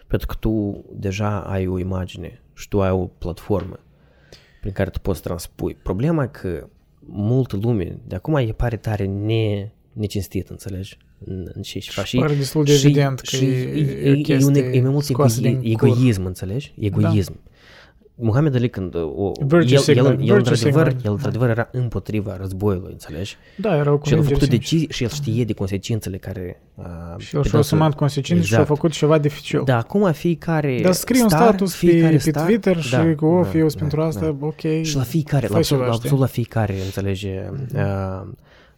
Pentru 0.07 0.27
că 0.27 0.35
tu 0.41 0.85
deja 0.93 1.41
ai 1.41 1.67
o 1.67 1.79
imagine 1.79 2.41
și 2.55 2.69
tu 2.69 2.83
ai 2.83 2.91
o 2.91 3.07
platformă 3.07 3.79
prin 4.61 4.73
care 4.73 4.91
tu 4.91 4.99
poți 4.99 5.23
transpui. 5.23 5.75
Problema 5.75 6.23
e 6.23 6.27
că 6.27 6.69
multă 7.07 7.57
lume 7.63 7.99
de 8.07 8.15
acum 8.15 8.35
e 8.35 8.53
pare 8.53 8.77
tare 8.77 9.05
ne, 9.05 9.71
necinstită, 9.93 10.53
înțelegi? 10.53 10.97
În, 11.25 11.51
în 11.53 11.63
ce 11.63 11.79
și 11.79 11.91
faci. 11.91 12.07
Și- 12.07 12.17
pare 12.17 12.35
destul 12.35 12.65
de 12.65 12.77
și- 12.77 12.87
evident 12.87 13.21
că 13.21 13.37
și 13.37 13.45
e- 13.45 13.49
e, 13.49 13.81
e 14.05 14.11
o 14.11 14.13
e, 14.13 14.13
e, 14.13 14.15
un, 14.15 14.23
chestie 14.23 14.63
e 14.63 14.81
mai 14.81 14.91
mult 14.91 15.05
scoasă 15.05 15.41
egoism, 15.41 15.61
din 15.63 15.77
cur. 15.77 15.89
egoism, 15.89 16.25
înțelegi? 16.25 16.75
Egoism. 16.79 17.41
Muhammad 18.15 18.55
Ali 18.55 18.69
când 18.71 18.95
uh, 18.95 19.03
o, 19.03 19.33
Virtue 19.47 19.73
el, 19.73 19.79
signal- 19.79 20.05
el, 20.07 20.11
el, 20.13 20.17
virtue 20.19 20.37
într-adevăr, 20.37 20.87
signal. 20.87 21.05
el 21.05 21.11
într-adevăr 21.13 21.49
era 21.49 21.69
împotriva 21.73 22.37
războiului, 22.37 22.93
înțelegi? 22.93 23.37
Da, 23.57 23.77
erau 23.77 24.01
Și 24.05 24.13
el 24.13 24.19
a 24.19 24.23
convingeri 24.23 24.25
făcut 24.25 24.39
sincere. 24.41 24.57
decizii 24.59 24.89
și 24.91 25.03
el 25.03 25.09
știe 25.09 25.45
de 25.45 25.53
consecințele 25.53 26.17
care... 26.17 26.63
Uh, 26.75 26.85
Și 26.85 26.91
el 26.95 27.17
pe 27.17 27.19
și-a 27.27 27.41
dânsul- 27.41 27.59
asumat 27.59 27.95
consecințe 27.95 28.43
și 28.43 28.55
a 28.55 28.59
Exact. 28.59 28.67
făcut 28.67 28.91
ceva 28.93 29.19
dificil. 29.19 29.63
Da, 29.65 29.77
acum 29.77 30.13
fiecare 30.13 30.79
Dar 30.83 30.93
scrie 30.93 31.23
un 31.23 31.29
star, 31.29 31.43
status 31.43 31.71
pe, 31.81 31.87
fiecare 31.87 32.13
pe 32.13 32.19
star, 32.19 32.45
Twitter 32.47 32.81
și 32.83 32.91
da, 32.91 33.15
că, 33.15 33.25
of, 33.25 33.53
da, 33.53 33.59
eu 33.59 33.63
da, 33.63 33.69
sunt 33.69 33.81
pentru 33.81 34.01
da. 34.01 34.07
asta, 34.07 34.37
ok. 34.41 34.61
Și 34.83 34.97
la 34.97 35.03
fiecare, 35.03 35.47
la 35.47 35.53
Fă 35.53 35.57
absolut, 35.57 35.65
ceva, 35.65 35.85
la 35.87 35.93
știi? 35.93 36.09
absolut 36.09 36.21
la 36.21 36.27
fiecare, 36.27 36.75
înțelege, 36.85 37.51
uh, 37.75 38.23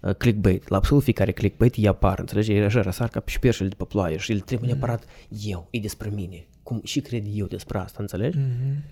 uh, 0.01 0.15
clickbait, 0.15 0.69
la 0.69 0.77
absolut 0.77 1.03
fiecare 1.03 1.33
clickbait 1.33 1.75
îi 1.75 1.89
apar, 1.89 2.19
înțelege, 2.19 2.55
e 2.55 2.65
așa, 2.65 2.81
răsar 2.81 3.09
ca 3.09 3.23
și 3.27 3.39
peștele 3.39 3.69
de 3.69 3.75
pe 3.79 3.85
ploaie 3.89 4.17
și 4.17 4.33
el 4.33 4.39
trebuie 4.41 4.69
neapărat 4.71 5.05
eu, 5.45 5.67
e 5.71 5.79
despre 5.79 6.11
mine, 6.15 6.47
cum 6.63 6.81
și 6.85 7.01
cred 7.01 7.25
eu 7.35 7.47
despre 7.47 7.79
asta, 7.79 7.99
înțelegi? 8.01 8.39
Mhm. 8.39 8.83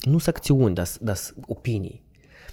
Nu 0.00 0.18
sunt 0.18 0.36
acțiuni, 0.36 0.74
dar 0.74 0.86
dar 1.00 1.14
sunt 1.14 1.44
opinii. 1.46 2.02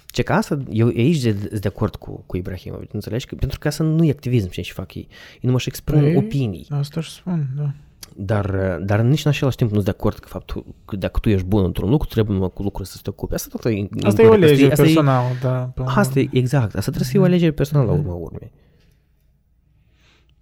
Ce 0.06 0.22
că 0.22 0.32
asta, 0.32 0.58
eu 0.70 0.86
aici 0.86 1.20
de, 1.22 1.36
sunt 1.48 1.60
de 1.60 1.68
acord 1.68 1.96
cu, 1.96 2.22
cu 2.26 2.36
Ibrahimovic, 2.36 2.92
înțelegi? 2.92 3.26
Că, 3.26 3.34
pentru 3.34 3.58
că 3.58 3.68
asta 3.68 3.84
nu 3.84 4.04
e 4.04 4.10
activism 4.10 4.48
ce 4.48 4.62
și 4.62 4.72
fac 4.72 4.94
ei. 4.94 5.06
Ei 5.32 5.40
numai 5.40 5.58
și 5.60 5.68
exprim 5.68 6.00
Păi, 6.00 6.16
opinii. 6.16 6.66
Asta 6.70 7.00
și 7.00 7.10
spun, 7.10 7.48
da. 7.56 7.74
Dar, 8.16 8.76
dar 8.84 9.00
nici 9.00 9.24
în 9.24 9.30
același 9.30 9.56
timp 9.56 9.68
nu 9.68 9.74
sunt 9.74 9.88
de 9.88 9.96
acord 9.98 10.18
că 10.18 10.28
faptul 10.28 10.74
că 10.84 10.96
dacă 10.96 11.18
tu 11.18 11.28
ești 11.28 11.46
bun 11.46 11.64
într-un 11.64 11.90
lucru, 11.90 12.08
trebuie 12.08 12.34
numai 12.34 12.50
cu 12.54 12.62
lucruri 12.62 12.88
să 12.88 12.98
te 13.02 13.10
ocupi. 13.10 13.34
Asta 13.34 13.48
tot 13.50 13.64
e 13.64 13.88
Asta 14.02 14.22
e 14.22 14.26
o 14.26 14.34
incorrect. 14.34 14.40
lege 14.40 14.70
asta 14.70 14.82
e- 14.82 14.84
personală, 14.84 15.28
da. 15.42 15.70
pe 15.74 15.80
urmă. 15.80 15.92
Asta 15.96 16.18
e, 16.18 16.28
exact. 16.32 16.64
Asta 16.64 16.80
trebuie 16.80 17.04
să 17.04 17.10
fie 17.10 17.20
o 17.20 17.24
alegere 17.24 17.52
personală 17.52 17.90
la 17.90 17.98
urma 17.98 18.14
urmei. 18.14 18.52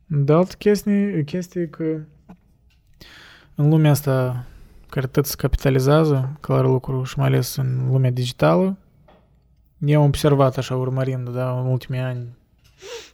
De 0.07 0.33
altă 0.33 0.55
chestie, 0.59 1.23
chestie 1.27 1.61
e 1.61 1.67
că 1.67 2.01
în 3.55 3.69
lumea 3.69 3.91
asta 3.91 4.47
care 4.89 5.07
tot 5.07 5.27
se 5.27 5.35
capitalizează, 5.37 6.37
clar 6.41 6.65
lucru 6.65 7.05
și 7.05 7.19
mai 7.19 7.27
ales 7.27 7.57
în 7.57 7.89
lumea 7.91 8.11
digitală, 8.11 8.77
eu 9.79 10.01
am 10.01 10.07
observat 10.07 10.57
așa 10.57 10.77
urmărind, 10.77 11.29
da, 11.29 11.61
în 11.61 11.67
ultimii 11.67 12.01
ani 12.01 12.37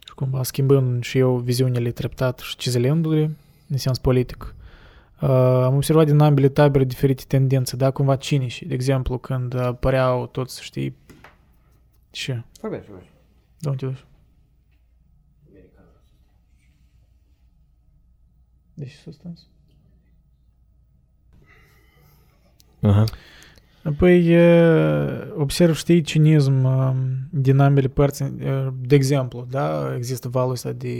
și 0.05 0.13
cumva 0.15 0.43
schimbând 0.43 1.03
și 1.03 1.17
eu 1.17 1.37
viziunile 1.37 1.91
treptat 1.91 2.39
și 2.39 2.55
cizelându-le 2.55 3.35
în 3.69 3.77
sens 3.77 3.99
politic. 3.99 4.55
Uh, 5.21 5.29
am 5.63 5.75
observat 5.75 6.05
din 6.05 6.19
ambele 6.19 6.49
tabere 6.49 6.83
diferite 6.83 7.23
tendințe, 7.27 7.75
da, 7.75 7.91
cumva 7.91 8.15
cinici. 8.15 8.63
De 8.63 8.73
exemplu, 8.73 9.17
când 9.17 9.55
apăreau 9.55 10.27
toți, 10.27 10.63
știi, 10.63 10.95
și 12.11 12.43
Vorbește, 12.61 12.87
vorbește. 12.89 13.13
de 13.59 13.69
unde 13.69 13.85
te 13.85 13.91
duci? 13.91 14.05
Deci 18.73 18.91
suspens. 18.91 19.47
Aha. 22.83 23.03
Apoi 23.83 24.25
e, 24.25 24.63
observ, 25.37 25.75
știi, 25.75 26.01
cinism 26.01 26.63
um, 26.63 26.95
din 27.29 27.59
ambele 27.59 27.87
părți. 27.87 28.23
E, 28.23 28.29
De 28.81 28.95
exemplu, 28.95 29.47
da, 29.49 29.93
există 29.95 30.29
valul 30.29 30.51
ăsta 30.51 30.71
de 30.71 30.93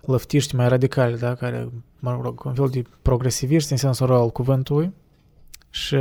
lăftiști 0.00 0.56
mai 0.56 0.68
radicali, 0.68 1.18
da, 1.18 1.34
care, 1.34 1.68
mă 1.98 2.18
rog, 2.22 2.44
un 2.44 2.54
fel 2.54 2.68
de 2.68 2.82
progresiviști 3.02 3.72
în 3.72 3.78
sensul 3.78 4.06
rău 4.06 4.22
al 4.22 4.30
cuvântului. 4.30 4.92
Și 5.70 5.96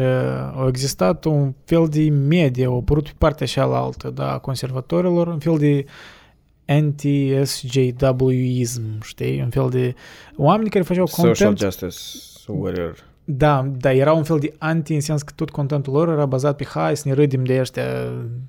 au 0.55 0.67
existat 0.67 1.25
un 1.25 1.53
fel 1.65 1.87
de 1.87 2.09
media, 2.09 2.67
au 2.67 2.77
apărut 2.77 3.03
pe 3.03 3.13
partea 3.17 3.47
cealaltă, 3.47 4.09
da, 4.09 4.31
a 4.31 4.37
conservatorilor, 4.37 5.27
un 5.27 5.39
fel 5.39 5.57
de 5.57 5.85
anti-SJW-ism, 6.65 9.01
știi? 9.01 9.41
Un 9.41 9.49
fel 9.49 9.69
de 9.69 9.95
oameni 10.35 10.69
care 10.69 10.83
făceau 10.83 11.05
content 11.05 11.59
justice 11.59 11.97
warrior. 12.47 13.11
Da, 13.25 13.71
da, 13.77 13.93
era 13.93 14.13
un 14.13 14.23
fel 14.23 14.39
de 14.39 14.53
anti 14.57 14.93
în 14.93 15.01
sens 15.01 15.21
că 15.21 15.31
tot 15.35 15.49
contentul 15.49 15.93
lor 15.93 16.09
era 16.09 16.25
bazat 16.25 16.55
pe 16.55 16.65
hai 16.65 16.97
să 16.97 17.07
ne 17.07 17.13
râdim 17.13 17.43
de 17.43 17.59
ăștia 17.59 17.83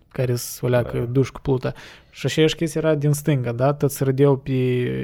care 0.09 0.35
se 0.35 0.66
leacă 0.66 0.99
Da. 0.99 1.05
duși 1.05 1.33
cu 1.33 1.41
pluta. 1.41 1.72
Și 2.11 2.27
aceeași 2.27 2.55
chestie 2.55 2.81
era 2.85 2.95
din 2.95 3.12
stânga, 3.12 3.53
da? 3.53 3.72
Tot 3.72 3.91
se 3.91 4.05
râdeau 4.05 4.37
pe 4.37 4.53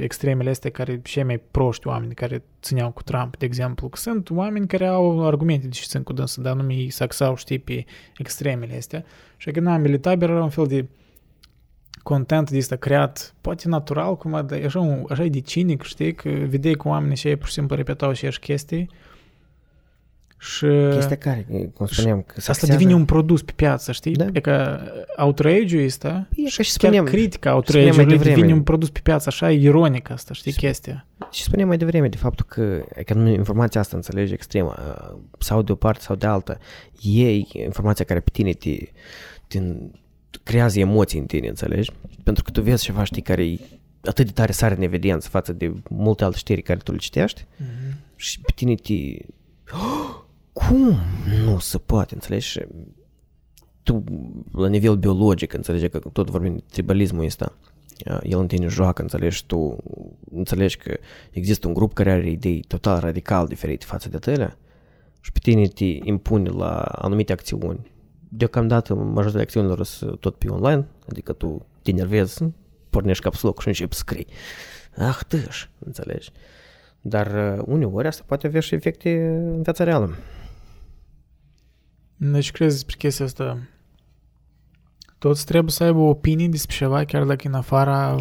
extremele 0.02 0.50
astea 0.50 0.70
care 0.70 1.00
cei 1.02 1.22
mai 1.22 1.40
proști 1.50 1.86
oameni 1.86 2.14
care 2.14 2.42
țineau 2.62 2.90
cu 2.90 3.02
Trump, 3.02 3.36
de 3.36 3.44
exemplu. 3.44 3.88
Că 3.88 3.96
sunt 3.96 4.30
oameni 4.30 4.66
care 4.66 4.86
au 4.86 5.26
argumente 5.26 5.66
de 5.66 5.72
ce 5.72 5.84
țin 5.86 6.02
cu 6.02 6.12
dânsul, 6.12 6.42
dar 6.42 6.54
nu 6.54 6.62
mi 6.62 6.88
saxau, 6.90 7.36
știi, 7.36 7.58
pe 7.58 7.84
extremele 8.18 8.76
astea. 8.76 9.04
Și 9.36 9.50
că 9.50 9.58
în 9.58 9.66
ambele 9.66 9.98
tabere 9.98 10.32
era 10.32 10.42
un 10.42 10.50
fel 10.50 10.66
de 10.66 10.86
content 12.02 12.50
de 12.50 12.56
ăsta 12.56 12.76
creat, 12.76 13.34
poate 13.40 13.68
natural, 13.68 14.16
cumva, 14.16 14.42
dar 14.42 14.58
e 14.60 14.64
așa, 14.64 14.80
un, 14.80 15.04
așa 15.08 15.24
e 15.24 15.28
de 15.28 15.40
cinic, 15.40 15.82
știi, 15.82 16.14
că 16.14 16.28
vedeai 16.28 16.74
că 16.74 16.88
oamenii 16.88 17.16
și 17.16 17.36
pur 17.36 17.46
și 17.46 17.52
simplu 17.52 17.76
repetau 17.76 18.08
aceeași 18.08 18.38
chestii 18.38 18.88
și 20.42 20.66
Chestia 20.92 21.16
care, 21.16 21.46
cum 21.74 21.86
spuneam, 21.86 22.22
că 22.22 22.40
se 22.40 22.50
asta 22.50 22.50
axează- 22.52 22.72
devine 22.72 22.94
un 22.94 23.04
produs 23.04 23.42
pe 23.42 23.52
piață, 23.56 23.92
știi? 23.92 24.12
Da. 24.14 24.26
E 24.32 24.40
că 24.40 24.80
outrage-ul 25.16 25.84
ăsta, 25.84 26.28
E 26.36 26.42
ca 26.42 26.48
și 26.48 26.56
chiar 26.56 26.64
spuneam, 26.66 27.04
critica 27.04 27.50
spuneam 27.50 27.54
mai 27.54 27.56
outrage-ului 27.56 28.16
devreme. 28.16 28.34
devine 28.34 28.52
un 28.54 28.62
produs 28.62 28.90
pe 28.90 29.00
piață, 29.02 29.24
așa 29.28 29.50
e 29.52 29.60
ironic 29.60 30.10
asta, 30.10 30.34
știi, 30.34 30.52
chestia. 30.52 31.06
Și 31.30 31.42
spuneam 31.42 31.68
mai 31.68 31.76
devreme 31.76 32.08
de 32.08 32.16
faptul 32.16 32.46
că, 32.48 32.82
că 33.06 33.14
nu 33.14 33.28
informația 33.28 33.80
asta 33.80 33.96
înțelegi 33.96 34.32
extremă, 34.32 34.74
uh, 35.12 35.18
sau 35.38 35.62
de 35.62 35.72
o 35.72 35.74
parte 35.74 36.00
sau 36.02 36.16
de 36.16 36.26
alta, 36.26 36.58
ei 37.02 37.48
informația 37.52 38.04
care 38.04 38.20
pe 38.20 38.30
tine 38.32 38.52
te, 38.52 38.76
te 39.46 39.58
creează 40.42 40.78
emoții 40.78 41.18
în 41.18 41.26
tine, 41.26 41.48
înțelegi? 41.48 41.90
Pentru 42.22 42.42
că 42.42 42.50
tu 42.50 42.62
vezi 42.62 42.82
ceva, 42.84 43.04
știi, 43.04 43.22
care 43.22 43.46
e 43.46 43.58
atât 44.04 44.26
de 44.26 44.32
tare 44.32 44.52
sare 44.52 44.74
în 44.76 44.82
evidență 44.82 45.28
față 45.28 45.52
de 45.52 45.72
multe 45.90 46.24
alte 46.24 46.36
știri 46.38 46.62
care 46.62 46.78
tu 46.78 46.92
le 46.92 46.98
citești 46.98 47.44
și 48.16 48.40
pe 48.40 48.52
tine 48.54 48.74
te... 48.74 48.92
"Oh, 49.72 50.19
Cum? 50.68 50.96
Nu 51.44 51.58
se 51.58 51.78
poate, 51.78 52.14
înțelegi? 52.14 52.46
Și 52.46 52.60
tu, 53.82 54.04
la 54.52 54.68
nivel 54.68 54.96
biologic, 54.96 55.52
înțelegi 55.52 55.88
că 55.88 55.98
tot 55.98 56.30
vorbim 56.30 56.54
de 56.54 56.62
tribalismul 56.70 57.24
ăsta, 57.24 57.52
uh, 58.06 58.18
el 58.22 58.38
în 58.38 58.46
tine 58.46 58.66
joacă, 58.66 59.02
înțelegi, 59.02 59.46
tu 59.46 59.76
înțelegi 60.30 60.76
că 60.76 60.96
există 61.30 61.66
un 61.66 61.74
grup 61.74 61.92
care 61.94 62.10
are 62.10 62.30
idei 62.30 62.60
total 62.60 63.00
radical 63.00 63.46
diferite 63.46 63.84
față 63.84 64.08
de 64.08 64.18
tale 64.18 64.56
și 65.20 65.32
pe 65.32 65.38
tine 65.42 65.66
te 65.66 65.84
impune 65.84 66.48
la 66.48 66.80
anumite 66.80 67.32
acțiuni. 67.32 67.90
Deocamdată 68.28 68.94
majoritatea 68.94 69.40
acțiunilor 69.40 69.84
sunt 69.84 70.20
tot 70.20 70.36
pe 70.36 70.48
online, 70.48 70.86
adică 71.08 71.32
tu 71.32 71.66
te 71.82 71.90
enervezi, 71.90 72.44
pornești 72.90 73.22
caps 73.22 73.42
loc 73.42 73.60
și 73.60 73.68
începi 73.68 73.94
să 73.94 74.00
scrii. 74.00 74.26
Ah, 74.96 75.18
tâș, 75.28 75.66
înțelegi? 75.78 76.30
Dar 77.00 77.56
uh, 77.56 77.64
uneori 77.66 78.06
asta 78.06 78.22
poate 78.26 78.46
avea 78.46 78.60
și 78.60 78.74
efecte 78.74 79.26
în 79.26 79.62
viața 79.62 79.84
reală. 79.84 80.16
Deci 82.22 82.50
crezi 82.50 82.74
despre 82.74 82.96
chestia 82.98 83.24
asta? 83.24 83.58
Toți 85.18 85.44
trebuie 85.44 85.70
să 85.70 85.84
aibă 85.84 85.98
opinii 85.98 86.48
despre 86.48 86.76
ceva, 86.76 87.04
chiar 87.04 87.24
dacă 87.24 87.48
în 87.48 87.54
afara 87.54 88.16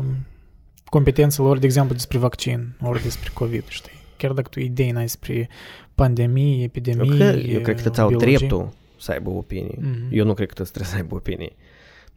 competențelor, 0.85 1.57
de 1.57 1.65
exemplu, 1.65 1.93
despre 1.93 2.17
vaccin, 2.17 2.75
ori 2.81 3.01
despre 3.01 3.29
COVID, 3.33 3.63
știi? 3.67 3.91
Chiar 4.17 4.31
dacă 4.31 4.49
tu 4.49 4.59
idei 4.59 4.91
n-ai 4.91 5.03
despre 5.03 5.49
pandemie, 5.95 6.63
epidemie, 6.63 7.09
Eu 7.09 7.15
cred, 7.15 7.53
eu 7.53 7.61
cred 7.61 7.81
că 7.81 7.89
ți-au 7.89 8.07
biologie. 8.07 8.35
dreptul 8.37 8.73
să 8.97 9.11
aibă 9.11 9.29
opinii. 9.29 9.77
Mhm. 9.81 10.07
Eu 10.11 10.25
nu 10.25 10.33
cred 10.33 10.47
că 10.47 10.63
trebuie 10.63 10.85
să 10.85 10.95
aibă 10.95 11.15
opinii. 11.15 11.55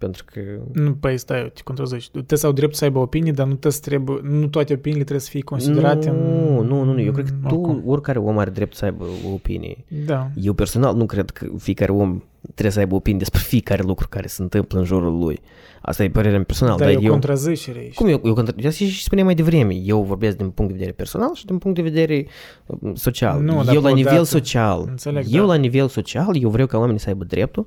Pentru 0.02 0.24
că 0.32 0.40
Nu, 0.72 0.92
păi 0.94 1.18
stai, 1.18 1.50
te 1.54 1.60
contrazici. 1.64 2.08
Trebuie 2.10 2.38
să 2.38 2.46
au 2.46 2.52
drept 2.52 2.74
să 2.74 2.84
aibă 2.84 2.98
opinii, 2.98 3.32
dar 3.32 3.46
nu, 3.46 3.50
trebuie 3.52 3.72
să 3.72 3.80
trebuie, 3.80 4.20
nu 4.22 4.46
toate 4.46 4.72
opiniile 4.72 5.04
trebuie 5.04 5.24
să 5.24 5.30
fie 5.30 5.40
considerate 5.40 6.10
nu, 6.10 6.58
în... 6.58 6.66
nu, 6.66 6.82
nu, 6.84 6.92
nu. 6.92 7.00
Eu 7.00 7.12
cred 7.12 7.26
că 7.26 7.48
tu, 7.48 7.54
oricum. 7.54 7.82
oricare 7.86 8.18
om 8.18 8.38
are 8.38 8.50
drept 8.50 8.74
să 8.76 8.84
aibă 8.84 9.04
opinii. 9.32 9.84
Da. 10.06 10.28
Eu 10.36 10.52
personal 10.52 10.96
nu 10.96 11.06
cred 11.06 11.30
că 11.30 11.46
fiecare 11.58 11.92
om 11.92 12.22
trebuie 12.42 12.70
să 12.72 12.78
aibă 12.78 12.94
opinii 12.94 13.18
despre 13.18 13.40
fiecare 13.40 13.82
lucru 13.82 14.06
care 14.08 14.26
se 14.26 14.42
întâmplă 14.42 14.78
în 14.78 14.84
jurul 14.84 15.18
lui. 15.18 15.40
Asta 15.82 16.04
e 16.04 16.10
părerea 16.10 16.36
mea 16.36 16.44
personală. 16.46 16.78
Dar 16.78 16.88
e 16.88 16.96
o 16.96 17.00
eu, 17.00 17.10
contrazicere 17.10 17.78
aici. 17.78 17.94
cum 17.94 18.08
eu, 18.08 18.20
eu, 18.24 18.34
contra- 18.42 18.54
eu 18.56 18.70
și 18.70 19.02
spuneam 19.02 19.26
mai 19.26 19.34
devreme, 19.34 19.74
eu 19.74 20.02
vorbesc 20.02 20.36
din 20.36 20.50
punct 20.50 20.70
de 20.70 20.76
vedere 20.78 20.96
personal 20.96 21.30
și 21.34 21.44
din 21.46 21.58
punct 21.58 21.76
de 21.76 21.82
vedere 21.82 22.26
uh, 22.66 22.90
social. 22.94 23.40
Nu, 23.40 23.64
dar 23.64 23.74
eu 23.74 23.80
la 23.80 23.88
odată- 23.88 23.94
nivel 23.94 24.24
social, 24.24 24.84
Înțeleg, 24.88 25.24
eu 25.28 25.40
da. 25.40 25.46
la 25.46 25.54
nivel 25.54 25.88
social, 25.88 26.36
eu 26.42 26.48
vreau 26.50 26.66
ca 26.66 26.78
oamenii 26.78 27.00
să 27.00 27.08
aibă 27.08 27.24
dreptul 27.24 27.66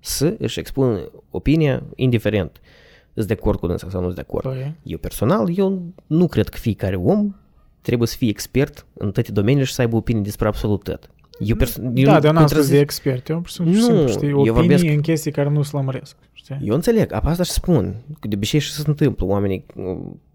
să 0.00 0.34
își 0.38 0.58
expună 0.58 1.00
opinia 1.30 1.82
indiferent. 1.94 2.60
Sunt 3.14 3.26
de 3.26 3.32
acord 3.32 3.58
cu 3.58 3.66
dânsa 3.66 3.86
sau 3.90 4.00
nu 4.00 4.04
sunt 4.06 4.16
de 4.16 4.24
acord. 4.28 4.44
Păi, 4.44 4.74
Eu 4.82 4.98
personal, 4.98 5.58
eu 5.58 5.82
nu 6.06 6.26
cred 6.26 6.48
că 6.48 6.56
fiecare 6.58 6.96
om 6.96 7.34
trebuie 7.80 8.08
să 8.08 8.16
fie 8.16 8.28
expert 8.28 8.86
în 8.92 9.12
toate 9.12 9.32
domeniile 9.32 9.64
și 9.64 9.72
să 9.74 9.80
aibă 9.80 9.96
opinii 9.96 10.22
despre 10.22 10.46
absolut 10.48 10.82
tot. 10.82 11.10
Eu, 11.38 11.56
perso- 11.56 11.80
eu 11.94 12.04
da, 12.04 12.12
nu 12.14 12.18
dar 12.20 12.32
n-am 12.32 12.46
spus 12.46 12.52
contrazic- 12.58 12.70
de 12.70 12.78
expert. 12.78 13.28
Eu 13.28 13.36
pur 13.40 13.48
și 13.48 13.54
simplu, 13.54 13.74
Nu, 13.74 13.80
simplu 13.80 14.06
știi, 14.08 14.28
eu 14.28 14.38
opinii 14.38 14.52
vorbesc- 14.52 14.84
în 14.84 15.00
chestii 15.00 15.30
care 15.30 15.48
nu 15.48 15.62
se 15.62 15.70
lămăresc. 15.76 16.16
Știi? 16.32 16.58
Eu 16.62 16.74
înțeleg, 16.74 17.12
apa 17.12 17.30
asta 17.30 17.42
și 17.42 17.50
spun. 17.50 17.94
Că 18.20 18.28
de 18.28 18.34
obicei 18.36 18.60
și 18.60 18.72
se 18.72 18.82
întâmplă. 18.86 19.26
Oamenii, 19.26 19.64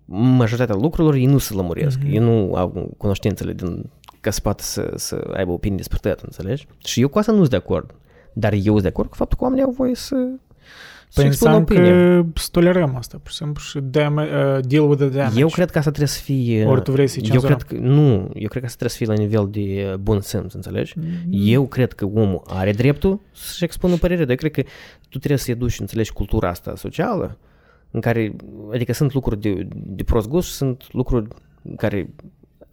majoritatea 0.05 0.76
lucrurilor, 0.76 1.14
ei 1.16 1.26
nu 1.26 1.38
se 1.38 1.53
lămuresc. 1.53 1.97
Mhm. 1.99 2.12
Ei 2.12 2.18
nu 2.18 2.53
au 2.55 2.93
cunoștințele 2.97 3.53
din 3.53 3.89
ca 4.20 4.32
să 4.32 4.39
poată 4.41 4.64
să, 4.64 4.91
să 4.95 5.32
aibă 5.34 5.51
opinii 5.51 5.78
despre 5.78 5.97
tot, 6.01 6.20
înțelegi? 6.20 6.68
Și 6.86 7.01
eu 7.01 7.07
cu 7.07 7.18
asta 7.20 7.32
nu 7.32 7.38
sunt 7.38 7.49
de 7.49 7.55
acord. 7.55 7.95
Dar 8.34 8.54
eu 8.54 8.62
sunt 8.62 8.82
de 8.82 8.88
acord 8.88 9.10
cu 9.10 9.16
faptul 9.16 9.38
că 9.38 9.44
oamenii 9.44 9.64
au 9.64 9.72
voie 9.72 9.96
să, 9.96 10.16
să 11.10 11.22
Păi 11.22 11.26
expună 11.26 11.56
înseamnă 11.56 11.58
opinia. 11.58 12.22
că 12.22 12.40
să 12.40 12.48
tolerăm 12.52 12.96
asta, 12.96 13.18
pur 13.24 13.32
și 13.32 13.38
simplu, 13.38 13.62
și 13.62 13.80
dam- 13.80 14.16
uh, 14.16 14.60
deal 14.68 14.90
with 14.90 14.98
the 15.02 15.10
damage. 15.10 15.40
Eu 15.40 15.48
cred 15.48 15.72
că 15.72 15.78
asta 15.78 15.90
trebuie 15.90 16.08
să 16.16 16.22
fie... 16.22 16.66
Ori 16.66 16.82
tu 16.82 16.92
vrei 16.92 17.08
să-i 17.08 17.22
eu 17.24 17.30
cenzurăm. 17.30 17.58
cred 17.58 17.80
că, 17.80 17.86
nu, 17.86 18.12
eu 18.34 18.48
cred 18.48 18.62
că 18.62 18.66
asta 18.66 18.86
trebuie 18.86 18.90
să 18.90 18.98
fie 18.98 19.06
la 19.06 19.14
nivel 19.14 19.48
de 19.52 19.90
uh, 19.92 19.98
bun 19.98 20.20
simț, 20.22 20.54
înțelegi? 20.54 20.94
Mm. 20.98 21.04
Eu 21.30 21.68
cred 21.68 21.94
că 21.94 22.06
omul 22.06 22.42
are 22.48 22.72
dreptul 22.72 23.20
să-și 23.34 23.64
expună 23.64 23.96
părerea, 23.96 24.26
dar 24.26 24.30
eu 24.30 24.50
cred 24.50 24.52
că 24.52 24.62
tu 25.10 25.18
trebuie 25.18 25.38
să 25.40 25.52
educi, 25.52 25.80
înțelegi, 25.80 26.14
cultura 26.14 26.50
asta 26.50 26.76
socială, 26.76 27.38
în 27.92 28.00
care, 28.00 28.36
adică 28.74 28.94
sunt 28.94 29.14
lucruri 29.14 29.40
de, 29.42 29.68
de 29.76 30.04
prost 30.04 30.28
gust 30.28 30.48
și 30.48 30.54
sunt 30.54 30.84
lucruri 30.92 31.28
care, 31.78 32.10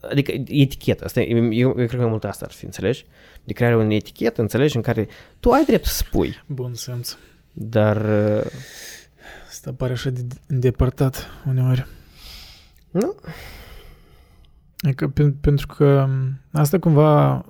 adică 0.01 0.33
etichetă, 0.47 1.05
asta, 1.05 1.21
e- 1.21 1.35
eu, 1.35 1.53
eu 1.53 1.73
cred 1.73 1.89
că 1.91 1.97
mai 1.97 2.07
mult 2.09 2.25
asta 2.25 2.45
ar 2.45 2.53
fi, 2.53 2.65
înțelegi? 2.65 3.05
De 3.45 3.53
crearea 3.53 3.77
unei 3.77 3.97
etichete, 3.97 4.41
înțelegi, 4.41 4.77
în 4.77 4.83
care 4.83 5.09
tu 5.41 5.51
ai 5.51 5.65
drept 5.65 5.85
să 5.85 5.95
spui, 5.95 6.43
Bun 6.47 6.75
simț. 6.75 7.17
dar 7.53 7.97
uh, 8.37 8.45
Asta 9.49 9.73
pare 9.73 9.93
așa 9.93 10.11
de 10.11 10.21
îndepărtat 10.47 11.27
uneori. 11.47 11.87
nu, 12.91 13.15
Adică, 14.81 15.13
pen- 15.13 15.41
pentru 15.41 15.67
că 15.67 16.07
m, 16.09 16.41
asta 16.53 16.79
cumva 16.79 17.45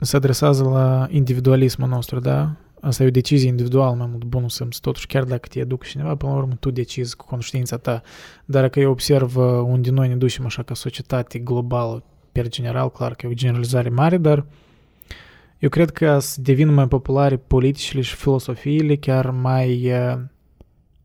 se 0.00 0.16
adresează 0.16 0.64
la 0.64 1.06
individualismul 1.10 1.88
nostru, 1.88 2.18
da? 2.20 2.56
Asta 2.80 3.02
e 3.02 3.06
o 3.06 3.10
decizie 3.10 3.48
individuală, 3.48 3.94
mai 3.94 4.06
mult 4.10 4.24
bunul 4.24 4.48
simț. 4.48 4.76
Totuși, 4.76 5.06
chiar 5.06 5.24
dacă 5.24 5.48
te 5.48 5.58
educă 5.58 5.86
cineva, 5.88 6.16
până 6.16 6.32
la 6.32 6.38
urmă 6.38 6.54
tu 6.60 6.70
decizi 6.70 7.16
cu 7.16 7.24
conștiința 7.24 7.76
ta. 7.76 8.02
Dar 8.44 8.62
dacă 8.62 8.80
eu 8.80 8.90
observ 8.90 9.36
uh, 9.36 9.44
unde 9.44 9.90
noi 9.90 10.08
ne 10.08 10.16
ducem 10.16 10.44
așa 10.44 10.62
ca 10.62 10.74
societate 10.74 11.38
globală, 11.38 12.02
per 12.32 12.48
general, 12.48 12.90
clar 12.90 13.14
că 13.14 13.26
e 13.26 13.30
o 13.30 13.32
generalizare 13.32 13.88
mare, 13.88 14.16
dar 14.16 14.46
eu 15.58 15.68
cred 15.68 15.90
că 15.90 16.18
să 16.18 16.40
devină 16.40 16.70
mai 16.70 16.88
populare 16.88 17.36
politicile 17.36 18.00
și 18.00 18.14
filosofiile 18.14 18.96
chiar 18.96 19.30
mai 19.30 19.92
uh, 19.92 20.18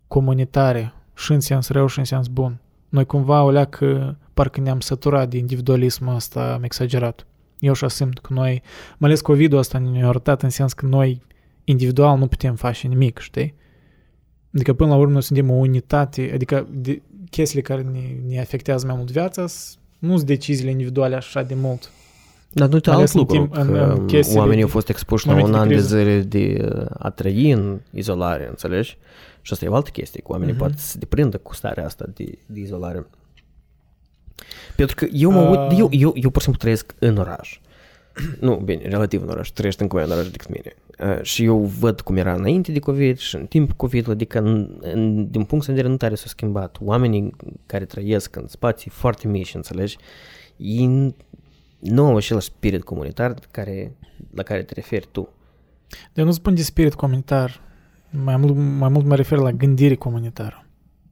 comunitare 0.08 0.94
și 1.16 1.32
în 1.32 1.40
sens 1.40 1.70
rău 1.70 1.88
și 1.88 2.00
în 2.00 2.06
sens 2.06 2.28
bun. 2.28 2.60
Noi 2.90 3.06
cumva 3.06 3.44
o 3.44 3.52
leacă 3.52 4.18
parcă 4.34 4.60
ne-am 4.62 4.80
săturat 4.80 5.30
de 5.30 5.38
individualismul 5.38 6.16
ăsta 6.16 6.60
exagerat. 6.62 7.26
Eu 7.60 7.72
așa 7.72 7.88
simt 7.88 8.20
că 8.20 8.34
noi, 8.34 8.62
mai 8.98 9.10
ales 9.10 9.22
COVID-ul 9.22 9.60
ăsta 9.60 9.78
ne-a 9.78 10.08
arătat 10.08 10.44
în 10.44 10.50
sens 10.50 10.74
că 10.74 10.86
noi 10.86 11.22
individual 11.64 12.18
nu 12.18 12.28
putem 12.28 12.56
face 12.56 12.88
nimic, 12.88 13.18
știi? 13.20 13.54
Adică 14.54 14.74
până 14.74 14.90
la 14.90 14.96
urmă 14.96 15.12
noi 15.12 15.24
suntem 15.24 15.50
o 15.50 15.54
unitate, 15.54 16.32
adică 16.34 16.68
de, 16.72 17.02
chestiile 17.30 17.62
care 17.62 17.82
ne, 17.82 18.00
ne 18.28 18.40
afectează 18.40 18.86
mai 18.86 18.96
mult 18.96 19.12
viața 19.12 19.48
s- 19.48 19.78
nu 20.00 20.16
sunt 20.16 20.28
deciziile 20.28 20.72
individuale 20.72 21.16
așa 21.16 21.42
de 21.44 21.54
mult. 21.56 21.92
Dar 22.52 22.68
nu 22.68 22.74
uite 22.74 22.90
Mai 22.90 23.00
alt 23.00 23.10
ales 23.10 23.14
în 23.14 23.20
lucru, 23.20 23.36
timp- 23.48 23.60
în- 23.68 23.74
că 23.74 23.96
în 23.98 24.06
chestiile 24.06 24.40
oamenii 24.40 24.58
de- 24.60 24.64
au 24.64 24.70
fost 24.70 24.90
expuși 24.90 25.26
la 25.28 25.32
momente 25.34 25.52
un 25.52 25.58
de 25.58 25.62
an 25.64 25.68
de 25.70 25.74
criză. 25.74 25.98
zile 25.98 26.20
de 26.22 26.70
uh, 26.76 26.86
a 26.98 27.10
trăi 27.10 27.52
în 27.52 27.80
izolare, 27.92 28.48
înțelegi? 28.50 28.98
Și 29.42 29.54
asta 29.54 29.66
e 29.66 29.68
o 29.68 29.76
altă 29.76 29.90
chestie, 29.90 30.22
că 30.22 30.28
oamenii 30.32 30.54
Mhm. 30.54 30.62
poate 30.62 30.78
să 30.78 30.88
se 30.88 30.98
deprindă 30.98 31.38
cu 31.38 31.54
starea 31.54 31.86
asta 31.86 32.06
de, 32.14 32.38
de 32.46 32.60
izolare. 32.60 33.06
Pentru 34.76 34.96
că 34.96 35.06
eu 35.12 35.32
mă 35.32 35.42
Uh. 35.42 35.50
uit, 35.50 35.80
eu, 35.80 35.90
eu, 35.92 36.14
eu 36.16 36.30
pur 36.30 36.42
și 36.42 36.48
simplu 36.48 36.62
trăiesc 36.62 36.94
în 37.00 37.18
oraș. 37.18 37.60
Nu, 38.40 38.56
bine, 38.56 38.88
relativ 38.88 39.22
în 39.22 39.30
oraș, 39.30 39.50
trăiești 39.50 39.82
încă 39.82 39.96
mai 39.96 40.06
în 40.06 40.12
oraș 40.12 40.30
decât 40.30 40.50
mine. 40.50 40.76
Uh, 41.00 41.22
și 41.22 41.44
eu 41.44 41.60
văd 41.60 42.02
cum 42.02 42.16
era 42.16 42.34
înainte 42.34 42.72
de 42.72 42.80
COVID 42.80 43.18
și 43.18 43.36
în 43.36 43.46
timp 43.46 43.72
COVID, 43.72 44.10
adică 44.10 44.40
în, 44.40 44.78
în, 44.82 45.32
din 45.32 45.44
punct 45.44 45.66
de 45.66 45.72
vedere 45.72 45.92
nu 45.92 45.98
tare 45.98 46.16
s-a 46.16 46.28
schimbat. 46.28 46.78
Oamenii 46.82 47.36
care 47.66 47.86
trăiesc 47.86 48.36
în 48.36 48.48
spații 48.48 48.92
foarte 48.92 49.28
mici, 49.28 49.56
înțelegi, 49.56 49.98
ei 50.58 51.16
nu 51.80 52.06
au 52.06 52.16
același 52.16 52.46
spirit 52.46 52.84
comunitar 52.84 53.34
care, 53.52 53.96
la 54.34 54.44
care 54.44 54.64
te 54.64 54.74
referi 54.74 55.08
tu. 55.12 55.30
Eu 56.14 56.26
nu 56.26 56.32
spun 56.32 56.56
de 56.56 56.62
spirit 56.62 56.94
comunitar, 56.94 57.62
mai 58.10 58.38
mult, 58.38 58.56
mai 58.56 58.90
mult 58.90 59.06
mă 59.06 59.16
refer 59.16 59.38
la 59.38 59.52
gândire 59.52 59.96
comunitară, 59.96 60.66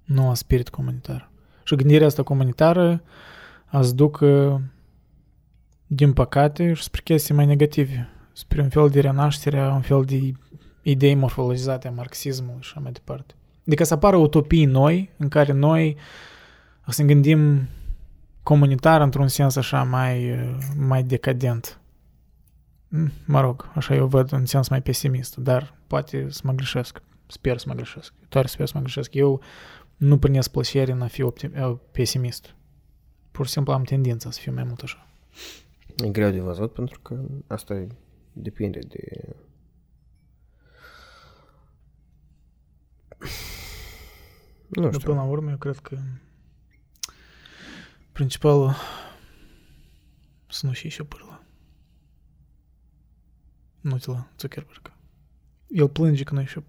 nu 0.03 0.27
la 0.27 0.33
spirit 0.33 0.69
comunitar. 0.69 1.31
Și 1.63 1.75
gândirea 1.75 2.07
asta 2.07 2.23
comunitară 2.23 3.03
ați 3.65 3.95
ducă, 3.95 4.61
din 5.87 6.13
păcate, 6.13 6.73
și 6.73 6.83
spre 6.83 7.01
chestii 7.03 7.33
mai 7.33 7.45
negative, 7.45 8.09
spre 8.33 8.61
un 8.61 8.69
fel 8.69 8.89
de 8.89 8.99
renaștere, 8.99 9.61
un 9.67 9.81
fel 9.81 10.03
de 10.03 10.31
idei 10.81 11.15
morfologizate 11.15 11.87
a 11.87 11.91
marxismului 11.91 12.61
și 12.61 12.71
așa 12.71 12.79
mai 12.79 12.91
departe. 12.91 13.33
Adică 13.67 13.83
să 13.83 13.93
apară 13.93 14.15
utopii 14.15 14.65
noi, 14.65 15.09
în 15.17 15.27
care 15.27 15.51
noi 15.51 15.97
să 16.87 17.01
ne 17.01 17.13
gândim 17.13 17.67
comunitar 18.43 19.01
într-un 19.01 19.27
sens 19.27 19.55
așa 19.55 19.83
mai, 19.83 20.35
mai 20.77 21.03
decadent. 21.03 21.79
Mm, 22.87 23.11
Mă 23.25 23.41
rog, 23.41 23.71
așa 23.75 23.95
eu 23.95 24.07
văd 24.07 24.31
în 24.31 24.45
sens 24.45 24.67
mai 24.69 24.81
pesimist, 24.81 25.35
dar 25.35 25.75
poate 25.87 26.27
să 26.29 26.41
mă 26.43 26.51
greșesc. 26.51 27.01
Sper 27.27 27.57
să 27.57 27.65
mă 27.67 27.73
greșesc. 27.73 28.13
Doar 28.29 28.45
sper 28.45 28.67
să 28.67 28.71
mă 28.75 28.81
greșesc. 28.81 29.13
Eu 29.13 29.41
nu 29.97 30.17
primesc 30.17 30.51
plăcere 30.51 30.91
în 30.91 31.01
a 31.01 31.07
fi 31.07 31.23
optim- 31.23 31.55
eh, 31.55 31.73
pesimist. 31.91 32.55
Pur 33.31 33.45
și 33.45 33.51
simplu 33.51 33.73
am 33.73 33.83
tendința 33.83 34.31
să 34.31 34.39
fiu 34.39 34.53
mai 34.53 34.63
mult 34.63 34.81
așa. 34.81 35.07
E 36.03 36.09
greu 36.09 36.31
de 36.31 36.39
văzut 36.39 36.73
pentru 36.73 36.99
că 36.99 37.15
asta 37.47 37.73
e- 37.73 37.87
depinde 38.33 38.79
de... 38.79 39.35
Nu 44.67 44.81
Dar 44.81 44.93
știu. 44.93 45.05
până 45.05 45.21
la 45.21 45.27
urmă, 45.27 45.49
eu 45.49 45.57
cred 45.57 45.77
că 45.77 45.97
principalul 48.11 48.73
să 50.47 50.65
nu 50.65 50.71
și 50.71 50.89
și 50.89 51.01
o 51.01 51.03
pârlă. 51.03 51.45
Nu 53.81 53.97
ți 53.97 54.09
la 54.09 54.31
Zuckerberg. 54.37 54.93
El 55.67 55.89
plânge 55.89 56.23
că 56.23 56.33
nu 56.33 56.41
e 56.41 56.45
și 56.45 56.57
o 56.57 56.61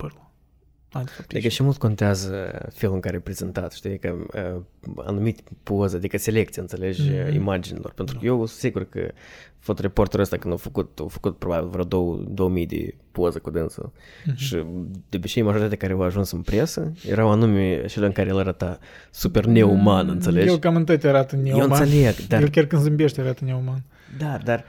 Adică 0.92 1.48
și- 1.48 1.54
și 1.54 1.62
mult 1.62 1.76
contează 1.76 2.58
felul 2.72 2.94
în 2.94 3.00
care 3.00 3.16
e 3.16 3.20
prezentat, 3.20 3.72
știi, 3.72 3.98
că 3.98 4.14
uh, 4.54 4.60
anumit 5.04 5.40
poză, 5.62 5.96
adică 5.96 6.18
selecție, 6.18 6.60
înțelegi, 6.62 7.02
Mhm. 7.02 7.10
mm-hmm. 7.12 7.34
imaginilor. 7.34 7.92
Pentru 7.92 8.18
că 8.18 8.26
eu 8.26 8.36
sunt 8.36 8.48
sigur 8.58 8.84
că 8.88 9.10
fotoreporterul 9.58 10.22
ăsta 10.24 10.36
când 10.36 10.52
a 10.54 10.56
făcut, 10.56 10.98
a 11.02 11.06
făcut 11.08 11.36
probabil 11.38 11.68
vreo 11.68 11.84
două, 11.84 12.24
2000 12.28 12.66
de 12.66 12.94
poze 13.12 13.38
cu 13.38 13.50
dânsul 13.50 13.92
Mhm. 14.24 14.36
și 14.36 14.64
de 15.08 15.16
obicei 15.16 15.42
majoritatea 15.42 15.76
care 15.76 15.92
au 15.92 16.02
ajuns 16.02 16.30
în 16.30 16.40
presă 16.40 16.92
erau 17.08 17.30
anume 17.30 17.84
cele 17.86 18.06
în 18.06 18.12
care 18.12 18.28
el 18.28 18.38
arăta 18.38 18.78
super 19.10 19.44
neuman, 19.44 20.08
înțelegi? 20.08 20.48
El 20.48 20.58
cam 20.58 20.76
în 20.76 20.84
toate 20.84 21.08
arată 21.08 21.36
eu 21.36 21.42
neuman. 21.42 21.70
înțeleg, 21.80 22.14
dar 22.26 22.40
El 22.42 22.48
chiar 22.48 22.64
când 22.64 22.82
zâmbește 22.82 23.20
arată 23.20 23.44
neuman. 23.44 23.82
Da, 24.18 24.38
dar 24.44 24.64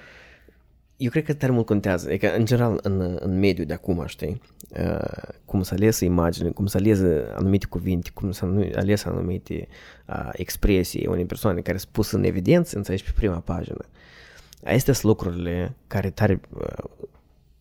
eu 0.98 1.10
cred 1.10 1.24
că 1.24 1.34
tare 1.34 1.52
mult 1.52 1.66
contează. 1.66 2.08
Adică, 2.08 2.36
în 2.36 2.46
general, 2.46 2.80
în, 2.82 3.18
în 3.20 3.40
mediul 3.40 3.66
de 3.66 3.74
acum, 3.74 4.04
știi, 4.06 4.42
uh, 4.70 5.34
cum 5.46 5.62
să 5.62 5.74
alese 5.74 6.06
imagine, 6.06 6.50
cum 6.50 6.66
să 6.66 6.78
alese 6.78 7.26
anumite 7.36 7.66
cuvinte, 7.66 8.10
cum 8.14 8.32
să 8.32 8.46
alese 8.76 9.08
anumite 9.08 9.68
uh, 10.08 10.30
expresii 10.34 11.08
unei 11.08 11.26
persoane 11.26 11.62
care 11.62 11.78
sunt 11.78 11.92
puse 11.92 12.16
în 12.16 12.24
evidență, 12.24 12.78
înțelegi, 12.78 13.04
pe 13.04 13.12
prima 13.16 13.38
pagină. 13.38 13.86
Astea 14.64 14.94
sunt 14.94 15.04
lucrurile 15.04 15.76
care 15.88 16.10
tare 16.10 16.42
uh, 16.58 16.84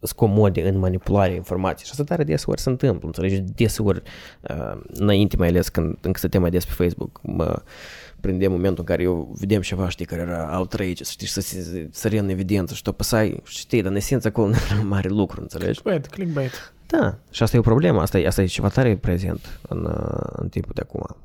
sunt 0.03 0.19
comode 0.19 0.69
în 0.69 0.79
manipularea 0.79 1.35
informației 1.35 1.85
și 1.85 1.91
asta 1.91 2.05
tare 2.05 2.25
deseori 2.25 2.61
se 2.61 2.71
întâmplă, 2.71 3.07
înțelegi, 3.07 3.41
deseori 3.41 4.03
uh, 4.41 4.81
înainte 4.87 5.37
mai 5.37 5.49
ales 5.49 5.69
când 5.69 5.99
încă 6.01 6.19
stăteam 6.19 6.43
mai 6.43 6.51
des 6.51 6.65
pe 6.65 6.73
Facebook, 6.73 7.21
mă 7.23 7.63
prinde 8.23 8.49
momentul 8.49 8.79
în 8.79 8.85
care 8.85 9.03
eu 9.03 9.35
vedem 9.39 9.61
ceva, 9.61 9.89
știi, 9.89 10.05
care 10.05 10.21
era 10.21 10.59
outrageous, 10.59 11.11
știi, 11.11 11.27
să 11.27 11.41
se 11.41 11.89
sări 11.91 12.19
în 12.19 12.29
evidență 12.29 12.75
și 12.75 12.83
tu 12.83 12.91
apăsai, 12.91 13.41
știi, 13.45 13.83
dar 13.83 13.91
în 13.91 13.97
esență 13.97 14.29
acolo 14.29 14.49
nu 14.49 14.57
era 14.71 14.83
mare 14.83 15.09
lucru, 15.09 15.41
înțelegi? 15.41 15.81
Clickbait, 15.81 16.07
clickbait. 16.07 16.73
Da, 16.87 17.19
și 17.31 17.43
asta 17.43 17.57
e 17.57 17.59
o 17.59 17.63
problemă, 17.63 18.01
asta 18.01 18.19
e, 18.19 18.27
asta 18.27 18.43
e 18.43 18.47
ceva 18.47 18.69
tare 18.69 18.97
prezent 18.97 19.61
în, 19.69 19.89
în 20.33 20.49
timpul 20.49 20.73
de 20.75 20.81
acum. 20.81 21.17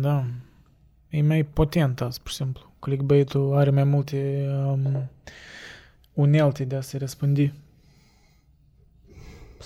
Da. 0.00 0.24
E 1.08 1.22
mai 1.22 1.42
potent 1.42 2.00
azi, 2.00 2.20
pur 2.20 2.30
și 2.30 2.36
simplu. 2.36 2.72
Clickbait-ul 2.78 3.56
are 3.56 3.70
mai 3.70 3.84
multe 3.84 4.46
um, 4.66 5.10
unelte 6.12 6.64
de 6.64 6.76
a 6.76 6.80
se 6.80 6.98
răspândi. 6.98 7.52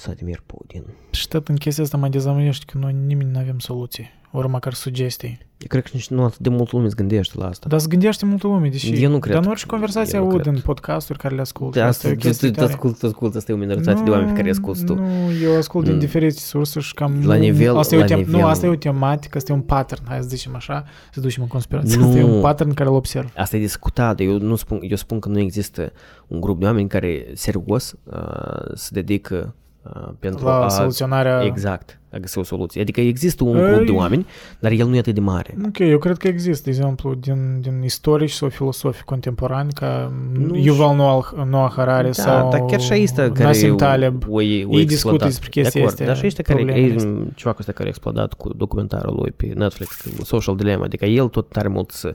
Vladimir 0.05 0.43
Putin. 0.47 0.85
Și 1.11 1.29
tot 1.29 1.49
în 1.49 1.57
chestia 1.57 1.85
asta 1.85 1.97
mă 1.97 2.09
dezamăgește 2.09 2.65
că 2.73 2.79
noi 2.79 2.93
nimeni 2.93 3.31
nu 3.31 3.39
avem 3.39 3.59
soluții, 3.59 4.11
ori 4.33 4.49
măcar 4.49 4.75
sugestii. 4.75 5.39
Eu 5.59 5.67
cred 5.69 5.83
că 5.83 5.91
nici 5.93 6.09
nu 6.09 6.25
atât 6.25 6.39
de 6.39 6.49
mult 6.49 6.73
lume 6.73 6.89
se 6.89 6.95
gândește 6.97 7.39
la 7.39 7.47
asta. 7.47 7.69
Dar 7.69 7.79
se 7.79 7.87
gândește 7.89 8.25
multă 8.25 8.47
lume, 8.47 8.69
deși... 8.69 9.03
Eu 9.03 9.11
nu 9.11 9.19
cred. 9.19 9.35
Dar 9.35 9.43
în 9.45 9.49
orice 9.51 9.67
conversație 9.67 10.19
Eu 10.19 10.25
nu 10.25 10.31
aud 10.31 10.41
cred. 10.41 10.55
în 10.55 10.61
podcasturi 10.61 11.19
care 11.19 11.35
le 11.35 11.41
ascult. 11.41 11.75
Da, 11.75 11.87
Asta 11.87 12.07
e 12.09 12.11
o 12.11 12.15
asta, 12.15 12.29
chestie 12.29 12.49
tu, 12.49 12.55
tu 12.55 12.61
tare. 12.61 12.73
ascult, 12.73 13.03
ascult, 13.03 13.35
asta 13.35 13.53
e 13.53 13.55
o 13.55 13.59
minoritate 13.59 14.03
de 14.03 14.11
oameni 14.11 14.29
pe 14.31 14.37
care 14.37 14.51
asculti 14.51 14.85
tu. 14.85 14.95
Nu, 14.95 15.07
eu 15.43 15.57
ascult 15.57 15.85
din 15.85 15.93
Mm. 15.93 15.99
diferite 15.99 16.39
surse 16.39 16.81
și 16.81 16.95
cam... 16.95 17.13
La 17.27 17.35
nu- 17.35 17.41
nivel- 17.41 17.77
asta 17.77 17.95
e 17.95 17.99
o 17.99 18.01
la 18.01 18.07
tem- 18.07 18.17
nivel- 18.17 18.41
Nu, 18.41 18.47
asta 18.47 18.67
e 18.67 18.69
o 18.69 18.75
tematică, 18.75 19.39
asta 19.39 19.53
e 19.53 19.55
un 19.55 19.61
pattern, 19.63 20.03
hai 20.09 20.19
să 20.21 20.29
zicem 20.29 20.55
așa, 20.55 20.85
să 21.13 21.21
ducem 21.21 21.43
în 21.43 21.49
conspirație. 21.49 22.01
Asta 22.03 22.19
e 22.19 22.21
Nu. 22.23 22.35
un 22.35 22.41
pattern 22.41 22.75
care 22.75 22.89
îl 22.89 22.95
observ. 22.95 23.33
Asta 23.37 23.57
e 23.57 23.61
discutat, 23.61 24.21
eu, 24.21 24.39
nu 24.39 24.57
spun, 24.57 24.79
eu 24.83 24.97
spun 24.97 25.19
că 25.19 25.29
nu 25.29 25.39
există 25.39 25.93
un 26.27 26.41
grup 26.41 26.59
de 26.61 26.65
oameni 26.67 26.89
care 26.89 27.27
serios 27.35 27.95
uh, 28.05 28.75
se 28.75 28.89
dedică 28.93 29.55
uh, 29.83 30.09
pentru 30.19 30.45
La 30.45 30.65
a... 30.65 30.69
soluționarea... 30.69 31.43
Exact, 31.45 31.99
a 32.13 32.17
găsi 32.17 32.39
o 32.39 32.43
soluție. 32.43 32.81
Adică 32.81 33.01
există 33.01 33.45
un 33.45 33.53
grup 33.53 33.87
de 33.87 33.93
Ei. 33.93 33.97
oameni, 33.99 34.27
dar 34.59 34.71
el 34.73 34.87
nu 34.89 34.95
e 34.95 34.99
atât 34.99 35.15
de 35.15 35.21
mare. 35.21 35.57
Ok, 35.67 35.79
eu 35.79 35.99
cred 35.99 36.17
că 36.17 36.29
există, 36.29 36.63
de 36.71 36.77
exemplu, 36.77 37.15
din, 37.15 37.61
din 37.61 37.83
istorici 37.85 38.31
sau 38.31 38.49
filosofi 38.49 39.03
contemporani, 39.03 39.73
ca 39.73 40.13
Nu 40.39 40.57
Yuval 40.57 40.97
Noah, 40.97 41.25
Noah 41.51 41.73
Harari 41.77 42.07
da, 42.07 42.13
sau 42.13 42.51
dar 42.51 42.61
chiar 42.65 42.81
și 42.81 43.01
ăsta 43.03 43.31
care 43.31 43.45
Nassim 43.45 43.77
Taleb. 43.77 44.23
o, 44.29 44.33
o, 44.33 44.37
o 44.37 44.41
Ei 44.41 44.65
discută 44.67 44.83
explodat. 44.93 45.27
despre 45.29 45.49
chestia 45.49 45.71
De 45.73 45.79
acord, 45.79 45.91
astea, 45.93 46.07
Dar 46.07 46.17
și 46.17 46.27
ăsta 46.27 46.43
care, 46.43 46.59
problemele 46.59 46.93
e, 46.93 46.95
astea. 46.97 47.33
ceva 47.35 47.55
ăsta 47.59 47.73
care 47.73 47.85
a 47.85 47.89
explodat 47.89 48.33
cu 48.33 48.53
documentarul 48.55 49.15
lui 49.21 49.31
pe 49.31 49.53
Netflix, 49.57 50.01
cu 50.19 50.25
Social 50.25 50.57
Dilemma, 50.57 50.85
adică 50.85 51.05
el 51.05 51.29
tot 51.29 51.49
tare 51.49 51.69
mult 51.69 51.91
să... 51.91 52.15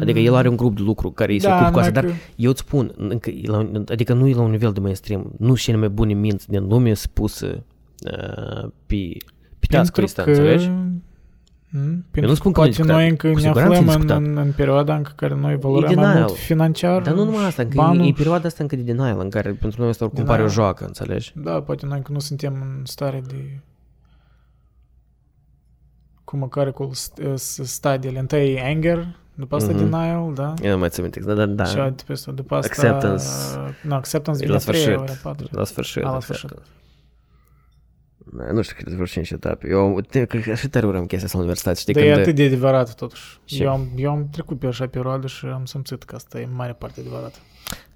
Adică 0.00 0.18
el 0.18 0.34
are 0.34 0.48
un 0.48 0.56
grup 0.56 0.76
de 0.76 0.82
lucru 0.84 1.10
care 1.10 1.32
îi 1.32 1.38
se 1.40 1.46
Da, 1.48 1.54
ocupă 1.54 1.70
cu 1.70 1.78
asta, 1.78 1.90
numai 2.00 2.10
dar 2.10 2.18
că- 2.26 2.32
eu 2.36 2.50
îți 2.50 2.60
spun, 2.60 2.92
încă, 2.96 3.30
e 3.30 3.40
la, 3.50 3.56
un- 3.58 3.84
adică 3.88 4.12
nu 4.12 4.28
e 4.28 4.34
la 4.34 4.42
un 4.42 4.50
nivel 4.50 4.72
de 4.72 4.80
mainstream, 4.80 5.32
nu 5.38 5.54
și 5.54 5.64
cele 5.64 5.76
mai 5.76 5.88
bune 5.88 6.12
minți 6.12 6.48
din 6.48 6.66
lume 6.68 6.94
spuse 6.94 7.64
uh, 8.06 8.70
pe, 8.86 8.96
pe 9.58 9.66
task 9.68 9.96
ăsta, 9.96 10.22
înțelegi? 10.26 10.68
Mm, 11.70 12.04
Pentru 12.10 12.30
nu 12.30 12.36
spun 12.36 12.52
că 12.52 12.60
că 12.60 12.66
nu 12.66 12.72
e 12.72 12.76
poate 12.76 12.92
noi 12.92 13.08
încă 13.08 13.28
cu 13.28 13.34
ne 13.34 13.40
siguranță 13.40 13.72
e 13.74 13.76
aflăm 13.76 13.88
în, 13.88 13.94
discutat. 14.06 14.16
în, 14.18 14.36
în 14.36 14.52
perioada 14.52 14.96
în 14.96 15.02
care 15.16 15.34
noi 15.34 15.56
valorăm 15.56 15.94
mai 15.94 16.04
denial. 16.04 16.18
mult 16.26 16.36
financiar 16.38 17.02
Dar 17.02 17.14
nu 17.14 17.24
numai 17.24 17.44
asta, 17.44 17.62
încă 17.62 17.74
banul. 17.76 18.04
e, 18.04 18.08
e 18.08 18.12
perioada 18.12 18.46
asta 18.48 18.62
încă 18.62 18.76
de 18.76 18.82
denial, 18.82 19.20
în 19.20 19.30
care 19.30 19.50
pentru 19.52 19.80
noi 19.80 19.90
asta 19.90 20.04
oricum 20.04 20.24
pare 20.24 20.42
o 20.42 20.46
Denial. 20.46 20.62
joacă, 20.62 20.84
înțelegi? 20.84 21.32
Da, 21.36 21.60
poate 21.62 21.86
noi 21.86 21.96
încă 21.96 22.12
nu 22.12 22.18
suntem 22.18 22.54
în 22.54 22.84
stare 22.84 23.22
de 23.26 23.60
cum 26.24 26.38
măcar 26.38 26.66
acolo 26.66 26.90
st- 26.90 27.34
s- 27.34 27.60
stadiile. 27.62 28.18
Întâi 28.18 28.52
e 28.54 28.62
anger, 28.66 29.16
după 29.34 29.56
asta 29.56 29.72
Mhm. 29.72 29.78
denial, 29.78 30.32
da? 30.34 30.54
Eu 30.62 30.72
nu 30.72 30.78
mai 30.78 30.88
țin 30.88 31.02
minte, 31.02 31.20
da, 31.20 31.34
da, 31.34 31.46
da. 31.46 31.64
Și 31.64 31.74
după 31.76 32.12
asta, 32.12 32.32
după 32.32 32.54
asta... 32.54 32.68
Acceptance. 32.86 33.24
Nu, 33.82 33.94
acceptance 33.94 34.42
E 34.42 34.46
vine 34.46 34.58
la 34.58 34.62
a 34.66 34.70
treia, 34.70 34.82
sfârșit. 34.82 35.00
ori 35.02 35.10
a 35.10 35.28
patra. 35.28 35.46
La 35.50 35.64
sfârșit. 35.64 36.02
A, 36.04 36.08
la 36.10 36.16
exact. 36.16 36.38
sfârșit. 36.38 36.58
Da, 38.32 38.52
Nu 38.52 38.62
știu 38.62 38.76
cât 38.84 38.92
vor 38.92 39.08
5 39.08 39.30
etape. 39.30 39.68
Eu 39.70 40.00
te- 40.10 40.24
cred 40.24 40.42
că 40.42 40.54
și 40.54 40.68
tare 40.68 40.86
urăm 40.86 41.00
chestia 41.06 41.26
asta 41.26 41.36
la 41.38 41.42
universitate, 41.42 41.78
știi? 41.80 41.94
Dar 41.94 42.02
e 42.02 42.06
când 42.06 42.18
atât 42.20 42.34
de 42.34 42.44
adevărat 42.44 42.94
totuși. 42.94 43.38
Și- 43.44 43.62
Eu 43.62 43.70
am, 43.70 43.88
eu 43.96 44.10
am 44.10 44.28
trecut 44.32 44.58
pe 44.58 44.66
așa 44.66 44.86
perioadă 44.86 45.26
și 45.26 45.44
am 45.46 45.64
simțit 45.64 46.02
că 46.02 46.14
asta 46.14 46.40
e 46.40 46.44
în 46.44 46.54
mare 46.54 46.72
parte 46.78 47.00
adevărat. 47.00 47.40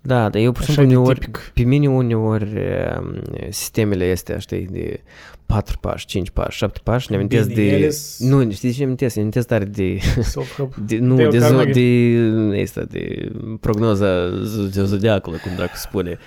Da, 0.04 0.28
dar 0.28 0.42
eu, 0.42 0.52
pur 0.52 0.62
și 0.64 0.70
Așa 0.70 0.80
simplu, 0.80 0.92
de 0.94 1.00
uneori, 1.00 1.18
tipic. 1.18 1.50
pe 1.54 1.62
mine 1.62 1.88
uneori 1.88 2.52
um, 3.00 3.22
sistemele 3.50 4.10
astea, 4.10 4.38
știi, 4.38 4.66
de 4.70 5.00
4 5.46 5.78
pași, 5.78 6.06
5 6.06 6.30
pași, 6.30 6.56
7 6.56 6.80
pași, 6.82 7.06
ne 7.10 7.16
amintesc 7.16 7.48
Bine, 7.48 7.62
de... 7.62 7.76
ele 7.76 7.88
s- 7.90 8.18
Nu, 8.20 8.50
știi 8.50 8.68
de 8.70 8.74
ce 8.74 8.82
amintesc? 8.84 9.14
Ne 9.14 9.20
amintesc 9.20 9.46
tare 9.46 9.64
de... 9.64 9.98
Self-help. 10.20 10.74
de 10.88 10.98
nu, 10.98 11.16
Dale 11.16 11.28
de, 11.28 11.38
zo, 11.38 11.46
Carnegie. 11.56 12.20
de, 12.50 12.60
asta, 12.62 12.82
de 12.82 13.32
prognoza 13.60 14.28
z- 14.28 14.72
de 14.74 14.84
zodiacului, 14.84 15.38
cum 15.38 15.52
dacă 15.56 15.72
spune. 15.74 16.18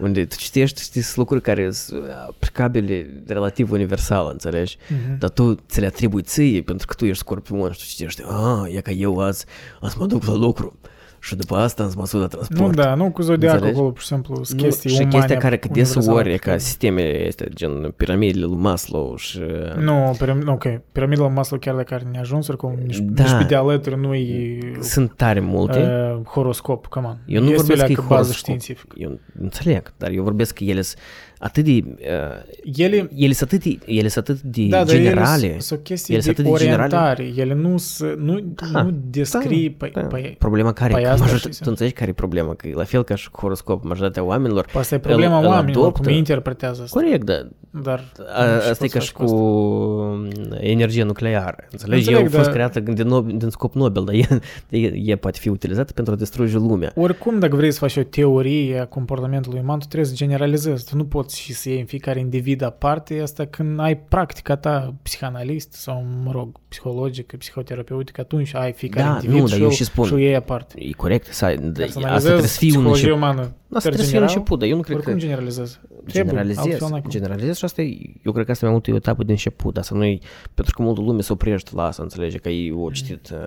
Unde 0.00 0.24
tu 0.24 0.36
citești, 0.36 0.82
știi, 0.82 1.00
sunt 1.00 1.16
lucruri 1.16 1.42
care 1.42 1.70
sunt 1.70 2.02
aplicabile 2.28 3.22
relativ 3.26 3.70
universal, 3.70 4.28
înțelegi? 4.32 4.76
Mhm. 4.88 5.18
Dar 5.18 5.30
tu 5.30 5.54
ți 5.68 5.80
le 5.80 5.86
atribui 5.86 6.22
ție 6.22 6.62
pentru 6.62 6.86
că 6.86 6.94
tu 6.94 7.04
ești 7.04 7.18
scorpion 7.18 7.72
și 7.72 7.78
tu 7.78 7.84
citești, 7.84 8.22
a, 8.24 8.66
e 8.68 8.80
ca 8.80 8.90
eu 8.90 9.20
azi, 9.20 9.44
azi 9.80 9.98
mă 9.98 10.06
duc 10.06 10.24
la 10.24 10.34
lucru 10.34 10.78
și 11.22 11.34
după 11.36 11.56
asta 11.56 11.84
îți 11.84 11.96
măsură 11.96 12.26
transport. 12.26 12.60
Nu, 12.60 12.70
da, 12.82 12.94
nu 12.94 13.10
cu 13.10 13.22
zodiacul 13.22 13.54
Înțelegi? 13.56 13.76
acolo, 13.78 13.90
pur 13.92 14.00
și 14.00 14.06
simplu, 14.06 14.44
sunt 14.44 14.58
Nu, 14.60 14.64
chestii 14.66 14.90
și 14.90 14.96
umane. 15.00 15.14
chestia 15.16 15.36
care 15.36 15.58
că 15.58 15.68
deseori 15.72 16.06
e 16.08 16.10
universale. 16.12 16.36
ca 16.56 16.58
sistemele 16.58 17.24
astea, 17.28 17.46
gen 17.54 17.92
piramidele 17.96 18.44
lui 18.44 18.56
Maslow 18.56 19.16
și... 19.16 19.40
Nu, 19.78 20.16
piram- 20.22 20.46
ok, 20.46 20.64
piramida 20.92 21.22
la 21.22 21.28
Maslow 21.28 21.58
chiar 21.60 21.74
dacă 21.74 21.94
are 21.94 22.04
neajunsuri, 22.12 22.56
cum 22.56 22.78
nici, 22.86 22.98
Da. 22.98 23.22
nici 23.22 23.32
pe 23.32 23.44
de 23.44 23.54
alături 23.54 24.00
nu 24.00 24.14
e 24.14 24.58
Sunt 24.80 25.12
tare 25.16 25.40
multe. 25.40 25.78
uh, 25.78 26.20
horoscop, 26.26 26.86
come 26.86 27.06
on. 27.06 27.18
Eu 27.26 27.40
nu 27.42 27.46
este 27.50 27.56
vorbesc 27.56 27.82
alea 27.82 27.86
că 27.86 27.92
e 27.92 27.94
cu 27.94 28.00
bază 28.00 28.14
horoscop. 28.22 28.36
științifică. 28.36 28.96
Eu 28.98 29.18
înțeleg, 29.40 29.92
dar 29.96 30.10
eu 30.10 30.22
vorbesc 30.22 30.54
că 30.54 30.64
ele 30.64 30.82
sunt 30.82 30.98
atât 31.42 31.64
de... 31.64 31.82
Uh, 31.84 32.76
Ele, 32.76 33.10
ele 33.16 33.32
sunt 33.32 33.52
atât 33.52 33.62
de, 33.64 33.78
ele 33.86 34.08
sunt 34.08 34.28
atât 34.28 34.42
de 34.42 34.66
da, 34.68 34.76
dar 34.76 34.86
generale. 34.86 35.46
ele 35.46 35.58
sunt 35.58 35.80
chestii 35.82 36.14
Ele 36.14 36.22
de 36.22 36.32
sunt 36.32 36.38
atât 36.46 36.52
de 36.58 36.64
generale. 36.64 36.94
orientare. 36.96 37.32
Ele 37.42 37.54
nu, 37.54 37.76
s- 37.78 38.04
nu, 38.18 38.40
Da, 38.72 38.82
nu 38.82 38.94
descrii, 39.10 39.68
da, 39.78 39.86
pe, 39.86 39.90
da. 39.94 40.00
pe, 40.00 40.34
Problema 40.38 40.72
care 40.72 40.92
Păi 40.92 41.02
că 41.02 41.08
asta 41.08 41.20
majoritatea- 41.24 41.52
și- 41.56 41.62
tu 41.62 41.68
înțelegi 41.70 41.94
care 41.94 42.10
e 42.10 42.12
problema? 42.12 42.54
Că 42.54 42.68
e 42.68 42.72
la 42.74 42.84
fel 42.84 43.02
ca 43.04 43.14
și 43.14 43.30
cu 43.30 43.40
horoscop, 43.40 43.82
majoritatea 43.84 44.22
oamenilor 44.24 44.66
pe 44.72 44.78
asta 44.78 44.94
e 44.94 44.98
problema 44.98 45.38
îl 45.38 45.46
oamenilor, 45.46 45.82
adoptă. 45.82 46.00
cum 46.02 46.10
ei 46.12 46.18
interpretează 46.18 46.82
asta. 46.82 47.00
Corect, 47.00 47.24
da. 47.24 47.48
Dar 47.82 48.04
A, 48.34 48.44
nu 48.44 48.58
știu 48.58 48.70
asta 48.70 48.84
e 48.84 48.88
poți 48.88 48.92
ca 48.92 48.98
să 48.98 49.04
și 49.06 49.12
faci 49.12 49.26
cu 49.26 49.34
asta. 49.34 50.56
energie 50.60 51.02
nucleară. 51.02 51.56
Înțelegi? 51.70 52.08
Înțeleg, 52.08 52.24
Înțeleg, 52.24 52.26
a 52.26 52.30
fost 52.30 52.44
dar- 52.44 52.52
creată 52.52 52.80
din, 52.80 53.06
Nobel, 53.06 53.36
din 53.36 53.48
scop 53.48 53.74
Nobel, 53.74 54.04
dar 54.04 54.14
e, 54.14 54.26
e, 54.78 54.92
e 55.04 55.16
poate 55.16 55.38
fi 55.40 55.48
utilizată 55.48 55.92
pentru 55.92 56.12
a 56.12 56.16
distruge 56.16 56.56
lumea. 56.56 56.92
Oricum, 56.94 57.38
dacă 57.38 57.56
vrei 57.56 57.70
să 57.72 57.78
faci 57.78 57.96
o 57.96 58.02
teorie 58.02 58.78
a 58.78 58.86
comportamentului 58.86 59.60
uman, 59.62 59.78
tu 59.78 59.86
trebuie 59.86 60.08
să 60.08 60.14
generalizezi. 60.16 60.84
Tu 60.90 60.96
nu 60.96 61.04
poți 61.04 61.29
și 61.34 61.52
să 61.52 61.68
iei 61.68 61.78
în 61.80 61.86
fiecare 61.86 62.18
individ 62.18 62.62
aparte 62.62 63.20
asta 63.20 63.44
când 63.46 63.80
ai 63.80 63.96
practica 63.96 64.56
ta 64.56 64.94
psihanalist 65.02 65.72
sau, 65.72 66.04
mă 66.24 66.30
rog, 66.32 66.56
psihologică, 66.68 67.36
psihoterapeutică, 67.36 68.20
atunci 68.20 68.54
ai 68.54 68.72
fiecare 68.72 69.06
Da, 69.08 69.14
individ 69.14 69.36
nu, 69.40 69.46
dar 69.46 69.54
și, 69.56 69.60
eu 69.62 69.66
îl- 69.68 69.72
și 69.74 69.84
spun. 69.84 70.06
și 70.06 70.12
o 70.12 70.16
iei 70.18 70.36
aparte. 70.36 70.74
E 70.82 70.90
corect, 70.92 71.26
să 71.34 71.44
ai, 71.44 71.56
da, 71.56 71.62
Dar 71.62 71.74
să 71.76 71.82
asta 71.84 71.98
analizezi 72.00 72.24
trebuie 72.26 72.48
să 72.48 72.58
fie 72.58 72.68
un 72.68 72.72
psihologia 72.74 73.06
început. 73.06 73.22
umană. 73.22 73.40
Asta 73.72 73.88
per 73.88 73.98
trebuie 73.98 74.04
să 74.04 74.10
fie 74.10 74.18
un 74.20 74.26
general, 74.26 74.36
început, 74.36 74.58
dar 74.58 74.68
eu 74.68 74.76
nu 74.76 74.82
cred 74.82 74.96
Oricum 74.96 75.12
că 75.14 75.18
generalizezi. 75.18 75.78
Trebuie, 76.06 76.22
generalizez, 76.32 76.64
altfel 76.64 76.88
n-ai 76.90 77.00
cum. 77.00 77.10
generalizez 77.10 77.56
și 77.56 77.64
asta 77.64 77.82
e, 77.82 77.98
eu 78.24 78.32
cred 78.32 78.44
că 78.44 78.50
asta 78.50 78.64
e 78.64 78.68
mai 78.68 78.74
mult 78.76 78.86
e 78.88 78.92
o 78.92 78.96
etapă 78.96 79.22
de 79.24 79.32
început, 79.32 79.76
asta 79.76 79.94
nu 79.94 80.04
e, 80.04 80.18
pentru 80.54 80.74
că 80.76 80.82
multă 80.82 81.00
lume 81.00 81.20
se 81.20 81.32
oprește 81.32 81.70
la 81.74 81.84
asta, 81.84 82.02
înțelege 82.02 82.38
că 82.38 82.48
ei 82.48 82.70
au 82.70 82.90
citit 82.90 83.30
uh, 83.32 83.38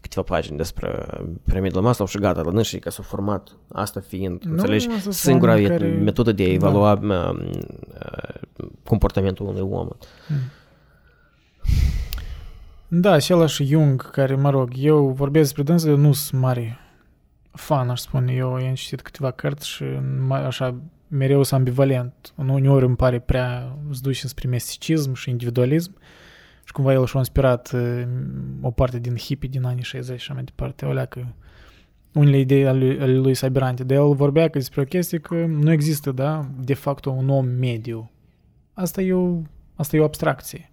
câteva 0.00 0.22
pagini 0.22 0.56
despre 0.56 1.06
piramidul 1.44 1.82
Maslow 1.82 2.06
și 2.06 2.18
gata, 2.18 2.42
la 2.52 2.62
și 2.62 2.78
că 2.78 2.90
s-au 2.90 3.04
format, 3.04 3.48
asta 3.72 4.00
fiind, 4.08 4.42
Nu, 4.44 4.50
înțelegi, 4.52 4.86
asta 4.88 5.00
sunt 5.00 5.14
singura 5.14 5.50
oameni 5.50 5.66
e- 5.66 5.70
care- 5.70 5.88
metodă 5.88 6.32
de 6.32 6.42
a 6.42 6.46
Da. 6.46 6.52
evalua 6.52 6.92
uh, 6.92 7.08
uh, 7.08 7.29
comportamentul 8.84 9.46
unui 9.46 9.60
om. 9.60 9.88
Da, 12.88 13.10
același 13.12 13.64
Jung, 13.64 14.10
care, 14.10 14.34
mă 14.34 14.50
rog, 14.50 14.72
eu 14.76 15.08
vorbesc 15.08 15.44
despre 15.44 15.62
dânsul, 15.62 15.98
nu 15.98 16.12
sunt 16.12 16.40
mare 16.40 16.78
fan, 17.52 17.90
aș 17.90 18.00
spune 18.00 18.32
eu. 18.32 18.56
I-am 18.56 18.74
citit 18.74 19.00
câteva 19.00 19.30
cărți 19.30 19.68
și 19.68 19.84
mai- 20.26 20.44
așa 20.44 20.74
mereu 21.08 21.42
sunt 21.42 21.58
ambivalent. 21.58 22.32
Uneori 22.36 22.84
îmi 22.84 22.96
pare 22.96 23.18
prea 23.18 23.76
zduși 23.92 24.28
spre 24.28 24.48
misticism 24.48 25.12
și 25.12 25.30
individualism 25.30 25.94
și 26.64 26.72
cumva 26.72 26.92
el 26.92 27.06
și-a 27.06 27.18
inspirat 27.18 27.70
uh, 27.74 28.02
o 28.60 28.70
parte 28.70 28.98
din 28.98 29.16
hippie 29.16 29.48
din 29.48 29.64
anii 29.64 29.82
60 29.82 30.20
și 30.20 30.24
așa 30.24 30.34
mai 30.34 30.44
departe. 30.44 30.86
O 30.86 30.92
leacă 30.92 31.34
unele 32.12 32.38
idei 32.38 32.66
ale 32.66 32.78
lui, 32.78 33.00
ale 33.00 33.16
lui 33.16 33.34
Sabirante. 33.34 33.84
De 33.84 33.94
el 33.94 34.14
vorbea 34.14 34.48
că 34.48 34.58
despre 34.58 34.80
o 34.80 34.84
chestie 34.84 35.18
că 35.18 35.34
nu 35.34 35.72
există, 35.72 36.12
da, 36.12 36.48
de 36.60 36.74
fapt 36.74 37.04
un 37.04 37.28
om 37.28 37.46
mediu. 37.46 38.10
Asta 38.72 39.02
e 39.02 39.12
o, 39.12 39.42
asta 39.74 39.96
e 39.96 40.00
o 40.00 40.04
abstracție. 40.04 40.70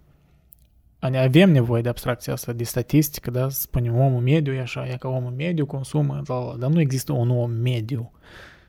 Ani- 0.98 1.18
Avem 1.18 1.50
nevoie 1.50 1.82
de 1.82 1.88
abstracția 1.88 2.32
asta, 2.32 2.52
de 2.52 2.64
statistică, 2.64 3.30
da? 3.30 3.48
Să 3.48 3.60
spunem 3.60 3.98
omul 3.98 4.20
mediu 4.20 4.52
e 4.52 4.60
așa, 4.60 4.88
e 4.88 4.96
ca 4.96 5.08
omul 5.08 5.32
mediu 5.36 5.66
consumă, 5.66 6.22
la, 6.26 6.44
la, 6.44 6.56
dar 6.56 6.70
nu 6.70 6.80
există 6.80 7.12
un 7.12 7.30
om 7.30 7.50
mediu. 7.50 8.12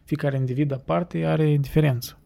fiecare 0.04 0.38
individ 0.38 0.72
aparte 0.72 1.26
are 1.26 1.58
diferență. 1.58 2.18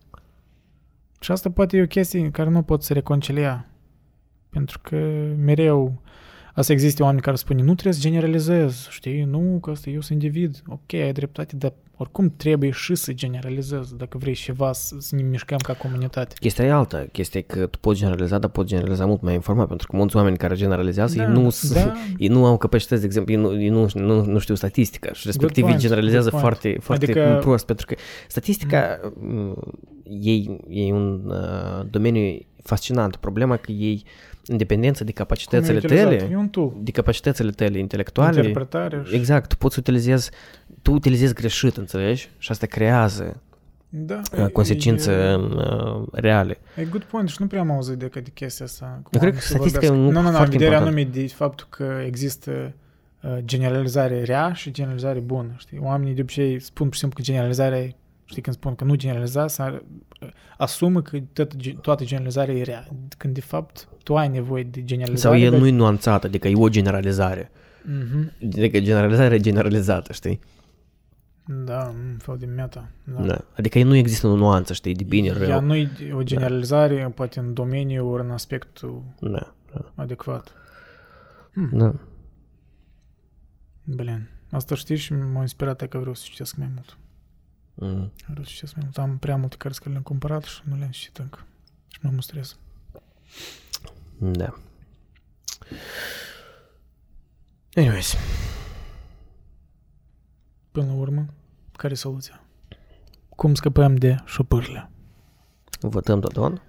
Și 1.20 1.32
asta 1.32 1.52
poate 1.52 1.78
e 1.78 1.82
o 1.82 1.88
chestie 1.88 2.32
care 2.32 2.50
nu 2.50 2.62
pot 2.62 2.84
să 2.84 2.94
reconcilia. 2.94 3.66
Pentru 4.50 4.80
că 4.82 4.96
mereu 5.38 6.02
Asta 6.54 6.72
există 6.74 7.04
oameni 7.04 7.22
care 7.22 7.36
spun, 7.36 7.56
nu 7.58 7.74
trebuie 7.74 7.94
să 7.94 8.00
generalizez, 8.00 8.88
știi, 8.90 9.24
nu, 9.24 9.58
că 9.62 9.70
asta 9.70 9.90
eu 9.90 10.02
sunt 10.02 10.22
individ, 10.22 10.62
ok, 10.68 10.94
ai 10.94 11.12
dreptate, 11.12 11.56
dar 11.56 11.74
oricum 11.98 12.34
trebuie 12.38 12.70
și 12.72 12.96
să 12.96 13.14
generalizez 13.14 13.94
dacă 13.94 14.18
vrei 14.18 14.34
ceva 14.34 14.72
să, 14.72 14.96
să 15.00 15.16
ne 15.16 15.22
mișcăm 15.22 15.58
ca 15.58 15.74
comunitate. 15.74 16.36
Chestia 16.40 16.66
e 16.66 16.72
alta, 16.72 17.06
chestia 17.12 17.40
e 17.40 17.44
că 17.44 17.66
tu 17.66 17.78
poți 17.80 18.00
generaliza, 18.00 18.40
dar 18.40 18.50
poți 18.50 18.68
generaliza 18.68 19.06
mult 19.06 19.22
mai 19.22 19.34
informat, 19.34 19.68
pentru 19.68 19.88
că 19.88 19.96
mulți 19.96 20.16
oameni 20.16 20.38
care 20.38 20.56
generalizează, 20.56 21.16
Da, 21.16 21.24
ei, 21.24 21.30
nu, 21.30 21.56
da. 21.74 21.94
ei 22.18 22.28
nu 22.28 22.46
au 22.46 22.58
capacități, 22.58 23.02
de 23.02 23.08
exemplu, 23.08 23.34
ei 23.34 23.40
nu, 23.40 23.62
ei 23.62 23.70
nu, 23.70 23.88
nu, 23.94 24.26
nu 24.26 24.40
știu 24.40 24.56
statistica 24.56 25.14
și 25.14 25.22
respectiv 25.26 25.64
ei 25.64 25.70
point, 25.70 25.80
generalizează 25.82 26.30
good 26.30 26.42
point. 26.42 26.58
foarte, 26.62 26.80
foarte 26.82 27.04
Adică- 27.06 27.38
prost, 27.42 27.66
pentru 27.66 27.86
că 27.86 27.96
statistica 28.28 29.00
mm. 29.20 29.56
e, 30.22 30.32
e 30.86 30.94
un 30.94 31.22
uh, 31.26 31.86
domeniu 31.90 32.40
fascinant. 32.64 33.16
Problema 33.16 33.58
că 33.58 33.72
ei, 33.72 34.04
în 34.46 34.58
dependență 34.58 35.04
de 35.04 35.12
Cum 35.12 35.22
e 35.22 35.24
capacitățile 35.26 35.78
utilizat? 35.78 36.04
tale, 36.06 36.28
E 36.32 36.36
un 36.36 36.48
tool. 36.50 36.74
de 36.78 36.92
capacitățile 36.92 37.52
tale 37.52 37.78
intelectuale, 37.78 38.36
Interpretare. 38.38 39.02
și- 39.06 39.16
exact, 39.16 39.50
tu 39.50 39.56
poți 39.58 39.80
utilizezi, 39.80 40.30
tu 40.82 40.92
utilizezi 40.92 41.34
greșit, 41.34 41.78
înțelegi? 41.78 42.30
Și 42.38 42.52
asta 42.52 42.66
creează 42.66 43.42
Da. 43.90 44.22
uh, 44.38 44.46
consecințe 44.48 45.12
E, 45.12 45.36
uh, 45.36 46.08
reale. 46.12 46.58
e 46.76 46.84
good 46.84 47.04
point 47.04 47.30
și 47.30 47.36
nu 47.40 47.48
prea 47.48 47.60
am 47.62 47.72
auzit 47.72 47.98
de, 47.98 48.10
de 48.14 48.30
chestia 48.34 48.66
asta. 48.66 48.86
cum 48.86 49.10
Eu 49.12 49.20
cred 49.20 49.22
oamenii 49.22 49.40
că 49.40 49.46
se 49.46 49.54
statistica 49.54 49.88
vorbesc. 49.88 50.04
e 50.04 50.08
un 50.08 50.14
Nu, 50.14 50.22
nu, 50.22 50.28
nu, 50.30 50.36
foarte 50.36 50.52
vederea 50.58 50.78
important. 50.78 51.08
anume 51.12 51.26
de 51.28 51.34
faptul 51.34 51.68
că 51.70 52.02
există 52.06 52.74
uh, 53.22 53.38
generalizare 53.46 54.24
rea 54.24 54.54
și 54.54 54.72
generalizare 54.72 55.20
bună. 55.20 55.54
Știi? 55.58 55.80
Oamenii 55.82 56.14
de 56.14 56.22
obicei 56.22 56.60
spun 56.60 56.86
pur 56.86 56.94
și 56.94 57.00
simplu 57.00 57.18
că 57.18 57.24
generalizarea 57.24 57.80
e 57.80 57.96
Știi, 58.26 58.42
când 58.42 58.56
spun 58.56 58.76
că 58.76 58.84
nu 58.84 58.96
generaliza, 58.96 59.48
să 59.48 59.82
asumă 60.58 61.02
că 61.02 61.20
toată, 61.34 61.56
toată 61.82 62.04
generalizarea 62.04 62.56
e 62.56 62.64
rea. 62.64 62.88
Când 63.18 63.34
de 63.34 63.42
fapt 63.42 63.88
tu 64.04 64.18
ai 64.18 64.28
nevoie 64.30 64.64
de 64.64 64.78
Sau 64.80 64.86
generalizare. 64.86 65.40
e 65.40 65.50
dar- 65.50 65.60
nu-i 65.60 65.72
nuanțată, 65.72 66.28
adică 66.28 66.48
e 66.48 66.56
o 66.56 66.70
generalizare. 66.70 67.52
Mhm. 67.84 68.32
Adică 68.44 68.80
generalizarea 68.80 69.36
e 69.38 69.40
generalizată, 69.40 70.14
știi? 70.14 70.40
Da, 71.66 71.94
un 71.96 72.18
fel 72.18 72.38
de 72.38 72.46
meta. 72.46 72.90
Da. 73.04 73.22
Da. 73.22 73.46
Adică 73.58 73.84
nu 73.84 73.96
există 73.96 74.28
o 74.28 74.36
nuanță, 74.36 74.74
știi, 74.74 74.94
de 74.96 75.04
bine, 75.04 75.28
Ea 75.28 75.34
rău. 75.48 75.62
nu 75.62 75.76
e 75.76 75.90
o 76.14 76.24
generalizare, 76.24 77.12
poate 77.16 77.40
în 77.40 77.54
domeniu 77.54 78.08
ori 78.08 78.24
în 78.24 78.32
aspectul 78.32 79.04
Da, 79.20 79.54
da. 79.74 79.92
adecvat. 79.96 80.52
da. 81.72 81.94
Blin. 83.84 84.30
Asta 84.52 84.76
știi 84.76 84.96
și 84.96 85.14
m-a 85.14 85.42
inspirat 85.42 85.88
că 85.88 85.98
vreau 85.98 86.14
să 86.14 86.24
citesc 86.30 86.56
mai 86.56 86.70
mult. 86.74 86.98
Mm. 87.74 88.12
Vreau 88.28 88.44
să 88.44 88.50
citesc 88.50 88.76
mai 88.76 88.84
mult. 88.84 88.98
Am 88.98 89.18
prea 89.18 89.36
multe 89.38 89.56
cărți 89.56 89.80
care 89.80 89.92
le-am 89.92 90.04
cumpărat 90.04 90.44
și 90.44 90.62
nu 90.64 90.76
le-am 90.76 90.92
citit 90.92 91.18
încă. 91.18 91.46
Și 91.88 92.00
mă 92.02 92.10
mustrez. 92.10 92.58
Da. 94.18 94.54
Anyways, 97.76 98.16
Până 100.74 100.86
la 100.86 100.94
urmă, 100.94 101.26
care 101.72 101.94
e 101.94 101.96
soluția? 101.96 102.44
Cum 103.30 103.56
scăpăm 103.56 103.96
de 103.96 104.16
șopârle? 104.26 104.90
votăm 105.80 106.20
Dodon? 106.20 106.62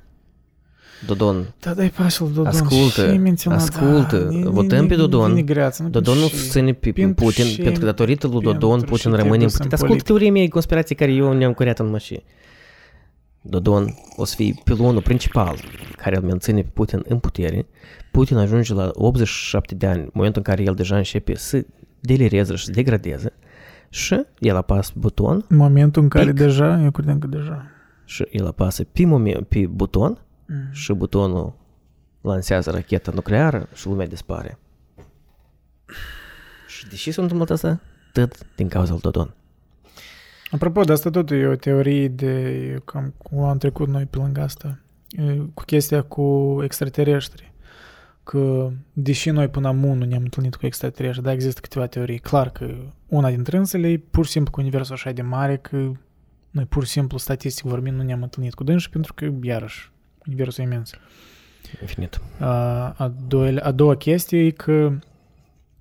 Dodon. 1.07 1.55
Da, 1.61 1.75
dai 1.75 1.91
pasul 1.91 2.27
Dodon. 2.33 2.47
Ascultă, 2.47 3.11
și 3.13 3.17
menționat, 3.19 3.61
ascultă, 3.61 4.19
da, 4.19 4.29
ni- 4.31 4.43
votăm 4.43 4.81
ni- 4.83 4.89
pe 4.89 4.95
ni- 4.95 5.01
Dodon. 5.01 5.29
vine 5.29 5.43
greață, 5.43 5.83
nu 5.83 5.89
Dodon 5.89 6.15
nu 6.15 6.21
pentru 6.21 6.39
susține 6.39 6.73
pe 6.73 6.93
pentru 6.93 7.25
Putin, 7.25 7.45
și- 7.45 7.61
pentru 7.61 7.81
că 7.81 7.87
datorită 7.87 8.27
lui 8.27 8.41
Dodon, 8.41 8.71
pentru 8.71 8.91
Putin 8.91 9.11
și 9.11 9.17
rămâne 9.17 9.23
în 9.23 9.29
trebuie 9.29 9.51
să 9.51 9.57
putere. 9.57 9.75
Ascultă 9.75 9.87
politic. 9.87 10.07
teoria 10.07 10.33
mea 10.33 10.43
de 10.43 10.49
conspirație 10.49 10.95
care 10.95 11.13
eu 11.13 11.33
ne-am 11.33 11.53
curiat 11.53 11.79
în 11.79 11.91
mașină. 11.91 12.21
Dodon 13.41 13.95
o 14.17 14.25
să 14.25 14.35
fie 14.37 14.55
pilonul 14.65 15.03
principal 15.03 15.57
care 15.97 16.17
îl 16.17 16.23
menține 16.23 16.61
pe 16.63 16.69
Putin 16.73 17.03
în 17.09 17.19
putere. 17.19 17.67
Putin 18.11 18.37
ajunge 18.37 18.75
la 18.75 18.91
87 18.95 19.75
de 19.75 19.87
ani, 19.87 20.09
momentul 20.13 20.43
în 20.47 20.53
care 20.55 20.63
el 20.67 20.75
deja 20.75 20.97
începe 20.97 21.35
să 21.37 21.65
delireze 22.01 22.55
și 22.55 22.65
să 22.65 22.71
degradeze 22.71 23.33
și 23.89 24.21
el 24.39 24.57
apasă 24.57 24.93
buton 24.97 25.45
În 25.49 25.57
momentul 25.57 26.03
în 26.03 26.09
care 26.09 26.25
Pic. 26.25 26.35
deja, 26.35 26.81
eu 26.85 26.91
credeam 26.91 27.19
că 27.19 27.27
deja. 27.27 27.67
și 28.05 28.27
el 28.31 28.47
apasă 28.47 28.85
pe, 28.93 29.05
moment, 29.05 29.47
pe 29.49 29.67
buton 29.67 30.19
Mm. 30.47 30.73
și 30.73 30.93
butonul 30.93 31.55
lansează 32.21 32.71
racheta 32.71 33.13
nucleară 33.15 33.69
și 33.75 33.87
lumea 33.87 34.07
dispare. 34.07 34.59
Și 36.69 36.89
de 36.89 36.95
ce 36.95 37.11
s-a 37.11 37.23
întâmplat 37.23 37.51
asta? 37.51 37.81
Tot 38.13 38.55
din 38.57 38.69
cauza 38.69 38.91
lui 38.93 39.01
Dodon. 39.01 39.35
Apropo 40.51 40.81
de 40.81 40.93
asta 40.93 41.11
tot 41.11 41.31
e 41.31 41.47
o 41.47 41.55
teorie 41.55 42.09
de 42.09 42.83
cam 42.85 43.15
cum 43.19 43.43
am 43.43 43.59
trecut 43.59 43.89
noi 43.89 44.07
pe 44.07 44.19
lângă 44.19 44.41
asta, 44.41 44.79
e, 45.09 45.23
cu 45.55 45.65
chestia 45.65 46.03
cu 46.03 46.59
extraterestri. 46.63 47.53
Că, 48.25 48.71
deși 48.93 49.31
noi 49.31 49.49
până 49.49 49.69
acum 49.69 49.99
nu 49.99 50.05
ne-am 50.05 50.23
întâlnit 50.23 50.55
cu 50.55 50.67
extraterestri, 50.67 51.23
dar 51.23 51.33
există 51.33 51.61
câteva 51.61 51.87
teorii. 51.87 52.19
Clar 52.19 52.51
că 52.51 52.75
una 53.07 53.29
dintre 53.29 53.57
însele 53.57 53.89
e 53.89 53.99
pur 53.99 54.25
și 54.25 54.31
simplu 54.31 54.53
că 54.53 54.61
universul 54.61 54.95
așa 54.95 55.11
de 55.11 55.23
mare 55.23 55.57
că 55.57 55.93
noi 56.51 56.65
pur 56.65 56.85
și 56.85 56.91
simplu, 56.91 57.19
statistic 57.19 57.65
vorbind, 57.65 57.97
nu 57.97 58.03
ne-am 58.03 58.23
întâlnit 58.23 58.55
cu 58.55 58.65
dânsi 58.65 58.91
pentru 58.91 59.15
că, 59.15 59.31
iarăși, 59.43 59.93
universul 60.27 60.63
e 60.65 60.67
imens. 60.67 60.91
Infinit. 61.81 62.21
A, 62.39 62.49
a, 62.97 63.15
doua, 63.29 63.51
a 63.63 63.71
doua 63.71 63.97
chestie 63.97 64.45
e 64.45 64.51
că 64.51 64.93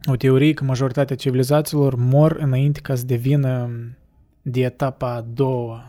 o 0.05 0.15
teorie 0.15 0.53
că 0.53 0.63
majoritatea 0.63 1.15
civilizațiilor 1.15 1.95
mor 1.95 2.31
înainte 2.39 2.79
ca 2.79 2.95
să 2.95 3.05
devină 3.05 3.69
de 4.41 4.61
etapa 4.61 5.13
a 5.13 5.21
doua. 5.21 5.83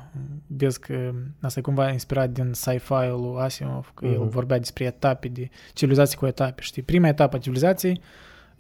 Vezi 0.47 0.81
că 0.81 1.13
asta 1.41 1.59
e 1.59 1.63
cumva 1.63 1.91
inspirat 1.91 2.31
din 2.31 2.51
sci-fi-ul 2.53 3.21
lui 3.21 3.43
Asimov, 3.43 3.93
că 3.95 4.07
el 4.07 4.19
Mhm. 4.19 4.29
vorbea 4.29 4.59
despre 4.59 4.85
etape, 4.85 5.29
de 5.29 5.49
civilizații 5.73 6.17
cu 6.19 6.27
etape. 6.27 6.63
Știi, 6.63 6.83
prima 6.83 7.09
etapă 7.09 7.37
a 7.37 7.39
civilizației, 7.39 8.01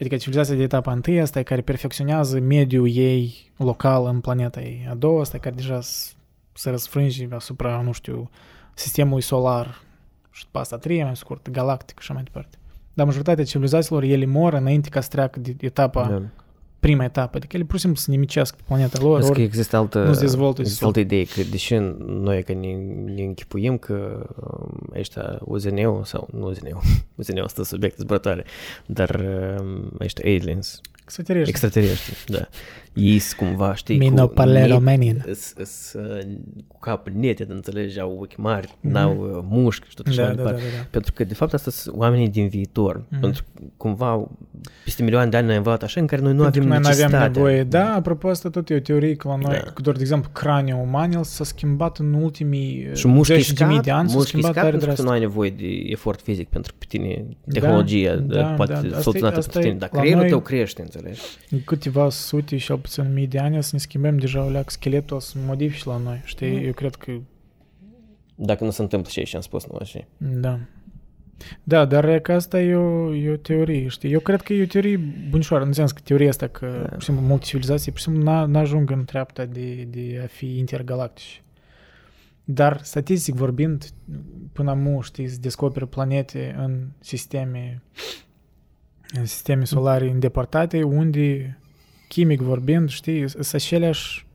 adică 0.00 0.16
civilizația 0.16 0.54
de 0.54 0.62
etapa 0.62 0.92
întâi, 0.92 1.20
asta 1.20 1.38
e 1.38 1.42
care 1.42 1.60
perfecționează 1.60 2.40
mediul 2.40 2.88
ei 2.92 3.52
local 3.56 4.06
în 4.06 4.20
planeta 4.20 4.60
ei. 4.60 4.86
A 4.90 4.94
doua, 4.94 5.20
asta 5.20 5.36
e 5.36 5.40
care 5.40 5.54
deja 5.54 5.80
s- 5.80 6.16
se 6.52 6.70
răsfrânge 6.70 7.26
asupra, 7.30 7.80
nu 7.80 7.92
știu, 7.92 8.30
sistemului 8.74 9.22
solar 9.22 9.80
și 10.30 10.44
după 10.44 10.58
asta 10.58 10.74
a 10.74 10.78
treia, 10.78 11.04
mai 11.04 11.16
scurt, 11.16 11.50
galactic 11.50 11.94
și 11.98 12.02
așa 12.02 12.12
mai 12.14 12.22
departe. 12.22 12.56
Dar 12.94 13.06
majoritatea 13.06 13.44
civilizațiilor, 13.44 14.02
ele 14.02 14.26
mor 14.26 14.52
înainte 14.52 14.88
ca 14.88 15.00
să 15.00 15.08
treacă 15.08 15.40
de 15.40 15.56
etapa, 15.60 16.06
Da. 16.08 16.22
prima 16.80 17.04
etapă. 17.04 17.36
Adică 17.36 17.56
ele 17.56 17.64
pur 17.64 17.74
și 17.74 17.80
simplu 17.80 18.00
se 18.00 18.10
nimicesc 18.10 18.56
pe 18.56 18.62
planeta 18.66 18.98
lor, 19.02 19.16
Vezi 19.16 19.26
că 19.30 19.34
ori 19.34 19.42
există 19.42 19.76
altă, 19.76 20.02
nu 20.04 20.12
se 20.12 20.20
dezvoltă 20.20 20.60
există 20.60 20.78
sau- 20.78 20.88
altă 20.88 21.00
idee, 21.00 21.24
că 21.24 21.40
deși 21.50 21.74
noi 22.06 22.42
că 22.42 22.52
ne, 22.52 22.72
ne 23.14 23.22
închipuim 23.22 23.78
că 23.78 24.26
um, 24.36 24.78
ăștia 24.98 25.38
UZN-ul, 25.44 26.04
sau 26.04 26.28
nu 26.32 26.46
UZN-ul, 26.46 26.80
UZN-ul 27.18 27.48
stă 27.48 27.62
subiect 27.62 27.98
zburătoare, 27.98 28.44
dar 28.86 29.20
um, 29.60 29.90
ăștia 30.00 30.24
aliens, 30.30 30.80
extraterestri. 31.04 31.50
extraterestri, 31.50 32.24
da, 32.26 32.48
ei 32.94 33.18
sunt 33.18 33.40
cumva, 33.48 33.74
știi, 33.74 33.98
Mino 33.98 34.26
cu 34.28 34.34
palero 34.34 34.76
net- 34.76 34.82
menin. 34.82 35.22
îs- 35.26 35.52
îs, 35.56 35.92
uh, 35.92 36.18
cu 36.66 36.78
cap 36.78 37.08
neted, 37.08 37.50
înțelegi, 37.50 38.00
au 38.00 38.18
ochi 38.20 38.36
mari, 38.36 38.76
n-au 38.80 39.16
uh, 39.36 39.44
mușchi 39.48 39.88
și 39.88 39.94
tot 39.94 40.06
așa 40.06 40.22
Da, 40.22 40.26
mai 40.26 40.34
da, 40.36 40.42
da, 40.42 40.48
departe. 40.48 40.68
da, 40.70 40.76
da. 40.82 40.86
Pentru 40.90 41.12
că, 41.12 41.24
de 41.24 41.34
fapt, 41.34 41.52
asta 41.54 41.70
sunt 41.70 41.96
oamenii 41.96 42.28
din 42.28 42.48
viitor. 42.48 43.04
Mhm. 43.08 43.20
Pentru 43.20 43.42
că, 43.54 43.62
cumva, 43.76 44.28
peste 44.84 45.02
milioane 45.02 45.30
de 45.30 45.36
ani 45.36 45.46
noi 45.46 45.54
am 45.54 45.62
învățat 45.64 45.82
așa 45.82 46.00
în 46.00 46.06
care 46.06 46.22
noi 46.22 46.32
nu 46.34 46.42
Pentru 46.42 46.60
că 46.60 46.66
avem 46.66 46.82
noi 46.82 46.82
nu 46.90 46.94
aveam 46.94 47.10
necesitate. 47.10 47.38
nevoie. 47.38 47.64
Da, 47.64 47.94
apropo, 47.94 48.28
asta 48.28 48.50
tot 48.50 48.70
e 48.70 48.74
o 48.74 48.78
teorie 48.80 49.14
că 49.14 49.28
la 49.28 49.36
noi, 49.36 49.52
Da. 49.64 49.70
că 49.70 49.82
doar, 49.82 49.96
de 49.96 50.02
exemplu, 50.02 50.30
craniul 50.32 50.80
uman, 50.80 51.12
el 51.12 51.24
s-a 51.24 51.44
schimbat 51.44 51.98
în 51.98 52.12
ultimii 52.12 52.88
Și 52.94 53.08
mușchii 53.08 53.34
10.000 53.42 53.54
scad, 53.54 53.82
de 53.84 53.90
ani, 53.90 54.08
s-a 54.08 54.14
mușchii 54.14 54.20
schimbat 54.38 54.50
scad 54.50 54.64
tare 54.64 54.70
pentru 54.70 54.88
că 54.88 54.94
tu 54.94 55.02
drastic. 55.02 55.04
nu 55.04 55.10
ai 55.10 55.20
nevoie 55.20 55.50
de 55.50 55.90
efort 55.92 56.20
fizic 56.20 56.48
pentru 56.48 56.72
pe 56.78 56.84
tine, 56.88 57.24
tehnologia 57.52 58.14
da, 58.16 58.34
da, 58.36 58.42
poate 58.46 58.72
da, 58.72 58.80
da, 58.80 58.86
asta 58.86 58.98
e- 58.98 59.02
soluționată 59.02 59.38
asta 59.38 59.50
pentru 59.52 59.60
e- 59.60 59.72
tine, 59.72 59.78
dar 59.78 59.88
la 59.92 59.98
creierul 59.98 60.20
noi- 60.22 60.30
tău 60.30 60.40
crește, 60.40 60.82
înțelegi? 60.82 61.20
În 61.50 61.60
câteva 61.64 62.10
sute 62.10 62.56
și 62.56 62.66
cel 62.66 62.76
puțin 62.84 63.12
mii 63.12 63.26
de 63.26 63.38
ani 63.38 63.62
să 63.62 63.70
ne 63.72 63.78
schimbăm 63.78 64.18
deja 64.18 64.44
o 64.44 64.48
leac 64.50 64.70
scheletul 64.70 65.16
o 65.16 65.20
să 65.20 65.38
modifici 65.46 65.84
la 65.84 65.96
noi. 65.96 66.20
Știi? 66.24 66.50
Mhm. 66.54 66.64
Eu 66.64 66.72
cred 66.72 66.94
că 66.94 67.12
Dacă 68.34 68.64
nu 68.64 68.70
se 68.70 68.82
întâmplă 68.82 69.10
ce 69.10 69.36
am 69.36 69.42
spus, 69.42 69.66
nu 69.66 69.76
așa. 69.80 70.00
Da. 70.18 70.58
Da, 71.62 71.84
dar 71.84 72.08
e 72.08 72.18
că 72.18 72.32
asta 72.32 72.60
e 72.60 72.74
o, 72.74 73.14
e 73.14 73.30
o 73.30 73.36
teorie, 73.36 73.88
știi? 73.88 74.12
Eu 74.12 74.20
cred 74.20 74.40
că 74.42 74.52
e 74.52 74.62
o 74.62 74.66
teorie 74.66 74.96
bunișoară, 75.30 75.64
în 75.64 75.72
sens 75.72 75.92
că 75.92 76.00
teoria 76.04 76.28
asta 76.28 76.46
că, 76.46 76.66
Da. 76.82 76.88
pur 76.88 77.00
și 77.00 77.06
simplu, 77.06 77.24
multe 77.26 77.44
civilizații, 77.44 77.90
pur 77.90 78.00
și 78.00 78.06
simplu, 78.06 78.22
n- 78.22 78.46
n-ajung 78.46 78.90
în 78.90 79.04
treapta 79.04 79.44
de, 79.44 79.82
de 79.82 80.20
a 80.24 80.26
fi 80.26 80.58
intergalactici. 80.58 81.42
Dar, 82.44 82.80
statistic 82.82 83.34
vorbind, 83.34 83.84
până 84.52 84.70
acum, 84.70 85.00
știi, 85.00 85.28
se 85.28 85.36
descoperă 85.40 85.86
planete 85.86 86.54
în 86.58 86.86
sisteme, 87.00 87.82
în 89.18 89.24
sisteme 89.24 89.64
solare 89.64 90.10
îndepărtate, 90.10 90.82
unde, 90.82 91.58
chimic 92.14 92.40
vorbind, 92.40 92.88
știi, 92.90 93.28
sunt 93.28 93.48
aceleași 93.52 94.26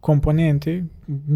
componente, 0.00 0.84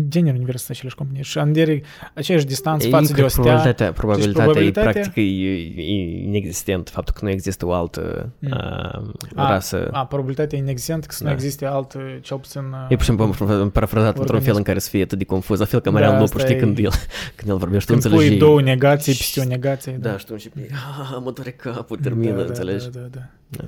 generi 0.09 0.37
universal 0.37 0.67
aceleași 0.71 0.97
componente 0.97 1.27
și 1.29 1.39
andere 1.39 1.83
aceeași 2.15 2.45
distanță 2.47 2.85
Ei, 2.87 2.93
față 2.93 3.13
că 3.13 3.19
de 3.19 3.23
o 3.23 3.29
stea. 3.29 3.43
probabilitatea, 3.43 3.93
probabilitatea, 3.93 4.43
probabilitatea- 4.45 4.91
e 4.91 4.93
practic 4.93 5.17
e, 5.17 5.83
e 5.83 6.23
inexistent, 6.23 6.89
faptul 6.89 7.15
că 7.19 7.25
nu 7.25 7.31
există 7.31 7.67
o 7.67 7.73
altă 7.73 8.33
Mm. 8.39 8.51
uh, 8.51 9.15
A, 9.35 9.49
rasă. 9.51 9.89
A, 9.93 10.07
probabilitatea 10.07 10.59
e 10.59 10.61
inexistentă 10.61 11.07
că 11.07 11.15
să 11.15 11.23
nu 11.23 11.29
Da. 11.29 11.35
existe 11.35 11.65
alt, 11.67 11.97
cel 12.21 12.37
puțin... 12.37 12.61
uh, 12.61 12.85
E 12.89 12.95
pur 12.95 13.05
și 13.05 13.05
simplu 13.07 13.27
parafrazat 13.73 14.07
într-un 14.09 14.25
organism. 14.25 14.45
fel 14.47 14.57
în 14.57 14.63
care 14.63 14.79
să 14.79 14.89
fie 14.89 15.03
atât 15.03 15.19
de 15.19 15.25
confuz, 15.25 15.59
la 15.59 15.65
fel 15.65 15.81
ca 15.81 15.91
Da, 15.91 15.97
Marian 15.99 16.13
Lupu, 16.13 16.25
asta 16.25 16.39
știi, 16.39 16.55
e- 16.55 16.59
când 16.59 16.79
el, 16.79 16.91
când 17.37 17.51
el 17.51 17.57
vorbește, 17.57 17.93
tu 17.93 17.99
Când 17.99 18.15
pui 18.15 18.23
înțelegi. 18.23 18.45
două 18.45 18.61
negații 18.63 19.13
peste 19.15 19.41
o 19.41 19.45
negație. 19.45 19.93
Da, 20.01 20.19
și 20.19 20.25
tu 20.25 20.31
începi, 20.33 20.61
"Ah, 20.61 21.17
mă 21.25 21.31
doare 21.31 21.51
capul, 21.51 21.97
termină, 22.03 22.37
da, 22.37 22.43
înțelegi? 22.43 22.91
Da, 22.91 23.01
da, 23.01 23.07
da. 23.11 23.21
Da. 23.49 23.65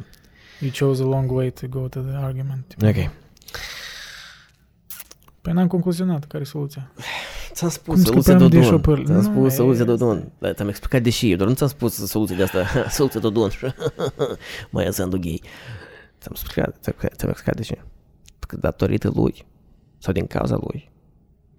You 0.61 0.71
chose 0.71 1.03
a 1.03 1.07
long 1.07 1.31
way 1.31 1.51
to 1.51 1.67
go 1.69 1.89
to 1.89 2.01
the 2.01 2.17
argument. 2.17 2.75
Ok. 2.83 3.11
Păi 5.41 5.53
n-am 5.53 5.67
concluzionat 5.67 6.25
care 6.25 6.43
e 6.43 6.47
soluția. 6.47 6.93
Ți-am 7.53 7.71
spus 7.71 7.95
Cum 7.95 8.05
soluția 8.05 8.23
scăpăm 8.33 8.49
de 8.49 8.57
Dodon. 8.57 8.71
șopăr? 8.71 9.05
Ți-am 9.05 9.17
Nu, 9.17 9.23
spus 9.23 9.53
e- 9.53 9.57
soluția 9.57 9.85
Dodon. 9.85 10.33
Da, 10.39 10.53
ți-am 10.53 10.69
explicat 10.69 11.03
de 11.03 11.11
și 11.11 11.31
eu, 11.31 11.37
doar 11.37 11.49
nu 11.49 11.55
ți-am 11.55 11.69
spus 11.69 11.95
soluția 11.95 12.37
de 12.37 12.43
asta. 12.43 12.65
soluția 12.99 13.21
Dodon. 13.21 13.51
Mai 14.71 14.87
înseamnă 14.87 15.17
gay. 15.17 15.41
Ți-am 16.21 16.33
explicat, 16.33 16.77
ți-am 16.81 16.95
ți-am 17.17 17.31
explicat 17.31 17.57
de 17.57 17.63
ce. 17.63 17.79
Că 18.39 18.57
datorită 18.57 19.11
lui, 19.15 19.45
sau 19.99 20.13
din 20.13 20.27
cauza 20.27 20.59
lui, 20.61 20.91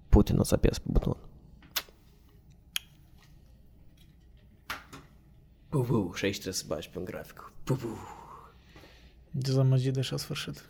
Putin 0.08 0.38
o 0.38 0.42
să 0.42 0.54
apese 0.54 0.80
pe 0.80 0.86
buton. 0.92 1.16
Pupu, 5.68 6.12
și 6.14 6.24
aici 6.24 6.34
trebuie 6.34 6.54
să 6.54 6.64
bagi 6.68 6.88
pe 6.90 6.98
un 6.98 7.04
grafic. 7.04 7.52
Pupu. 7.64 7.86
Dezamăgit 9.34 9.92
de 9.92 10.00
așa 10.00 10.16
sfârșit. 10.16 10.64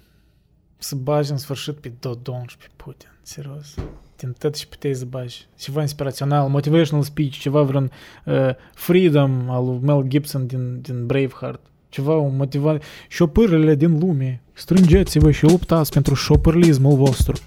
Să 0.78 0.94
bagi 0.94 1.30
în 1.30 1.36
sfârșit 1.36 1.74
pe 1.74 1.92
Dodon 2.00 2.44
și 2.48 2.56
pe 2.56 2.66
Putin. 2.76 3.08
Serios. 3.22 3.74
Din 4.16 4.34
tot 4.38 4.54
și 4.54 4.68
puteai 4.68 4.94
să 4.94 5.04
bagi. 5.04 5.46
Ceva 5.58 5.80
inspirațional, 5.80 6.48
motivational 6.48 7.04
speech, 7.04 7.38
ceva 7.38 7.62
vreun 7.62 7.90
uh, 8.24 8.50
freedom 8.74 9.50
al 9.50 9.64
lui 9.64 9.78
Mel 9.82 10.02
Gibson 10.02 10.46
din, 10.46 10.80
din 10.80 11.06
Braveheart. 11.06 11.60
Ceva 11.88 12.16
un 12.16 12.36
motivat. 12.36 12.82
Șopârele 13.08 13.74
din 13.74 13.98
lume. 13.98 14.42
Strângeți-vă 14.52 15.30
și 15.30 15.44
luptați 15.44 15.92
pentru 15.92 16.14
șopârlismul 16.14 16.96
vostru. 16.96 17.42